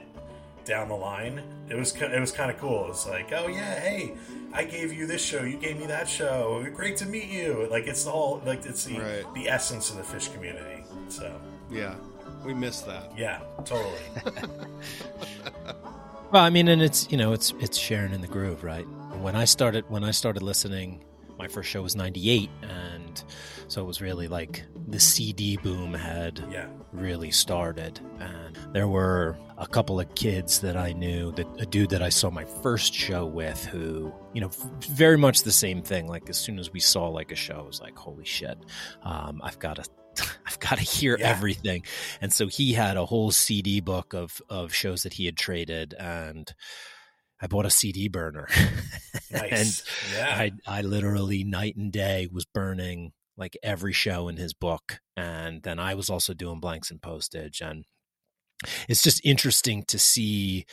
down 0.63 0.89
the 0.89 0.95
line. 0.95 1.41
It 1.69 1.75
was, 1.75 1.95
it 1.95 2.19
was 2.19 2.31
kind 2.31 2.51
of 2.51 2.59
cool. 2.59 2.85
It's 2.91 3.07
like, 3.07 3.33
oh 3.33 3.47
yeah, 3.47 3.79
hey, 3.79 4.13
I 4.53 4.63
gave 4.63 4.93
you 4.93 5.07
this 5.07 5.25
show, 5.25 5.41
you 5.41 5.57
gave 5.57 5.79
me 5.79 5.87
that 5.87 6.07
show. 6.07 6.63
Great 6.71 6.97
to 6.97 7.07
meet 7.07 7.29
you. 7.29 7.67
Like 7.71 7.87
it's 7.87 8.05
all 8.05 8.43
like 8.45 8.63
it's 8.67 8.83
the 8.83 8.99
Right. 8.99 9.33
the 9.33 9.49
essence 9.49 9.89
of 9.89 9.95
the 9.97 10.03
Phish 10.03 10.31
community. 10.35 10.83
So 11.09 11.33
yeah, 11.71 11.95
we 12.45 12.53
miss 12.53 12.81
that. 12.81 13.11
yeah, 13.17 13.39
totally. 13.65 13.97
Well, 16.31 16.43
I 16.43 16.49
mean, 16.49 16.67
and 16.69 16.81
it's 16.81 17.11
you 17.11 17.17
know 17.17 17.33
it's 17.33 17.53
it's 17.59 17.77
sharing 17.77 18.13
in 18.13 18.21
the 18.21 18.27
groove, 18.27 18.63
right? 18.63 18.85
When 19.19 19.35
I 19.35 19.43
started 19.45 19.83
when 19.89 20.03
I 20.05 20.11
started 20.11 20.41
listening, 20.43 21.03
my 21.37 21.47
first 21.49 21.69
show 21.69 21.81
was 21.81 21.93
'98, 21.93 22.49
and 22.61 23.23
so 23.71 23.81
it 23.81 23.85
was 23.85 24.01
really 24.01 24.27
like 24.27 24.63
the 24.87 24.99
CD 24.99 25.55
boom 25.57 25.93
had 25.93 26.43
Yeah, 26.51 26.67
really 26.91 27.31
started, 27.31 27.99
and 28.19 28.57
there 28.73 28.87
were 28.89 29.37
a 29.57 29.65
couple 29.67 29.99
of 29.99 30.13
kids 30.15 30.59
that 30.59 30.75
I 30.75 30.91
knew 30.91 31.31
that 31.33 31.47
a 31.57 31.65
dude 31.65 31.91
that 31.91 32.01
I 32.01 32.09
saw 32.09 32.29
my 32.29 32.43
first 32.63 32.93
show 32.93 33.25
with, 33.25 33.63
who 33.65 34.13
you 34.33 34.41
know 34.41 34.49
very 34.89 35.17
much 35.17 35.43
the 35.43 35.51
same 35.53 35.81
thing. 35.81 36.07
Like 36.07 36.29
as 36.29 36.37
soon 36.37 36.59
as 36.59 36.73
we 36.73 36.81
saw 36.81 37.07
like 37.07 37.31
a 37.31 37.35
show, 37.35 37.59
I 37.59 37.61
was 37.61 37.79
like, 37.79 37.97
holy 37.97 38.25
shit, 38.25 38.57
um, 39.03 39.39
I've 39.43 39.59
got 39.59 39.77
to. 39.77 39.85
I've 40.45 40.59
got 40.59 40.77
to 40.77 40.83
hear 40.83 41.15
Yeah. 41.17 41.29
everything, 41.29 41.85
and 42.19 42.33
so 42.33 42.47
he 42.47 42.73
had 42.73 42.97
a 42.97 43.05
whole 43.05 43.31
CD 43.31 43.79
book 43.79 44.13
of 44.13 44.41
of 44.49 44.73
shows 44.73 45.03
that 45.03 45.13
he 45.13 45.25
had 45.25 45.37
traded, 45.37 45.93
and 45.93 46.53
I 47.41 47.47
bought 47.47 47.65
a 47.65 47.69
CD 47.69 48.09
burner, 48.09 48.49
nice. 49.31 49.81
yeah, 50.13 50.35
I 50.37 50.51
I 50.67 50.81
literally 50.81 51.45
night 51.45 51.77
and 51.77 51.93
day 51.93 52.27
was 52.29 52.43
burning 52.45 53.13
like 53.41 53.57
every 53.63 53.93
show 53.93 54.29
in 54.29 54.37
his 54.37 54.53
book, 54.53 55.01
and 55.17 55.63
then 55.63 55.79
I 55.79 55.95
was 55.95 56.09
also 56.09 56.33
doing 56.33 56.61
blanks 56.61 56.91
and 56.91 57.01
postage, 57.01 57.61
and 57.61 57.85
it's 58.87 59.01
just 59.01 59.21
interesting 59.25 59.83
to 59.87 59.97
see, 59.99 60.65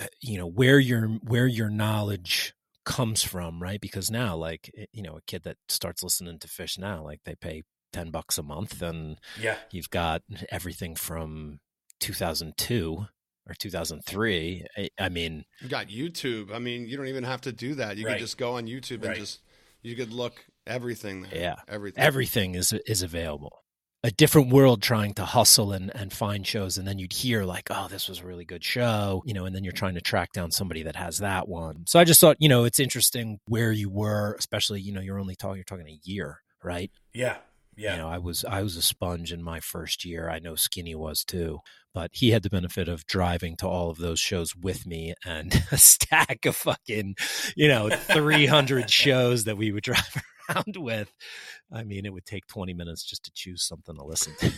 uh, 0.00 0.06
you 0.22 0.38
know, 0.38 0.46
where 0.46 0.78
your 0.78 1.08
where 1.08 1.46
your 1.46 1.70
knowledge 1.70 2.54
comes 2.84 3.22
from, 3.22 3.62
right? 3.62 3.80
Because 3.80 4.10
now, 4.10 4.36
like 4.36 4.70
eh, 4.76 4.86
you 4.92 5.02
know, 5.02 5.16
a 5.16 5.22
kid 5.26 5.42
that 5.44 5.56
starts 5.68 6.02
listening 6.02 6.38
to 6.38 6.48
Phish 6.48 6.78
now, 6.78 7.02
like 7.04 7.20
they 7.24 7.34
pay 7.34 7.62
ten 7.92 8.10
bucks 8.10 8.38
a 8.38 8.42
month, 8.42 8.80
and 8.82 9.18
yeah, 9.36 9.58
you've 9.72 9.90
got 9.90 10.22
everything 10.50 10.94
from 10.94 11.60
2002 12.00 13.06
or 13.48 13.54
2003. 13.54 14.64
I, 14.76 14.88
I 14.98 15.08
mean, 15.08 15.44
You 15.60 15.68
got 15.68 15.88
YouTube. 15.88 16.54
I 16.54 16.58
mean, 16.58 16.86
you 16.86 16.96
don't 16.96 17.08
even 17.08 17.24
have 17.24 17.40
to 17.42 17.52
do 17.52 17.74
that. 17.76 17.96
You 17.96 18.04
Right. 18.04 18.12
could 18.12 18.20
just 18.20 18.38
go 18.38 18.52
on 18.54 18.66
YouTube 18.66 18.96
and 18.96 19.06
Right. 19.06 19.16
just 19.16 19.40
you 19.82 19.96
could 19.96 20.12
look 20.12 20.44
everything 20.68 21.22
there. 21.22 21.34
Yeah. 21.34 21.56
everything. 21.66 22.02
everything 22.02 22.54
is 22.54 22.72
is 22.86 23.02
available. 23.02 23.64
a 24.04 24.10
different 24.12 24.52
world 24.52 24.80
trying 24.80 25.12
to 25.14 25.24
hustle 25.24 25.72
and, 25.72 25.90
and 25.94 26.12
find 26.12 26.46
shows. 26.46 26.78
And 26.78 26.86
then 26.86 26.98
you'd 27.00 27.12
hear 27.12 27.42
like, 27.44 27.66
oh, 27.70 27.88
this 27.90 28.08
was 28.08 28.20
a 28.20 28.26
really 28.26 28.44
good 28.44 28.62
show, 28.62 29.22
you 29.26 29.34
know, 29.34 29.44
and 29.44 29.54
then 29.54 29.64
you're 29.64 29.72
trying 29.72 29.94
to 29.94 30.00
track 30.00 30.32
down 30.32 30.52
somebody 30.52 30.84
that 30.84 30.94
has 30.94 31.18
that 31.18 31.48
one. 31.48 31.84
So 31.88 31.98
I 31.98 32.04
just 32.04 32.20
thought, 32.20 32.36
you 32.38 32.48
know, 32.48 32.64
it's 32.64 32.78
interesting 32.78 33.40
where 33.46 33.72
you 33.72 33.90
were, 33.90 34.36
especially, 34.38 34.80
you 34.80 34.92
know, 34.92 35.00
you're 35.00 35.18
only 35.18 35.34
talking, 35.34 35.56
you're 35.56 35.64
talking 35.64 35.88
a 35.88 35.98
year, 36.04 36.38
right? 36.62 36.92
Yeah. 37.12 37.38
Yeah. 37.76 37.92
You 37.92 37.98
know, 37.98 38.08
I 38.08 38.18
was 38.18 38.44
I 38.44 38.62
was 38.62 38.76
a 38.76 38.82
sponge 38.82 39.32
in 39.32 39.40
my 39.42 39.60
first 39.60 40.04
year. 40.04 40.28
I 40.28 40.40
know 40.40 40.56
Skinny 40.56 40.96
was 40.96 41.24
too, 41.24 41.60
but 41.94 42.10
he 42.12 42.30
had 42.30 42.42
the 42.42 42.50
benefit 42.50 42.88
of 42.88 43.06
driving 43.06 43.56
to 43.58 43.68
all 43.68 43.88
of 43.90 43.98
those 43.98 44.18
shows 44.18 44.54
with 44.56 44.84
me 44.84 45.14
and 45.24 45.54
a 45.72 45.78
stack 45.78 46.44
of 46.44 46.56
fucking, 46.56 47.14
you 47.56 47.68
know, 47.68 47.88
300 47.88 48.90
shows 49.04 49.44
that 49.44 49.56
we 49.56 49.70
would 49.70 49.84
drive 49.84 50.22
around 50.48 50.76
with. 50.76 51.12
I 51.72 51.84
mean, 51.84 52.06
it 52.06 52.12
would 52.12 52.26
take 52.26 52.46
20 52.46 52.74
minutes 52.74 53.04
just 53.04 53.24
to 53.24 53.32
choose 53.32 53.62
something 53.62 53.96
to 53.96 54.04
listen 54.04 54.34
to. 54.40 54.52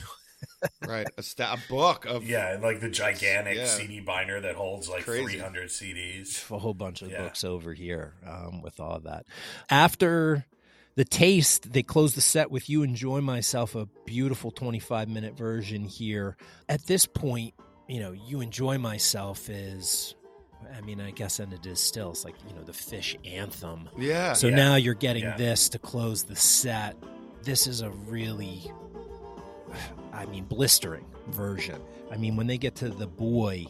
right, 0.87 1.07
a, 1.19 1.23
sta- 1.23 1.55
a 1.55 1.59
book 1.69 2.07
of 2.07 2.27
yeah, 2.27 2.59
like 2.61 2.81
the 2.81 2.89
gigantic 2.89 3.57
yeah. 3.57 3.67
CD 3.67 4.01
binder 4.01 4.41
that 4.41 4.55
holds 4.55 4.89
like 4.89 5.05
Crazy. 5.05 5.39
300 5.39 5.69
CDs. 5.69 6.51
A 6.51 6.59
whole 6.59 6.75
bunch 6.75 7.03
of 7.03 7.11
yeah. 7.11 7.23
books 7.23 7.45
over 7.45 7.73
here 7.73 8.15
um, 8.27 8.63
with 8.63 8.81
all 8.81 8.97
of 8.97 9.05
that. 9.05 9.27
After 9.69 10.47
the 10.97 11.05
taste 11.05 11.73
they 11.73 11.83
close 11.83 12.15
the 12.15 12.21
set 12.21 12.51
with 12.51 12.69
you 12.69 12.83
enjoy 12.83 13.21
myself 13.21 13.75
a 13.75 13.87
beautiful 14.05 14.51
25 14.51 15.09
minute 15.09 15.37
version 15.37 15.85
here 15.85 16.37
at 16.69 16.85
this 16.87 17.07
point 17.07 17.55
you 17.89 18.01
know 18.01 18.13
you 18.13 18.41
enjoy 18.41 18.77
myself 18.77 19.49
is 19.49 20.15
I 20.77 20.81
mean, 20.83 21.01
I 21.01 21.11
guess, 21.11 21.41
and 21.41 21.53
it 21.53 21.67
is 21.67 21.81
still. 21.81 22.11
It's 22.11 22.25
like 22.25 22.35
you 22.49 22.55
know 22.55 22.63
the 22.63 22.73
Phish 22.73 23.17
anthem. 23.27 23.89
Yeah. 23.99 24.33
So 24.33 24.49
yeah. 24.49 24.57
now 24.57 24.77
you're 24.77 24.95
getting 24.95 25.25
yeah. 25.25 25.37
this 25.37 25.69
to 25.71 25.79
close 25.79 26.25
the 26.25 26.37
set. 26.37 26.97
This 27.43 27.67
is 27.67 27.81
a 27.81 27.91
really, 27.91 28.71
I 30.13 30.27
mean, 30.27 30.45
blistering 30.45 31.07
version. 31.29 31.81
I 32.11 32.17
mean, 32.17 32.37
when 32.37 32.47
they 32.47 32.59
get 32.59 32.75
to 32.77 32.89
the 32.89 33.07
boy, 33.07 33.67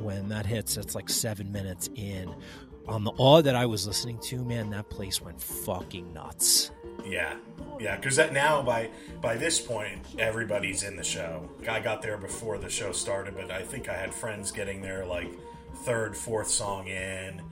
when 0.00 0.28
that 0.28 0.46
hits, 0.46 0.76
it's 0.76 0.94
like 0.94 1.08
seven 1.08 1.50
minutes 1.50 1.88
in 1.94 2.34
on 2.86 3.04
the 3.04 3.12
awe 3.16 3.40
that 3.42 3.54
I 3.54 3.66
was 3.66 3.86
listening 3.86 4.18
to, 4.24 4.44
man, 4.44 4.70
that 4.70 4.90
place 4.90 5.20
went 5.20 5.40
fucking 5.40 6.12
nuts. 6.12 6.70
Yeah, 7.04 7.36
yeah, 7.78 7.96
because 7.96 8.16
that 8.16 8.32
now 8.32 8.62
by 8.62 8.90
by 9.20 9.36
this 9.36 9.60
point 9.60 10.00
everybody's 10.18 10.82
in 10.82 10.96
the 10.96 11.04
show. 11.04 11.48
I 11.68 11.80
got 11.80 12.02
there 12.02 12.16
before 12.16 12.58
the 12.58 12.70
show 12.70 12.92
started, 12.92 13.36
but 13.36 13.50
I 13.50 13.62
think 13.62 13.88
I 13.88 13.94
had 13.94 14.14
friends 14.14 14.50
getting 14.50 14.80
there 14.80 15.04
like 15.04 15.30
third, 15.84 16.16
fourth 16.16 16.48
song 16.48 16.88
in, 16.88 17.42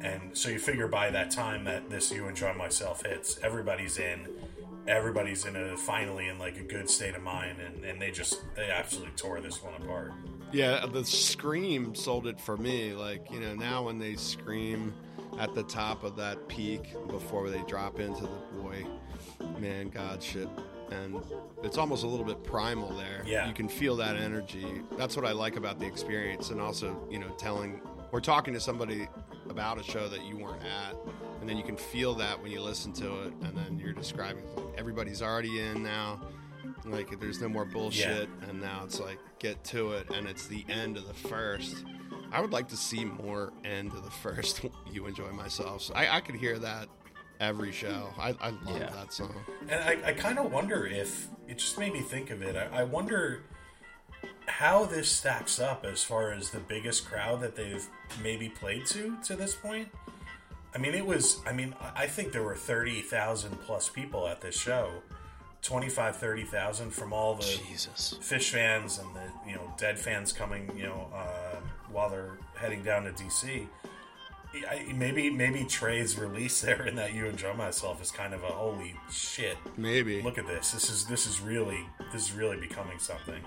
and 0.00 0.36
so 0.36 0.48
you 0.48 0.58
figure 0.58 0.88
by 0.88 1.10
that 1.10 1.30
time 1.30 1.64
that 1.64 1.90
this 1.90 2.10
"You 2.12 2.28
Enjoy 2.28 2.52
Myself" 2.54 3.04
hits, 3.04 3.38
everybody's 3.42 3.98
in. 3.98 4.28
Everybody's 4.86 5.44
in 5.44 5.56
a 5.56 5.76
finally 5.76 6.28
in 6.28 6.38
like 6.38 6.56
a 6.56 6.62
good 6.62 6.88
state 6.88 7.14
of 7.14 7.22
mind, 7.22 7.60
and, 7.60 7.84
and 7.84 8.00
they 8.00 8.10
just 8.10 8.42
they 8.56 8.70
absolutely 8.70 9.12
tore 9.14 9.40
this 9.40 9.62
one 9.62 9.74
apart. 9.74 10.12
Yeah, 10.52 10.84
the 10.86 11.04
scream 11.04 11.94
sold 11.94 12.26
it 12.26 12.40
for 12.40 12.56
me. 12.56 12.92
Like, 12.92 13.30
you 13.30 13.38
know, 13.38 13.54
now 13.54 13.84
when 13.84 13.98
they 13.98 14.14
scream 14.16 14.92
at 15.38 15.54
the 15.54 15.62
top 15.62 16.02
of 16.02 16.16
that 16.16 16.48
peak 16.48 16.94
before 17.08 17.50
they 17.50 17.62
drop 17.68 18.00
into 18.00 18.22
the 18.22 18.60
boy, 18.60 18.84
man, 19.60 19.90
God 19.90 20.22
shit. 20.22 20.48
And 20.90 21.22
it's 21.62 21.78
almost 21.78 22.04
a 22.04 22.06
little 22.06 22.24
bit 22.24 22.42
primal 22.42 22.90
there. 22.90 23.22
Yeah. 23.26 23.46
You 23.46 23.54
can 23.54 23.68
feel 23.68 23.96
that 23.96 24.16
energy. 24.16 24.82
That's 24.96 25.16
what 25.16 25.24
I 25.24 25.32
like 25.32 25.56
about 25.56 25.78
the 25.78 25.86
experience. 25.86 26.50
And 26.50 26.60
also, 26.60 27.06
you 27.10 27.18
know, 27.18 27.28
telling, 27.38 27.80
we're 28.10 28.20
talking 28.20 28.54
to 28.54 28.60
somebody 28.60 29.08
about 29.48 29.78
a 29.78 29.82
show 29.82 30.08
that 30.08 30.24
you 30.24 30.36
weren't 30.36 30.62
at. 30.62 30.96
And 31.40 31.48
then 31.48 31.56
you 31.56 31.64
can 31.64 31.76
feel 31.76 32.14
that 32.14 32.40
when 32.42 32.50
you 32.50 32.60
listen 32.60 32.92
to 32.94 33.22
it. 33.22 33.32
And 33.42 33.56
then 33.56 33.78
you're 33.82 33.92
describing, 33.92 34.44
everybody's 34.76 35.22
already 35.22 35.60
in 35.60 35.82
now 35.82 36.20
like 36.84 37.18
there's 37.20 37.40
no 37.40 37.48
more 37.48 37.64
bullshit, 37.64 38.28
yeah. 38.28 38.48
and 38.48 38.60
now 38.60 38.82
it's 38.84 39.00
like 39.00 39.18
get 39.38 39.62
to 39.64 39.92
it, 39.92 40.08
and 40.10 40.26
it's 40.26 40.46
the 40.46 40.64
end 40.68 40.96
of 40.96 41.06
the 41.06 41.14
first. 41.14 41.84
I 42.32 42.40
would 42.40 42.52
like 42.52 42.68
to 42.68 42.76
see 42.76 43.04
more 43.04 43.52
end 43.64 43.92
of 43.92 44.04
the 44.04 44.10
first. 44.10 44.64
you 44.92 45.06
enjoy 45.06 45.30
myself. 45.32 45.82
So 45.82 45.94
I, 45.94 46.16
I 46.16 46.20
could 46.20 46.36
hear 46.36 46.58
that 46.58 46.88
every 47.40 47.72
show. 47.72 48.12
I, 48.18 48.36
I 48.40 48.50
love 48.50 48.78
yeah. 48.78 48.90
that 48.90 49.12
song. 49.12 49.34
And 49.68 49.80
I, 49.80 50.10
I 50.10 50.12
kind 50.12 50.38
of 50.38 50.52
wonder 50.52 50.86
if 50.86 51.28
it 51.48 51.58
just 51.58 51.78
made 51.78 51.92
me 51.92 52.00
think 52.00 52.30
of 52.30 52.42
it. 52.42 52.56
I, 52.56 52.80
I 52.80 52.84
wonder 52.84 53.42
how 54.46 54.84
this 54.84 55.08
stacks 55.08 55.58
up 55.58 55.84
as 55.84 56.04
far 56.04 56.32
as 56.32 56.50
the 56.50 56.60
biggest 56.60 57.06
crowd 57.06 57.40
that 57.40 57.56
they've 57.56 57.86
maybe 58.22 58.48
played 58.48 58.86
to 58.86 59.16
to 59.24 59.36
this 59.36 59.54
point. 59.54 59.88
I 60.74 60.78
mean, 60.78 60.94
it 60.94 61.04
was. 61.04 61.40
I 61.46 61.52
mean, 61.52 61.74
I 61.96 62.06
think 62.06 62.32
there 62.32 62.44
were 62.44 62.54
thirty 62.54 63.00
thousand 63.00 63.60
plus 63.62 63.88
people 63.88 64.28
at 64.28 64.40
this 64.40 64.56
show 64.56 65.02
25 65.62 66.16
30,000 66.16 66.90
from 66.90 67.12
all 67.12 67.34
the 67.34 67.42
Jesus. 67.42 68.14
Phish 68.22 68.50
fans 68.50 68.98
and 68.98 69.14
the 69.14 69.50
you 69.50 69.54
know 69.56 69.74
dead 69.76 69.98
fans 69.98 70.32
coming 70.32 70.70
you 70.76 70.84
know 70.84 71.08
uh, 71.14 71.56
while 71.90 72.08
they're 72.08 72.38
heading 72.56 72.82
down 72.82 73.04
to 73.04 73.10
DC 73.10 73.66
I, 73.79 73.79
maybe 74.94 75.30
maybe 75.30 75.64
Trey's 75.64 76.18
release 76.18 76.60
there 76.60 76.86
in 76.86 76.96
that 76.96 77.12
you 77.12 77.26
enjoy 77.26 77.54
myself 77.54 78.02
is 78.02 78.10
kind 78.10 78.34
of 78.34 78.42
a 78.42 78.48
holy 78.48 78.94
shit. 79.10 79.56
Maybe. 79.76 80.22
Look 80.22 80.38
at 80.38 80.46
this. 80.46 80.72
This 80.72 80.90
is 80.90 81.06
this 81.06 81.26
is 81.26 81.40
really 81.40 81.86
this 82.12 82.24
is 82.24 82.32
really 82.32 82.56
becoming 82.56 82.98
something. 82.98 83.42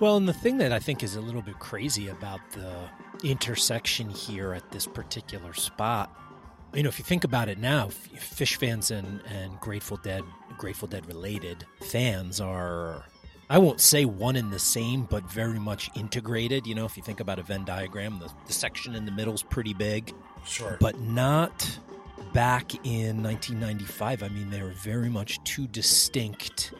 Well 0.00 0.16
and 0.16 0.28
the 0.28 0.32
thing 0.32 0.58
that 0.58 0.72
I 0.72 0.80
think 0.80 1.02
is 1.02 1.14
a 1.16 1.20
little 1.20 1.42
bit 1.42 1.58
crazy 1.58 2.08
about 2.08 2.40
the 2.50 2.88
intersection 3.22 4.10
here 4.10 4.52
at 4.52 4.70
this 4.72 4.86
particular 4.86 5.54
spot 5.54 6.18
you 6.74 6.82
know, 6.82 6.88
if 6.88 6.98
you 6.98 7.04
think 7.04 7.24
about 7.24 7.48
it 7.48 7.58
now, 7.58 7.88
Phish 7.88 8.56
fans 8.56 8.90
and, 8.90 9.20
and 9.26 9.58
Grateful 9.60 9.98
Dead, 9.98 10.22
Grateful 10.56 10.88
Dead 10.88 11.06
related 11.06 11.66
fans 11.80 12.40
are, 12.40 13.04
I 13.52 13.58
won't 13.58 13.82
say 13.82 14.06
one 14.06 14.36
and 14.36 14.50
the 14.50 14.58
same, 14.58 15.02
but 15.02 15.30
very 15.30 15.58
much 15.58 15.90
integrated. 15.94 16.66
You 16.66 16.74
know, 16.74 16.86
if 16.86 16.96
you 16.96 17.02
think 17.02 17.20
about 17.20 17.38
a 17.38 17.42
Venn 17.42 17.66
diagram, 17.66 18.18
the, 18.18 18.30
the 18.46 18.52
section 18.54 18.94
in 18.94 19.04
the 19.04 19.12
middle 19.12 19.34
is 19.34 19.42
pretty 19.42 19.74
big. 19.74 20.14
Sure. 20.46 20.78
But 20.80 20.98
not 21.00 21.78
back 22.32 22.74
in 22.86 23.22
1995. 23.22 24.22
I 24.22 24.28
mean, 24.30 24.48
they 24.48 24.62
were 24.62 24.70
very 24.70 25.10
much 25.10 25.38
two 25.44 25.66
distinct 25.66 26.72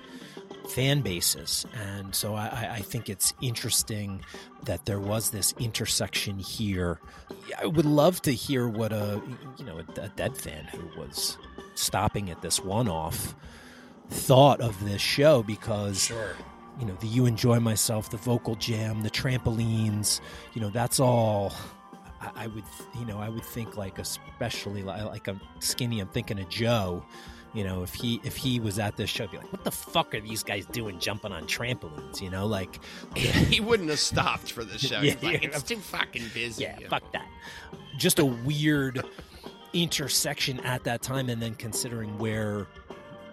fan 0.71 1.03
bases. 1.03 1.67
And 1.75 2.15
so 2.15 2.37
I, 2.37 2.77
I, 2.77 2.81
think 2.81 3.11
it's 3.11 3.35
interesting 3.43 4.25
that 4.65 4.87
there 4.87 5.01
was 5.01 5.29
this 5.29 5.53
intersection 5.59 6.39
here. 6.39 7.01
I 7.61 7.67
would 7.67 7.85
love 7.85 8.23
to 8.23 8.33
hear 8.33 8.67
what 8.67 8.95
a 8.95 9.21
you 9.59 9.65
know 9.67 9.79
a, 9.79 10.01
a 10.01 10.09
dead 10.09 10.39
fan 10.39 10.65
who 10.65 10.99
was 10.99 11.37
stopping 11.75 12.31
at 12.31 12.41
this 12.41 12.61
one 12.61 12.89
off 12.89 13.35
thought 14.09 14.61
of 14.61 14.83
this 14.85 15.03
show 15.03 15.43
because 15.43 16.05
sure. 16.05 16.37
You 16.79 16.87
know 16.87 16.95
the 17.01 17.07
you 17.07 17.27
enjoy 17.27 17.61
myself 17.61 18.11
the 18.11 18.17
vocal 18.17 18.55
jam 18.55 19.03
the 19.03 19.11
trampolines 19.11 20.21
you 20.55 20.61
know 20.61 20.71
that's 20.71 20.99
all 21.01 21.53
I, 22.21 22.31
I 22.45 22.47
would 22.49 22.65
you 22.99 23.05
know 23.05 23.19
I 23.19 23.29
would 23.29 23.45
think 23.45 23.77
like 23.77 23.99
especially 23.99 24.83
like, 24.83 25.05
like 25.05 25.29
I'm 25.29 25.41
skinny 25.61 26.01
I'm 26.01 26.09
thinking 26.09 26.39
of 26.39 26.49
Joe 26.49 27.05
you 27.55 27.65
know, 27.65 27.83
if 27.83 27.93
he 27.93 28.21
if 28.25 28.37
he 28.37 28.61
was 28.61 28.79
at 28.79 28.97
this 28.97 29.11
show, 29.11 29.27
be 29.27 29.37
like, 29.37 29.53
"What 29.53 29.63
the 29.65 29.71
fuck 29.71 30.15
are 30.15 30.21
these 30.21 30.43
guys 30.43 30.65
doing, 30.67 30.99
jumping 30.99 31.33
on 31.33 31.45
trampolines?" 31.45 32.21
You 32.21 32.31
know, 32.31 32.47
like 32.47 32.81
he 33.15 33.61
wouldn't 33.61 33.91
have 33.91 33.99
stopped 33.99 34.53
for 34.53 34.65
the 34.65 34.79
show. 34.79 35.01
yeah, 35.03 35.15
like, 35.23 35.45
it's 35.45 35.63
too 35.63 35.77
fucking 35.77 36.25
busy. 36.33 36.65
Yeah, 36.65 36.79
fuck 36.89 37.03
that. 37.13 37.27
Just 37.99 38.19
a 38.19 38.25
weird 38.25 39.05
intersection 39.75 40.61
at 40.61 40.85
that 40.85 41.03
time, 41.03 41.29
and 41.29 41.43
then 41.43 41.55
considering 41.55 42.17
where 42.17 42.67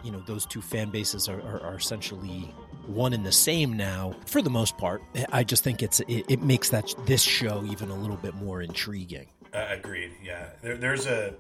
you 0.03 0.11
know 0.11 0.19
those 0.25 0.45
two 0.45 0.61
fan 0.61 0.89
bases 0.89 1.29
are, 1.29 1.41
are, 1.41 1.61
are 1.61 1.75
essentially 1.75 2.53
one 2.89 3.13
and 3.13 3.25
the 3.25 3.31
same 3.31 3.77
now 3.77 4.15
for 4.25 4.41
the 4.41 4.49
most 4.49 4.77
part. 4.77 5.01
I 5.31 5.43
just 5.43 5.63
think 5.63 5.83
it's 5.83 5.99
it, 6.01 6.25
it 6.27 6.41
makes 6.41 6.69
that 6.69 6.93
this 7.05 7.21
show 7.21 7.63
even 7.65 7.89
a 7.89 7.95
little 7.95 8.17
bit 8.17 8.35
more 8.35 8.61
intriguing. 8.61 9.27
Uh, 9.53 9.65
agreed. 9.69 10.11
Yeah, 10.23 10.49
there, 10.61 10.77
there's 10.77 11.07
a 11.07 11.35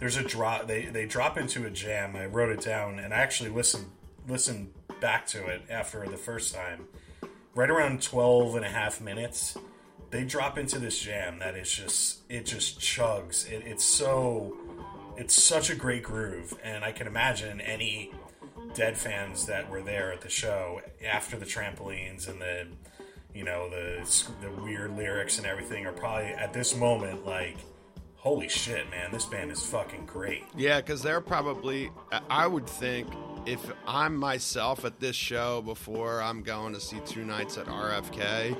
there's 0.00 0.16
a 0.16 0.24
drop 0.24 0.66
they 0.66 0.86
they 0.86 1.06
drop 1.06 1.38
into 1.38 1.66
a 1.66 1.70
jam 1.70 2.16
i 2.16 2.26
wrote 2.26 2.50
it 2.50 2.60
down 2.60 2.98
and 2.98 3.14
i 3.14 3.18
actually 3.18 3.50
listened 3.50 3.86
listened 4.28 4.72
back 5.00 5.26
to 5.26 5.46
it 5.46 5.62
after 5.70 6.06
the 6.06 6.16
first 6.16 6.54
time 6.54 6.86
right 7.54 7.70
around 7.70 8.02
12 8.02 8.56
and 8.56 8.64
a 8.64 8.68
half 8.68 9.00
minutes 9.00 9.56
they 10.10 10.24
drop 10.24 10.58
into 10.58 10.78
this 10.78 10.98
jam 10.98 11.38
that 11.38 11.54
is 11.54 11.70
just 11.70 12.20
it 12.28 12.46
just 12.46 12.80
chugs 12.80 13.50
it, 13.50 13.62
it's 13.66 13.84
so 13.84 14.56
it's 15.16 15.40
such 15.40 15.70
a 15.70 15.74
great 15.74 16.02
groove 16.02 16.58
and 16.62 16.84
i 16.84 16.92
can 16.92 17.06
imagine 17.06 17.60
any 17.60 18.12
dead 18.74 18.96
fans 18.96 19.46
that 19.46 19.68
were 19.70 19.82
there 19.82 20.12
at 20.12 20.20
the 20.20 20.28
show 20.28 20.80
after 21.06 21.36
the 21.36 21.46
trampolines 21.46 22.28
and 22.28 22.40
the 22.40 22.66
you 23.34 23.44
know 23.44 23.68
the 23.70 24.24
the 24.40 24.50
weird 24.62 24.96
lyrics 24.96 25.38
and 25.38 25.46
everything 25.46 25.86
are 25.86 25.92
probably 25.92 26.26
at 26.26 26.52
this 26.52 26.76
moment 26.76 27.24
like 27.24 27.56
holy 28.20 28.48
shit, 28.48 28.88
man, 28.90 29.10
this 29.10 29.24
band 29.24 29.50
is 29.50 29.64
fucking 29.64 30.04
great. 30.04 30.44
Yeah, 30.54 30.82
because 30.82 31.02
they're 31.02 31.22
probably, 31.22 31.90
I 32.28 32.46
would 32.46 32.66
think, 32.66 33.08
if 33.46 33.72
I'm 33.86 34.14
myself 34.14 34.84
at 34.84 35.00
this 35.00 35.16
show 35.16 35.62
before 35.62 36.20
I'm 36.20 36.42
going 36.42 36.74
to 36.74 36.80
see 36.80 37.00
two 37.06 37.24
nights 37.24 37.56
at 37.56 37.64
RFK, 37.64 38.54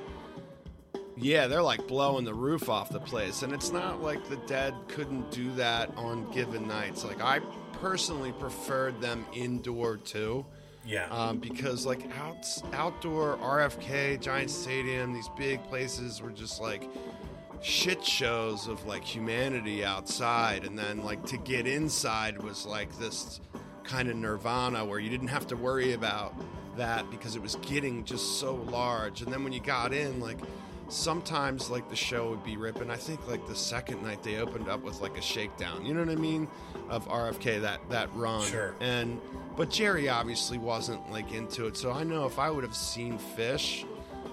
yeah, 1.19 1.47
they're 1.47 1.63
like 1.63 1.87
blowing 1.87 2.25
the 2.25 2.33
roof 2.33 2.71
off 2.71 2.89
the 2.89 3.01
place. 3.01 3.43
And 3.43 3.53
it's 3.53 3.71
not 3.71 4.03
like 4.03 4.27
the 4.31 4.39
dead 4.47 4.75
couldn't 4.89 5.31
do 5.31 5.53
that 5.53 5.93
on 5.95 6.31
given 6.31 6.67
nights. 6.67 7.05
Like, 7.05 7.21
I 7.21 7.41
personally 7.81 8.33
preferred 8.33 9.01
them 9.01 9.25
indoor 9.35 9.97
too. 9.97 10.45
Yeah. 10.87 11.09
Um, 11.11 11.39
because 11.39 11.85
like 11.85 12.05
out, 12.19 12.47
outdoor 12.73 13.37
RFK, 13.39 14.21
Giant 14.21 14.51
Stadium, 14.51 15.13
these 15.13 15.29
big 15.37 15.63
places 15.65 16.23
were 16.23 16.31
just 16.31 16.61
like 16.61 16.89
shit 17.61 18.05
shows 18.05 18.67
of 18.67 18.85
like 18.87 19.05
humanity 19.05 19.85
outside, 19.85 20.65
and 20.65 20.79
then 20.79 21.05
like 21.05 21.25
to 21.27 21.37
get 21.37 21.67
inside 21.67 22.43
was 22.43 22.65
like 22.65 22.99
this 22.99 23.41
kind 23.85 24.09
of 24.09 24.17
nirvana 24.17 24.85
where 24.85 24.99
you 24.99 25.11
didn't 25.11 25.29
have 25.29 25.47
to 25.49 25.57
worry 25.57 25.93
about 25.93 26.35
that 26.77 27.11
because 27.11 27.37
it 27.37 27.43
was 27.43 27.57
getting 27.57 28.05
just 28.05 28.39
so 28.39 28.55
large. 28.71 29.21
And 29.21 29.33
then 29.33 29.45
when 29.45 29.53
you 29.53 29.61
got 29.61 29.93
in, 29.93 30.21
like 30.21 30.39
sometimes 30.91 31.71
like 31.71 31.89
the 31.89 31.97
show 31.97 32.31
would 32.31 32.45
be 32.45 32.57
ripping. 32.57 32.91
I 32.91 32.97
think 32.97 33.27
like 33.29 33.47
the 33.47 33.55
second 33.55 34.03
night 34.03 34.23
they 34.23 34.39
opened 34.39 34.69
up 34.69 34.83
with 34.83 35.01
like 35.01 35.17
a 35.17 35.23
shakedown. 35.23 35.85
You 35.87 35.95
know 35.95 36.01
what 36.01 36.11
I 36.11 36.17
mean? 36.17 36.49
Of 36.89 37.09
RFK 37.09 37.61
that 37.63 37.81
that 37.91 38.15
run. 38.15 38.45
Sure. 38.47 38.75
And 38.81 39.21
but 39.57 39.71
Jerry 39.71 40.09
obviously 40.09 40.59
wasn't 40.59 41.11
like 41.11 41.33
into 41.33 41.67
it. 41.67 41.77
So 41.77 41.93
I 41.93 42.03
know 42.03 42.27
if 42.27 42.39
I 42.39 42.51
would 42.51 42.65
have 42.65 42.75
seen 42.77 43.19
Phish, 43.37 43.85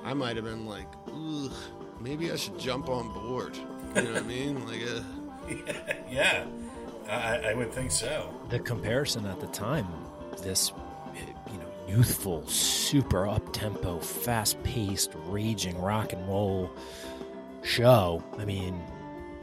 I 0.04 0.14
might 0.14 0.36
have 0.36 0.46
been 0.46 0.66
like, 0.66 0.88
ugh, 1.08 1.52
maybe 2.00 2.32
I 2.32 2.36
should 2.36 2.60
jump 2.60 2.90
on 2.90 3.14
board. 3.14 3.56
You 3.96 4.02
know 4.02 4.14
what 4.14 4.24
I 4.24 4.26
mean? 4.28 4.66
Like, 4.68 4.82
uh, 4.88 5.94
yeah, 6.10 6.46
I, 7.08 7.52
I 7.52 7.54
would 7.54 7.72
think 7.72 7.92
so. 7.92 8.34
The 8.50 8.60
comparison 8.60 9.26
at 9.26 9.40
the 9.40 9.48
time, 9.48 9.88
this 10.42 10.72
you 10.72 10.76
know 10.78 10.87
youthful, 11.88 12.46
super 12.48 13.28
up 13.28 13.52
tempo, 13.54 14.00
fast 14.00 14.62
paced, 14.64 15.12
raging 15.28 15.80
rock 15.82 16.14
and 16.14 16.28
roll 16.28 16.70
show. 17.64 18.24
I 18.38 18.46
mean, 18.46 18.82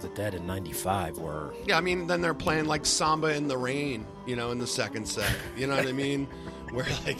the 0.01 0.09
Dead 0.11 0.35
in 0.35 0.47
'95 0.47 1.19
were. 1.19 1.55
Yeah, 1.67 1.79
I 1.79 1.81
mean, 1.81 2.07
then 2.07 2.21
they're 2.21 2.35
playing 2.35 2.67
like 2.67 2.85
Samba 2.85 3.35
in 3.35 3.49
the 3.49 3.57
Rain, 3.57 4.07
you 4.27 4.37
know, 4.37 4.51
in 4.51 4.59
the 4.59 4.67
second 4.67 5.07
set. 5.07 5.35
You 5.57 5.67
know 5.67 5.77
what 5.77 5.87
I 5.87 5.93
mean? 5.93 6.27
Where 6.73 6.85
like 7.07 7.19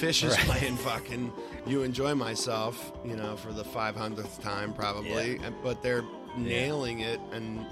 Phish 0.00 0.24
is 0.24 0.32
Right. 0.36 0.46
playing 0.46 0.76
fucking 0.78 1.32
"You 1.66 1.82
Enjoy 1.82 2.14
Myself," 2.14 2.92
you 3.04 3.14
know, 3.16 3.36
for 3.36 3.52
the 3.52 3.62
500th 3.64 4.40
time 4.40 4.72
probably, 4.72 5.36
and, 5.36 5.54
but 5.62 5.82
they're 5.82 6.04
nailing 6.36 7.00
it. 7.00 7.20
And 7.32 7.64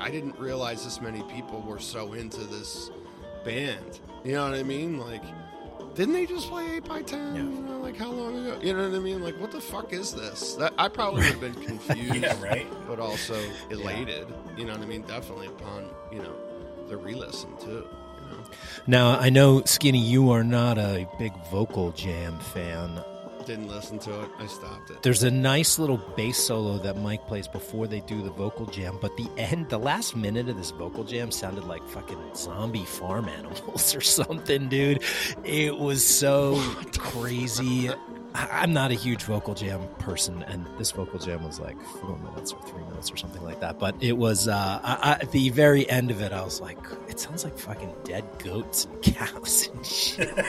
I 0.00 0.10
didn't 0.10 0.36
realize 0.38 0.84
this 0.84 1.00
many 1.00 1.22
people 1.32 1.60
were 1.62 1.78
so 1.78 2.14
into 2.14 2.40
this 2.40 2.90
band. 3.44 4.00
You 4.24 4.32
know 4.32 4.44
what 4.50 4.58
I 4.58 4.62
mean? 4.64 4.98
Like. 4.98 5.22
Didn't 5.94 6.14
they 6.14 6.26
just 6.26 6.48
play 6.50 6.76
8 6.76 6.84
by 6.88 7.02
10 7.02 7.36
Yeah. 7.36 7.42
You 7.42 7.78
like 7.82 7.96
how 7.96 8.10
long 8.10 8.36
ago? 8.36 8.58
You 8.62 8.72
know 8.74 8.88
what 8.88 8.96
I 8.96 8.98
mean? 9.00 9.22
Like, 9.22 9.38
what 9.40 9.52
the 9.52 9.60
fuck 9.60 9.92
is 9.92 10.12
this? 10.12 10.54
That 10.54 10.72
I 10.78 10.88
probably 10.88 11.22
would 11.22 11.30
have 11.32 11.40
been 11.40 11.54
confused 11.66 12.14
Yeah, 12.16 12.40
right. 12.42 12.66
but 12.88 12.98
also 12.98 13.40
elated. 13.70 14.26
You 14.56 14.64
know 14.64 14.72
what 14.72 14.82
I 14.82 14.86
mean? 14.86 15.02
Definitely 15.02 15.48
upon 15.48 15.88
you 16.12 16.18
know 16.18 16.34
the 16.88 16.96
re-listen 16.96 17.56
too. 17.58 17.86
You 17.86 18.36
know? 18.36 18.44
Now 18.86 19.10
I 19.18 19.30
know, 19.30 19.62
Skinny, 19.64 20.00
you 20.00 20.30
are 20.30 20.42
not 20.44 20.78
a 20.78 21.06
big 21.18 21.32
vocal 21.50 21.92
jam 21.92 22.38
fan. 22.38 23.02
Didn't 23.46 23.68
listen 23.68 23.98
to 24.00 24.22
it. 24.22 24.30
I 24.38 24.46
stopped 24.46 24.90
it. 24.90 25.02
There's 25.02 25.22
a 25.22 25.30
nice 25.30 25.78
little 25.78 25.98
bass 26.16 26.38
solo 26.38 26.78
that 26.78 26.96
Mike 26.96 27.26
plays 27.26 27.46
before 27.46 27.86
they 27.86 28.00
do 28.00 28.22
the 28.22 28.30
vocal 28.30 28.66
jam, 28.66 28.98
but 29.00 29.16
the 29.16 29.28
end, 29.36 29.68
the 29.68 29.78
last 29.78 30.16
minute 30.16 30.48
of 30.48 30.56
this 30.56 30.70
vocal 30.70 31.04
jam 31.04 31.30
sounded 31.30 31.64
like 31.64 31.86
fucking 31.88 32.18
zombie 32.34 32.84
farm 32.84 33.28
animals 33.38 33.94
or 33.94 34.00
something, 34.00 34.68
dude. 34.68 35.02
It 35.44 35.76
was 35.76 36.04
so 36.04 36.60
crazy. 36.98 37.90
I'm 38.34 38.72
not 38.72 38.90
a 38.90 38.94
huge 38.94 39.22
vocal 39.22 39.54
jam 39.54 39.86
person, 39.98 40.42
and 40.44 40.66
this 40.76 40.90
vocal 40.90 41.18
jam 41.20 41.44
was 41.44 41.60
like 41.60 41.80
four 42.00 42.18
minutes 42.18 42.52
or 42.52 42.60
three 42.62 42.82
minutes 42.84 43.12
or 43.12 43.16
something 43.16 43.42
like 43.44 43.60
that. 43.60 43.78
But 43.78 43.94
it 44.00 44.16
was 44.18 44.48
uh, 44.48 44.80
I, 44.82 44.98
I, 45.00 45.12
at 45.12 45.30
the 45.30 45.50
very 45.50 45.88
end 45.88 46.10
of 46.10 46.20
it, 46.20 46.32
I 46.32 46.42
was 46.42 46.60
like, 46.60 46.78
it 47.08 47.20
sounds 47.20 47.44
like 47.44 47.56
fucking 47.56 47.94
dead 48.02 48.24
goats 48.38 48.86
and 48.86 49.02
cows 49.02 49.68
and 49.72 49.86
shit. 49.86 50.34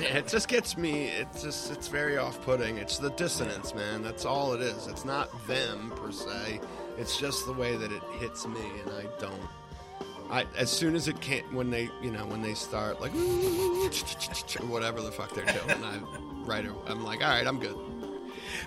It 0.00 0.26
just 0.28 0.48
gets 0.48 0.76
me. 0.76 1.08
It's 1.08 1.42
just 1.42 1.70
it's 1.72 1.88
very 1.88 2.18
off-putting. 2.18 2.78
It's 2.78 2.98
the 2.98 3.10
dissonance, 3.10 3.74
man. 3.74 4.02
That's 4.02 4.24
all 4.24 4.52
it 4.52 4.60
is. 4.60 4.86
It's 4.86 5.04
not 5.04 5.28
them 5.46 5.92
per 5.96 6.10
se. 6.10 6.60
It's 6.96 7.16
just 7.18 7.46
the 7.46 7.52
way 7.52 7.76
that 7.76 7.92
it 7.92 8.02
hits 8.18 8.46
me, 8.46 8.60
and 8.84 8.92
I 8.92 9.06
don't. 9.20 9.40
I 10.30 10.46
as 10.56 10.70
soon 10.70 10.94
as 10.94 11.08
it 11.08 11.20
can't 11.20 11.52
when 11.52 11.70
they 11.70 11.88
you 12.02 12.10
know 12.10 12.26
when 12.26 12.42
they 12.42 12.54
start 12.54 13.00
like 13.00 13.12
whatever 14.68 15.00
the 15.00 15.10
fuck 15.12 15.32
they're 15.34 15.44
doing, 15.44 15.84
I 15.84 15.98
right. 16.48 16.64
I'm 16.86 17.04
like, 17.04 17.22
all 17.22 17.28
right, 17.28 17.46
I'm 17.46 17.58
good. 17.60 17.76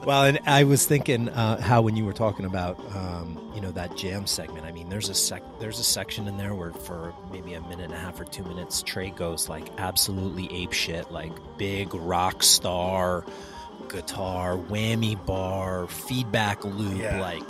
Well, 0.05 0.23
and 0.23 0.39
I 0.45 0.63
was 0.63 0.85
thinking 0.85 1.29
uh, 1.29 1.59
how 1.61 1.81
when 1.81 1.95
you 1.95 2.05
were 2.05 2.13
talking 2.13 2.45
about 2.45 2.79
um, 2.95 3.51
you 3.53 3.61
know 3.61 3.71
that 3.71 3.95
jam 3.97 4.25
segment. 4.25 4.65
I 4.65 4.71
mean, 4.71 4.89
there's 4.89 5.09
a 5.09 5.13
sec 5.13 5.43
there's 5.59 5.79
a 5.79 5.83
section 5.83 6.27
in 6.27 6.37
there 6.37 6.55
where 6.55 6.71
for 6.71 7.13
maybe 7.31 7.53
a 7.53 7.61
minute 7.61 7.85
and 7.85 7.93
a 7.93 7.97
half 7.97 8.19
or 8.19 8.25
two 8.25 8.43
minutes, 8.43 8.81
Trey 8.83 9.09
goes 9.11 9.49
like 9.49 9.67
absolutely 9.77 10.51
ape 10.63 10.73
shit, 10.73 11.11
like 11.11 11.31
big 11.57 11.93
rock 11.93 12.41
star 12.43 13.25
guitar, 13.89 14.55
whammy 14.57 15.23
bar, 15.25 15.85
feedback 15.87 16.63
loop, 16.63 16.97
Yeah. 16.97 17.19
like 17.19 17.49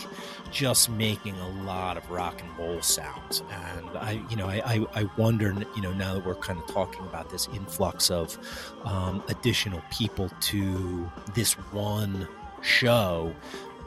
just 0.51 0.89
making 0.89 1.35
a 1.39 1.49
lot 1.63 1.97
of 1.97 2.09
rock 2.11 2.41
and 2.41 2.57
roll 2.59 2.81
sounds. 2.81 3.41
And 3.49 3.89
I, 3.97 4.21
you 4.29 4.35
know, 4.35 4.47
I, 4.47 4.61
I, 4.65 4.85
I 5.01 5.09
wonder, 5.17 5.55
you 5.75 5.81
know, 5.81 5.93
now 5.93 6.13
that 6.15 6.25
we're 6.25 6.35
kind 6.35 6.59
of 6.59 6.67
talking 6.67 7.01
about 7.05 7.29
this 7.29 7.47
influx 7.53 8.11
of 8.11 8.37
um, 8.83 9.23
additional 9.29 9.81
people 9.91 10.29
to 10.41 11.09
this 11.33 11.53
one 11.71 12.27
show, 12.61 13.33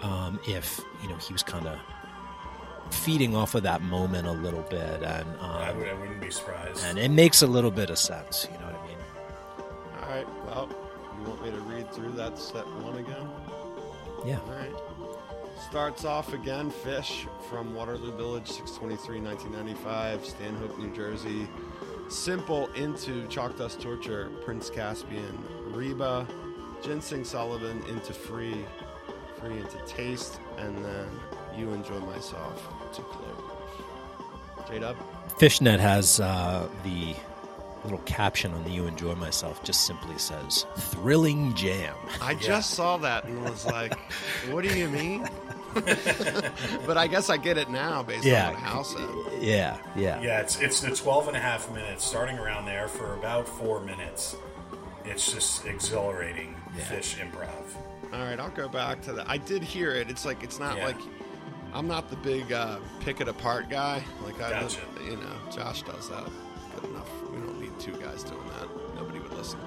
um, 0.02 0.40
if 0.46 0.80
you 1.02 1.08
know 1.08 1.16
he 1.16 1.32
was 1.32 1.42
kind 1.42 1.66
of 1.66 1.78
feeding 2.90 3.34
off 3.34 3.54
of 3.54 3.62
that 3.62 3.82
moment 3.82 4.26
a 4.26 4.32
little 4.32 4.62
bit, 4.62 5.02
and 5.02 5.28
I, 5.40 5.68
um, 5.68 5.78
would, 5.78 5.88
I 5.88 5.94
wouldn't 5.94 6.20
be 6.20 6.30
surprised. 6.30 6.84
and 6.84 6.98
it 6.98 7.10
makes 7.10 7.42
a 7.42 7.46
little 7.46 7.70
bit 7.70 7.90
of 7.90 7.98
sense. 7.98 8.46
You 8.50 8.58
know 8.58 8.66
what 8.66 8.74
I 8.74 8.86
mean? 8.86 8.96
All 10.02 10.08
right. 10.08 10.26
Well, 10.46 10.68
you 11.20 11.28
want 11.28 11.42
me 11.44 11.50
to 11.50 11.60
read 11.60 11.92
through 11.92 12.12
that 12.12 12.38
set 12.38 12.66
one 12.82 12.96
again? 12.98 13.28
Yeah. 14.26 14.40
All 14.40 14.52
right. 14.54 14.74
Starts 15.68 16.04
off 16.04 16.32
again, 16.32 16.70
Phish 16.70 17.26
from 17.48 17.74
Waterloo 17.74 18.12
Village, 18.16 18.46
623, 18.46 19.20
1995, 19.20 20.24
Stanhope, 20.24 20.78
New 20.78 20.94
Jersey. 20.94 21.48
Simple 22.08 22.68
into 22.74 23.26
Chalk 23.28 23.56
Dust 23.56 23.80
Torture, 23.80 24.30
Prince 24.44 24.70
Caspian, 24.70 25.36
Reba, 25.72 26.28
Ginseng 26.82 27.24
Sullivan 27.24 27.82
into 27.88 28.12
Free, 28.12 28.64
Free 29.40 29.56
into 29.56 29.78
Taste, 29.86 30.38
and 30.58 30.84
then 30.84 31.08
You 31.56 31.72
Enjoy 31.72 31.98
Myself 32.00 32.68
to 32.92 33.02
close. 33.02 34.68
J 34.68 34.78
Dub? 34.78 34.96
Phish.net 35.38 35.80
has 35.80 36.20
uh, 36.20 36.68
the 36.84 37.16
little 37.84 37.98
caption 38.06 38.52
on 38.52 38.64
the 38.64 38.70
"You 38.70 38.86
Enjoy 38.86 39.14
Myself" 39.14 39.62
just 39.62 39.86
simply 39.86 40.16
says 40.18 40.66
"Thrilling 40.76 41.54
Jam." 41.54 41.94
I 42.20 42.34
just 42.40 42.70
saw 42.70 42.96
that 42.98 43.24
and 43.24 43.42
was 43.44 43.66
like, 43.66 43.98
what 44.50 44.64
do 44.64 44.76
you 44.76 44.88
mean? 44.88 45.28
but 46.86 46.96
I 46.96 47.06
guess 47.06 47.30
I 47.30 47.36
get 47.36 47.58
it 47.58 47.68
now 47.70 48.02
based 48.02 48.24
Yeah. 48.24 48.48
on 48.48 48.54
what 48.54 48.62
Hal 48.62 48.84
said. 48.84 49.08
Yeah, 49.40 49.76
yeah, 49.96 50.20
Yeah, 50.22 50.40
it's 50.40 50.60
it's 50.60 50.80
the 50.80 50.94
12 50.94 51.28
and 51.28 51.36
a 51.36 51.40
half 51.40 51.70
minutes, 51.72 52.04
starting 52.04 52.38
around 52.38 52.66
there 52.66 52.88
for 52.88 53.14
about 53.14 53.46
four 53.48 53.80
minutes. 53.80 54.36
It's 55.04 55.32
just 55.32 55.66
exhilarating 55.66 56.54
Yeah. 56.76 56.84
Phish 56.84 57.16
improv. 57.18 57.64
All 58.12 58.20
right, 58.24 58.38
I'll 58.38 58.50
go 58.50 58.68
back 58.68 59.02
to 59.02 59.12
that. 59.14 59.28
I 59.28 59.36
did 59.38 59.62
hear 59.62 59.92
it. 59.92 60.08
It's 60.10 60.24
like 60.24 60.42
it's 60.42 60.58
not 60.60 60.76
Yeah. 60.78 60.86
like 60.86 60.96
I'm 61.74 61.88
not 61.88 62.08
the 62.08 62.16
big 62.16 62.52
uh, 62.52 62.78
pick 63.00 63.20
it 63.20 63.26
apart 63.28 63.68
guy. 63.68 64.02
Like 64.24 64.40
I, 64.40 64.50
Gotcha. 64.50 64.80
you 65.04 65.16
know, 65.16 65.36
Josh 65.54 65.82
does 65.82 66.08
that 66.08 66.24
good 66.80 66.90
enough. 66.90 67.08
We 67.32 67.38
don't 67.38 67.60
need 67.60 67.78
two 67.80 67.92
guys 67.96 68.22
doing 68.22 68.46
that. 68.58 68.68
Nobody 68.94 69.18
would 69.18 69.32
listen. 69.36 69.58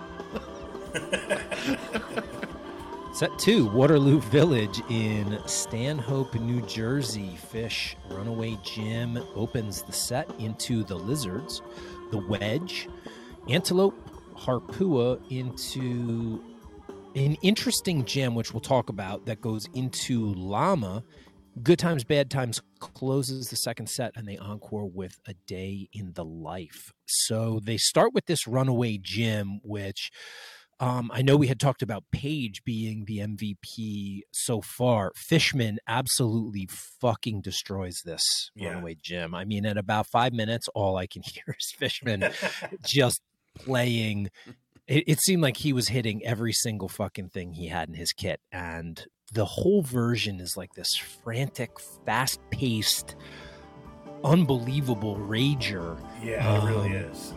Set 3.13 3.39
two, 3.39 3.65
Waterloo 3.69 4.19
Village 4.21 4.79
in 4.91 5.39
Stanhope, 5.47 6.35
New 6.35 6.61
Jersey. 6.61 7.35
Phish 7.51 7.95
Runaway 8.11 8.59
Jim 8.63 9.17
opens 9.33 9.81
the 9.81 9.91
set 9.91 10.29
into 10.39 10.83
the 10.83 10.95
Lizards, 10.95 11.63
the 12.11 12.23
Wedge, 12.27 12.87
Antelope, 13.49 13.95
Harpua 14.35 15.19
into 15.31 16.43
an 17.15 17.35
interesting 17.41 18.05
gem, 18.05 18.35
which 18.35 18.53
we'll 18.53 18.61
talk 18.61 18.89
about, 18.89 19.25
that 19.25 19.41
goes 19.41 19.65
into 19.73 20.33
Llama. 20.35 21.03
Good 21.63 21.79
Times, 21.79 22.03
Bad 22.03 22.29
Times 22.29 22.61
closes 22.79 23.49
the 23.49 23.55
second 23.55 23.89
set 23.89 24.11
and 24.15 24.27
they 24.27 24.37
encore 24.37 24.85
with 24.85 25.19
A 25.25 25.33
Day 25.47 25.89
in 25.91 26.13
the 26.13 26.23
Life. 26.23 26.93
So 27.07 27.59
they 27.63 27.77
start 27.77 28.13
with 28.13 28.27
this 28.27 28.45
Runaway 28.45 28.99
Jim, 29.01 29.59
which 29.63 30.11
um, 30.79 31.09
I 31.13 31.21
know 31.23 31.35
we 31.37 31.47
had 31.47 31.59
talked 31.59 31.81
about 31.81 32.03
Page 32.11 32.63
being 32.63 33.05
the 33.05 33.17
MVP 33.19 34.21
so 34.31 34.61
far. 34.61 35.11
Fishman 35.15 35.79
absolutely 35.87 36.67
fucking 37.01 37.41
destroys 37.41 38.01
this 38.05 38.51
Yeah. 38.55 38.69
Runaway 38.73 38.97
Jim. 39.01 39.33
I 39.33 39.43
mean, 39.45 39.65
at 39.65 39.77
about 39.77 40.07
five 40.07 40.33
minutes, 40.33 40.67
all 40.75 40.95
I 40.97 41.07
can 41.07 41.21
hear 41.25 41.55
is 41.59 41.71
Fishman 41.77 42.25
just 42.85 43.21
playing. 43.55 44.29
It, 44.87 45.03
it 45.07 45.19
seemed 45.19 45.41
like 45.41 45.57
he 45.57 45.73
was 45.73 45.87
hitting 45.89 46.23
every 46.25 46.53
single 46.53 46.87
fucking 46.89 47.29
thing 47.29 47.53
he 47.53 47.67
had 47.67 47.89
in 47.89 47.95
his 47.95 48.13
kit. 48.13 48.39
And 48.51 49.03
the 49.33 49.45
whole 49.45 49.81
version 49.81 50.39
is 50.39 50.55
like 50.55 50.73
this 50.75 50.95
frantic, 50.95 51.71
fast 52.05 52.39
paced, 52.51 53.15
unbelievable 54.23 55.17
rager. 55.17 55.99
Yeah, 56.23 56.61
it 56.63 56.65
really 56.67 56.95
Um, 56.97 57.11
is. 57.11 57.33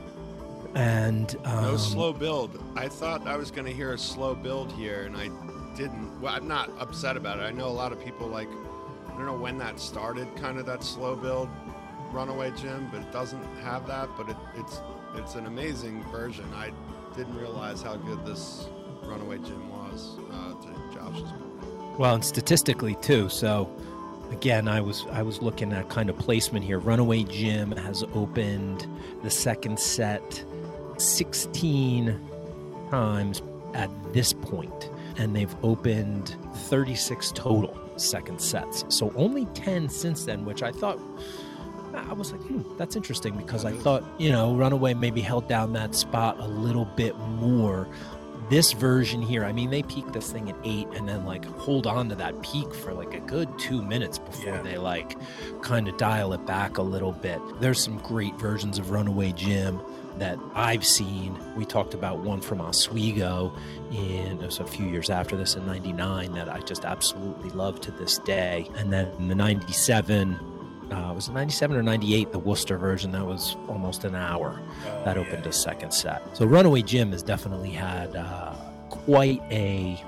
And 0.74 1.36
um, 1.44 1.64
no 1.64 1.76
slow 1.76 2.12
build. 2.12 2.62
I 2.76 2.88
thought 2.88 3.26
I 3.26 3.36
was 3.36 3.50
going 3.50 3.66
to 3.66 3.72
hear 3.72 3.92
a 3.92 3.98
slow 3.98 4.34
build 4.34 4.70
here, 4.72 5.02
and 5.02 5.16
I 5.16 5.28
didn't. 5.76 6.20
Well, 6.20 6.34
I'm 6.34 6.46
not 6.46 6.70
upset 6.78 7.16
about 7.16 7.38
it. 7.40 7.42
I 7.42 7.50
know 7.50 7.66
a 7.66 7.68
lot 7.68 7.92
of 7.92 8.02
people 8.04 8.28
like. 8.28 8.48
I 9.08 9.12
don't 9.22 9.26
know 9.26 9.36
when 9.36 9.58
that 9.58 9.78
started, 9.80 10.34
kind 10.36 10.58
of 10.58 10.64
that 10.66 10.82
slow 10.82 11.14
build, 11.14 11.50
Runaway 12.12 12.52
Jim, 12.52 12.88
but 12.90 13.02
it 13.02 13.12
doesn't 13.12 13.42
have 13.62 13.86
that. 13.88 14.08
But 14.16 14.30
it, 14.30 14.36
it's 14.56 14.80
it's 15.16 15.34
an 15.34 15.46
amazing 15.46 16.02
version. 16.04 16.46
I 16.54 16.70
didn't 17.16 17.36
realize 17.36 17.82
how 17.82 17.96
good 17.96 18.24
this 18.24 18.68
Runaway 19.02 19.38
Jim 19.38 19.68
was. 19.68 20.18
Uh, 20.30 20.54
to 20.62 20.94
Josh's 20.94 21.22
point. 21.32 21.98
Well, 21.98 22.14
and 22.14 22.24
statistically 22.24 22.94
too. 22.96 23.28
So 23.28 23.68
again, 24.30 24.68
I 24.68 24.80
was 24.80 25.06
I 25.10 25.22
was 25.22 25.42
looking 25.42 25.72
at 25.72 25.88
kind 25.88 26.08
of 26.08 26.16
placement 26.18 26.64
here. 26.64 26.78
Runaway 26.78 27.24
Jim 27.24 27.72
has 27.72 28.04
opened 28.14 28.86
the 29.22 29.30
second 29.30 29.78
set 29.78 30.44
16 31.00 32.18
times 32.90 33.42
at 33.74 33.90
this 34.12 34.32
point, 34.32 34.90
and 35.16 35.34
they've 35.34 35.54
opened 35.62 36.36
36 36.54 37.32
total 37.32 37.76
second 37.96 38.40
sets. 38.40 38.84
So 38.88 39.12
only 39.16 39.46
10 39.46 39.88
since 39.88 40.24
then, 40.24 40.44
which 40.44 40.62
I 40.62 40.72
thought 40.72 40.98
I 41.94 42.12
was 42.12 42.32
like, 42.32 42.40
hmm, 42.42 42.62
that's 42.76 42.96
interesting 42.96 43.36
because 43.36 43.64
I 43.64 43.72
thought, 43.72 44.04
you 44.18 44.30
know, 44.30 44.54
Runaway 44.54 44.94
maybe 44.94 45.20
held 45.20 45.48
down 45.48 45.72
that 45.74 45.94
spot 45.94 46.38
a 46.38 46.46
little 46.46 46.84
bit 46.84 47.16
more 47.18 47.88
this 48.50 48.72
version 48.72 49.22
here, 49.22 49.44
I 49.44 49.52
mean, 49.52 49.70
they 49.70 49.82
peak 49.84 50.12
this 50.12 50.32
thing 50.32 50.50
at 50.50 50.56
eight 50.64 50.88
and 50.94 51.08
then 51.08 51.24
like 51.24 51.44
hold 51.44 51.86
on 51.86 52.08
to 52.08 52.16
that 52.16 52.42
peak 52.42 52.74
for 52.74 52.92
like 52.92 53.14
a 53.14 53.20
good 53.20 53.48
two 53.58 53.80
minutes 53.80 54.18
before 54.18 54.56
yeah. 54.56 54.62
they 54.62 54.76
like 54.76 55.16
kind 55.62 55.86
of 55.86 55.96
dial 55.96 56.32
it 56.32 56.44
back 56.46 56.76
a 56.76 56.82
little 56.82 57.12
bit. 57.12 57.40
There's 57.60 57.82
some 57.82 57.98
great 57.98 58.34
versions 58.34 58.78
of 58.78 58.90
Runaway 58.90 59.32
Jim 59.32 59.80
that 60.20 60.38
I've 60.54 60.86
seen. 60.86 61.36
We 61.56 61.64
talked 61.64 61.94
about 61.94 62.18
one 62.20 62.40
from 62.40 62.60
Oswego 62.60 63.52
in 63.90 64.40
it 64.40 64.46
was 64.46 64.60
a 64.60 64.66
few 64.66 64.86
years 64.86 65.10
after 65.10 65.36
this 65.36 65.56
in 65.56 65.66
99 65.66 66.32
that 66.32 66.48
I 66.48 66.60
just 66.60 66.84
absolutely 66.84 67.50
love 67.50 67.80
to 67.80 67.90
this 67.90 68.18
day. 68.18 68.68
And 68.76 68.92
then 68.92 69.08
in 69.18 69.28
the 69.28 69.34
97 69.34 70.38
uh, 70.90 71.12
was 71.14 71.28
it 71.28 71.32
97 71.32 71.76
or 71.76 71.82
98 71.82 72.32
the 72.32 72.38
worcester 72.38 72.76
version 72.76 73.12
that 73.12 73.24
was 73.24 73.56
almost 73.68 74.04
an 74.04 74.16
hour 74.16 74.60
oh, 74.86 75.04
that 75.04 75.16
opened 75.16 75.44
yeah. 75.44 75.50
a 75.50 75.52
second 75.52 75.92
set 75.92 76.20
so 76.36 76.44
runaway 76.44 76.82
jim 76.82 77.12
has 77.12 77.22
definitely 77.22 77.70
had 77.70 78.16
uh, 78.16 78.52
quite 78.88 79.40
a 79.52 80.02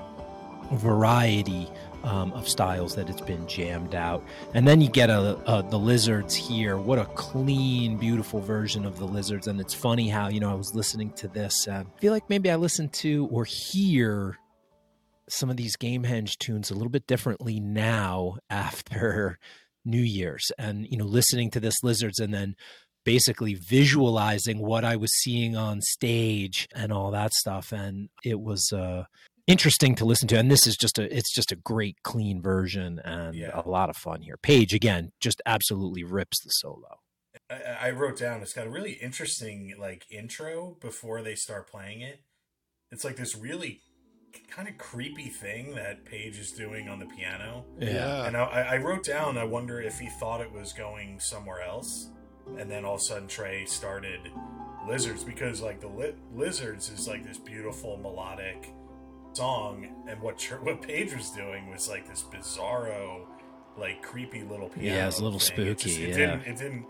variety 0.73 1.69
um, 2.03 2.31
of 2.33 2.47
styles 2.47 2.95
that 2.95 3.09
it's 3.09 3.21
been 3.21 3.47
jammed 3.47 3.95
out. 3.95 4.23
And 4.53 4.67
then 4.67 4.81
you 4.81 4.89
get 4.89 5.09
a, 5.09 5.37
a, 5.45 5.63
the 5.63 5.79
lizards 5.79 6.35
here. 6.35 6.77
What 6.77 6.99
a 6.99 7.05
clean 7.05 7.97
beautiful 7.97 8.41
version 8.41 8.85
of 8.85 8.97
the 8.97 9.05
lizards. 9.05 9.47
And 9.47 9.59
it's 9.59 9.73
funny 9.73 10.09
how 10.09 10.29
you 10.29 10.39
know 10.39 10.51
i 10.51 10.55
was 10.55 10.73
listening 10.73 11.11
to 11.11 11.27
this 11.27 11.67
uh, 11.67 11.83
i 11.85 11.99
feel 11.99 12.13
like 12.13 12.29
maybe 12.29 12.49
i 12.49 12.55
listened 12.55 12.93
to 12.93 13.27
or 13.31 13.45
hear 13.45 14.37
some 15.29 15.49
of 15.49 15.57
these 15.57 15.77
Gamehendge 15.77 16.37
tunes 16.37 16.69
a 16.69 16.73
little 16.73 16.89
bit 16.89 17.07
differently 17.07 17.59
now 17.59 18.37
after 18.49 19.39
New 19.85 20.01
Year's. 20.01 20.51
And 20.57 20.87
you 20.89 20.97
know 20.97 21.05
listening 21.05 21.49
to 21.51 21.59
this 21.59 21.75
lizards 21.83 22.19
and 22.19 22.33
then 22.33 22.55
basically 23.05 23.53
visualizing 23.53 24.59
what 24.59 24.85
I 24.85 24.95
was 24.95 25.11
seeing 25.21 25.57
on 25.57 25.81
stage 25.81 26.67
and 26.73 26.91
all 26.91 27.11
that 27.11 27.33
stuff. 27.33 27.71
And 27.71 28.09
it 28.23 28.39
was 28.39 28.71
uh 28.71 29.05
interesting 29.47 29.93
to 29.95 30.05
listen 30.05 30.27
to 30.27 30.37
and 30.37 30.49
this 30.49 30.65
is 30.65 30.77
just 30.77 30.97
a 30.97 31.15
it's 31.15 31.31
just 31.31 31.51
a 31.51 31.55
great 31.55 31.97
clean 32.03 32.41
version 32.41 32.99
and 33.03 33.35
yeah. 33.35 33.51
a 33.53 33.67
lot 33.67 33.89
of 33.89 33.97
fun 33.97 34.21
here 34.21 34.37
page 34.37 34.73
again 34.73 35.11
just 35.19 35.41
absolutely 35.45 36.03
rips 36.03 36.39
the 36.41 36.49
solo 36.49 36.99
I, 37.49 37.87
I 37.87 37.91
wrote 37.91 38.17
down 38.17 38.41
it's 38.41 38.53
got 38.53 38.67
a 38.67 38.69
really 38.69 38.93
interesting 38.93 39.73
like 39.77 40.05
intro 40.09 40.77
before 40.79 41.21
they 41.21 41.35
start 41.35 41.69
playing 41.69 42.01
it 42.01 42.21
it's 42.89 43.03
like 43.03 43.17
this 43.17 43.35
really 43.35 43.81
kind 44.49 44.67
of 44.67 44.77
creepy 44.77 45.29
thing 45.29 45.75
that 45.75 46.05
Page 46.05 46.39
is 46.39 46.51
doing 46.51 46.89
on 46.89 46.99
the 46.99 47.05
piano. 47.05 47.65
Yeah. 47.79 48.25
And 48.25 48.35
I, 48.37 48.67
I, 48.71 48.77
wrote 48.77 49.03
down, 49.03 49.37
I 49.37 49.43
wonder 49.43 49.81
if 49.81 49.99
he 49.99 50.09
thought 50.19 50.41
it 50.41 50.51
was 50.51 50.73
going 50.73 51.19
somewhere 51.19 51.61
else. 51.61 52.09
And 52.57 52.69
then 52.69 52.85
all 52.85 52.95
of 52.95 53.01
a 53.01 53.03
sudden 53.03 53.27
Trey 53.27 53.65
started 53.65 54.19
Lizards 54.87 55.23
because, 55.23 55.61
like, 55.61 55.79
the 55.79 55.87
li- 55.87 56.15
Lizards 56.33 56.89
is 56.89 57.07
like 57.07 57.23
this 57.25 57.37
beautiful 57.37 57.97
melodic 57.97 58.69
song. 59.35 59.87
And 60.07 60.21
what, 60.21 60.41
what 60.61 60.81
Page 60.81 61.13
was 61.15 61.29
doing 61.29 61.69
was 61.69 61.89
like 61.89 62.07
this 62.07 62.23
bizarro, 62.23 63.21
like, 63.77 64.01
creepy 64.01 64.43
little 64.43 64.69
piano. 64.69 64.95
Yeah, 64.95 65.03
it 65.03 65.05
was 65.07 65.19
a 65.19 65.23
little 65.23 65.39
thing. 65.39 65.55
spooky. 65.55 65.69
It, 65.69 65.77
just, 65.77 65.99
it 65.99 66.09
yeah. 66.09 66.15
didn't, 66.15 66.41
it 66.41 66.57
didn't 66.57 66.85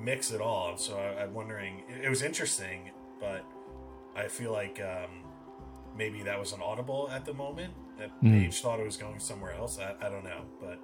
mix 0.00 0.32
at 0.32 0.40
all. 0.40 0.76
So 0.76 0.96
I, 0.96 1.22
am 1.22 1.34
wondering, 1.34 1.82
it, 1.88 2.04
it 2.04 2.08
was 2.08 2.22
interesting, 2.22 2.90
but 3.20 3.44
I 4.16 4.28
feel 4.28 4.52
like. 4.52 4.80
Um, 4.80 5.24
maybe 5.98 6.22
that 6.22 6.38
was 6.38 6.52
an 6.52 6.62
audible 6.62 7.10
at 7.12 7.24
the 7.26 7.34
moment 7.34 7.74
that 7.98 8.10
mm. 8.22 8.30
Page 8.30 8.60
thought 8.60 8.78
it 8.78 8.86
was 8.86 8.96
going 8.96 9.18
somewhere 9.18 9.52
else. 9.54 9.78
I, 9.78 10.06
I 10.06 10.08
don't 10.08 10.24
know, 10.24 10.42
but 10.60 10.78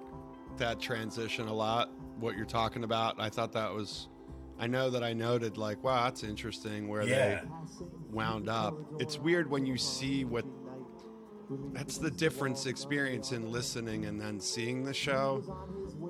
that 0.57 0.79
transition 0.79 1.47
a 1.47 1.53
lot. 1.53 1.89
What 2.19 2.35
you're 2.35 2.45
talking 2.45 2.83
about, 2.83 3.15
I 3.17 3.29
thought 3.29 3.53
that 3.53 3.73
was. 3.73 4.09
I 4.57 4.67
know 4.67 4.89
that 4.89 5.03
I 5.03 5.11
noted 5.11 5.57
like, 5.57 5.83
wow, 5.83 6.05
that's 6.05 6.23
interesting 6.23 6.87
where 6.87 7.03
yeah. 7.03 7.41
they 7.41 7.47
wound 8.09 8.47
up. 8.47 8.77
It's 8.99 9.17
weird 9.17 9.49
when 9.49 9.65
you 9.65 9.77
see 9.77 10.25
what. 10.25 10.45
That's 11.73 11.97
the 11.97 12.11
difference 12.11 12.65
experience 12.65 13.31
in 13.31 13.51
listening 13.51 14.05
and 14.05 14.19
then 14.19 14.39
seeing 14.39 14.83
the 14.83 14.93
show 14.93 15.43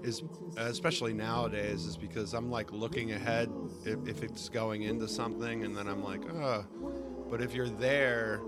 is 0.03 0.24
especially 0.57 1.14
nowadays 1.14 1.86
is 1.86 1.98
because 1.98 2.34
I'm 2.34 2.49
like 2.49 2.72
looking 2.72 3.12
ahead 3.12 3.52
if, 3.84 4.07
if 4.07 4.24
it's 4.24 4.49
going 4.49 4.84
into 4.84 5.07
something 5.07 5.64
and 5.64 5.76
then 5.76 5.88
I'm 5.88 6.03
like, 6.03 6.22
oh, 6.32 6.66
but 7.30 7.41
if 7.41 7.53
you're 7.53 7.70
there 7.70 8.41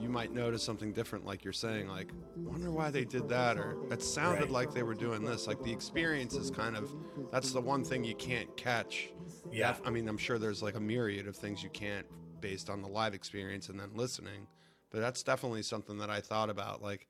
you 0.00 0.08
might 0.08 0.32
notice 0.32 0.62
something 0.62 0.92
different, 0.92 1.26
like 1.26 1.44
you're 1.44 1.52
saying, 1.52 1.88
like, 1.88 2.12
wonder 2.36 2.70
why 2.70 2.90
they 2.90 3.04
did 3.04 3.28
that, 3.28 3.56
or 3.56 3.76
it 3.90 4.02
sounded 4.02 4.42
right. 4.42 4.50
like 4.50 4.72
they 4.72 4.82
were 4.82 4.94
doing 4.94 5.24
this. 5.24 5.46
Like 5.46 5.62
the 5.62 5.72
experience 5.72 6.34
is 6.34 6.50
kind 6.50 6.76
of 6.76 6.92
that's 7.32 7.52
the 7.52 7.60
one 7.60 7.84
thing 7.84 8.04
you 8.04 8.14
can't 8.14 8.54
catch. 8.56 9.10
Yeah. 9.50 9.74
I 9.84 9.90
mean, 9.90 10.08
I'm 10.08 10.18
sure 10.18 10.38
there's 10.38 10.62
like 10.62 10.76
a 10.76 10.80
myriad 10.80 11.26
of 11.26 11.36
things 11.36 11.62
you 11.62 11.70
can't 11.70 12.06
based 12.40 12.70
on 12.70 12.82
the 12.82 12.88
live 12.88 13.14
experience 13.14 13.68
and 13.68 13.80
then 13.80 13.90
listening, 13.94 14.46
but 14.90 15.00
that's 15.00 15.22
definitely 15.22 15.62
something 15.62 15.98
that 15.98 16.10
I 16.10 16.20
thought 16.20 16.50
about. 16.50 16.82
Like, 16.82 17.08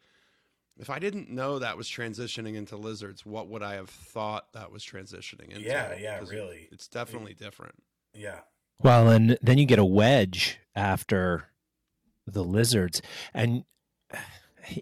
if 0.79 0.91
I 0.91 0.99
didn't 0.99 1.31
know 1.31 1.59
that 1.59 1.77
was 1.77 1.89
transitioning 1.89 2.55
into 2.55 2.77
lizards, 2.77 3.27
what 3.27 3.49
would 3.49 3.63
I 3.63 3.75
have 3.75 3.91
thought 3.91 4.53
that 4.53 4.71
was 4.71 4.85
transitioning 4.85 5.51
into? 5.51 5.63
Yeah, 5.63 5.97
yeah, 5.99 6.21
really. 6.29 6.69
It's 6.71 6.89
definitely 6.89 7.35
different. 7.35 7.75
Yeah. 8.15 8.41
Well, 8.81 9.09
and 9.09 9.37
then 9.43 9.59
you 9.59 9.67
get 9.67 9.81
a 9.81 9.85
wedge 9.85 10.59
after 10.77 11.47
the 12.27 12.45
lizards 12.45 13.03
and 13.35 13.65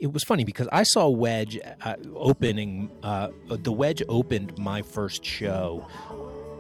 it 0.00 0.12
was 0.12 0.24
funny 0.24 0.44
because 0.44 0.68
I 0.72 0.82
saw 0.82 1.08
Wedge 1.08 1.58
uh, 1.82 1.94
opening. 2.14 2.90
Uh, 3.02 3.28
the 3.48 3.72
Wedge 3.72 4.02
opened 4.08 4.58
my 4.58 4.82
first 4.82 5.24
show, 5.24 5.86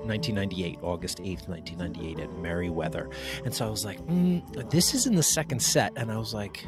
1998, 0.06 0.78
August 0.82 1.18
8th, 1.18 1.48
1998, 1.48 2.20
at 2.20 2.38
Merriweather, 2.38 3.10
and 3.44 3.54
so 3.54 3.66
I 3.66 3.70
was 3.70 3.84
like, 3.84 4.04
mm, 4.06 4.70
"This 4.70 4.94
is 4.94 5.06
in 5.06 5.14
the 5.14 5.22
second 5.22 5.60
set," 5.60 5.92
and 5.96 6.10
I 6.10 6.18
was 6.18 6.34
like, 6.34 6.66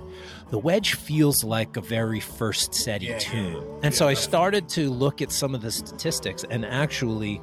"The 0.51 0.59
Wedge 0.59 0.95
feels 0.95 1.45
like 1.45 1.77
a 1.77 1.81
very 1.81 2.21
first 2.21 2.73
setty 2.73 3.09
yeah, 3.09 3.19
tune," 3.19 3.55
yeah. 3.55 3.75
and 3.83 3.85
yeah, 3.85 3.91
so 3.91 4.09
I 4.09 4.15
started 4.15 4.69
to 4.71 4.91
look 4.91 5.23
at 5.23 5.33
some 5.33 5.55
of 5.55 5.63
the 5.63 5.71
statistics, 5.71 6.45
and 6.49 6.65
actually 6.65 7.41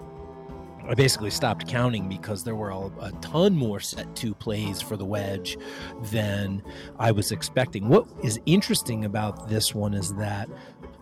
I 0.88 0.94
basically 0.94 1.32
stopped 1.32 1.68
counting 1.68 2.08
because 2.08 2.44
there 2.44 2.56
were 2.56 2.70
a, 2.70 2.92
a, 3.00 3.12
ton 3.22 3.56
more 3.56 3.80
set 3.80 4.16
two 4.16 4.36
plays 4.36 4.82
for 4.82 4.96
the 4.96 5.06
wedge 5.06 5.58
than 6.04 6.62
I 7.00 7.12
was 7.12 7.32
expecting. 7.32 7.90
What 7.90 8.08
is 8.24 8.40
interesting 8.46 9.06
about 9.06 9.50
this 9.50 9.74
one 9.74 9.96
is 9.96 10.14
that 10.16 10.48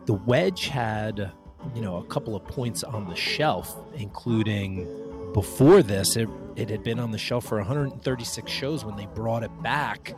the 0.05 0.13
wedge 0.13 0.67
had, 0.67 1.31
you 1.75 1.81
know, 1.81 1.97
a 1.97 2.05
couple 2.05 2.35
of 2.35 2.43
points 2.45 2.83
on 2.83 3.07
the 3.07 3.15
shelf, 3.15 3.75
including 3.95 4.87
before 5.33 5.81
this, 5.81 6.15
it, 6.15 6.29
it 6.55 6.69
had 6.69 6.83
been 6.83 6.99
on 6.99 7.11
the 7.11 7.17
shelf 7.17 7.45
for 7.45 7.57
136 7.57 8.51
shows 8.51 8.85
when 8.85 8.95
they 8.95 9.07
brought 9.07 9.43
it 9.43 9.63
back 9.63 10.15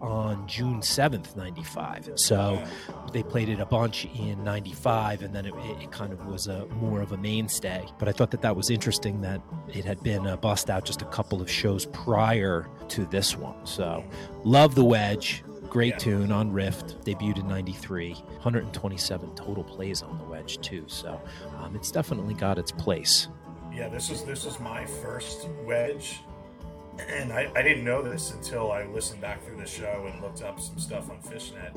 on 0.00 0.46
June 0.46 0.80
7th, 0.80 1.36
95. 1.36 2.10
So 2.14 2.62
they 3.12 3.22
played 3.22 3.48
it 3.48 3.60
a 3.60 3.66
bunch 3.66 4.04
in 4.04 4.44
95, 4.44 5.22
and 5.22 5.34
then 5.34 5.46
it, 5.46 5.54
it, 5.80 5.90
kind 5.90 6.12
of 6.12 6.26
was 6.26 6.46
a 6.46 6.66
more 6.66 7.00
of 7.00 7.12
a 7.12 7.16
mainstay. 7.16 7.84
But 7.98 8.08
I 8.08 8.12
thought 8.12 8.30
that 8.30 8.42
that 8.42 8.54
was 8.54 8.70
interesting 8.70 9.20
that 9.22 9.40
it 9.68 9.84
had 9.84 10.02
been 10.02 10.26
a 10.26 10.36
bust 10.36 10.70
out 10.70 10.84
just 10.84 11.02
a 11.02 11.06
couple 11.06 11.42
of 11.42 11.50
shows 11.50 11.86
prior 11.86 12.68
to 12.88 13.06
this 13.06 13.36
one. 13.36 13.66
So 13.66 14.04
love 14.44 14.74
the 14.74 14.84
wedge. 14.84 15.42
Great 15.68 15.94
yeah. 15.94 15.98
tune 15.98 16.32
on 16.32 16.52
Rift, 16.52 17.04
debuted 17.04 17.40
in 17.40 17.48
93. 17.48 18.14
127 18.14 19.34
total 19.34 19.64
plays 19.64 20.02
on 20.02 20.18
the 20.18 20.24
wedge, 20.24 20.60
too. 20.60 20.84
So 20.86 21.20
um, 21.58 21.76
it's 21.76 21.90
definitely 21.90 22.34
got 22.34 22.58
its 22.58 22.72
place. 22.72 23.28
Yeah, 23.74 23.88
this 23.88 24.10
was 24.10 24.24
this 24.24 24.44
was 24.44 24.58
my 24.58 24.84
first 24.86 25.48
wedge 25.64 26.20
and 27.06 27.32
I, 27.32 27.50
I 27.54 27.62
didn't 27.62 27.84
know 27.84 28.02
this 28.02 28.32
until 28.32 28.72
I 28.72 28.84
listened 28.84 29.20
back 29.20 29.44
through 29.44 29.56
the 29.56 29.66
show 29.66 30.08
and 30.10 30.20
looked 30.20 30.42
up 30.42 30.60
some 30.60 30.78
stuff 30.78 31.10
on 31.10 31.18
Phish.net. 31.22 31.76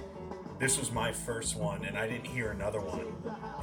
This 0.60 0.78
was 0.78 0.92
my 0.92 1.12
first 1.12 1.56
one, 1.56 1.86
and 1.86 1.98
I 1.98 2.08
didn't 2.08 2.28
hear 2.28 2.52
another 2.52 2.80
one 2.80 3.14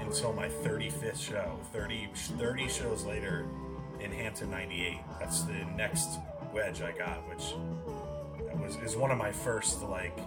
until 0.00 0.32
my 0.32 0.48
35th 0.48 1.20
show. 1.20 1.58
30, 1.72 2.08
30 2.14 2.68
shows 2.68 3.04
later 3.04 3.46
in 4.00 4.10
Hampton 4.10 4.50
98. 4.50 4.98
That's 5.20 5.42
the 5.42 5.64
next 5.76 6.18
wedge 6.52 6.82
I 6.82 6.92
got, 6.92 7.28
which 7.28 7.54
was 8.56 8.76
is 8.76 8.96
one 8.96 9.10
of 9.10 9.18
my 9.18 9.32
first 9.32 9.82
like 9.82 10.18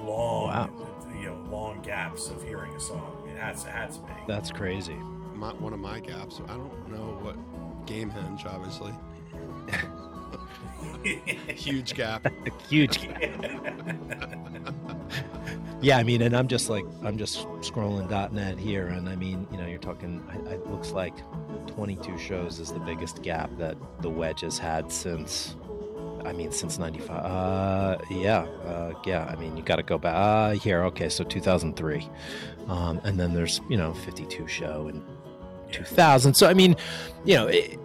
long, 0.00 0.48
wow. 0.48 0.70
you 1.18 1.26
know, 1.26 1.38
long 1.50 1.80
gaps 1.82 2.28
of 2.28 2.42
hearing 2.42 2.72
a 2.74 2.80
song. 2.80 3.28
It 3.28 3.38
has, 3.38 3.64
it 3.64 3.70
has 3.70 3.98
to 3.98 4.02
be. 4.04 4.12
That's 4.26 4.50
crazy. 4.50 4.96
My, 5.34 5.52
one 5.54 5.72
of 5.72 5.80
my 5.80 6.00
gaps. 6.00 6.40
I 6.48 6.54
don't 6.54 6.88
know 6.90 7.18
what 7.20 7.36
Gamehendge, 7.86 8.46
obviously. 8.46 8.92
Huge 11.48 11.94
gap. 11.94 12.26
Huge 12.68 13.00
gap. 13.00 13.22
yeah, 15.80 15.98
I 15.98 16.02
mean, 16.02 16.22
and 16.22 16.36
I'm 16.36 16.48
just 16.48 16.68
like 16.70 16.84
I'm 17.02 17.18
just 17.18 17.46
scrolling 17.60 18.08
.net 18.32 18.58
here, 18.58 18.88
and 18.88 19.08
I 19.08 19.16
mean, 19.16 19.46
you 19.50 19.58
know, 19.58 19.66
you're 19.66 19.78
talking. 19.78 20.22
It 20.50 20.68
looks 20.70 20.92
like 20.92 21.14
22 21.68 22.18
shows 22.18 22.60
is 22.60 22.72
the 22.72 22.80
biggest 22.80 23.22
gap 23.22 23.50
that 23.58 23.76
the 24.00 24.10
Wedge 24.10 24.40
has 24.42 24.58
had 24.58 24.92
since 24.92 25.56
I 26.24 26.32
mean, 26.32 26.52
since 26.52 26.78
'95. 26.78 27.10
Uh, 27.10 27.98
yeah, 28.10 28.46
uh, 28.66 28.92
yeah. 29.04 29.24
I 29.24 29.36
mean, 29.36 29.56
you 29.56 29.62
got 29.62 29.76
to 29.76 29.82
go 29.82 29.98
back 29.98 30.14
uh, 30.14 30.50
here. 30.52 30.84
Okay, 30.84 31.08
so 31.08 31.24
2003, 31.24 32.08
um, 32.68 33.00
and 33.04 33.18
then 33.18 33.34
there's 33.34 33.60
you 33.68 33.76
know 33.76 33.94
52 33.94 34.46
show 34.46 34.88
in 34.88 35.02
2000. 35.72 36.34
So 36.34 36.48
I 36.48 36.54
mean, 36.54 36.76
you 37.24 37.34
know, 37.34 37.46
it, 37.48 37.78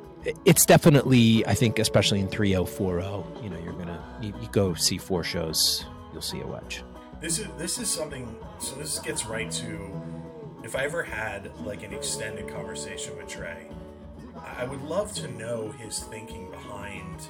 it's 0.45 0.65
definitely 0.65 1.45
I 1.45 1.53
think 1.53 1.79
especially 1.79 2.19
in 2.19 2.27
3040, 2.27 3.43
you 3.43 3.49
know, 3.49 3.59
you're 3.59 3.73
gonna 3.73 4.03
you, 4.21 4.33
you 4.41 4.47
go 4.51 4.73
see 4.73 4.97
four 4.97 5.23
shows, 5.23 5.85
you'll 6.13 6.21
see 6.21 6.41
a 6.41 6.47
wedge. 6.47 6.83
This 7.21 7.39
is 7.39 7.47
this 7.57 7.79
is 7.79 7.89
something. 7.89 8.35
So 8.59 8.75
this 8.75 8.99
gets 8.99 9.25
right 9.25 9.51
to 9.51 9.91
if 10.63 10.75
I 10.75 10.83
ever 10.83 11.03
had 11.03 11.51
like 11.65 11.83
an 11.83 11.93
extended 11.93 12.47
conversation 12.47 13.15
with 13.17 13.27
Trey, 13.27 13.67
I 14.57 14.65
would 14.65 14.81
love 14.83 15.13
to 15.15 15.27
know 15.27 15.71
his 15.71 15.99
thinking 15.99 16.49
behind 16.51 17.27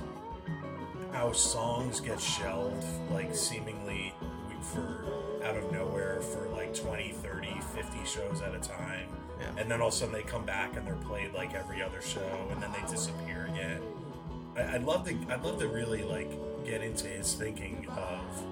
how 1.11 1.31
songs 1.31 1.99
get 1.99 2.19
shelved, 2.19 2.85
like 3.11 3.35
seemingly 3.35 4.13
for 4.61 5.05
out 5.43 5.55
of 5.55 5.71
nowhere 5.71 6.21
for 6.21 6.47
like 6.49 6.73
20, 6.73 7.11
30, 7.11 7.47
50 7.75 8.05
shows 8.05 8.41
at 8.41 8.53
a 8.53 8.59
time. 8.59 9.07
Yeah. 9.39 9.47
And 9.57 9.71
then 9.71 9.81
all 9.81 9.89
of 9.89 9.93
a 9.93 9.97
sudden 9.97 10.13
they 10.13 10.23
come 10.23 10.45
back 10.45 10.75
and 10.75 10.85
they're 10.85 10.95
played 10.95 11.33
like 11.33 11.53
every 11.53 11.81
other 11.81 12.01
show 12.01 12.47
and 12.51 12.61
then 12.61 12.71
they 12.71 12.87
disappear 12.89 13.49
again. 13.53 13.81
I, 14.57 14.73
would 14.73 14.85
love 14.85 15.05
to 15.05 15.15
I'd 15.29 15.43
love 15.43 15.59
to 15.59 15.67
really 15.67 16.03
like 16.03 16.31
get 16.65 16.81
into 16.81 17.07
his 17.07 17.33
thinking 17.33 17.87
of 17.89 18.43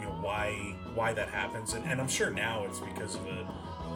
you 0.00 0.06
know 0.06 0.16
why 0.20 0.74
why 0.94 1.12
that 1.12 1.28
happens 1.28 1.74
and, 1.74 1.84
and 1.84 2.00
I'm 2.00 2.08
sure 2.08 2.30
now 2.30 2.64
it's 2.64 2.80
because 2.80 3.16
of 3.16 3.26
a, 3.26 3.46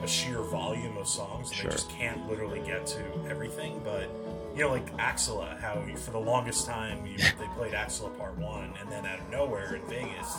a 0.02 0.06
sheer 0.06 0.42
volume 0.42 0.98
of 0.98 1.08
songs 1.08 1.50
sure. 1.50 1.70
they 1.70 1.76
just 1.76 1.88
can't 1.88 2.28
literally 2.28 2.60
get 2.60 2.86
to 2.88 3.02
everything 3.30 3.80
but 3.82 4.10
you 4.56 4.62
know, 4.62 4.70
like 4.70 4.88
Axilla, 4.98 5.56
how 5.60 5.84
for 5.96 6.12
the 6.12 6.18
longest 6.18 6.66
time 6.66 7.04
you, 7.04 7.18
they 7.18 7.46
played 7.56 7.74
Axilla 7.74 8.08
Part 8.10 8.38
One, 8.38 8.72
and 8.80 8.90
then 8.90 9.04
out 9.04 9.20
of 9.20 9.30
nowhere 9.30 9.74
in 9.74 9.82
Vegas, 9.82 10.38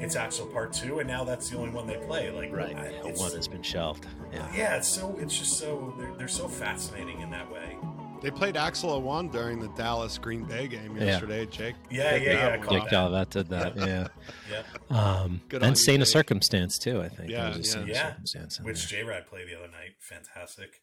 it's 0.00 0.16
Axilla 0.16 0.50
Part 0.50 0.72
Two, 0.72 1.00
and 1.00 1.08
now 1.08 1.24
that's 1.24 1.50
the 1.50 1.58
only 1.58 1.70
one 1.70 1.86
they 1.86 1.96
play. 1.96 2.30
Like, 2.30 2.50
right, 2.50 2.74
one 3.16 3.32
has 3.32 3.46
been 3.46 3.62
shelved. 3.62 4.06
Yeah, 4.32 4.48
yeah. 4.54 4.76
It's 4.76 4.88
so 4.88 5.14
it's 5.20 5.38
just 5.38 5.58
so 5.58 5.94
they're, 5.98 6.14
they're 6.14 6.28
so 6.28 6.48
fascinating 6.48 7.20
in 7.20 7.30
that 7.30 7.50
way. 7.52 7.76
They 8.22 8.30
played 8.30 8.56
Axilla 8.56 8.98
one 8.98 9.28
during 9.28 9.60
the 9.60 9.68
Dallas 9.76 10.16
Green 10.16 10.44
Bay 10.44 10.66
game 10.66 10.96
yesterday. 10.96 11.40
Yeah. 11.40 11.50
Jake, 11.50 11.74
yeah, 11.90 12.16
yeah, 12.16 12.32
yeah. 12.32 12.56
Jake 12.56 12.84
Jolivet 12.84 13.28
did 13.28 13.48
that. 13.50 13.76
Yeah, 13.84 14.08
yeah. 14.50 14.62
Um, 14.88 15.42
Good 15.50 15.62
and 15.62 15.76
Saint 15.76 16.00
of 16.00 16.08
Circumstance 16.08 16.78
too. 16.78 17.02
I 17.02 17.10
think. 17.10 17.28
Yeah, 17.28 17.54
yeah. 17.84 18.14
yeah. 18.34 18.46
Which 18.62 18.88
J 18.88 19.02
Rad 19.02 19.26
played 19.26 19.48
the 19.48 19.58
other 19.58 19.68
night. 19.68 19.96
Fantastic. 20.00 20.80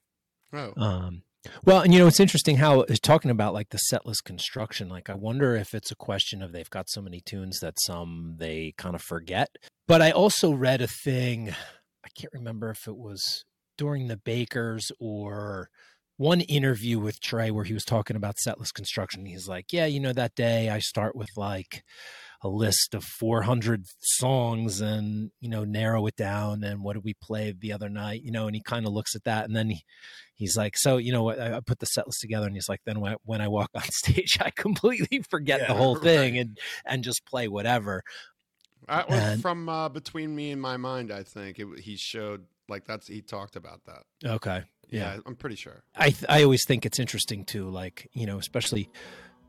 Oh. 0.53 0.73
Um, 0.79 1.23
well, 1.65 1.81
and 1.81 1.93
you 1.93 1.99
know, 1.99 2.07
it's 2.07 2.19
interesting 2.19 2.57
how 2.57 2.81
it's 2.81 2.99
talking 2.99 3.31
about 3.31 3.53
like 3.53 3.69
the 3.69 3.79
setlist 3.91 4.23
construction. 4.23 4.89
Like, 4.89 5.09
I 5.09 5.15
wonder 5.15 5.55
if 5.55 5.73
it's 5.73 5.91
a 5.91 5.95
question 5.95 6.41
of 6.41 6.51
they've 6.51 6.69
got 6.69 6.89
so 6.89 7.01
many 7.01 7.21
tunes 7.21 7.59
that 7.59 7.79
some 7.79 8.35
they 8.37 8.73
kind 8.77 8.95
of 8.95 9.01
forget. 9.01 9.49
But 9.87 10.01
I 10.01 10.11
also 10.11 10.51
read 10.51 10.81
a 10.81 10.87
thing, 10.87 11.49
I 12.05 12.09
can't 12.15 12.33
remember 12.33 12.69
if 12.69 12.87
it 12.87 12.97
was 12.97 13.43
during 13.77 14.07
the 14.07 14.17
Bakers 14.17 14.91
or 14.99 15.69
one 16.17 16.41
interview 16.41 16.99
with 16.99 17.19
Trey 17.19 17.49
where 17.49 17.65
he 17.65 17.73
was 17.73 17.85
talking 17.85 18.15
about 18.15 18.35
setlist 18.45 18.75
construction. 18.75 19.25
He's 19.25 19.47
like, 19.47 19.73
Yeah, 19.73 19.87
you 19.87 19.99
know, 19.99 20.13
that 20.13 20.35
day 20.35 20.69
I 20.69 20.79
start 20.79 21.15
with 21.15 21.29
like, 21.35 21.83
a 22.43 22.49
list 22.49 22.95
of 22.95 23.03
400 23.03 23.85
songs 23.99 24.81
and 24.81 25.31
you 25.39 25.49
know 25.49 25.63
narrow 25.63 26.07
it 26.07 26.15
down 26.15 26.63
and 26.63 26.83
what 26.83 26.93
did 26.93 27.03
we 27.03 27.13
play 27.13 27.53
the 27.57 27.71
other 27.71 27.89
night 27.89 28.23
you 28.23 28.31
know 28.31 28.47
and 28.47 28.55
he 28.55 28.61
kind 28.61 28.87
of 28.87 28.93
looks 28.93 29.15
at 29.15 29.23
that 29.25 29.45
and 29.45 29.55
then 29.55 29.69
he, 29.69 29.83
he's 30.33 30.57
like 30.57 30.75
so 30.75 30.97
you 30.97 31.11
know 31.11 31.29
I, 31.29 31.57
I 31.57 31.59
put 31.59 31.79
the 31.79 31.85
set 31.85 32.07
list 32.07 32.19
together 32.19 32.47
and 32.47 32.55
he's 32.55 32.67
like 32.67 32.81
then 32.85 32.99
when 32.99 33.13
I, 33.13 33.15
when 33.23 33.41
I 33.41 33.47
walk 33.47 33.69
on 33.75 33.83
stage 33.91 34.37
I 34.41 34.49
completely 34.49 35.23
forget 35.29 35.61
yeah, 35.61 35.67
the 35.67 35.75
whole 35.75 35.95
thing 36.09 36.37
and 36.37 36.57
and 36.85 37.03
just 37.03 37.25
play 37.25 37.47
whatever. 37.47 38.03
Was 38.89 39.05
and, 39.09 39.41
from 39.41 39.69
uh, 39.69 39.89
between 39.89 40.35
me 40.35 40.51
and 40.51 40.61
my 40.61 40.77
mind 40.77 41.11
I 41.11 41.23
think 41.23 41.59
it, 41.59 41.67
he 41.79 41.95
showed 41.95 42.45
like 42.67 42.85
that's 42.85 43.07
he 43.07 43.21
talked 43.21 43.55
about 43.55 43.81
that. 43.85 44.03
Okay 44.25 44.63
yeah, 44.89 45.13
yeah 45.13 45.19
I'm 45.25 45.35
pretty 45.35 45.55
sure. 45.55 45.83
I 45.95 46.13
I 46.27 46.43
always 46.43 46.65
think 46.65 46.85
it's 46.85 46.99
interesting 46.99 47.45
too 47.45 47.69
like 47.69 48.09
you 48.13 48.25
know 48.25 48.39
especially 48.39 48.89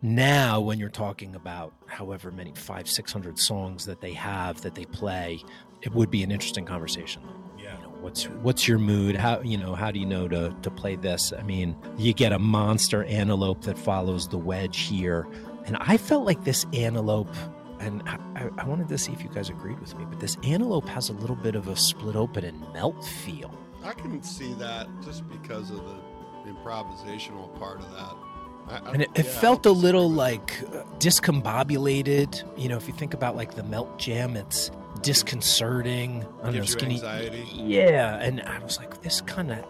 now 0.02 0.60
when 0.60 0.80
you're 0.80 0.88
talking 0.88 1.34
about 1.36 1.72
however 1.86 2.32
many 2.32 2.52
five 2.54 2.88
six 2.88 3.12
hundred 3.12 3.38
songs 3.38 3.86
that 3.86 4.00
they 4.00 4.12
have 4.12 4.60
that 4.62 4.74
they 4.74 4.84
play 4.86 5.40
it 5.82 5.92
would 5.94 6.10
be 6.10 6.22
an 6.22 6.30
interesting 6.30 6.64
conversation. 6.64 7.22
Yeah. 7.58 7.76
You 7.76 7.82
know, 7.82 7.88
what's 8.00 8.24
what's 8.24 8.66
your 8.66 8.78
mood? 8.78 9.16
How 9.16 9.40
you 9.40 9.56
know 9.56 9.74
how 9.74 9.90
do 9.90 9.98
you 9.98 10.06
know 10.06 10.28
to 10.28 10.54
to 10.62 10.70
play 10.70 10.96
this? 10.96 11.32
I 11.36 11.42
mean 11.42 11.76
you 11.96 12.12
get 12.12 12.32
a 12.32 12.38
monster 12.38 13.04
antelope 13.04 13.62
that 13.62 13.78
follows 13.78 14.28
the 14.28 14.38
wedge 14.38 14.80
here. 14.80 15.26
And 15.64 15.76
i 15.80 15.96
felt 15.96 16.24
like 16.24 16.42
this 16.42 16.66
antelope 16.72 17.34
and 17.78 18.02
I, 18.08 18.50
I 18.58 18.66
wanted 18.66 18.88
to 18.88 18.98
see 18.98 19.12
if 19.12 19.22
you 19.22 19.28
guys 19.28 19.48
agreed 19.48 19.78
with 19.78 19.96
me 19.96 20.04
but 20.04 20.18
this 20.18 20.36
antelope 20.42 20.88
has 20.88 21.08
a 21.08 21.12
little 21.12 21.36
bit 21.36 21.54
of 21.54 21.68
a 21.68 21.76
split 21.76 22.16
open 22.16 22.44
and 22.44 22.60
melt 22.72 23.04
feel. 23.04 23.54
I 23.84 23.92
can 23.92 24.20
see 24.24 24.52
that 24.54 24.88
just 25.04 25.28
because 25.28 25.70
of 25.70 25.76
the 25.84 26.50
improvisational 26.50 27.56
part 27.58 27.78
of 27.78 27.90
that 27.92 28.31
and 28.68 29.02
it, 29.02 29.10
it 29.14 29.26
yeah, 29.26 29.40
felt 29.40 29.66
a 29.66 29.72
little 29.72 30.10
like 30.10 30.59
discombobulated. 30.98 32.43
You 32.59 32.68
know, 32.68 32.76
if 32.76 32.86
you 32.89 32.94
think 32.94 33.14
about 33.14 33.36
like 33.36 33.55
the 33.55 33.62
melt 33.64 33.98
jam, 33.98 34.36
it's 34.36 34.70
disconcerting. 35.02 36.24
I 36.43 36.47
don't 36.47 36.56
know, 36.56 36.64
skinny. 36.64 36.94
Anxiety. 36.94 37.47
Yeah, 37.52 38.16
and 38.16 38.40
I 38.43 38.59
was 38.60 38.78
like, 38.78 39.02
this 39.02 39.20
kind 39.22 39.52
of 39.52 39.64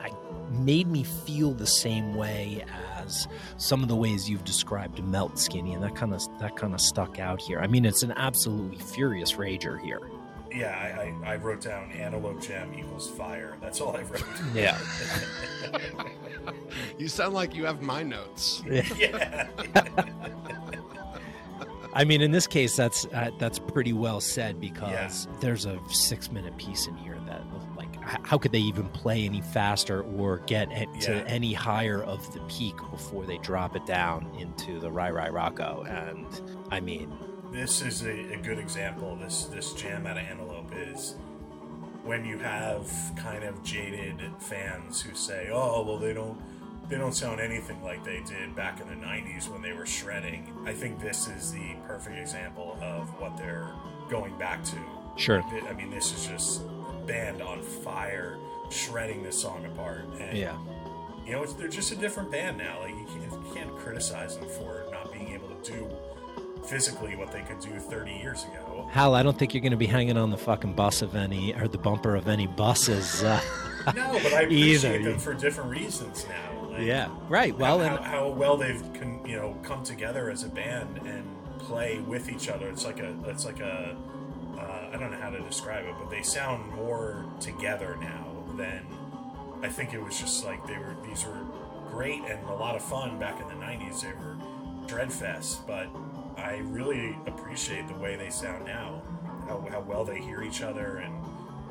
made 0.50 0.86
me 0.86 1.02
feel 1.02 1.52
the 1.52 1.66
same 1.66 2.14
way 2.14 2.64
as 2.96 3.26
some 3.56 3.82
of 3.82 3.88
the 3.88 3.96
ways 3.96 4.28
you've 4.28 4.44
described 4.44 5.02
melt 5.04 5.38
skinny, 5.38 5.74
and 5.74 5.82
that 5.82 5.96
kind 5.96 6.14
of 6.14 6.22
that 6.38 6.56
kind 6.56 6.74
of 6.74 6.80
stuck 6.80 7.18
out 7.18 7.40
here. 7.40 7.60
I 7.60 7.66
mean, 7.66 7.84
it's 7.84 8.02
an 8.02 8.12
absolutely 8.12 8.78
furious 8.78 9.32
rager 9.32 9.80
here 9.80 10.00
yeah, 10.54 11.14
I, 11.24 11.32
I, 11.32 11.36
wrote 11.36 11.62
down 11.62 11.90
antelope 11.92 12.40
jam 12.40 12.74
equals 12.74 13.10
fire. 13.10 13.56
That's 13.60 13.80
all 13.80 13.96
I 13.96 14.02
wrote. 14.02 14.24
Yeah. 14.54 14.78
you 16.98 17.08
sound 17.08 17.34
like 17.34 17.54
you 17.54 17.64
have 17.64 17.82
my 17.82 18.02
notes. 18.02 18.62
Yeah. 18.66 19.48
I 21.94 22.04
mean, 22.04 22.22
in 22.22 22.30
this 22.30 22.46
case, 22.46 22.74
that's 22.74 23.04
uh, 23.06 23.30
that's 23.38 23.58
pretty 23.58 23.92
well 23.92 24.20
said 24.20 24.60
because 24.60 25.26
yeah. 25.26 25.36
there's 25.40 25.66
a 25.66 25.78
six 25.90 26.32
minute 26.32 26.56
piece 26.56 26.86
in 26.86 26.96
here 26.96 27.18
that, 27.26 27.42
like, 27.76 27.94
how 28.02 28.38
could 28.38 28.52
they 28.52 28.60
even 28.60 28.88
play 28.88 29.24
any 29.24 29.42
faster 29.42 30.02
or 30.02 30.38
get 30.38 30.70
to 31.00 31.16
yeah. 31.16 31.24
any 31.26 31.52
higher 31.52 32.02
of 32.02 32.32
the 32.32 32.40
peak 32.42 32.74
before 32.90 33.26
they 33.26 33.36
drop 33.38 33.76
it 33.76 33.84
down 33.84 34.26
into 34.38 34.80
the 34.80 34.90
Rye 34.90 35.10
Rye 35.10 35.28
Rocco? 35.28 35.82
And 35.82 36.26
I 36.70 36.80
mean, 36.80 37.12
this 37.52 37.82
is 37.82 38.02
a, 38.02 38.32
a, 38.32 38.36
good 38.38 38.58
example. 38.58 39.14
This 39.16 39.44
this 39.44 39.74
jam 39.74 40.06
out 40.06 40.16
of 40.16 40.24
Antelope 40.24 40.72
is 40.74 41.16
when 42.04 42.24
you 42.24 42.38
have 42.38 42.90
kind 43.16 43.44
of 43.44 43.62
jaded 43.62 44.20
fans 44.38 45.00
who 45.00 45.14
say, 45.14 45.50
"Oh, 45.52 45.82
well, 45.82 45.98
they 45.98 46.12
don't 46.12 46.40
they 46.88 46.98
don't 46.98 47.14
sound 47.14 47.40
anything 47.40 47.82
like 47.82 48.04
they 48.04 48.22
did 48.26 48.54
back 48.54 48.80
in 48.80 48.88
the 48.88 48.94
'90s 48.94 49.48
when 49.48 49.62
they 49.62 49.72
were 49.72 49.86
shredding." 49.86 50.52
I 50.66 50.72
think 50.72 51.00
this 51.00 51.28
is 51.28 51.52
the 51.52 51.74
perfect 51.86 52.18
example 52.18 52.76
of 52.80 53.08
what 53.20 53.36
they're 53.36 53.72
going 54.08 54.36
back 54.38 54.64
to. 54.64 54.76
Sure. 55.16 55.42
I 55.42 55.72
mean, 55.72 55.90
this 55.90 56.12
is 56.12 56.26
just 56.26 56.62
band 57.06 57.42
on 57.42 57.62
fire, 57.62 58.38
shredding 58.70 59.22
this 59.22 59.40
song 59.40 59.64
apart. 59.66 60.04
And, 60.18 60.36
yeah. 60.36 60.56
You 61.24 61.32
know, 61.32 61.46
they're 61.46 61.68
just 61.68 61.92
a 61.92 61.96
different 61.96 62.30
band 62.30 62.58
now. 62.58 62.80
Like 62.80 62.90
you 62.90 63.06
can't, 63.06 63.46
you 63.46 63.52
can't 63.54 63.76
criticize 63.78 64.36
them 64.36 64.48
for 64.48 64.84
not 64.90 65.12
being 65.12 65.28
able 65.28 65.48
to 65.48 65.72
do 65.72 65.88
physically 66.66 67.16
what 67.16 67.32
they 67.32 67.40
could 67.42 67.60
do 67.60 67.78
30 67.78 68.12
years 68.12 68.44
ago. 68.44 68.88
Hal, 68.90 69.14
I 69.14 69.22
don't 69.22 69.36
think 69.36 69.54
you're 69.54 69.60
going 69.60 69.72
to 69.72 69.76
be 69.76 69.86
hanging 69.86 70.16
on 70.16 70.30
the 70.30 70.36
fucking 70.36 70.74
bus 70.74 71.02
of 71.02 71.16
any 71.16 71.54
or 71.54 71.68
the 71.68 71.78
bumper 71.78 72.14
of 72.14 72.28
any 72.28 72.46
buses. 72.46 73.22
Uh, 73.22 73.40
no, 73.94 74.12
but 74.22 74.32
I 74.32 74.42
appreciate 74.42 75.00
either. 75.00 75.10
them 75.10 75.18
for 75.18 75.34
different 75.34 75.70
reasons 75.70 76.26
now. 76.28 76.68
Like, 76.70 76.82
yeah, 76.82 77.08
right. 77.28 77.56
Well, 77.56 77.80
how, 77.80 77.96
how, 77.96 78.02
how, 78.02 78.28
well 78.28 78.56
they've 78.56 78.82
con, 78.94 79.20
you 79.26 79.36
know 79.36 79.56
come 79.62 79.82
together 79.82 80.30
as 80.30 80.44
a 80.44 80.48
band 80.48 80.98
and 81.04 81.24
play 81.58 81.98
with 82.00 82.30
each 82.30 82.48
other. 82.48 82.68
It's 82.68 82.84
like 82.84 83.00
a 83.00 83.14
it's 83.26 83.44
like 83.44 83.60
a 83.60 83.96
uh, 84.58 84.90
I 84.92 84.96
don't 84.96 85.10
know 85.10 85.20
how 85.20 85.30
to 85.30 85.40
describe 85.40 85.84
it, 85.84 85.94
but 85.98 86.10
they 86.10 86.22
sound 86.22 86.72
more 86.74 87.26
together 87.40 87.96
now 88.00 88.26
than 88.56 88.86
I 89.62 89.68
think 89.68 89.92
it 89.94 90.02
was 90.02 90.18
just 90.18 90.44
like 90.44 90.66
they 90.66 90.78
were. 90.78 90.96
These 91.06 91.26
were 91.26 91.40
great 91.90 92.22
and 92.22 92.42
a 92.48 92.54
lot 92.54 92.74
of 92.74 92.82
fun 92.82 93.18
back 93.18 93.40
in 93.40 93.48
the 93.48 93.64
'90s. 93.64 94.00
They 94.00 94.12
were 94.12 94.36
Dreadfest, 94.86 95.66
but 95.66 95.88
I 96.42 96.58
really 96.58 97.16
appreciate 97.26 97.86
the 97.86 97.94
way 97.94 98.16
they 98.16 98.30
sound 98.30 98.66
now, 98.66 99.00
how, 99.46 99.64
how 99.70 99.80
well 99.80 100.04
they 100.04 100.20
hear 100.20 100.42
each 100.42 100.60
other, 100.60 100.96
and 100.96 101.14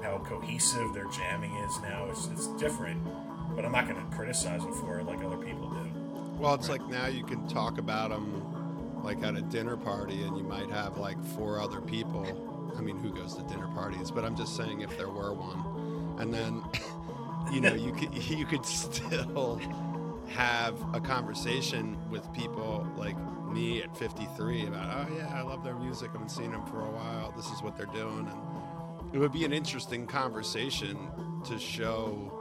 how 0.02 0.20
cohesive 0.20 0.94
their 0.94 1.08
jamming 1.10 1.54
is 1.56 1.80
now. 1.82 2.08
It's, 2.10 2.28
it's 2.28 2.48
different, 2.60 3.02
but 3.56 3.66
I'm 3.66 3.74
not 3.74 3.88
going 3.88 4.00
to 4.00 4.16
criticize 4.16 4.62
them 4.62 4.74
for 4.74 5.00
it 5.00 5.06
like 5.06 5.22
other 5.24 5.38
people 5.38 5.70
do. 5.70 5.92
Well, 6.40 6.54
it's 6.54 6.70
like 6.70 6.88
now 6.88 7.08
you 7.08 7.26
can 7.26 7.48
talk 7.48 7.78
about 7.78 8.12
them 8.12 9.04
like 9.04 9.22
at 9.24 9.36
a 9.36 9.42
dinner 9.42 9.76
party, 9.76 10.24
and 10.24 10.38
you 10.38 10.44
might 10.44 10.70
have 10.70 10.98
like 10.98 11.22
four 11.36 11.60
other 11.60 11.82
people. 11.82 12.26
I 12.78 12.82
mean, 12.82 12.98
who 12.98 13.12
goes 13.12 13.36
to 13.36 13.44
dinner 13.44 13.68
parties? 13.74 14.10
But 14.10 14.24
I'm 14.24 14.36
just 14.36 14.56
saying 14.56 14.82
if 14.82 14.98
there 14.98 15.10
were 15.10 15.34
one, 15.34 16.18
and 16.20 16.34
then 16.34 16.64
you 17.52 17.60
know 17.60 17.74
you 17.74 17.92
could 17.92 18.14
you 18.30 18.46
could 18.46 18.66
still 18.66 19.60
have 20.30 20.76
a 20.96 21.02
conversation 21.02 21.98
with 22.10 22.32
people 22.34 22.88
like 22.96 23.18
me 23.52 23.82
at 23.82 23.96
53 23.98 24.68
about 24.68 25.08
oh 25.10 25.16
yeah 25.16 25.32
I 25.34 25.42
love 25.42 25.64
their 25.64 25.76
music 25.76 26.12
I've 26.14 26.20
been 26.20 26.30
seeing 26.30 26.52
them 26.52 26.66
for 26.66 26.82
a 26.82 26.92
while 26.92 27.34
this 27.36 27.48
is 27.48 27.62
what 27.62 27.76
they're 27.78 27.86
doing 27.88 28.28
and 28.28 29.14
it 29.14 29.18
would 29.18 29.32
be 29.32 29.46
an 29.46 29.54
interesting 29.54 30.08
conversation 30.08 30.98
to 31.46 31.60
show 31.60 32.32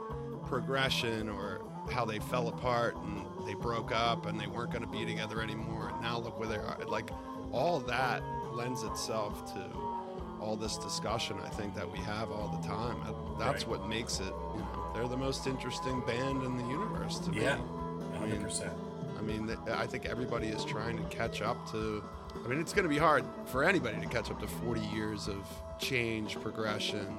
progression 0.45 1.29
or 1.29 1.61
how 1.91 2.05
they 2.05 2.19
fell 2.19 2.47
apart 2.49 2.95
and 2.97 3.25
they 3.47 3.53
broke 3.53 3.91
up 3.91 4.25
and 4.25 4.39
they 4.39 4.47
weren't 4.47 4.71
going 4.71 4.83
to 4.83 4.89
be 4.89 5.05
together 5.05 5.41
anymore 5.41 5.89
and 5.89 6.01
now 6.01 6.17
look 6.17 6.39
where 6.39 6.47
they 6.47 6.55
are 6.55 6.77
like 6.87 7.09
all 7.51 7.79
that 7.79 8.23
lends 8.53 8.83
itself 8.83 9.53
to 9.53 9.59
all 10.39 10.55
this 10.55 10.77
discussion 10.77 11.37
I 11.43 11.49
think 11.49 11.75
that 11.75 11.91
we 11.91 11.99
have 11.99 12.31
all 12.31 12.57
the 12.61 12.67
time 12.67 12.97
that's 13.37 13.63
right. 13.63 13.79
what 13.79 13.89
makes 13.89 14.19
it 14.19 14.33
you 14.53 14.59
know 14.59 14.91
they're 14.93 15.07
the 15.07 15.17
most 15.17 15.47
interesting 15.47 16.01
band 16.05 16.43
in 16.43 16.57
the 16.57 16.63
universe 16.63 17.19
to 17.19 17.31
yeah. 17.31 17.57
me 17.57 17.63
100%. 18.21 18.21
I 18.21 18.25
mean, 18.27 18.90
I 19.21 19.23
mean, 19.23 19.55
I 19.71 19.85
think 19.85 20.05
everybody 20.05 20.47
is 20.47 20.65
trying 20.65 20.97
to 20.97 21.03
catch 21.15 21.41
up 21.41 21.69
to. 21.71 22.03
I 22.43 22.47
mean, 22.47 22.59
it's 22.59 22.73
going 22.73 22.83
to 22.83 22.89
be 22.89 22.97
hard 22.97 23.23
for 23.45 23.63
anybody 23.63 23.99
to 23.99 24.07
catch 24.07 24.31
up 24.31 24.39
to 24.39 24.47
40 24.47 24.81
years 24.81 25.27
of 25.27 25.45
change, 25.79 26.39
progression, 26.41 27.17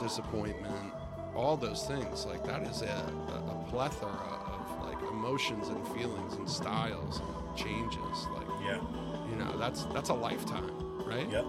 disappointment, 0.00 0.94
all 1.34 1.56
those 1.58 1.84
things. 1.86 2.24
Like 2.24 2.44
that 2.46 2.62
is 2.62 2.80
a, 2.82 2.86
a, 2.86 3.66
plethora 3.68 4.08
of 4.10 4.86
like 4.86 5.00
emotions 5.10 5.68
and 5.68 5.86
feelings 5.88 6.34
and 6.34 6.48
styles 6.48 7.20
and 7.20 7.56
changes. 7.56 8.26
Like, 8.34 8.48
yeah, 8.64 8.80
you 9.28 9.36
know, 9.36 9.58
that's 9.58 9.84
that's 9.86 10.08
a 10.08 10.14
lifetime, 10.14 10.70
right? 11.04 11.30
Yep, 11.30 11.44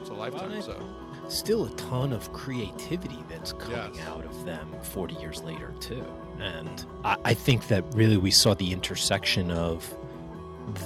it's 0.00 0.10
a 0.10 0.14
lifetime. 0.14 0.52
Well, 0.52 0.62
so 0.62 1.28
still 1.28 1.64
a 1.64 1.70
ton 1.70 2.12
of 2.12 2.32
creativity 2.32 3.24
that's 3.28 3.52
coming 3.52 3.94
yes. 3.94 4.06
out 4.06 4.24
of 4.24 4.44
them 4.44 4.72
40 4.82 5.14
years 5.16 5.42
later 5.42 5.74
too 5.80 6.06
and 6.40 6.86
I, 7.04 7.16
I, 7.24 7.34
think 7.34 7.68
that 7.68 7.84
really 7.94 8.16
we 8.16 8.30
saw 8.30 8.54
the 8.54 8.72
intersection 8.72 9.50
of 9.50 9.94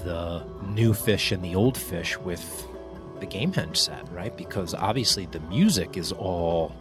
the 0.04 0.44
new 0.68 0.92
Phish 0.92 1.32
and 1.32 1.44
the 1.44 1.54
old 1.54 1.76
Phish 1.76 2.16
with 2.16 2.66
the 3.20 3.26
Game 3.26 3.52
Gamehendge 3.52 3.76
set 3.76 4.10
right 4.12 4.36
because 4.36 4.74
obviously 4.74 5.26
the 5.26 5.40
music 5.40 5.96
is 5.96 6.12
all 6.12 6.74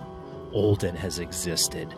old 0.53 0.83
and 0.83 0.97
has 0.97 1.19
existed, 1.19 1.93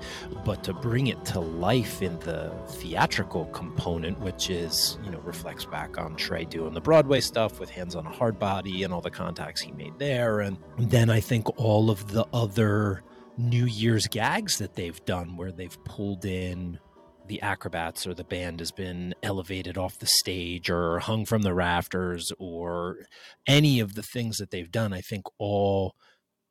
but 0.45 0.63
to 0.63 0.73
bring 0.73 1.07
it 1.07 1.23
to 1.25 1.39
life 1.39 2.01
in 2.01 2.19
the 2.19 2.51
theatrical 2.67 3.45
component, 3.45 4.19
which 4.19 4.49
is, 4.49 4.97
you 5.03 5.11
know, 5.11 5.19
reflects 5.19 5.65
back 5.65 5.97
on 5.97 6.15
Trey 6.15 6.45
doing 6.45 6.73
the 6.73 6.81
Broadway 6.81 7.19
stuff 7.19 7.59
with 7.59 7.69
Hands 7.69 7.95
on 7.95 8.05
a 8.05 8.11
Hard 8.11 8.39
Body 8.39 8.83
and 8.83 8.93
all 8.93 9.01
the 9.01 9.11
contacts 9.11 9.61
he 9.61 9.71
made 9.71 9.97
there. 9.97 10.39
And 10.39 10.57
then 10.77 11.09
I 11.09 11.19
think 11.19 11.47
all 11.57 11.89
of 11.89 12.11
the 12.11 12.25
other 12.33 13.03
New 13.37 13.65
Year's 13.65 14.07
gags 14.07 14.57
that 14.59 14.75
they've 14.75 15.03
done 15.05 15.37
where 15.37 15.51
they've 15.51 15.83
pulled 15.85 16.25
in 16.25 16.79
the 17.27 17.41
acrobats 17.41 18.05
or 18.05 18.13
the 18.13 18.23
band 18.23 18.59
has 18.59 18.71
been 18.71 19.15
elevated 19.23 19.77
off 19.77 19.97
the 19.97 20.05
stage 20.05 20.69
or 20.69 20.99
hung 20.99 21.25
from 21.25 21.41
the 21.41 21.53
rafters 21.53 22.31
or 22.37 23.05
any 23.47 23.79
of 23.79 23.95
the 23.95 24.03
things 24.03 24.37
that 24.37 24.51
they've 24.51 24.71
done, 24.71 24.93
I 24.93 25.01
think 25.01 25.23
all 25.39 25.95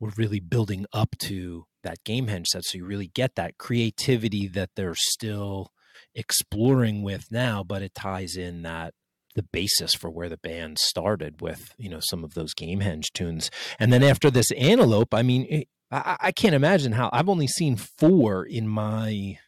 were 0.00 0.12
really 0.16 0.40
building 0.40 0.86
up 0.92 1.16
to 1.20 1.64
that 1.82 2.02
Gamehendge 2.04 2.46
set. 2.48 2.64
So 2.64 2.78
you 2.78 2.86
really 2.86 3.10
get 3.14 3.34
that 3.36 3.58
creativity 3.58 4.48
that 4.48 4.70
they're 4.74 4.94
still 4.96 5.70
exploring 6.14 7.02
with 7.02 7.30
now, 7.30 7.62
but 7.62 7.82
it 7.82 7.94
ties 7.94 8.36
in 8.36 8.62
that 8.62 8.94
the 9.34 9.42
basis 9.42 9.94
for 9.94 10.10
where 10.10 10.28
the 10.28 10.36
band 10.36 10.78
started 10.78 11.40
with 11.40 11.74
you 11.78 11.88
know 11.88 12.00
some 12.00 12.22
of 12.22 12.34
those 12.34 12.52
Gamehendge 12.52 13.12
tunes 13.14 13.50
and 13.78 13.90
then 13.90 14.02
after 14.02 14.30
this 14.30 14.50
antelope 14.52 15.14
i 15.14 15.22
mean 15.22 15.64
I, 15.92 16.16
I, 16.20 16.32
can't 16.32 16.54
imagine 16.54 16.92
how 16.92 17.10
i've 17.12 17.28
only 17.28 17.46
seen 17.46 17.76
four 17.76 18.44
in 18.44 18.66
my 18.66 19.38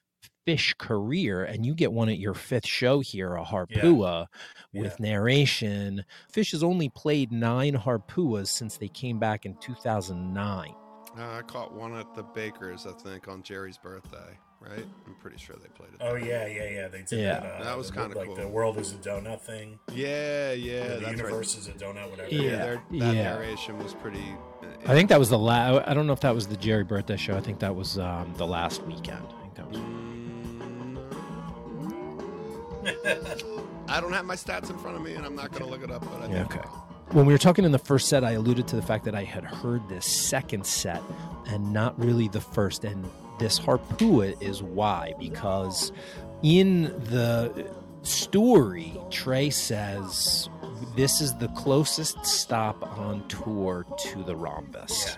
Phish 0.46 0.76
career 0.76 1.42
and 1.42 1.64
you 1.64 1.74
get 1.74 1.90
one 1.90 2.10
at 2.10 2.18
your 2.18 2.34
fifth 2.34 2.66
show 2.66 3.00
here 3.00 3.34
a 3.34 3.42
harpua 3.42 4.26
yeah. 4.72 4.82
with 4.82 4.96
yeah. 5.00 5.10
narration 5.12 6.04
Phish 6.32 6.52
has 6.52 6.62
only 6.62 6.90
played 6.90 7.32
nine 7.32 7.74
harpuas 7.74 8.48
since 8.48 8.76
they 8.76 8.88
came 8.88 9.18
back 9.18 9.46
in 9.46 9.56
2009 9.56 10.74
uh, 11.16 11.22
I 11.22 11.42
caught 11.42 11.72
one 11.72 11.94
at 11.94 12.12
the 12.14 12.24
Bakers, 12.24 12.86
I 12.86 12.92
think, 12.92 13.28
on 13.28 13.42
Jerry's 13.42 13.78
birthday. 13.78 14.36
Right? 14.70 14.86
I'm 15.06 15.14
pretty 15.20 15.36
sure 15.36 15.56
they 15.56 15.68
played 15.68 15.90
it. 15.92 16.00
Oh 16.00 16.14
yeah, 16.14 16.46
yeah, 16.46 16.68
yeah. 16.70 16.88
They 16.88 17.02
did 17.02 17.20
yeah. 17.20 17.40
that. 17.40 17.60
Uh, 17.60 17.64
that 17.64 17.76
was 17.76 17.90
kind 17.90 18.10
of 18.10 18.16
like 18.16 18.28
cool. 18.28 18.36
the 18.36 18.48
world 18.48 18.78
is 18.78 18.92
a 18.92 18.96
donut 18.96 19.40
thing. 19.42 19.78
Yeah, 19.92 20.52
yeah. 20.52 20.96
the 20.96 21.10
universe 21.10 21.54
right. 21.54 21.62
is 21.62 21.68
a 21.68 21.72
donut, 21.72 22.10
whatever. 22.10 22.30
Yeah, 22.30 22.78
yeah. 22.90 23.06
that 23.06 23.14
yeah. 23.14 23.22
narration 23.22 23.78
was 23.78 23.94
pretty. 23.94 24.24
Uh, 24.62 24.66
I 24.86 24.94
think 24.94 25.10
that 25.10 25.18
was 25.18 25.28
the 25.28 25.38
last. 25.38 25.86
I 25.86 25.92
don't 25.92 26.06
know 26.06 26.14
if 26.14 26.20
that 26.20 26.34
was 26.34 26.46
the 26.46 26.56
Jerry 26.56 26.84
birthday 26.84 27.16
show. 27.16 27.36
I 27.36 27.40
think 27.40 27.58
that 27.58 27.74
was 27.74 27.98
um, 27.98 28.32
the 28.36 28.46
last 28.46 28.82
weekend. 28.84 29.26
I 29.38 29.42
think 29.42 29.54
that 29.56 29.68
was. 29.68 29.78
Mm. 29.78 30.04
I 33.88 34.00
don't 34.00 34.12
have 34.12 34.24
my 34.24 34.34
stats 34.36 34.70
in 34.70 34.78
front 34.78 34.96
of 34.96 35.02
me, 35.02 35.14
and 35.14 35.26
I'm 35.26 35.36
not 35.36 35.50
going 35.52 35.64
to 35.64 35.70
look 35.70 35.82
it 35.82 35.90
up. 35.90 36.04
But 36.10 36.30
I 36.30 36.32
yeah, 36.32 36.44
okay. 36.44 36.60
When 37.12 37.26
we 37.26 37.34
were 37.34 37.38
talking 37.38 37.64
in 37.64 37.72
the 37.72 37.78
first 37.78 38.08
set, 38.08 38.24
I 38.24 38.32
alluded 38.32 38.66
to 38.68 38.76
the 38.76 38.82
fact 38.82 39.04
that 39.04 39.14
I 39.14 39.24
had 39.24 39.44
heard 39.44 39.88
this 39.88 40.06
second 40.06 40.66
set 40.66 41.02
and 41.46 41.72
not 41.72 41.98
really 42.02 42.28
the 42.28 42.40
first. 42.40 42.84
And 42.84 43.08
this 43.38 43.58
Harpua 43.58 44.40
is 44.42 44.62
why, 44.62 45.14
because 45.18 45.92
in 46.42 46.84
the 47.04 47.70
story, 48.02 48.96
Trey 49.10 49.50
says 49.50 50.48
this 50.96 51.20
is 51.20 51.34
the 51.36 51.48
closest 51.48 52.24
stop 52.24 52.82
on 52.98 53.26
tour 53.28 53.86
to 53.98 54.22
the 54.22 54.36
rhombus. 54.36 55.16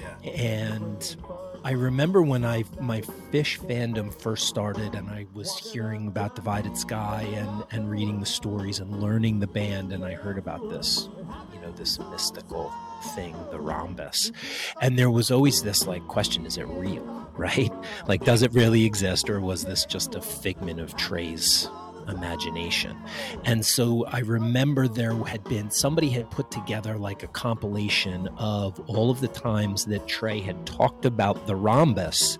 Yeah. 0.00 0.08
Yeah. 0.22 0.30
And 0.30 1.16
I 1.64 1.72
remember 1.72 2.22
when 2.22 2.44
I 2.44 2.64
my 2.80 3.00
Phish 3.32 3.58
fandom 3.58 4.14
first 4.14 4.46
started 4.46 4.94
and 4.94 5.08
I 5.10 5.26
was 5.34 5.56
hearing 5.58 6.06
about 6.06 6.36
Divided 6.36 6.76
Sky 6.76 7.26
and 7.34 7.64
and 7.72 7.90
reading 7.90 8.20
the 8.20 8.26
stories 8.26 8.78
and 8.78 9.00
learning 9.00 9.40
the 9.40 9.46
band 9.46 9.92
and 9.92 10.04
I 10.04 10.14
heard 10.14 10.38
about 10.38 10.70
this, 10.70 11.08
you 11.52 11.60
know, 11.60 11.72
this 11.72 11.98
mystical 11.98 12.72
thing, 13.14 13.34
the 13.50 13.60
rhombus. 13.60 14.32
And 14.80 14.98
there 14.98 15.10
was 15.10 15.30
always 15.30 15.62
this 15.62 15.86
like 15.86 16.06
question, 16.06 16.46
is 16.46 16.58
it 16.58 16.66
real? 16.68 17.27
Right? 17.38 17.72
Like 18.08 18.24
does 18.24 18.42
it 18.42 18.52
really 18.52 18.84
exist 18.84 19.30
or 19.30 19.40
was 19.40 19.64
this 19.64 19.84
just 19.84 20.16
a 20.16 20.20
figment 20.20 20.80
of 20.80 20.96
Trey's 20.96 21.68
imagination. 22.08 22.96
And 23.44 23.64
so 23.64 24.06
I 24.06 24.20
remember 24.20 24.88
there 24.88 25.14
had 25.24 25.44
been 25.44 25.70
somebody 25.70 26.08
had 26.08 26.30
put 26.30 26.50
together 26.50 26.96
like 26.96 27.22
a 27.22 27.28
compilation 27.28 28.28
of 28.38 28.80
all 28.88 29.10
of 29.10 29.20
the 29.20 29.28
times 29.28 29.84
that 29.86 30.08
Trey 30.08 30.40
had 30.40 30.66
talked 30.66 31.04
about 31.04 31.46
the 31.46 31.54
rhombus, 31.54 32.38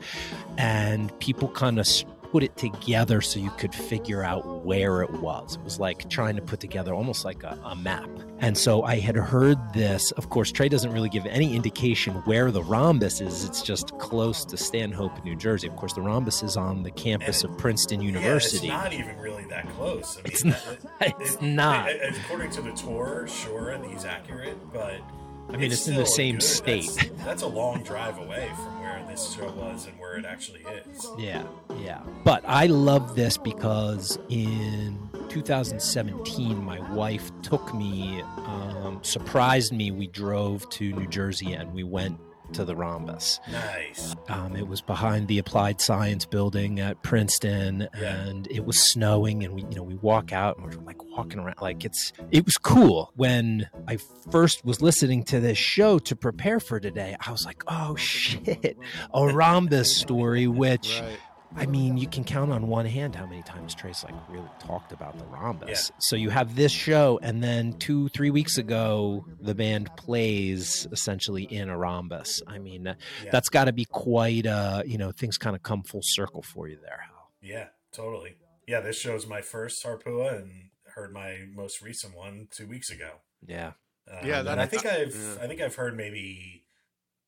and 0.57 1.17
people 1.21 1.49
kind 1.49 1.79
of 1.79 1.87
put 2.31 2.43
it 2.43 2.57
together 2.57 3.21
so 3.21 3.41
you 3.41 3.51
could 3.51 3.75
figure 3.75 4.23
out 4.23 4.65
where 4.65 5.03
it 5.03 5.11
was. 5.11 5.57
It 5.57 5.63
was 5.63 5.81
like 5.81 6.09
trying 6.11 6.37
to 6.37 6.43
put 6.43 6.61
together 6.61 6.95
almost 6.95 7.25
like 7.25 7.43
a, 7.43 7.59
a, 7.65 7.75
map. 7.75 8.09
And 8.39 8.57
so 8.57 8.83
I 8.83 8.99
had 8.99 9.17
heard 9.17 9.59
this. 9.73 10.11
Of 10.13 10.31
course, 10.31 10.53
Trey 10.53 10.69
doesn't 10.69 10.93
really 10.93 11.09
give 11.09 11.27
any 11.27 11.57
indication 11.57 12.15
where 12.25 12.51
the 12.51 12.63
rhombus 12.63 13.21
is. 13.21 13.45
It's 13.45 13.63
just 13.63 13.97
close 13.99 14.45
to 14.47 14.57
Stanhope, 14.57 15.25
New 15.25 15.37
Jersey. 15.37 15.69
Of 15.69 15.77
course, 15.77 15.95
the 15.95 16.03
rhombus 16.03 16.43
is 16.43 16.57
on 16.57 16.83
the 16.83 16.91
campus 16.91 17.43
and, 17.43 17.53
of 17.53 17.59
Princeton 17.59 18.01
University. 18.01 18.69
Yeah, 18.69 18.85
it's 18.85 18.85
not 18.85 18.93
even 18.93 19.19
really 19.19 19.45
that 19.47 19.69
close. 19.77 20.19
I 20.19 20.23
mean, 20.23 20.27
it's 20.33 20.45
not. 20.45 20.79
It, 21.01 21.15
it's 21.21 21.35
it, 21.35 21.43
not. 21.43 21.91
It, 21.91 22.17
according 22.25 22.51
to 22.53 22.63
the 22.63 22.73
tour, 22.73 23.27
sure, 23.29 23.71
and 23.71 23.85
he's 23.85 24.05
accurate, 24.05 24.59
but 24.73 25.01
I 25.49 25.53
mean, 25.53 25.73
it's, 25.73 25.81
it's 25.81 25.89
in 25.89 25.97
the 25.97 26.07
same 26.07 26.37
good, 26.37 26.43
state. 26.43 26.91
That's, 26.95 27.25
that's, 27.25 27.43
a 27.43 27.47
long 27.47 27.83
drive 27.83 28.19
away 28.19 28.51
from 28.55 28.81
where 28.81 29.05
this 29.09 29.35
show 29.35 29.51
was 29.53 29.87
and 29.87 29.99
where 29.99 30.17
it 30.17 30.25
actually 30.25 30.61
is. 30.61 31.07
Yeah, 31.19 31.45
yeah. 31.79 32.03
But 32.25 32.45
I 32.47 32.67
love 32.67 33.15
this 33.15 33.39
because 33.39 34.19
in 34.29 35.09
2017, 35.29 36.63
my 36.63 36.81
wife 36.93 37.31
took 37.43 37.75
me, 37.75 38.23
um, 38.39 39.01
surprised 39.03 39.73
me. 39.73 39.91
We 39.91 40.07
drove 40.07 40.69
to 40.71 40.93
New 40.93 41.07
Jersey 41.07 41.55
and 41.55 41.73
we 41.73 41.83
went 41.83 42.19
to 42.53 42.65
the 42.65 42.75
rhombus. 42.75 43.41
Nice. 43.51 44.15
Um, 44.29 44.57
it 44.57 44.69
was 44.69 44.81
behind 44.81 45.29
the 45.29 45.39
Applied 45.39 45.81
Science 45.81 46.25
Building 46.25 46.81
at 46.81 47.03
Princeton, 47.03 47.89
yeah. 48.01 48.17
and 48.17 48.49
it 48.51 48.65
was 48.65 48.79
snowing. 48.79 49.45
And 49.45 49.55
we, 49.55 49.63
you 49.63 49.77
know, 49.77 49.83
we 49.83 49.97
walk 49.97 50.33
out 50.33 50.59
and 50.59 50.67
we're 50.67 50.85
like 50.85 51.03
walking 51.05 51.39
around, 51.41 51.57
like 51.61 51.85
it's. 51.85 52.13
It 52.31 52.45
was 52.45 52.59
cool 52.59 53.13
when 53.17 53.69
I 53.87 53.99
first 54.31 54.65
was 54.65 54.83
listening 54.83 55.25
to 55.25 55.41
this 55.41 55.59
show 55.59 55.99
to 56.01 56.17
prepare 56.17 56.61
for 56.61 56.81
today. 56.81 57.17
I 57.21 57.31
was 57.31 57.45
like, 57.45 57.63
oh 57.69 57.97
shit, 57.97 58.77
a 59.13 59.27
rhombus 59.27 59.97
story, 59.97 60.47
which. 60.47 61.01
Right 61.01 61.19
I 61.57 61.67
mean, 61.67 61.97
you 61.97 62.07
can 62.07 62.25
count 62.25 62.53
on 62.53 62.69
one 62.69 62.85
hand 62.87 63.15
how 63.15 63.25
many 63.27 63.43
times 63.43 63.75
Trey's 63.75 64.05
like 64.05 64.15
really 64.29 64.49
talked 64.59 64.93
about 64.93 65.19
the 65.19 65.25
rhombus. 65.25 65.69
Yeah. 65.91 65.97
So 65.99 66.15
you 66.17 66.31
have 66.31 66.55
this 66.55 66.71
show, 66.73 67.19
and 67.23 67.43
then 67.43 67.73
two, 67.75 68.09
three 68.11 68.31
weeks 68.31 68.59
ago, 68.59 69.25
the 69.41 69.55
band 69.55 69.91
plays 69.97 70.87
essentially 70.93 71.45
in 71.45 71.69
a 71.71 71.77
rhombus. 71.79 72.43
I 72.47 72.59
mean, 72.59 72.85
Yeah. 72.85 73.31
that's 73.33 73.49
got 73.49 73.65
to 73.65 73.73
be 73.73 73.87
quite, 73.87 74.47
uh, 74.47 74.83
you 74.87 74.99
know, 74.99 75.11
things 75.11 75.39
kind 75.39 75.57
of 75.57 75.63
come 75.63 75.83
full 75.83 76.03
circle 76.03 76.43
for 76.43 76.69
you 76.69 76.79
there, 76.83 77.01
Hal. 77.07 77.33
Yeah, 77.41 77.69
totally. 77.93 78.37
Yeah, 78.67 78.81
this 78.81 78.99
show's 78.99 79.27
my 79.27 79.41
first 79.41 79.83
Harpua 79.85 80.37
and 80.43 80.71
heard 80.95 81.13
my 81.13 81.47
most 81.55 81.81
recent 81.81 82.15
one 82.15 82.49
two 82.51 82.67
weeks 82.67 82.91
ago. 82.91 83.21
Yeah. 83.47 83.73
Um, 84.11 84.27
Yeah, 84.27 84.43
that- 84.43 84.59
I 84.59 84.67
think 84.67 84.85
I've 84.85 85.15
yeah. 85.15 85.37
I 85.43 85.47
think 85.47 85.61
I've 85.61 85.75
heard 85.77 85.97
maybe 85.97 86.65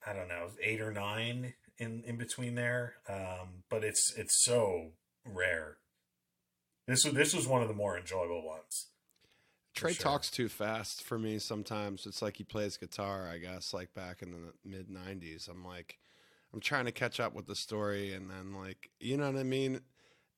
I 0.07 0.13
don't 0.13 0.29
know 0.29 0.49
eight 0.63 0.81
or 0.81 0.93
nine 0.93 1.55
in 1.81 2.05
in 2.07 2.17
between 2.17 2.55
there. 2.55 2.95
Um, 3.09 3.65
but 3.69 3.83
it's 3.83 4.13
it's 4.17 4.45
so 4.45 4.93
rare. 5.25 5.79
This 6.87 7.05
was 7.05 7.15
this 7.15 7.35
was 7.35 7.49
one 7.49 7.63
of 7.63 7.69
the 7.69 7.75
more 7.75 7.99
enjoyable 7.99 8.47
ones. 8.47 8.87
Trey 9.75 9.93
sure. 9.93 10.03
talks 10.03 10.31
too 10.31 10.49
fast 10.49 11.03
for 11.03 11.19
me 11.19 11.39
sometimes. 11.39 12.07
It's 12.07 12.23
like 12.23 12.37
he 12.37 12.45
plays 12.45 12.77
guitar, 12.77 13.29
I 13.29 13.39
guess, 13.39 13.73
like 13.73 13.95
back 13.95 14.21
in 14.23 14.33
the 14.33 14.53
mid 14.65 14.89
90s. 14.89 15.49
I'm 15.49 15.65
like, 15.65 15.99
I'm 16.53 16.61
trying 16.61 16.87
to 16.87 16.93
catch 16.93 17.21
up 17.21 17.35
with 17.35 17.47
the 17.47 17.55
story, 17.55 18.13
and 18.13 18.29
then, 18.29 18.55
like, 18.55 18.91
you 18.99 19.17
know 19.17 19.31
what 19.31 19.39
I 19.39 19.45
mean? 19.45 19.81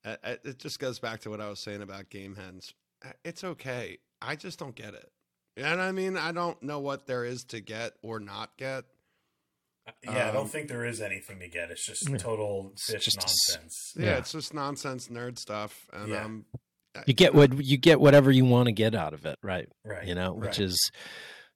It 0.05 0.59
just 0.59 0.79
goes 0.79 0.99
back 0.99 1.21
to 1.21 1.29
what 1.29 1.41
I 1.41 1.49
was 1.49 1.59
saying 1.59 1.81
about 1.81 2.09
Gamehendge. 2.09 2.73
Uh, 3.03 3.09
It's 3.23 3.43
okay. 3.43 3.97
I 4.21 4.35
just 4.35 4.59
don't 4.59 4.75
get 4.75 4.93
it. 4.93 5.11
You 5.55 5.63
know 5.63 5.71
what 5.71 5.79
I 5.79 5.91
mean? 5.91 6.17
I 6.17 6.31
don't 6.31 6.61
know 6.61 6.79
what 6.79 7.07
there 7.07 7.25
is 7.25 7.43
to 7.45 7.59
get 7.59 7.93
or 8.01 8.19
not 8.19 8.57
get. 8.57 8.85
Yeah, 10.03 10.29
I 10.29 10.31
don't 10.31 10.43
Um, 10.43 10.47
think 10.47 10.67
there 10.69 10.85
is 10.85 11.01
anything 11.01 11.39
to 11.39 11.47
get. 11.49 11.69
It's 11.71 11.85
just 11.85 12.05
total 12.19 12.71
It's 12.73 12.89
Phish 12.91 13.01
just 13.03 13.17
a 13.17 13.23
s- 13.23 13.35
nonsense. 13.51 13.93
Yeah, 13.97 14.05
Yeah. 14.05 14.17
it's 14.17 14.31
just 14.31 14.53
nonsense 14.53 15.07
nerd 15.09 15.37
stuff. 15.37 15.87
And 15.91 16.09
Yeah. 16.09 16.25
um, 16.25 16.45
You 17.07 17.13
get 17.13 17.33
what 17.33 17.63
you 17.63 17.77
get, 17.77 17.99
whatever 17.99 18.31
you 18.31 18.45
want 18.45 18.67
to 18.67 18.71
get 18.71 18.93
out 18.95 19.13
of 19.13 19.25
it, 19.25 19.37
right? 19.41 19.67
Right. 19.83 20.07
you 20.07 20.13
know, 20.15 20.33
which 20.33 20.45
right. 20.45 20.59
is, 20.59 20.91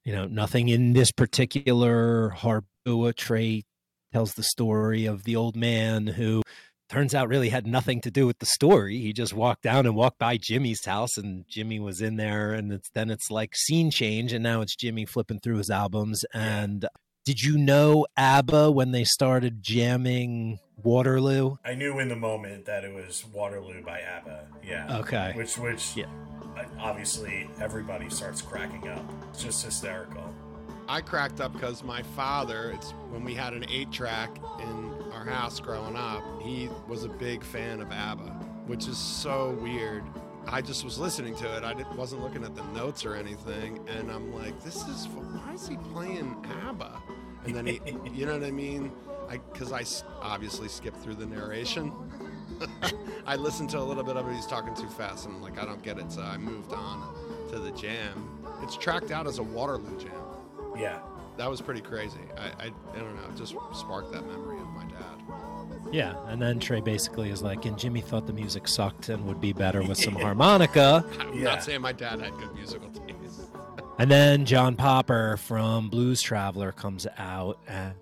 you 0.04 0.12
know, 0.12 0.26
nothing 0.26 0.68
in 0.68 0.94
this 0.94 1.12
particular 1.12 2.30
Harpua 2.36 3.14
trait 3.14 3.64
tells 4.12 4.34
the 4.34 4.42
story 4.42 5.06
of 5.06 5.24
the 5.24 5.36
old 5.36 5.54
man 5.56 6.06
who 6.08 6.42
turns 6.88 7.14
out 7.14 7.28
really 7.28 7.50
had 7.50 7.66
nothing 7.66 8.00
to 8.00 8.10
do 8.10 8.26
with 8.26 8.38
the 8.40 8.46
story. 8.46 8.98
He 8.98 9.12
just 9.12 9.32
walked 9.34 9.62
down 9.62 9.86
and 9.86 9.94
walked 9.94 10.18
by 10.18 10.38
Jimmy's 10.38 10.84
house 10.84 11.16
and 11.16 11.44
Jimmy 11.48 11.78
was 11.78 12.00
in 12.00 12.16
there 12.16 12.52
and 12.52 12.72
it's 12.72 12.88
then 12.94 13.10
it's 13.10 13.30
like 13.30 13.54
scene 13.54 13.90
change 13.90 14.32
and 14.32 14.42
now 14.42 14.60
it's 14.62 14.74
Jimmy 14.74 15.04
flipping 15.04 15.38
through 15.40 15.58
his 15.58 15.70
albums 15.70 16.24
and 16.34 16.86
did 17.28 17.42
you 17.42 17.58
know 17.58 18.06
ABBA 18.16 18.70
when 18.70 18.90
they 18.90 19.04
started 19.04 19.62
jamming 19.62 20.58
Waterloo? 20.82 21.56
I 21.62 21.74
knew 21.74 21.98
in 21.98 22.08
the 22.08 22.16
moment 22.16 22.64
that 22.64 22.84
it 22.84 22.94
was 22.94 23.22
Waterloo 23.34 23.82
by 23.84 24.00
ABBA. 24.00 24.46
Yeah. 24.66 24.96
Okay. 25.00 25.32
Which 25.36 25.58
which 25.58 25.94
Yeah. 25.94 26.06
uh, 26.56 26.64
obviously 26.78 27.50
everybody 27.60 28.08
starts 28.08 28.40
cracking 28.40 28.88
up. 28.88 29.04
It's 29.28 29.42
just 29.44 29.62
hysterical. 29.62 30.32
I 30.88 31.02
cracked 31.02 31.42
up 31.42 31.52
because 31.52 31.84
my 31.84 32.02
father, 32.02 32.70
it's 32.70 32.92
when 33.10 33.24
we 33.24 33.34
had 33.34 33.52
an 33.52 33.66
eight 33.68 33.92
track 33.92 34.30
in 34.60 34.94
our 35.12 35.26
house 35.26 35.60
growing 35.60 35.96
up, 35.96 36.22
he 36.40 36.70
was 36.88 37.04
a 37.04 37.10
big 37.10 37.44
fan 37.44 37.82
of 37.82 37.92
ABBA, 37.92 38.30
which 38.66 38.88
is 38.88 38.96
so 38.96 39.50
weird. 39.60 40.02
I 40.50 40.62
just 40.62 40.82
was 40.82 40.96
listening 40.98 41.34
to 41.36 41.56
it. 41.58 41.62
I 41.62 41.74
wasn't 41.94 42.22
looking 42.22 42.42
at 42.42 42.54
the 42.54 42.64
notes 42.72 43.04
or 43.04 43.14
anything. 43.14 43.86
And 43.86 44.10
I'm 44.10 44.32
like, 44.34 44.58
this 44.64 44.76
is, 44.88 45.06
why 45.08 45.52
is 45.52 45.68
he 45.68 45.76
playing 45.92 46.42
ABBA? 46.66 47.02
And 47.48 47.56
then 47.56 47.66
he, 47.66 47.80
you 48.14 48.26
know 48.26 48.34
what 48.38 48.46
I 48.46 48.50
mean? 48.50 48.92
I, 49.28 49.38
cause 49.54 49.72
I 49.72 49.84
obviously 50.22 50.68
skipped 50.68 50.98
through 50.98 51.16
the 51.16 51.26
narration. 51.26 51.92
I 53.26 53.36
listened 53.36 53.70
to 53.70 53.78
a 53.78 53.82
little 53.82 54.02
bit 54.04 54.16
of 54.16 54.26
it. 54.28 54.34
He's 54.34 54.46
talking 54.46 54.74
too 54.74 54.88
fast. 54.88 55.26
And 55.26 55.34
I'm 55.36 55.42
like, 55.42 55.60
I 55.60 55.64
don't 55.66 55.82
get 55.82 55.98
it. 55.98 56.10
So 56.10 56.22
I 56.22 56.36
moved 56.38 56.72
on 56.72 57.14
to 57.50 57.58
the 57.58 57.70
jam. 57.72 58.38
It's 58.62 58.76
tracked 58.76 59.10
out 59.10 59.26
as 59.26 59.38
a 59.38 59.42
Waterloo 59.42 59.98
jam 59.98 60.10
Yeah. 60.76 60.98
that 61.36 61.48
was 61.48 61.60
pretty 61.60 61.80
crazy. 61.80 62.18
I, 62.36 62.64
I, 62.64 62.66
I 62.94 62.98
don't 62.98 63.14
know, 63.16 63.28
it 63.30 63.36
just 63.36 63.54
sparked 63.74 64.12
that 64.12 64.26
memory 64.26 64.58
of 64.60 64.66
my 64.68 64.84
dad. 64.84 64.94
Yeah, 65.92 66.16
and 66.26 66.42
then 66.42 66.58
Trey 66.58 66.80
basically 66.80 67.30
is 67.30 67.40
like, 67.42 67.64
and 67.64 67.78
Jimmy 67.78 68.00
thought 68.00 68.26
the 68.26 68.32
music 68.32 68.66
sucked 68.68 69.08
and 69.10 69.24
would 69.26 69.40
be 69.40 69.52
better 69.52 69.82
with 69.82 69.96
some 69.96 70.14
harmonica. 70.20 71.04
I'm 71.20 71.34
Yeah. 71.34 71.44
not 71.44 71.62
saying 71.62 71.80
my 71.80 71.92
dad 71.92 72.20
had 72.20 72.36
good 72.38 72.52
musical 72.54 72.88
taste. 72.90 73.07
And 73.98 74.10
then 74.10 74.44
John 74.44 74.76
Popper 74.76 75.36
from 75.38 75.88
Blues 75.90 76.22
Traveler 76.22 76.70
comes 76.70 77.06
out, 77.18 77.58
and 77.66 77.94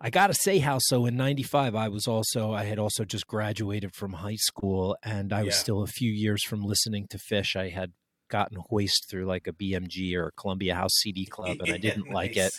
I 0.00 0.10
gotta 0.10 0.34
say, 0.34 0.58
how 0.60 0.78
so 0.78 1.06
in 1.06 1.16
'95 1.16 1.74
I 1.74 1.88
was 1.88 2.06
also 2.06 2.52
I 2.52 2.64
had 2.64 2.78
also 2.78 3.04
just 3.04 3.26
graduated 3.26 3.94
from 3.96 4.12
high 4.12 4.36
school, 4.36 4.96
and 5.02 5.32
I 5.32 5.42
was 5.42 5.54
Yeah. 5.54 5.60
still 5.60 5.82
a 5.82 5.86
few 5.88 6.10
years 6.12 6.44
from 6.44 6.62
listening 6.62 7.08
to 7.10 7.18
Phish. 7.18 7.56
I 7.56 7.70
had 7.70 7.92
gotten 8.28 8.58
hoist 8.70 9.08
through 9.08 9.24
like 9.24 9.46
a 9.48 9.52
BMG 9.52 10.14
or 10.14 10.28
a 10.28 10.32
Columbia 10.32 10.76
House 10.76 10.92
CD 10.94 11.26
club, 11.26 11.56
and 11.62 11.72
I 11.72 11.78
didn't 11.78 12.10
like 12.12 12.36
it. 12.36 12.52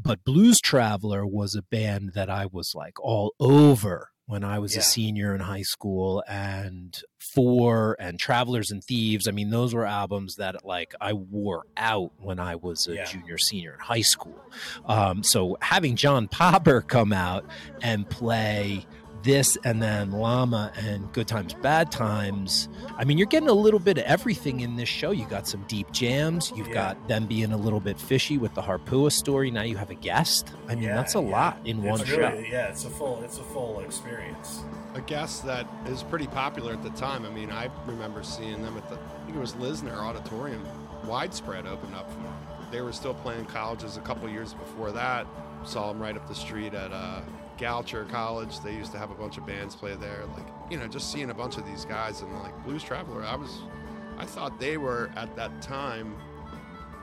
But 0.00 0.22
Blues 0.22 0.60
Traveler 0.60 1.26
was 1.26 1.56
a 1.56 1.62
band 1.62 2.12
that 2.14 2.30
I 2.30 2.46
was 2.46 2.74
like 2.76 3.00
all 3.00 3.34
over 3.40 4.10
when 4.28 4.44
I 4.44 4.58
was 4.60 4.74
Yeah. 4.74 4.80
a 4.80 4.82
senior 4.84 5.34
in 5.34 5.40
high 5.40 5.62
school 5.62 6.22
and 6.28 6.96
Four 7.34 7.96
and 7.98 8.18
Travelers 8.18 8.70
and 8.70 8.82
Thieves. 8.84 9.26
I 9.26 9.30
mean, 9.32 9.50
those 9.50 9.74
were 9.74 9.86
albums 9.86 10.36
that 10.36 10.64
like 10.64 10.94
I 11.00 11.14
wore 11.14 11.64
out 11.76 12.12
when 12.20 12.38
I 12.38 12.54
was 12.56 12.86
a 12.86 12.94
Yeah. 12.94 13.04
junior, 13.06 13.38
senior 13.38 13.74
in 13.74 13.80
high 13.80 14.02
school. 14.02 14.38
Um, 14.86 15.22
so 15.22 15.56
having 15.62 15.96
John 15.96 16.28
Popper 16.28 16.80
come 16.82 17.12
out 17.12 17.44
and 17.82 18.08
play 18.08 18.86
this 19.22 19.56
and 19.64 19.82
then 19.82 20.10
Llama 20.12 20.72
and 20.76 21.12
Good 21.12 21.26
Times, 21.28 21.54
Bad 21.54 21.90
Times. 21.90 22.68
I 22.96 23.04
mean, 23.04 23.18
you're 23.18 23.26
getting 23.26 23.48
a 23.48 23.52
little 23.54 23.80
bit 23.80 23.98
of 23.98 24.04
everything 24.04 24.60
in 24.60 24.76
this 24.76 24.88
show. 24.88 25.10
You 25.10 25.26
got 25.26 25.46
some 25.46 25.64
deep 25.68 25.90
jams. 25.92 26.52
You've 26.56 26.68
Yeah. 26.68 26.74
got 26.94 27.08
them 27.08 27.26
being 27.26 27.52
a 27.52 27.56
little 27.56 27.80
bit 27.80 27.98
fishy 27.98 28.38
with 28.38 28.54
the 28.54 28.62
Harpua 28.62 29.10
story. 29.12 29.50
Now 29.50 29.62
you 29.62 29.76
have 29.76 29.90
a 29.90 29.94
guest. 29.94 30.52
I 30.68 30.74
mean, 30.74 30.84
Yeah, 30.84 30.96
that's 30.96 31.14
a 31.14 31.20
yeah. 31.20 31.28
lot 31.30 31.58
in 31.64 31.82
one 31.82 32.00
It's 32.00 32.08
show. 32.10 32.18
Yeah, 32.20 32.68
it's 32.68 32.84
a 32.84 32.90
full 32.90 33.20
it's 33.22 33.38
a 33.38 33.42
full 33.44 33.80
experience. 33.80 34.60
A 34.94 35.00
guest 35.00 35.44
that 35.46 35.66
is 35.86 36.02
pretty 36.02 36.26
popular 36.28 36.72
at 36.72 36.82
the 36.82 36.90
time. 36.90 37.24
I 37.26 37.30
mean, 37.30 37.50
I 37.50 37.68
remember 37.86 38.22
seeing 38.22 38.62
them 38.62 38.76
at 38.76 38.88
the, 38.88 38.94
I 38.96 39.24
think 39.26 39.36
it 39.36 39.40
was 39.40 39.52
Lisner 39.54 39.96
Auditorium. 39.96 40.64
Widespread 41.04 41.66
opened 41.66 41.94
up 41.94 42.10
for 42.10 42.18
them. 42.22 42.34
They 42.70 42.80
were 42.80 42.92
still 42.92 43.14
playing 43.14 43.46
colleges 43.46 43.96
a 43.96 44.00
couple 44.00 44.28
years 44.28 44.54
before 44.54 44.90
that. 44.92 45.26
Saw 45.64 45.88
them 45.88 46.00
right 46.00 46.16
up 46.16 46.26
the 46.28 46.34
street 46.34 46.74
at 46.74 46.92
uh, 46.92 47.20
Goucher 47.58 48.08
College. 48.08 48.60
They 48.60 48.74
used 48.74 48.92
to 48.92 48.98
have 48.98 49.10
a 49.10 49.14
bunch 49.14 49.36
of 49.38 49.46
bands 49.46 49.74
play 49.74 49.94
there. 49.96 50.24
Like, 50.36 50.46
you 50.70 50.78
know, 50.78 50.86
just 50.86 51.12
seeing 51.12 51.30
a 51.30 51.34
bunch 51.34 51.56
of 51.56 51.66
these 51.66 51.84
guys 51.84 52.20
and 52.22 52.32
like 52.40 52.64
Blues 52.64 52.82
Traveler, 52.82 53.24
I 53.24 53.34
was, 53.36 53.60
I 54.18 54.24
thought 54.24 54.58
they 54.60 54.76
were 54.76 55.10
at 55.16 55.34
that 55.36 55.60
time 55.62 56.16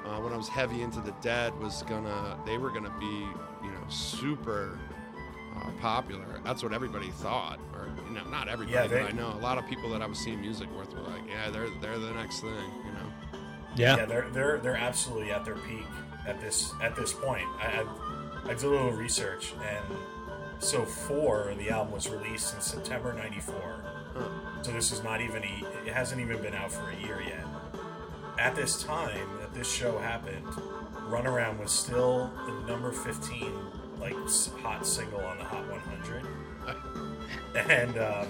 uh, 0.05 0.19
when 0.19 0.33
I 0.33 0.37
was 0.37 0.47
heavy 0.47 0.81
into 0.81 0.99
the 1.01 1.13
dead 1.21 1.57
was 1.59 1.83
gonna 1.83 2.37
they 2.45 2.57
were 2.57 2.69
gonna 2.69 2.93
be 2.99 3.05
you 3.65 3.71
know 3.71 3.83
super 3.89 4.77
uh, 5.57 5.69
popular. 5.81 6.39
That's 6.43 6.61
what 6.61 6.73
everybody 6.73 7.09
thought, 7.09 7.59
or 7.73 7.87
you 8.07 8.13
know 8.13 8.23
not 8.29 8.47
everybody, 8.47 8.73
Yeah, 8.75 8.87
they- 8.87 9.01
but 9.03 9.13
I 9.13 9.15
know 9.15 9.29
a 9.33 9.41
lot 9.41 9.57
of 9.57 9.65
people 9.67 9.89
that 9.91 10.01
I 10.01 10.05
was 10.05 10.19
seeing 10.19 10.39
music 10.41 10.69
with 10.77 10.93
were 10.93 11.01
like, 11.01 11.23
yeah, 11.27 11.49
they're 11.49 11.69
they're 11.81 11.97
the 11.99 12.11
next 12.11 12.41
thing, 12.41 12.51
you 12.85 12.91
know. 12.91 13.39
Yeah. 13.75 13.97
Yeah, 13.97 14.05
they're 14.05 14.29
they're 14.31 14.57
they're 14.59 14.75
absolutely 14.77 15.31
at 15.31 15.43
their 15.43 15.55
peak 15.55 15.85
at 16.27 16.39
this 16.39 16.71
at 16.81 16.95
this 16.95 17.11
point. 17.13 17.47
I 17.59 17.83
I, 18.45 18.51
I 18.51 18.53
did 18.53 18.63
a 18.63 18.69
little 18.69 18.91
research, 18.91 19.53
and 19.65 19.85
so 20.59 20.83
four 20.85 21.53
the 21.57 21.69
album 21.69 21.93
was 21.93 22.09
released 22.09 22.53
in 22.55 22.61
September 22.61 23.13
'94. 23.13 23.55
Huh. 24.15 24.23
So 24.61 24.71
this 24.71 24.91
is 24.91 25.03
not 25.03 25.21
even 25.21 25.43
e- 25.43 25.65
it 25.85 25.93
hasn't 25.93 26.21
even 26.21 26.41
been 26.41 26.53
out 26.53 26.71
for 26.71 26.89
a 26.89 26.95
year 26.95 27.21
yet. 27.21 27.45
At 28.39 28.55
this 28.55 28.81
time 28.83 29.27
that 29.39 29.53
this 29.53 29.71
show 29.71 29.97
happened, 29.97 30.45
Runaround 31.09 31.59
was 31.59 31.71
still 31.71 32.31
the 32.45 32.67
number 32.67 32.91
15 32.91 33.51
like 33.99 34.15
hot 34.61 34.85
single 34.85 35.21
on 35.21 35.37
the 35.37 35.43
Hot 35.43 35.67
100. 35.69 36.25
And 37.69 37.97
um, 37.97 38.27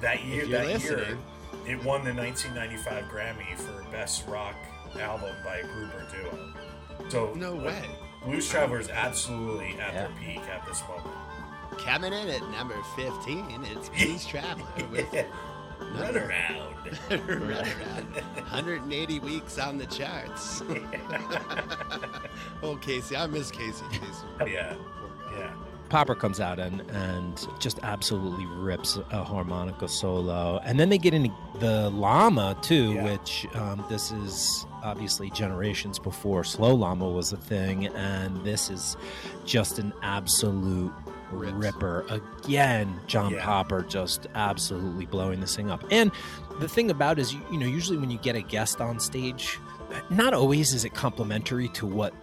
that 0.00 0.24
year, 0.24 0.42
If 0.42 0.48
you're 0.48 0.58
that 0.64 0.80
year, 0.82 1.18
it 1.66 1.82
won 1.84 2.04
the 2.04 2.12
1995 2.12 3.04
Grammy 3.04 3.56
for 3.56 3.90
Best 3.92 4.26
Rock 4.26 4.56
Album 5.00 5.34
by 5.44 5.58
a 5.58 5.62
group 5.62 5.94
or 5.94 6.06
duo. 6.10 6.52
So 7.08 7.32
No 7.34 7.54
like, 7.54 7.66
way. 7.66 7.84
Blues 8.24 8.48
Traveler's 8.48 8.88
absolutely 8.88 9.78
at 9.80 9.94
their 9.94 10.10
peak 10.20 10.40
at 10.50 10.66
this 10.66 10.82
moment. 10.88 11.14
Coming 11.78 12.12
in 12.12 12.28
at 12.28 12.42
number 12.50 12.76
fifteen, 12.96 13.64
it's 13.72 13.88
Blues 13.90 14.26
Traveler 14.30 14.66
with 14.90 15.06
Yeah. 15.12 15.24
number- 15.94 16.28
Runaround. 16.28 17.48
right 17.48 17.66
around 17.80 18.14
180 18.34 19.18
weeks 19.20 19.58
on 19.58 19.78
the 19.78 19.86
charts. 19.86 20.62
oh, 22.62 22.76
Casey, 22.76 23.16
I 23.16 23.26
miss 23.26 23.50
Casey. 23.50 23.84
Casey. 23.90 24.52
yeah, 24.52 24.74
yeah. 25.36 25.52
Popper 25.88 26.14
comes 26.16 26.40
out 26.40 26.58
and 26.58 26.80
and 26.90 27.46
just 27.60 27.78
absolutely 27.84 28.46
rips 28.46 28.98
a 29.10 29.22
harmonica 29.22 29.86
solo, 29.86 30.58
and 30.64 30.80
then 30.80 30.88
they 30.88 30.98
get 30.98 31.14
into 31.14 31.30
the 31.60 31.90
llama 31.90 32.56
too, 32.62 32.94
Yeah. 32.94 33.04
which 33.12 33.46
um, 33.54 33.84
this 33.88 34.10
is 34.10 34.66
obviously 34.82 35.30
generations 35.30 35.98
before 35.98 36.42
slow 36.42 36.74
llama 36.74 37.08
was 37.08 37.32
a 37.32 37.36
thing, 37.36 37.86
and 37.88 38.42
this 38.44 38.68
is 38.70 38.96
just 39.44 39.78
an 39.78 39.92
absolute 40.02 40.92
Rips. 41.30 41.52
ripper. 41.54 42.06
Again, 42.44 43.00
John 43.06 43.32
Yeah. 43.32 43.44
Popper 43.44 43.82
just 43.82 44.26
absolutely 44.34 45.06
blowing 45.06 45.40
this 45.40 45.56
thing 45.56 45.70
up. 45.70 45.84
And 45.90 46.10
the 46.60 46.68
thing 46.68 46.90
about 46.90 47.18
is, 47.18 47.32
you, 47.34 47.40
you 47.50 47.58
know, 47.58 47.66
usually 47.66 47.98
when 47.98 48.10
you 48.10 48.18
get 48.18 48.36
a 48.36 48.42
guest 48.42 48.80
on 48.80 49.00
stage, 49.00 49.58
not 50.10 50.34
always 50.34 50.72
is 50.72 50.84
it 50.84 50.94
complimentary 50.94 51.68
to 51.70 51.86
what 51.86 52.14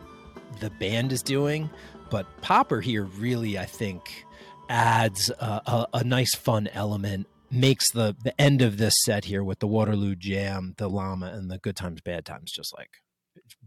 the 0.59 0.69
band 0.71 1.11
is 1.11 1.21
doing, 1.23 1.69
but 2.09 2.25
Popper 2.41 2.79
here 2.81 3.03
really, 3.03 3.57
I 3.57 3.65
think, 3.65 4.25
adds 4.69 5.29
a, 5.29 5.61
a, 5.65 5.87
a 5.95 6.03
nice 6.03 6.35
fun 6.35 6.67
element. 6.73 7.27
Makes 7.51 7.91
the 7.91 8.15
the 8.23 8.39
end 8.41 8.63
of 8.63 8.77
this 8.77 8.95
set 9.03 9.25
here 9.25 9.43
with 9.43 9.59
the 9.59 9.67
Waterloo 9.67 10.15
Jam, 10.15 10.73
the 10.77 10.89
Llama, 10.89 11.27
and 11.27 11.51
the 11.51 11.59
Good 11.59 11.75
Times 11.75 12.01
Bad 12.01 12.25
Times 12.25 12.51
just 12.51 12.75
like 12.75 12.89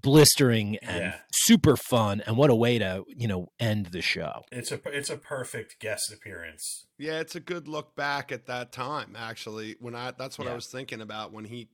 blistering 0.07 0.77
and 0.77 0.99
Yeah. 0.99 1.19
super 1.33 1.77
fun. 1.77 2.23
And 2.27 2.37
what 2.37 2.49
a 2.49 2.55
way 2.55 2.79
to 2.79 3.05
you 3.09 3.27
know 3.27 3.49
end 3.59 3.87
the 3.87 4.01
show. 4.01 4.45
It's 4.53 4.71
a 4.71 4.81
it's 4.87 5.11
a 5.11 5.17
perfect 5.19 5.81
guest 5.81 6.13
appearance. 6.13 6.87
Yeah, 6.97 7.19
it's 7.19 7.35
a 7.35 7.41
good 7.41 7.67
look 7.67 7.97
back 7.97 8.31
at 8.31 8.47
that 8.47 8.71
time. 8.71 9.17
Actually, 9.19 9.75
when 9.81 9.97
I 9.97 10.13
that's 10.17 10.39
what 10.39 10.47
I 10.47 10.55
was 10.55 10.67
thinking 10.69 11.01
about 11.01 11.33
when 11.33 11.45
he 11.47 11.69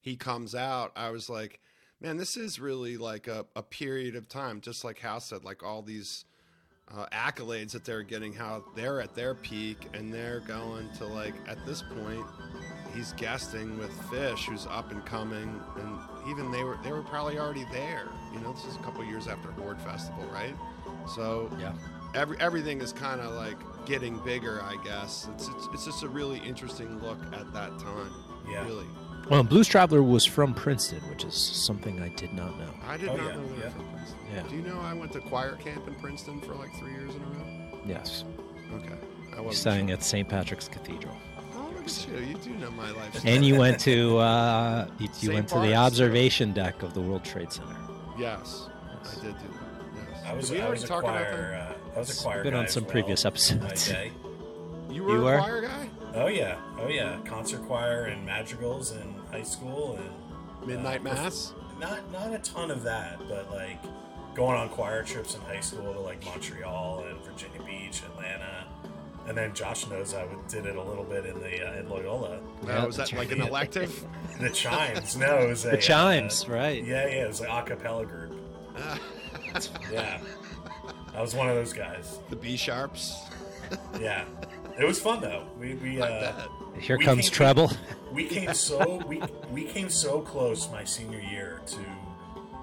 he 0.00 0.16
comes 0.16 0.54
out. 0.54 0.92
I 0.96 1.10
was 1.10 1.28
like, 1.30 1.60
man, 2.00 2.16
this 2.16 2.36
is 2.36 2.58
really 2.60 2.96
like 2.96 3.26
a, 3.28 3.46
a 3.56 3.62
period 3.62 4.14
of 4.16 4.28
time, 4.28 4.60
just 4.60 4.84
like 4.84 4.98
House 5.00 5.26
said, 5.30 5.44
like 5.44 5.62
all 5.62 5.82
these 5.82 6.24
uh, 6.92 7.06
accolades 7.12 7.72
that 7.72 7.84
they're 7.84 8.04
getting, 8.04 8.32
how 8.32 8.64
they're 8.76 9.00
at 9.00 9.14
their 9.14 9.34
peak, 9.34 9.88
and 9.94 10.12
they're 10.12 10.40
going 10.40 10.88
to 10.98 11.06
like 11.06 11.34
at 11.48 11.64
this 11.66 11.82
point, 11.82 12.24
he's 12.96 13.12
guesting 13.12 13.78
with 13.78 13.90
Phish, 14.10 14.44
who's 14.46 14.66
up 14.66 14.90
and 14.90 15.04
coming, 15.04 15.60
and 15.76 15.98
even 16.30 16.50
they 16.50 16.64
were 16.64 16.78
they 16.82 16.92
were 16.92 17.02
probably 17.02 17.38
already 17.38 17.66
there. 17.70 18.08
You 18.32 18.40
know, 18.40 18.52
this 18.52 18.64
is 18.64 18.76
a 18.76 18.78
couple 18.80 19.04
years 19.04 19.28
after 19.28 19.50
Horde 19.52 19.80
Festival, 19.80 20.24
right? 20.32 20.54
So 21.14 21.50
Yeah. 21.60 21.72
every 22.14 22.38
everything 22.40 22.80
is 22.80 22.92
kind 22.92 23.20
of 23.20 23.32
like 23.34 23.56
getting 23.86 24.18
bigger, 24.24 24.60
I 24.62 24.76
guess. 24.84 25.28
It's, 25.34 25.48
it's 25.48 25.68
it's 25.74 25.84
just 25.84 26.02
a 26.02 26.08
really 26.08 26.38
interesting 26.38 27.00
look 27.00 27.18
at 27.32 27.52
that 27.52 27.78
time. 27.78 28.10
Yeah. 28.50 28.64
Really, 28.64 28.86
Well, 29.30 29.42
Blues 29.42 29.66
Traveler 29.68 30.02
was 30.02 30.24
from 30.24 30.54
Princeton, 30.54 31.00
which 31.10 31.24
is 31.24 31.34
something 31.34 32.00
I 32.00 32.08
did 32.10 32.32
not 32.32 32.56
know. 32.58 32.70
I 32.86 32.96
did 32.96 33.08
Oh, 33.08 33.16
not 33.16 33.26
yeah, 33.26 33.32
know 33.34 33.46
they 33.46 33.52
were 33.54 33.58
yeah. 33.60 33.68
from 33.70 33.88
Princeton. 33.90 34.18
Yeah. 34.32 34.42
Do 34.48 34.56
you 34.56 34.62
know 34.62 34.78
I 34.80 34.94
went 34.94 35.12
to 35.12 35.20
choir 35.20 35.56
camp 35.56 35.86
in 35.88 35.94
Princeton 35.96 36.40
for 36.40 36.54
like 36.54 36.72
three 36.78 36.92
years 36.92 37.14
in 37.14 37.22
a 37.22 37.26
row? 37.26 37.78
Yes, 37.86 38.24
Okay, 38.74 38.94
I 39.36 39.40
wasn't 39.40 39.62
sang 39.62 39.86
sure. 39.88 39.94
at 39.96 40.02
St. 40.02 40.28
Patrick's 40.28 40.66
Cathedral, 40.68 41.14
Look 41.86 42.20
you! 42.20 42.26
You 42.26 42.34
do 42.38 42.50
know 42.50 42.70
my 42.70 42.90
life. 42.90 43.24
and 43.24 43.44
you 43.44 43.56
went 43.56 43.78
to 43.80 44.18
uh, 44.30 44.88
you, 44.98 45.06
you 45.06 45.12
St. 45.14 45.34
went 45.34 45.48
to 45.48 45.54
the 45.54 45.60
Bart's. 45.72 45.76
observation 45.76 46.52
deck 46.52 46.82
of 46.82 46.94
the 46.94 47.00
World 47.00 47.24
Trade 47.24 47.52
Center. 47.52 47.76
Yes, 48.18 48.68
Yes. 49.02 49.18
I 49.18 49.22
did 49.22 49.22
do 49.22 49.28
that. 49.30 50.10
Yes. 50.12 50.22
I 50.26 50.34
was 50.34 50.48
did 50.48 50.54
we 50.56 50.60
I 50.60 50.64
already 50.66 50.80
was 50.80 50.84
a 50.84 50.86
talk 50.88 51.02
about 51.04 51.16
choir. 51.16 51.76
Uh, 51.94 51.96
I 51.96 51.98
was 51.98 52.18
a 52.18 52.22
choir. 52.22 52.42
Been 52.42 52.52
guy 52.54 52.58
on 52.60 52.68
some 52.68 52.84
well 52.84 52.92
previous 52.92 53.24
episodes. 53.24 53.88
day. 53.88 54.10
that? 54.88 54.94
You 54.94 55.04
were 55.04 55.10
You 55.14 55.20
a 55.20 55.24
were? 55.24 55.38
choir 55.38 55.62
guy. 55.62 55.88
Oh 56.14 56.28
yeah, 56.28 56.56
oh 56.80 56.88
yeah, 56.88 57.18
concert 57.26 57.62
choir 57.66 58.04
and 58.06 58.24
madrigals 58.24 58.92
in 58.92 59.14
high 59.30 59.42
school 59.42 59.98
and 59.98 60.66
Midnight 60.68 61.00
Uh, 61.00 61.04
mass. 61.04 61.52
not 61.78 62.10
not 62.10 62.32
a 62.32 62.38
ton 62.38 62.70
of 62.70 62.82
that, 62.84 63.18
but 63.28 63.50
like 63.52 63.78
going 64.34 64.56
on 64.58 64.68
choir 64.70 65.02
trips 65.02 65.34
in 65.34 65.40
high 65.42 65.60
school 65.60 65.92
to 65.92 66.00
like 66.00 66.24
Montreal 66.24 67.04
and 67.08 67.18
Virginia 67.20 67.62
Beach, 67.62 68.02
Atlanta, 68.02 68.64
and 69.26 69.36
then 69.36 69.52
Josh 69.54 69.86
knows 69.88 70.14
I 70.14 70.26
did 70.48 70.66
it 70.66 70.76
a 70.76 70.82
little 70.82 71.04
bit 71.04 71.26
in 71.26 71.38
the 71.40 71.68
uh, 71.68 71.80
in 71.80 71.88
Loyola. 71.88 72.38
Yeah, 72.66 72.82
oh, 72.82 72.86
was 72.86 72.96
that 72.96 73.12
like 73.12 73.32
an 73.32 73.40
elective? 73.42 74.04
The 74.40 74.50
chimes, 74.50 75.16
no, 75.16 75.38
it 75.38 75.48
was 75.48 75.64
a, 75.66 75.70
The 75.70 75.78
uh, 75.78 75.80
chimes, 75.80 76.46
right? 76.46 76.84
yeah, 76.84 77.06
yeah, 77.06 77.24
it 77.24 77.28
was 77.28 77.40
an 77.40 77.46
a 77.50 77.62
cappella 77.62 78.04
group. 78.04 78.32
Yeah, 79.90 80.18
I 81.14 81.20
was 81.22 81.34
one 81.34 81.48
of 81.48 81.54
those 81.54 81.72
guys. 81.72 82.18
the 82.28 82.36
B 82.36 82.56
sharps. 82.56 83.16
Yeah, 83.98 84.24
it 84.78 84.84
was 84.84 85.00
fun 85.00 85.20
though. 85.22 85.46
We 85.58 85.74
we 85.74 86.00
uh. 86.00 86.32
Here 86.78 86.98
We 86.98 87.04
comes 87.06 87.30
came- 87.30 87.32
treble. 87.34 87.72
we 88.12 88.26
came 88.26 88.52
so 88.52 89.02
we 89.06 89.22
we 89.50 89.64
came 89.64 89.88
so 89.88 90.20
close 90.20 90.70
my 90.70 90.84
senior 90.84 91.20
year 91.20 91.62
to 91.68 91.78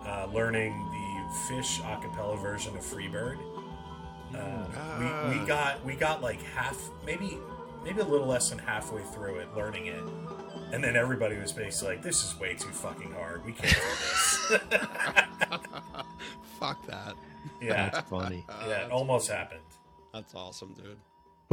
uh, 0.07 0.27
learning 0.31 0.71
the 0.71 1.33
Phish 1.55 1.79
a 1.79 1.99
cappella 1.99 2.37
version 2.37 2.75
of 2.77 2.83
Freebird. 2.83 3.37
Uh, 4.35 4.65
we, 4.99 5.05
Ah. 5.05 5.29
we 5.29 5.47
got 5.47 5.85
we 5.85 5.95
got 5.95 6.21
like 6.21 6.41
half 6.41 6.77
maybe 7.05 7.37
maybe 7.83 7.99
a 8.01 8.05
little 8.05 8.27
less 8.27 8.49
than 8.49 8.57
halfway 8.59 9.01
through 9.03 9.35
it 9.35 9.47
learning 9.55 9.87
it 9.87 10.01
and 10.71 10.83
then 10.83 10.95
everybody 10.95 11.37
was 11.37 11.51
basically 11.51 11.95
like 11.95 12.03
this 12.03 12.23
is 12.23 12.39
way 12.39 12.53
too 12.55 12.69
fucking 12.69 13.11
hard 13.11 13.45
we 13.45 13.51
can't 13.51 13.73
do 13.73 14.59
this 14.59 14.59
Fuck 16.59 16.85
that. 16.87 17.13
yeah 17.61 17.89
That's 17.89 18.09
funny. 18.09 18.45
Uh, 18.49 18.53
yeah 18.61 18.65
it 18.65 18.69
that's- 18.69 18.91
almost 18.91 19.29
happened 19.29 19.59
That's 20.13 20.33
awesome, 20.35 20.73
dude. 20.73 20.97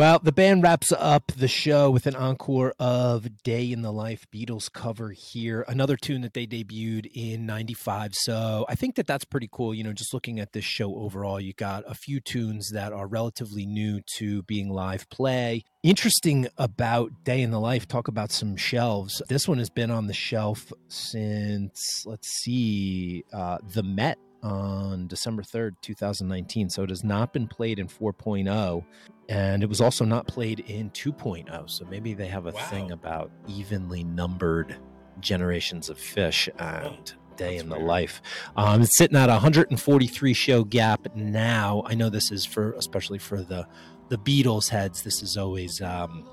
Well, 0.00 0.18
the 0.18 0.32
band 0.32 0.62
wraps 0.62 0.92
up 0.92 1.30
the 1.36 1.46
show 1.46 1.90
with 1.90 2.06
an 2.06 2.16
encore 2.16 2.72
of 2.78 3.42
Day 3.42 3.70
in 3.70 3.82
the 3.82 3.92
Life 3.92 4.26
Beatles 4.34 4.72
cover 4.72 5.10
here. 5.10 5.62
Another 5.68 5.98
tune 5.98 6.22
that 6.22 6.32
they 6.32 6.46
debuted 6.46 7.10
in 7.12 7.44
95. 7.44 8.14
So 8.14 8.64
I 8.66 8.76
think 8.76 8.94
that 8.94 9.06
that's 9.06 9.26
pretty 9.26 9.50
cool. 9.52 9.74
You 9.74 9.84
know, 9.84 9.92
just 9.92 10.14
looking 10.14 10.40
at 10.40 10.54
this 10.54 10.64
show 10.64 10.94
overall, 10.94 11.38
you 11.38 11.52
got 11.52 11.84
a 11.86 11.92
few 11.92 12.18
tunes 12.18 12.70
that 12.72 12.94
are 12.94 13.06
relatively 13.06 13.66
new 13.66 14.00
to 14.16 14.42
being 14.44 14.70
live 14.70 15.06
play. 15.10 15.64
Interesting 15.82 16.48
about 16.56 17.12
Day 17.24 17.42
in 17.42 17.50
the 17.50 17.60
Life, 17.60 17.86
talk 17.86 18.08
about 18.08 18.32
some 18.32 18.56
shelves. 18.56 19.20
This 19.28 19.46
one 19.46 19.58
has 19.58 19.68
been 19.68 19.90
on 19.90 20.06
the 20.06 20.14
shelf 20.14 20.72
since, 20.88 22.04
let's 22.06 22.26
see, 22.26 23.22
uh, 23.34 23.58
the 23.74 23.82
Met 23.82 24.16
on 24.42 25.08
December 25.08 25.42
3rd, 25.42 25.72
2019. 25.82 26.70
So 26.70 26.84
it 26.84 26.88
has 26.88 27.04
not 27.04 27.34
been 27.34 27.48
played 27.48 27.78
in 27.78 27.86
4.0 27.86 28.84
and 29.30 29.62
it 29.62 29.68
was 29.68 29.80
also 29.80 30.04
not 30.04 30.26
played 30.26 30.60
in 30.60 30.90
2.0 30.90 31.70
so 31.70 31.84
maybe 31.86 32.12
they 32.14 32.26
have 32.26 32.46
a 32.46 32.50
Wow. 32.52 32.60
thing 32.68 32.90
about 32.90 33.30
evenly 33.48 34.04
numbered 34.04 34.76
generations 35.20 35.88
of 35.88 35.96
Phish 35.98 36.48
and 36.58 37.12
day 37.36 37.56
in 37.56 37.68
the 37.70 37.76
weird. 37.76 37.86
life 37.88 38.20
um, 38.56 38.82
it's 38.82 38.96
sitting 38.96 39.16
at 39.16 39.28
143 39.30 40.34
show 40.34 40.62
gap 40.64 41.06
now 41.14 41.82
i 41.86 41.94
know 41.94 42.10
this 42.10 42.30
is 42.30 42.44
for 42.44 42.72
especially 42.74 43.18
for 43.18 43.42
the 43.42 43.66
the 44.10 44.18
beatles 44.18 44.68
heads 44.68 45.02
this 45.02 45.22
is 45.22 45.36
always 45.38 45.80
um, 45.80 46.26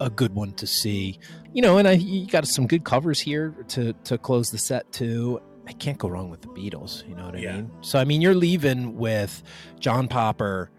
a 0.00 0.10
good 0.10 0.34
one 0.34 0.52
to 0.54 0.66
see 0.66 1.18
you 1.54 1.62
know 1.62 1.78
and 1.78 1.86
i 1.88 1.92
you 1.92 2.26
got 2.26 2.46
some 2.46 2.66
good 2.66 2.84
covers 2.84 3.20
here 3.20 3.54
to 3.68 3.92
to 4.04 4.18
close 4.18 4.50
the 4.50 4.58
set 4.58 4.90
too 4.92 5.40
i 5.68 5.72
can't 5.72 5.96
go 5.98 6.08
wrong 6.08 6.28
with 6.28 6.40
the 6.42 6.48
beatles 6.48 7.08
you 7.08 7.14
know 7.14 7.24
what 7.26 7.36
i 7.36 7.38
Yeah. 7.38 7.56
mean 7.56 7.70
so 7.80 7.98
i 7.98 8.04
mean 8.04 8.20
you're 8.20 8.34
leaving 8.34 8.96
with 8.96 9.42
john 9.80 10.06
popper 10.08 10.70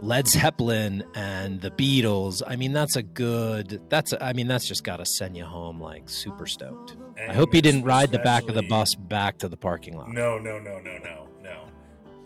Led 0.00 0.28
Zeppelin 0.28 1.04
and 1.14 1.60
the 1.60 1.70
Beatles. 1.70 2.42
I 2.46 2.56
mean, 2.56 2.72
that's 2.72 2.96
a 2.96 3.02
good. 3.02 3.80
That's. 3.88 4.14
I 4.20 4.32
mean, 4.32 4.46
that's 4.46 4.66
just 4.66 4.84
got 4.84 4.98
to 4.98 5.06
send 5.06 5.36
you 5.36 5.44
home 5.44 5.80
like 5.80 6.08
super 6.08 6.46
stoked. 6.46 6.96
I 7.28 7.32
hope 7.34 7.54
you 7.54 7.60
didn't 7.62 7.82
ride 7.82 8.12
the 8.12 8.20
back 8.20 8.48
of 8.48 8.54
the 8.54 8.62
bus 8.62 8.94
back 8.94 9.38
to 9.38 9.48
the 9.48 9.56
parking 9.56 9.96
lot. 9.96 10.08
no 10.12 10.38
no 10.38 10.58
no 10.58 10.78
no 10.78 10.98
no 10.98 11.28
no 11.42 11.64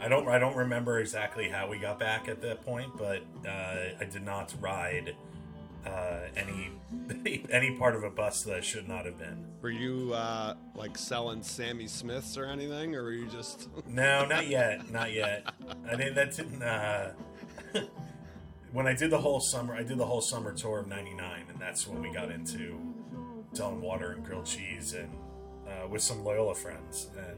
i 0.01 0.07
don't 0.07 0.29
i 0.29 0.39
don't 0.39 0.57
remember 0.57 0.99
exactly 0.99 1.49
how 1.49 1.67
we 1.67 1.79
got 1.79 1.99
back 1.99 2.29
at 2.29 2.43
that 2.43 2.63
point 2.65 2.91
but 2.99 3.23
uh, 3.49 3.77
i 4.01 4.05
did 4.11 4.23
not 4.23 4.55
ride 4.61 5.15
uh, 5.87 6.21
any 6.37 6.71
any 7.51 7.77
part 7.77 7.97
of 7.97 8.05
a 8.05 8.11
bus 8.11 8.43
that 8.43 8.57
I 8.57 8.61
should 8.61 8.89
not 8.89 9.05
have 9.05 9.19
been. 9.19 9.45
Were 9.61 9.71
you 9.71 10.13
uh, 10.15 10.55
like 10.77 10.97
selling 10.97 11.43
Sammy 11.43 11.89
Smiths 11.89 12.37
or 12.37 12.45
anything, 12.45 12.95
or 12.95 13.03
were 13.03 13.13
you 13.13 13.27
just? 13.27 13.69
No, 13.89 14.25
not 14.25 14.47
yet, 14.47 14.91
not 14.93 15.13
yet. 15.13 15.45
I 15.91 15.97
didn't. 15.97 16.15
That 16.15 16.37
didn't. 16.37 16.63
Uh, 16.63 17.13
when 18.73 18.87
I 18.87 18.95
did 18.95 19.11
the 19.11 19.21
whole 19.21 19.41
summer, 19.41 19.75
I 19.75 19.83
did 19.83 19.99
the 19.99 20.07
whole 20.07 20.21
summer 20.21 20.53
tour 20.53 20.81
of 20.81 20.89
'99, 20.89 21.45
and 21.49 21.59
that's 21.61 21.87
when 21.87 22.03
we 22.03 22.11
got 22.11 22.31
into 22.31 22.79
selling 23.53 23.81
water 23.81 24.13
and 24.13 24.25
grilled 24.25 24.47
cheese, 24.47 24.95
and 24.95 25.11
uh, 25.69 25.87
with 25.89 26.03
some 26.03 26.25
Loyola 26.25 26.55
friends, 26.55 27.09
and 27.17 27.37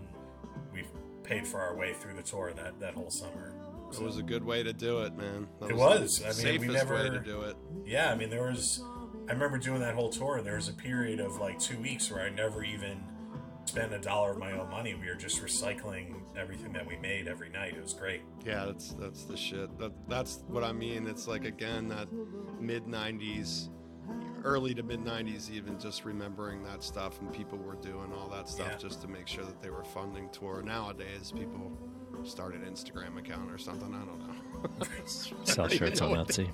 we 0.73 0.85
paid 1.23 1.47
for 1.47 1.61
our 1.61 1.75
way 1.77 1.93
through 1.95 2.15
the 2.15 2.23
tour 2.23 2.53
that 2.55 2.79
that 2.81 2.95
whole 2.95 3.11
summer. 3.11 3.55
It 3.93 4.01
was 4.03 4.19
a 4.19 4.23
good 4.23 4.45
way 4.45 4.65
to 4.65 4.73
do 4.73 5.03
it, 5.03 5.17
man. 5.17 5.47
That 5.61 5.67
It 5.67 5.69
the 5.69 5.77
was. 5.77 6.23
I 6.25 6.43
mean, 6.43 6.61
we 6.63 6.67
never- 6.69 6.95
way 6.97 7.11
to 7.11 7.21
do 7.21 7.43
it. 7.43 7.57
Yeah, 7.87 8.11
I 8.11 8.17
mean, 8.17 8.29
there 8.31 8.43
was. 8.43 8.83
I 9.29 9.33
remember 9.33 9.57
doing 9.57 9.81
that 9.81 9.95
whole 9.95 10.11
tour, 10.11 10.37
and 10.37 10.47
there 10.47 10.57
was 10.57 10.69
a 10.69 10.73
period 10.73 11.21
of 11.21 11.37
like 11.39 11.59
two 11.61 11.79
weeks 11.79 12.11
where 12.11 12.23
I 12.23 12.29
never 12.29 12.65
even 12.65 13.03
spent 13.67 13.93
a 13.93 13.99
dollar 13.99 14.33
of 14.33 14.39
my 14.39 14.53
own 14.53 14.71
money. 14.71 14.95
We 14.95 15.07
were 15.09 15.15
just 15.15 15.43
recycling 15.43 16.15
everything 16.37 16.73
that 16.73 16.87
we 16.87 16.97
made 16.97 17.29
every 17.29 17.49
night. 17.49 17.75
It 17.77 17.83
was 17.83 17.95
great. 17.95 18.23
Yeah, 18.45 18.67
that's 18.67 18.91
that's 18.95 19.25
the 19.25 19.37
shit. 19.37 19.77
That 19.79 19.93
that's 20.09 20.43
what 20.49 20.65
I 20.65 20.73
mean. 20.73 21.07
It's 21.07 21.27
like 21.27 21.45
again 21.45 21.89
that 21.89 22.09
mid 22.61 22.85
'90s, 22.85 23.69
early 24.45 24.75
to 24.75 24.83
mid 24.83 25.01
'90s, 25.01 25.51
even 25.51 25.79
just 25.79 26.05
remembering 26.05 26.63
that 26.65 26.83
stuff 26.83 27.21
and 27.21 27.33
people 27.33 27.59
were 27.59 27.77
doing 27.77 28.13
all 28.13 28.29
that 28.29 28.49
stuff 28.49 28.69
Yeah. 28.73 28.77
just 28.79 29.01
to 29.03 29.09
make 29.09 29.27
sure 29.27 29.45
that 29.45 29.61
they 29.63 29.71
were 29.71 29.85
funding 29.85 30.29
tour. 30.31 30.63
Nowadays, 30.63 31.33
people 31.35 31.73
start 32.23 32.55
an 32.55 32.63
Instagram 32.63 33.19
account 33.19 33.51
or 33.51 33.59
something. 33.59 33.95
I 33.95 34.05
don't 34.05 34.19
know. 34.19 34.35
Sell 35.45 35.69
shirts 35.69 36.01
on 36.01 36.11
Etsy. 36.11 36.49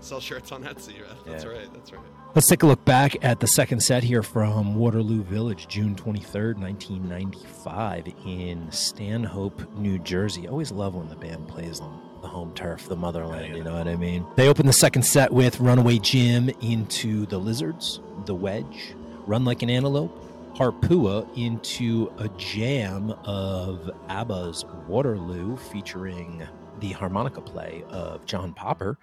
Sell 0.00 0.20
shirts 0.20 0.52
on 0.52 0.62
Etsy. 0.64 1.00
Right? 1.00 1.24
That's 1.26 1.44
Yeah. 1.44 1.50
right. 1.50 1.72
That's 1.72 1.92
right. 1.92 2.02
Let's 2.34 2.48
take 2.48 2.62
a 2.62 2.66
look 2.66 2.84
back 2.84 3.22
at 3.24 3.40
the 3.40 3.46
second 3.46 3.80
set 3.80 4.02
here 4.02 4.22
from 4.22 4.74
Waterloo 4.74 5.22
Village, 5.22 5.68
June 5.68 5.94
23rd, 5.94 6.58
1995, 6.58 8.08
in 8.24 8.70
Stanhope, 8.72 9.62
New 9.76 9.98
Jersey. 9.98 10.48
Always 10.48 10.72
love 10.72 10.94
when 10.94 11.08
the 11.08 11.16
band 11.16 11.46
plays 11.48 11.80
on 11.80 12.00
the 12.22 12.28
home 12.28 12.52
turf, 12.54 12.88
the 12.88 12.96
motherland. 12.96 13.54
You 13.56 13.64
know 13.64 13.74
what 13.76 13.86
I 13.88 13.96
mean? 13.96 14.24
They 14.36 14.48
opened 14.48 14.68
the 14.68 14.72
second 14.72 15.02
set 15.02 15.32
with 15.32 15.60
Runaway 15.60 15.98
Jim 15.98 16.48
into 16.62 17.26
the 17.26 17.38
Lizards, 17.38 18.00
the 18.24 18.34
Wedge, 18.34 18.94
Run 19.26 19.44
Like 19.44 19.62
an 19.62 19.68
Antelope, 19.70 20.18
Harpua 20.56 21.26
into 21.36 22.10
a 22.18 22.28
jam 22.38 23.10
of 23.24 23.90
ABBA's 24.08 24.64
Waterloo 24.86 25.56
featuring 25.56 26.46
the 26.82 26.92
harmonica 26.92 27.40
play 27.40 27.84
of 27.88 28.26
John 28.26 28.52
Popper 28.52 28.98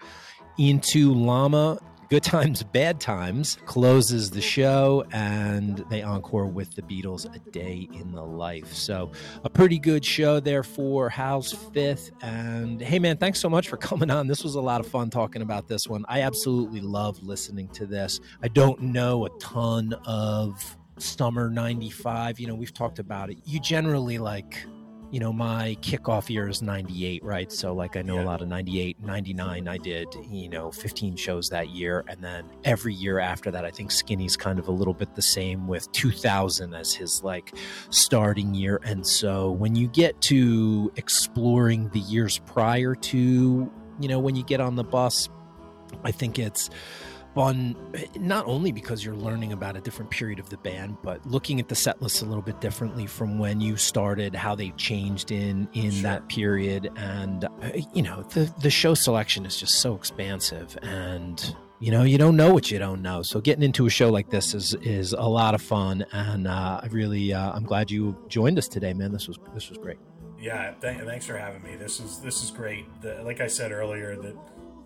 into 0.57 1.13
Llama 1.13 1.79
Good 2.09 2.23
Times, 2.23 2.63
Bad 2.63 2.99
Times 2.99 3.59
closes 3.67 4.31
the 4.31 4.41
show, 4.41 5.05
and 5.11 5.85
they 5.91 6.01
encore 6.01 6.47
with 6.47 6.73
the 6.73 6.81
Beatles, 6.81 7.31
A 7.35 7.37
Day 7.51 7.87
in 7.93 8.13
the 8.13 8.23
Life. 8.23 8.73
So, 8.73 9.11
a 9.43 9.49
pretty 9.49 9.77
good 9.77 10.03
show 10.03 10.39
there 10.39 10.63
for 10.63 11.07
Hal's 11.07 11.53
Fifth. 11.53 12.09
And 12.23 12.81
hey, 12.81 12.97
man, 12.97 13.17
thanks 13.17 13.39
so 13.39 13.47
much 13.47 13.69
for 13.69 13.77
coming 13.77 14.09
on. 14.09 14.25
This 14.25 14.43
was 14.43 14.55
a 14.55 14.61
lot 14.61 14.79
of 14.81 14.87
fun 14.87 15.11
talking 15.11 15.43
about 15.43 15.67
this 15.67 15.87
one. 15.87 16.03
I 16.09 16.21
absolutely 16.23 16.81
love 16.81 17.21
listening 17.21 17.67
to 17.69 17.85
this. 17.85 18.19
I 18.41 18.47
don't 18.47 18.81
know 18.81 19.27
a 19.27 19.29
ton 19.37 19.93
of 20.07 20.77
summer 20.97 21.51
95. 21.51 22.39
You 22.39 22.47
know, 22.47 22.55
we've 22.55 22.73
talked 22.73 22.97
about 22.97 23.29
it. 23.29 23.37
You 23.45 23.59
generally 23.59 24.17
like 24.17 24.65
you 25.11 25.19
know, 25.19 25.33
my 25.33 25.75
kickoff 25.81 26.29
year 26.29 26.47
is 26.47 26.61
98, 26.61 27.23
right? 27.23 27.51
So, 27.51 27.73
like, 27.73 27.97
I 27.97 28.01
know 28.01 28.15
yeah. 28.15 28.23
a 28.23 28.25
lot 28.25 28.41
of 28.41 28.47
98, 28.47 29.01
99. 29.01 29.67
I 29.67 29.77
did, 29.77 30.07
you 30.29 30.49
know, 30.49 30.71
15 30.71 31.15
shows 31.15 31.49
that 31.49 31.69
year. 31.69 32.03
And 32.07 32.23
then 32.23 32.45
every 32.63 32.93
year 32.93 33.19
after 33.19 33.49
that, 33.51 33.65
I 33.65 33.71
think 33.71 33.91
Skinny's 33.91 34.37
kind 34.37 34.59
of 34.59 34.67
a 34.67 34.71
little 34.71 34.93
bit 34.93 35.15
the 35.15 35.21
same 35.21 35.67
with 35.67 35.91
2000 35.93 36.73
as 36.73 36.93
his 36.93 37.23
like 37.23 37.55
starting 37.89 38.53
year. 38.53 38.79
And 38.83 39.05
so, 39.05 39.51
when 39.51 39.75
you 39.75 39.87
get 39.87 40.19
to 40.23 40.91
exploring 40.95 41.89
the 41.89 41.99
years 41.99 42.37
prior 42.39 42.93
to, 42.93 43.71
you 43.99 44.07
know, 44.07 44.19
when 44.19 44.35
you 44.35 44.43
get 44.43 44.61
on 44.61 44.75
the 44.75 44.83
bus, 44.83 45.27
I 46.03 46.11
think 46.11 46.37
it's, 46.37 46.69
fun 47.39 47.73
not 48.19 48.45
only 48.47 48.69
because 48.69 49.05
you're 49.05 49.15
learning 49.15 49.53
about 49.53 49.77
a 49.77 49.79
different 49.79 50.11
period 50.11 50.39
of 50.39 50.49
the 50.49 50.57
band 50.57 50.97
but 51.01 51.25
looking 51.25 51.57
at 51.61 51.69
the 51.69 51.75
set 51.75 52.01
list 52.01 52.21
a 52.21 52.25
little 52.25 52.41
bit 52.41 52.59
differently 52.59 53.07
from 53.07 53.39
when 53.39 53.61
you 53.61 53.77
started 53.77 54.35
how 54.35 54.53
they 54.53 54.71
changed 54.71 55.31
in 55.31 55.65
in 55.71 55.89
sure. 55.89 56.01
that 56.01 56.27
period. 56.27 56.91
And 56.97 57.45
uh, 57.45 57.49
you 57.93 58.01
know 58.01 58.23
the 58.23 58.53
the 58.61 58.69
show 58.69 58.93
selection 58.93 59.45
is 59.45 59.55
just 59.55 59.75
so 59.75 59.95
expansive 59.95 60.77
and 60.81 61.55
you 61.79 61.91
know 61.91 62.03
you 62.03 62.17
don't 62.17 62.35
know 62.35 62.53
what 62.53 62.71
you 62.71 62.77
don't 62.77 63.01
know. 63.01 63.21
So 63.21 63.39
getting 63.39 63.63
into 63.63 63.85
a 63.85 63.89
show 63.89 64.09
like 64.09 64.29
this 64.29 64.53
is 64.53 64.73
is 64.81 65.13
a 65.13 65.21
lot 65.21 65.55
of 65.55 65.61
fun. 65.61 66.05
And 66.11 66.45
uh, 66.45 66.81
i 66.83 66.87
really 66.87 67.31
uh, 67.31 67.53
i'm 67.53 67.63
glad 67.63 67.89
you 67.89 68.17
joined 68.27 68.57
us 68.57 68.67
today 68.67 68.93
man. 68.93 69.13
This 69.13 69.29
was 69.29 69.39
this 69.53 69.69
was 69.69 69.77
great. 69.77 69.99
Yeah 70.37 70.73
th- 70.81 71.05
thanks 71.05 71.25
for 71.25 71.37
having 71.37 71.63
me. 71.63 71.77
This 71.77 72.01
is 72.01 72.19
this 72.19 72.43
is 72.43 72.51
great. 72.51 72.85
The, 73.01 73.23
like 73.23 73.39
i 73.39 73.47
said 73.47 73.71
earlier 73.71 74.17
that 74.17 74.35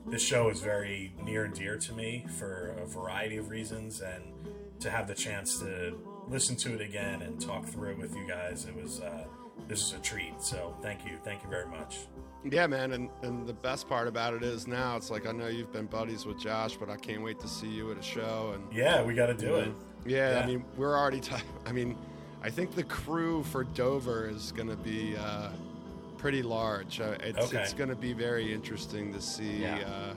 this 0.07 0.21
show 0.21 0.49
is 0.49 0.59
very 0.59 1.13
near 1.23 1.45
and 1.45 1.53
dear 1.53 1.77
to 1.77 1.93
me 1.93 2.25
for 2.38 2.75
a 2.81 2.85
variety 2.85 3.38
of 3.38 3.49
reasons, 3.49 4.01
and 4.01 4.23
to 4.80 4.89
have 4.89 5.07
the 5.07 5.15
chance 5.15 5.59
to 5.59 5.97
listen 6.27 6.55
to 6.57 6.73
it 6.73 6.81
again 6.81 7.21
and 7.21 7.39
talk 7.39 7.65
through 7.65 7.91
it 7.91 7.97
with 7.97 8.15
you 8.15 8.27
guys, 8.27 8.65
it 8.65 8.75
was 8.75 9.01
uh, 9.01 9.25
this 9.67 9.81
is 9.81 9.93
a 9.93 9.99
treat. 9.99 10.41
So 10.41 10.75
thank 10.81 11.05
you, 11.05 11.17
thank 11.23 11.43
you 11.43 11.49
very 11.49 11.67
much. 11.67 11.99
Yeah, 12.43 12.67
man, 12.67 12.91
and, 12.91 13.09
and 13.21 13.47
the 13.47 13.53
best 13.53 13.88
part 13.88 14.07
about 14.07 14.34
it 14.34 14.43
is 14.43 14.67
now 14.67 14.97
it's 14.97 15.09
like 15.09 15.25
I 15.25 15.31
know 15.31 15.47
you've 15.47 15.71
been 15.71 15.85
buddies 15.85 16.25
with 16.25 16.39
Josh, 16.39 16.75
but 16.75 16.89
I 16.89 16.97
can't 16.97 17.23
wait 17.23 17.39
to 17.39 17.47
see 17.47 17.69
you 17.69 17.89
at 17.91 17.97
a 17.97 18.01
show. 18.01 18.51
And 18.53 18.73
yeah, 18.73 19.01
we 19.01 19.13
got 19.13 19.27
to 19.27 19.34
do 19.34 19.55
it. 19.55 19.71
Yeah, 20.05 20.31
yeah, 20.31 20.43
I 20.43 20.45
mean 20.45 20.65
we're 20.75 20.97
already. 20.97 21.21
T- 21.21 21.35
I 21.65 21.71
mean, 21.71 21.95
I 22.41 22.49
think 22.49 22.75
the 22.75 22.84
crew 22.84 23.43
for 23.43 23.63
Dover 23.63 24.27
is 24.27 24.51
going 24.51 24.69
to 24.69 24.75
be. 24.75 25.15
Uh, 25.15 25.49
pretty 26.24 26.41
large. 26.41 27.02
Uh, 27.02 27.18
it's 27.20 27.38
okay. 27.38 27.62
it's 27.62 27.74
going 27.74 27.90
to 27.90 27.98
be 27.98 28.14
very 28.14 28.54
interesting 28.54 29.14
to 29.14 29.22
see. 29.22 29.58
Yeah. 29.58 29.80
Uh, 29.86 30.14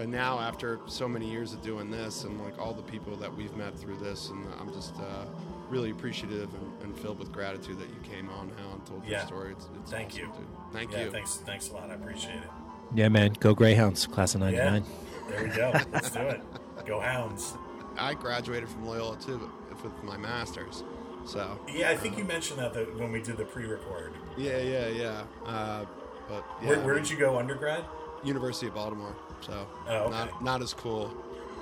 and 0.00 0.10
now, 0.10 0.40
after 0.40 0.80
so 0.86 1.06
many 1.06 1.30
years 1.30 1.52
of 1.52 1.60
doing 1.60 1.90
this, 1.90 2.24
and 2.24 2.42
like 2.42 2.58
all 2.58 2.72
the 2.72 2.82
people 2.82 3.14
that 3.16 3.32
we've 3.32 3.54
met 3.54 3.78
through 3.78 3.98
this, 3.98 4.30
and 4.30 4.42
I'm 4.58 4.72
just 4.72 4.96
uh, 4.96 5.26
really 5.68 5.90
appreciative 5.90 6.48
and, 6.54 6.82
and, 6.82 6.98
filled 6.98 7.18
with 7.18 7.30
gratitude 7.30 7.78
that 7.78 7.88
you 7.90 8.00
came 8.10 8.30
on, 8.30 8.48
now 8.56 8.72
and 8.72 8.86
told 8.86 9.04
yeah. 9.04 9.18
your 9.18 9.26
story. 9.26 9.52
It's, 9.52 9.68
it's 9.80 9.90
Thank 9.90 10.12
awesome, 10.12 10.20
you. 10.20 10.26
Dude. 10.26 10.46
Thank 10.72 10.92
yeah, 10.92 11.04
you. 11.04 11.10
Thanks. 11.10 11.36
Thanks 11.36 11.68
a 11.68 11.74
lot. 11.74 11.90
I 11.90 11.94
appreciate 11.94 12.36
it. 12.36 12.50
Yeah, 12.94 13.10
man. 13.10 13.34
Go 13.38 13.54
Greyhounds, 13.54 14.06
class 14.06 14.34
of 14.34 14.40
'99. 14.40 14.82
Yeah. 14.82 15.28
There 15.28 15.44
we 15.44 15.50
go. 15.50 15.72
Let's 15.92 16.10
do 16.10 16.20
it. 16.20 16.40
Go 16.86 17.00
Hounds. 17.00 17.54
I 17.98 18.14
graduated 18.14 18.68
from 18.68 18.86
Loyola 18.86 19.18
too 19.18 19.50
with 19.84 20.02
my 20.02 20.16
master's. 20.16 20.82
So 21.26 21.58
yeah, 21.72 21.90
I 21.90 21.96
think 21.96 22.16
you 22.18 22.24
mentioned 22.24 22.58
that 22.60 22.72
the, 22.72 22.84
when 22.96 23.12
we 23.12 23.20
did 23.20 23.36
the 23.36 23.44
pre-record. 23.44 24.14
Yeah, 24.36 24.58
yeah, 24.58 24.88
yeah. 24.88 25.22
Uh, 25.46 25.84
but 26.28 26.44
yeah, 26.62 26.68
where, 26.68 26.80
where, 26.80 26.94
did 26.94 27.10
you 27.10 27.16
go 27.16 27.38
undergrad? 27.38 27.84
University 28.24 28.66
of 28.66 28.74
Baltimore. 28.74 29.14
So 29.40 29.66
oh, 29.88 29.94
okay. 29.94 30.10
not 30.10 30.44
not 30.44 30.62
as 30.62 30.72
cool. 30.72 31.12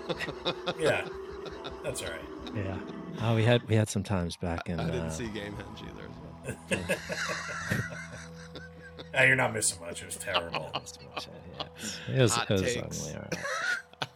yeah, 0.79 1.07
that's 1.83 2.03
all 2.03 2.09
right. 2.11 2.55
Yeah. 2.55 2.77
Oh, 3.23 3.35
we 3.35 3.45
had 3.45 3.67
we 3.69 3.75
had 3.75 3.89
some 3.89 4.03
times 4.03 4.37
back 4.37 4.69
in. 4.69 4.81
I, 4.81 4.85
I 4.85 4.87
didn't 4.87 5.07
uh, 5.07 5.11
see 5.11 5.27
Gamehendge 5.27 5.83
either. 5.85 6.09
So. 6.69 6.77
hey, 9.15 9.27
you're 9.27 9.37
not 9.37 9.53
missing 9.53 9.79
much. 9.81 10.03
It 10.03 10.07
was 10.07 10.17
terrible. 10.17 10.71
it 10.75 12.21
was, 12.21 12.35
Hot 12.35 12.51
it 12.51 12.55
was 12.55 12.63
takes. 12.63 12.79
ugly. 12.79 13.15
All 13.15 13.21
right. 13.21 13.39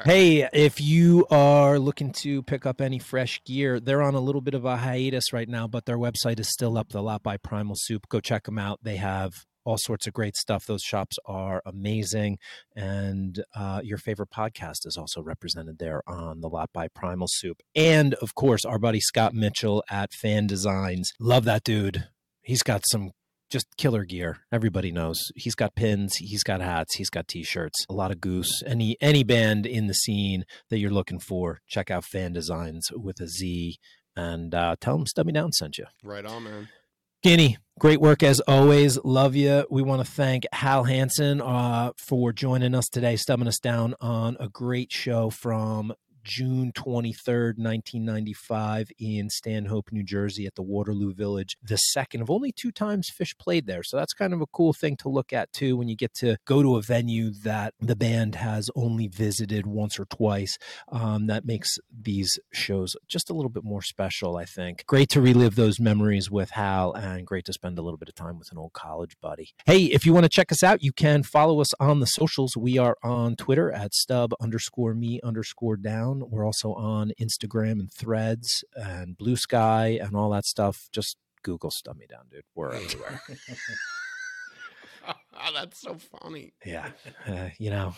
Hey, 0.05 0.49
if 0.53 0.81
you 0.81 1.27
are 1.31 1.79
looking 1.79 2.13
to 2.23 2.43
pick 2.43 2.67
up 2.67 2.81
any 2.81 2.99
fresh 2.99 3.43
gear, 3.45 3.81
they're 3.81 4.03
on 4.03 4.15
a 4.15 4.21
little 4.21 4.41
bit 4.41 4.55
of 4.55 4.65
a 4.65 4.77
hiatus 4.77 5.33
right 5.33 5.49
now, 5.49 5.67
but 5.67 5.85
their 5.87 5.99
website 5.99 6.39
is 6.39 6.53
still 6.53 6.79
up, 6.79 6.91
the 6.91 7.03
Lot 7.03 7.23
by 7.23 7.37
Primal 7.37 7.75
Soup. 7.77 8.07
Go 8.09 8.21
check 8.21 8.45
them 8.45 8.59
out. 8.59 8.81
They 8.83 8.97
have 8.97 9.33
all 9.65 9.79
sorts 9.79 10.07
of 10.07 10.13
great 10.13 10.37
stuff. 10.37 10.65
Those 10.65 10.83
shops 10.83 11.19
are 11.27 11.61
amazing. 11.67 12.39
And 12.77 13.43
uh, 13.55 13.81
your 13.83 13.99
favorite 13.99 14.31
podcast 14.31 14.87
is 14.87 14.97
also 14.97 15.23
represented 15.23 15.79
there 15.79 16.03
on 16.07 16.41
the 16.41 16.49
Lot 16.49 16.71
by 16.73 16.87
Primal 16.89 17.27
Soup. 17.29 17.61
And 17.75 18.15
of 18.15 18.35
course, 18.35 18.65
our 18.65 18.79
buddy 18.79 19.01
Scott 19.01 19.35
Mitchell 19.35 19.83
at 19.91 20.13
Fan 20.13 20.47
Designs. 20.47 21.11
Love 21.19 21.45
that 21.45 21.65
dude. 21.65 22.05
He's 22.43 22.63
got 22.63 22.85
some 22.87 23.11
just 23.51 23.77
killer 23.77 24.05
gear. 24.05 24.39
Everybody 24.53 24.91
knows 24.93 25.19
he's 25.35 25.55
got 25.55 25.75
pins, 25.75 26.17
he's 26.17 26.43
got 26.43 26.61
hats, 26.61 26.97
he's 26.97 27.11
got 27.11 27.29
t-shirts, 27.29 27.85
a 27.89 27.93
lot 27.93 28.11
of 28.11 28.21
goose. 28.21 28.63
Any 28.65 28.97
any 29.01 29.25
band 29.25 29.67
in 29.67 29.87
the 29.87 29.95
scene 29.95 30.45
that 30.71 30.79
you're 30.79 30.91
looking 30.91 31.21
for, 31.21 31.61
check 31.67 31.91
out 31.91 32.05
Fan 32.05 32.33
Designs 32.33 32.89
with 32.93 33.21
a 33.21 33.29
Z, 33.29 33.79
and 34.15 34.55
uh, 34.55 34.77
tell 34.81 34.97
them 34.97 35.07
Stub 35.07 35.27
Me 35.27 35.33
Down 35.33 35.53
sent 35.53 35.79
you. 35.79 35.87
Right 36.03 36.25
on, 36.25 36.45
man. 36.45 36.69
Guinea, 37.23 37.57
great 37.79 38.01
work 38.01 38.23
as 38.23 38.41
always. 38.41 38.99
Love 39.03 39.35
you. 39.35 39.67
We 39.71 39.83
want 39.83 40.05
to 40.05 40.11
thank 40.11 40.45
Hal 40.53 40.85
Hansen 40.85 41.41
uh, 41.41 41.93
for 41.97 42.33
joining 42.33 42.75
us 42.75 42.89
today, 42.89 43.17
stubbing 43.17 43.49
us 43.49 43.59
down 43.59 43.95
on 44.01 44.37
a 44.39 44.49
great 44.49 44.93
show 44.93 45.31
from 45.31 45.93
June 46.27 46.73
23rd, 46.73 47.57
1995, 47.57 48.91
in 48.99 49.31
Stanhope, 49.31 49.93
New 49.93 50.03
Jersey, 50.03 50.45
at 50.45 50.57
the 50.57 50.63
Waterloo 50.63 51.15
Village, 51.15 51.57
the 51.63 51.77
second 51.77 52.21
of 52.21 52.31
only 52.31 52.51
two 52.51 52.73
times 52.73 53.11
Phish 53.11 53.39
played 53.39 53.67
there. 53.67 53.85
So 53.85 53.97
that's 53.97 54.13
kind 54.13 54.35
of 54.35 54.41
a 54.41 54.47
cool 54.47 54.73
thing 54.73 54.97
to 54.97 55.09
look 55.09 55.33
at, 55.33 55.53
too, 55.53 55.77
when 55.77 55.87
you 55.87 55.95
get 55.95 56.15
to 56.15 56.37
go 56.45 56.63
to 56.63 56.77
a 56.77 56.83
venue 56.83 57.31
that 57.45 57.75
the 57.81 57.95
band 57.95 58.35
has 58.35 58.71
only 58.75 59.07
visited 59.07 59.67
once 59.67 60.01
or 60.01 60.05
twice. 60.05 60.59
Um, 60.91 61.29
that 61.29 61.47
makes 61.47 61.79
these 61.97 62.41
shows 62.53 62.97
just 63.07 63.31
a 63.31 63.33
little 63.33 63.49
bit 63.49 63.63
more 63.63 63.83
special, 63.83 64.37
I 64.37 64.47
think. 64.47 64.85
Great 64.87 65.09
to 65.11 65.21
relive 65.21 65.55
those 65.55 65.79
memories 65.79 66.29
with 66.29 66.51
Hal 66.51 66.93
and 66.93 67.25
great 67.25 67.45
to 67.45 67.53
spend 67.53 67.79
a 67.79 67.83
little 67.83 67.99
bit 67.99 68.09
of 68.09 68.17
time 68.17 68.37
with 68.37 68.51
an 68.51 68.59
old 68.59 68.73
college 68.73 69.17
buddy. 69.21 69.51
Hey, 69.65 69.85
if 69.85 70.05
you 70.05 70.13
want 70.13 70.25
to 70.25 70.29
check 70.29 70.51
us 70.51 70.65
out, 70.65 70.83
you 70.83 70.93
can 70.93 71.23
follow 71.23 71.61
us 71.61 71.73
on 71.79 72.01
the 72.01 72.07
socials. 72.07 72.57
We 72.57 72.79
are 72.79 72.97
on 73.05 73.37
Twitter 73.37 73.71
at 73.71 73.95
stub 73.95 74.33
underscore 74.41 74.95
me 74.95 75.21
underscore 75.23 75.77
down 75.77 76.16
down. 76.21 76.31
We're 76.31 76.45
also 76.45 76.73
on 76.75 77.13
Instagram 77.21 77.73
and 77.73 77.93
Threads 77.93 78.65
and 78.75 79.17
Blue 79.17 79.37
Sky 79.37 79.99
and 80.01 80.17
all 80.17 80.31
that 80.31 80.45
stuff. 80.45 80.89
Just 80.93 81.17
Google 81.43 81.71
Stub 81.71 81.97
Me 81.97 82.07
Down, 82.09 82.25
dude. 82.31 82.43
We're 82.55 82.73
everywhere. 82.73 83.23
oh, 85.09 85.15
that's 85.55 85.81
so 85.81 85.97
funny. 86.21 86.53
Yeah, 86.65 86.91
uh, 87.27 87.49
you 87.59 87.71
know. 87.71 87.95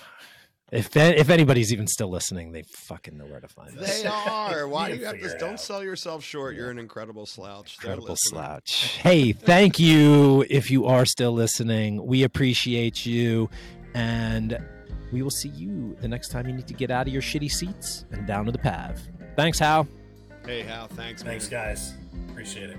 If 0.70 0.94
if 0.94 1.30
anybody's 1.30 1.72
even 1.72 1.86
still 1.86 2.10
listening, 2.10 2.52
they 2.52 2.60
fucking 2.60 3.16
know 3.16 3.24
where 3.24 3.40
to 3.40 3.48
find 3.48 3.78
us. 3.78 4.02
They 4.02 4.06
are. 4.06 4.68
Why 4.68 4.90
do 4.90 4.98
you 4.98 5.06
have 5.06 5.18
this? 5.18 5.32
Don't 5.40 5.58
sell 5.58 5.82
yourself 5.82 6.22
short. 6.22 6.56
You're 6.56 6.70
an 6.70 6.78
incredible 6.78 7.24
slouch. 7.24 7.76
Incredible 7.76 8.16
slouch. 8.18 8.98
Hey, 9.02 9.32
thank 9.32 9.78
you 9.78 10.44
if 10.50 10.70
you 10.70 10.84
are 10.84 11.06
still 11.06 11.32
listening. 11.32 12.04
We 12.04 12.22
appreciate 12.22 13.06
you. 13.06 13.48
And 13.94 14.62
we 15.12 15.22
will 15.22 15.30
see 15.30 15.48
you 15.50 15.96
the 16.00 16.08
next 16.08 16.28
time 16.28 16.46
you 16.46 16.52
need 16.52 16.66
to 16.66 16.74
get 16.74 16.90
out 16.90 17.06
of 17.06 17.12
your 17.12 17.22
shitty 17.22 17.50
seats 17.50 18.04
and 18.12 18.26
down 18.26 18.44
to 18.46 18.52
the 18.52 18.58
path. 18.58 19.08
Thanks, 19.36 19.58
Hal. 19.58 19.86
Hey, 20.44 20.62
Hal. 20.62 20.88
Thanks. 20.88 21.22
Thanks, 21.22 21.50
man. 21.50 21.68
guys. 21.68 21.94
Appreciate 22.30 22.70
it. 22.70 22.78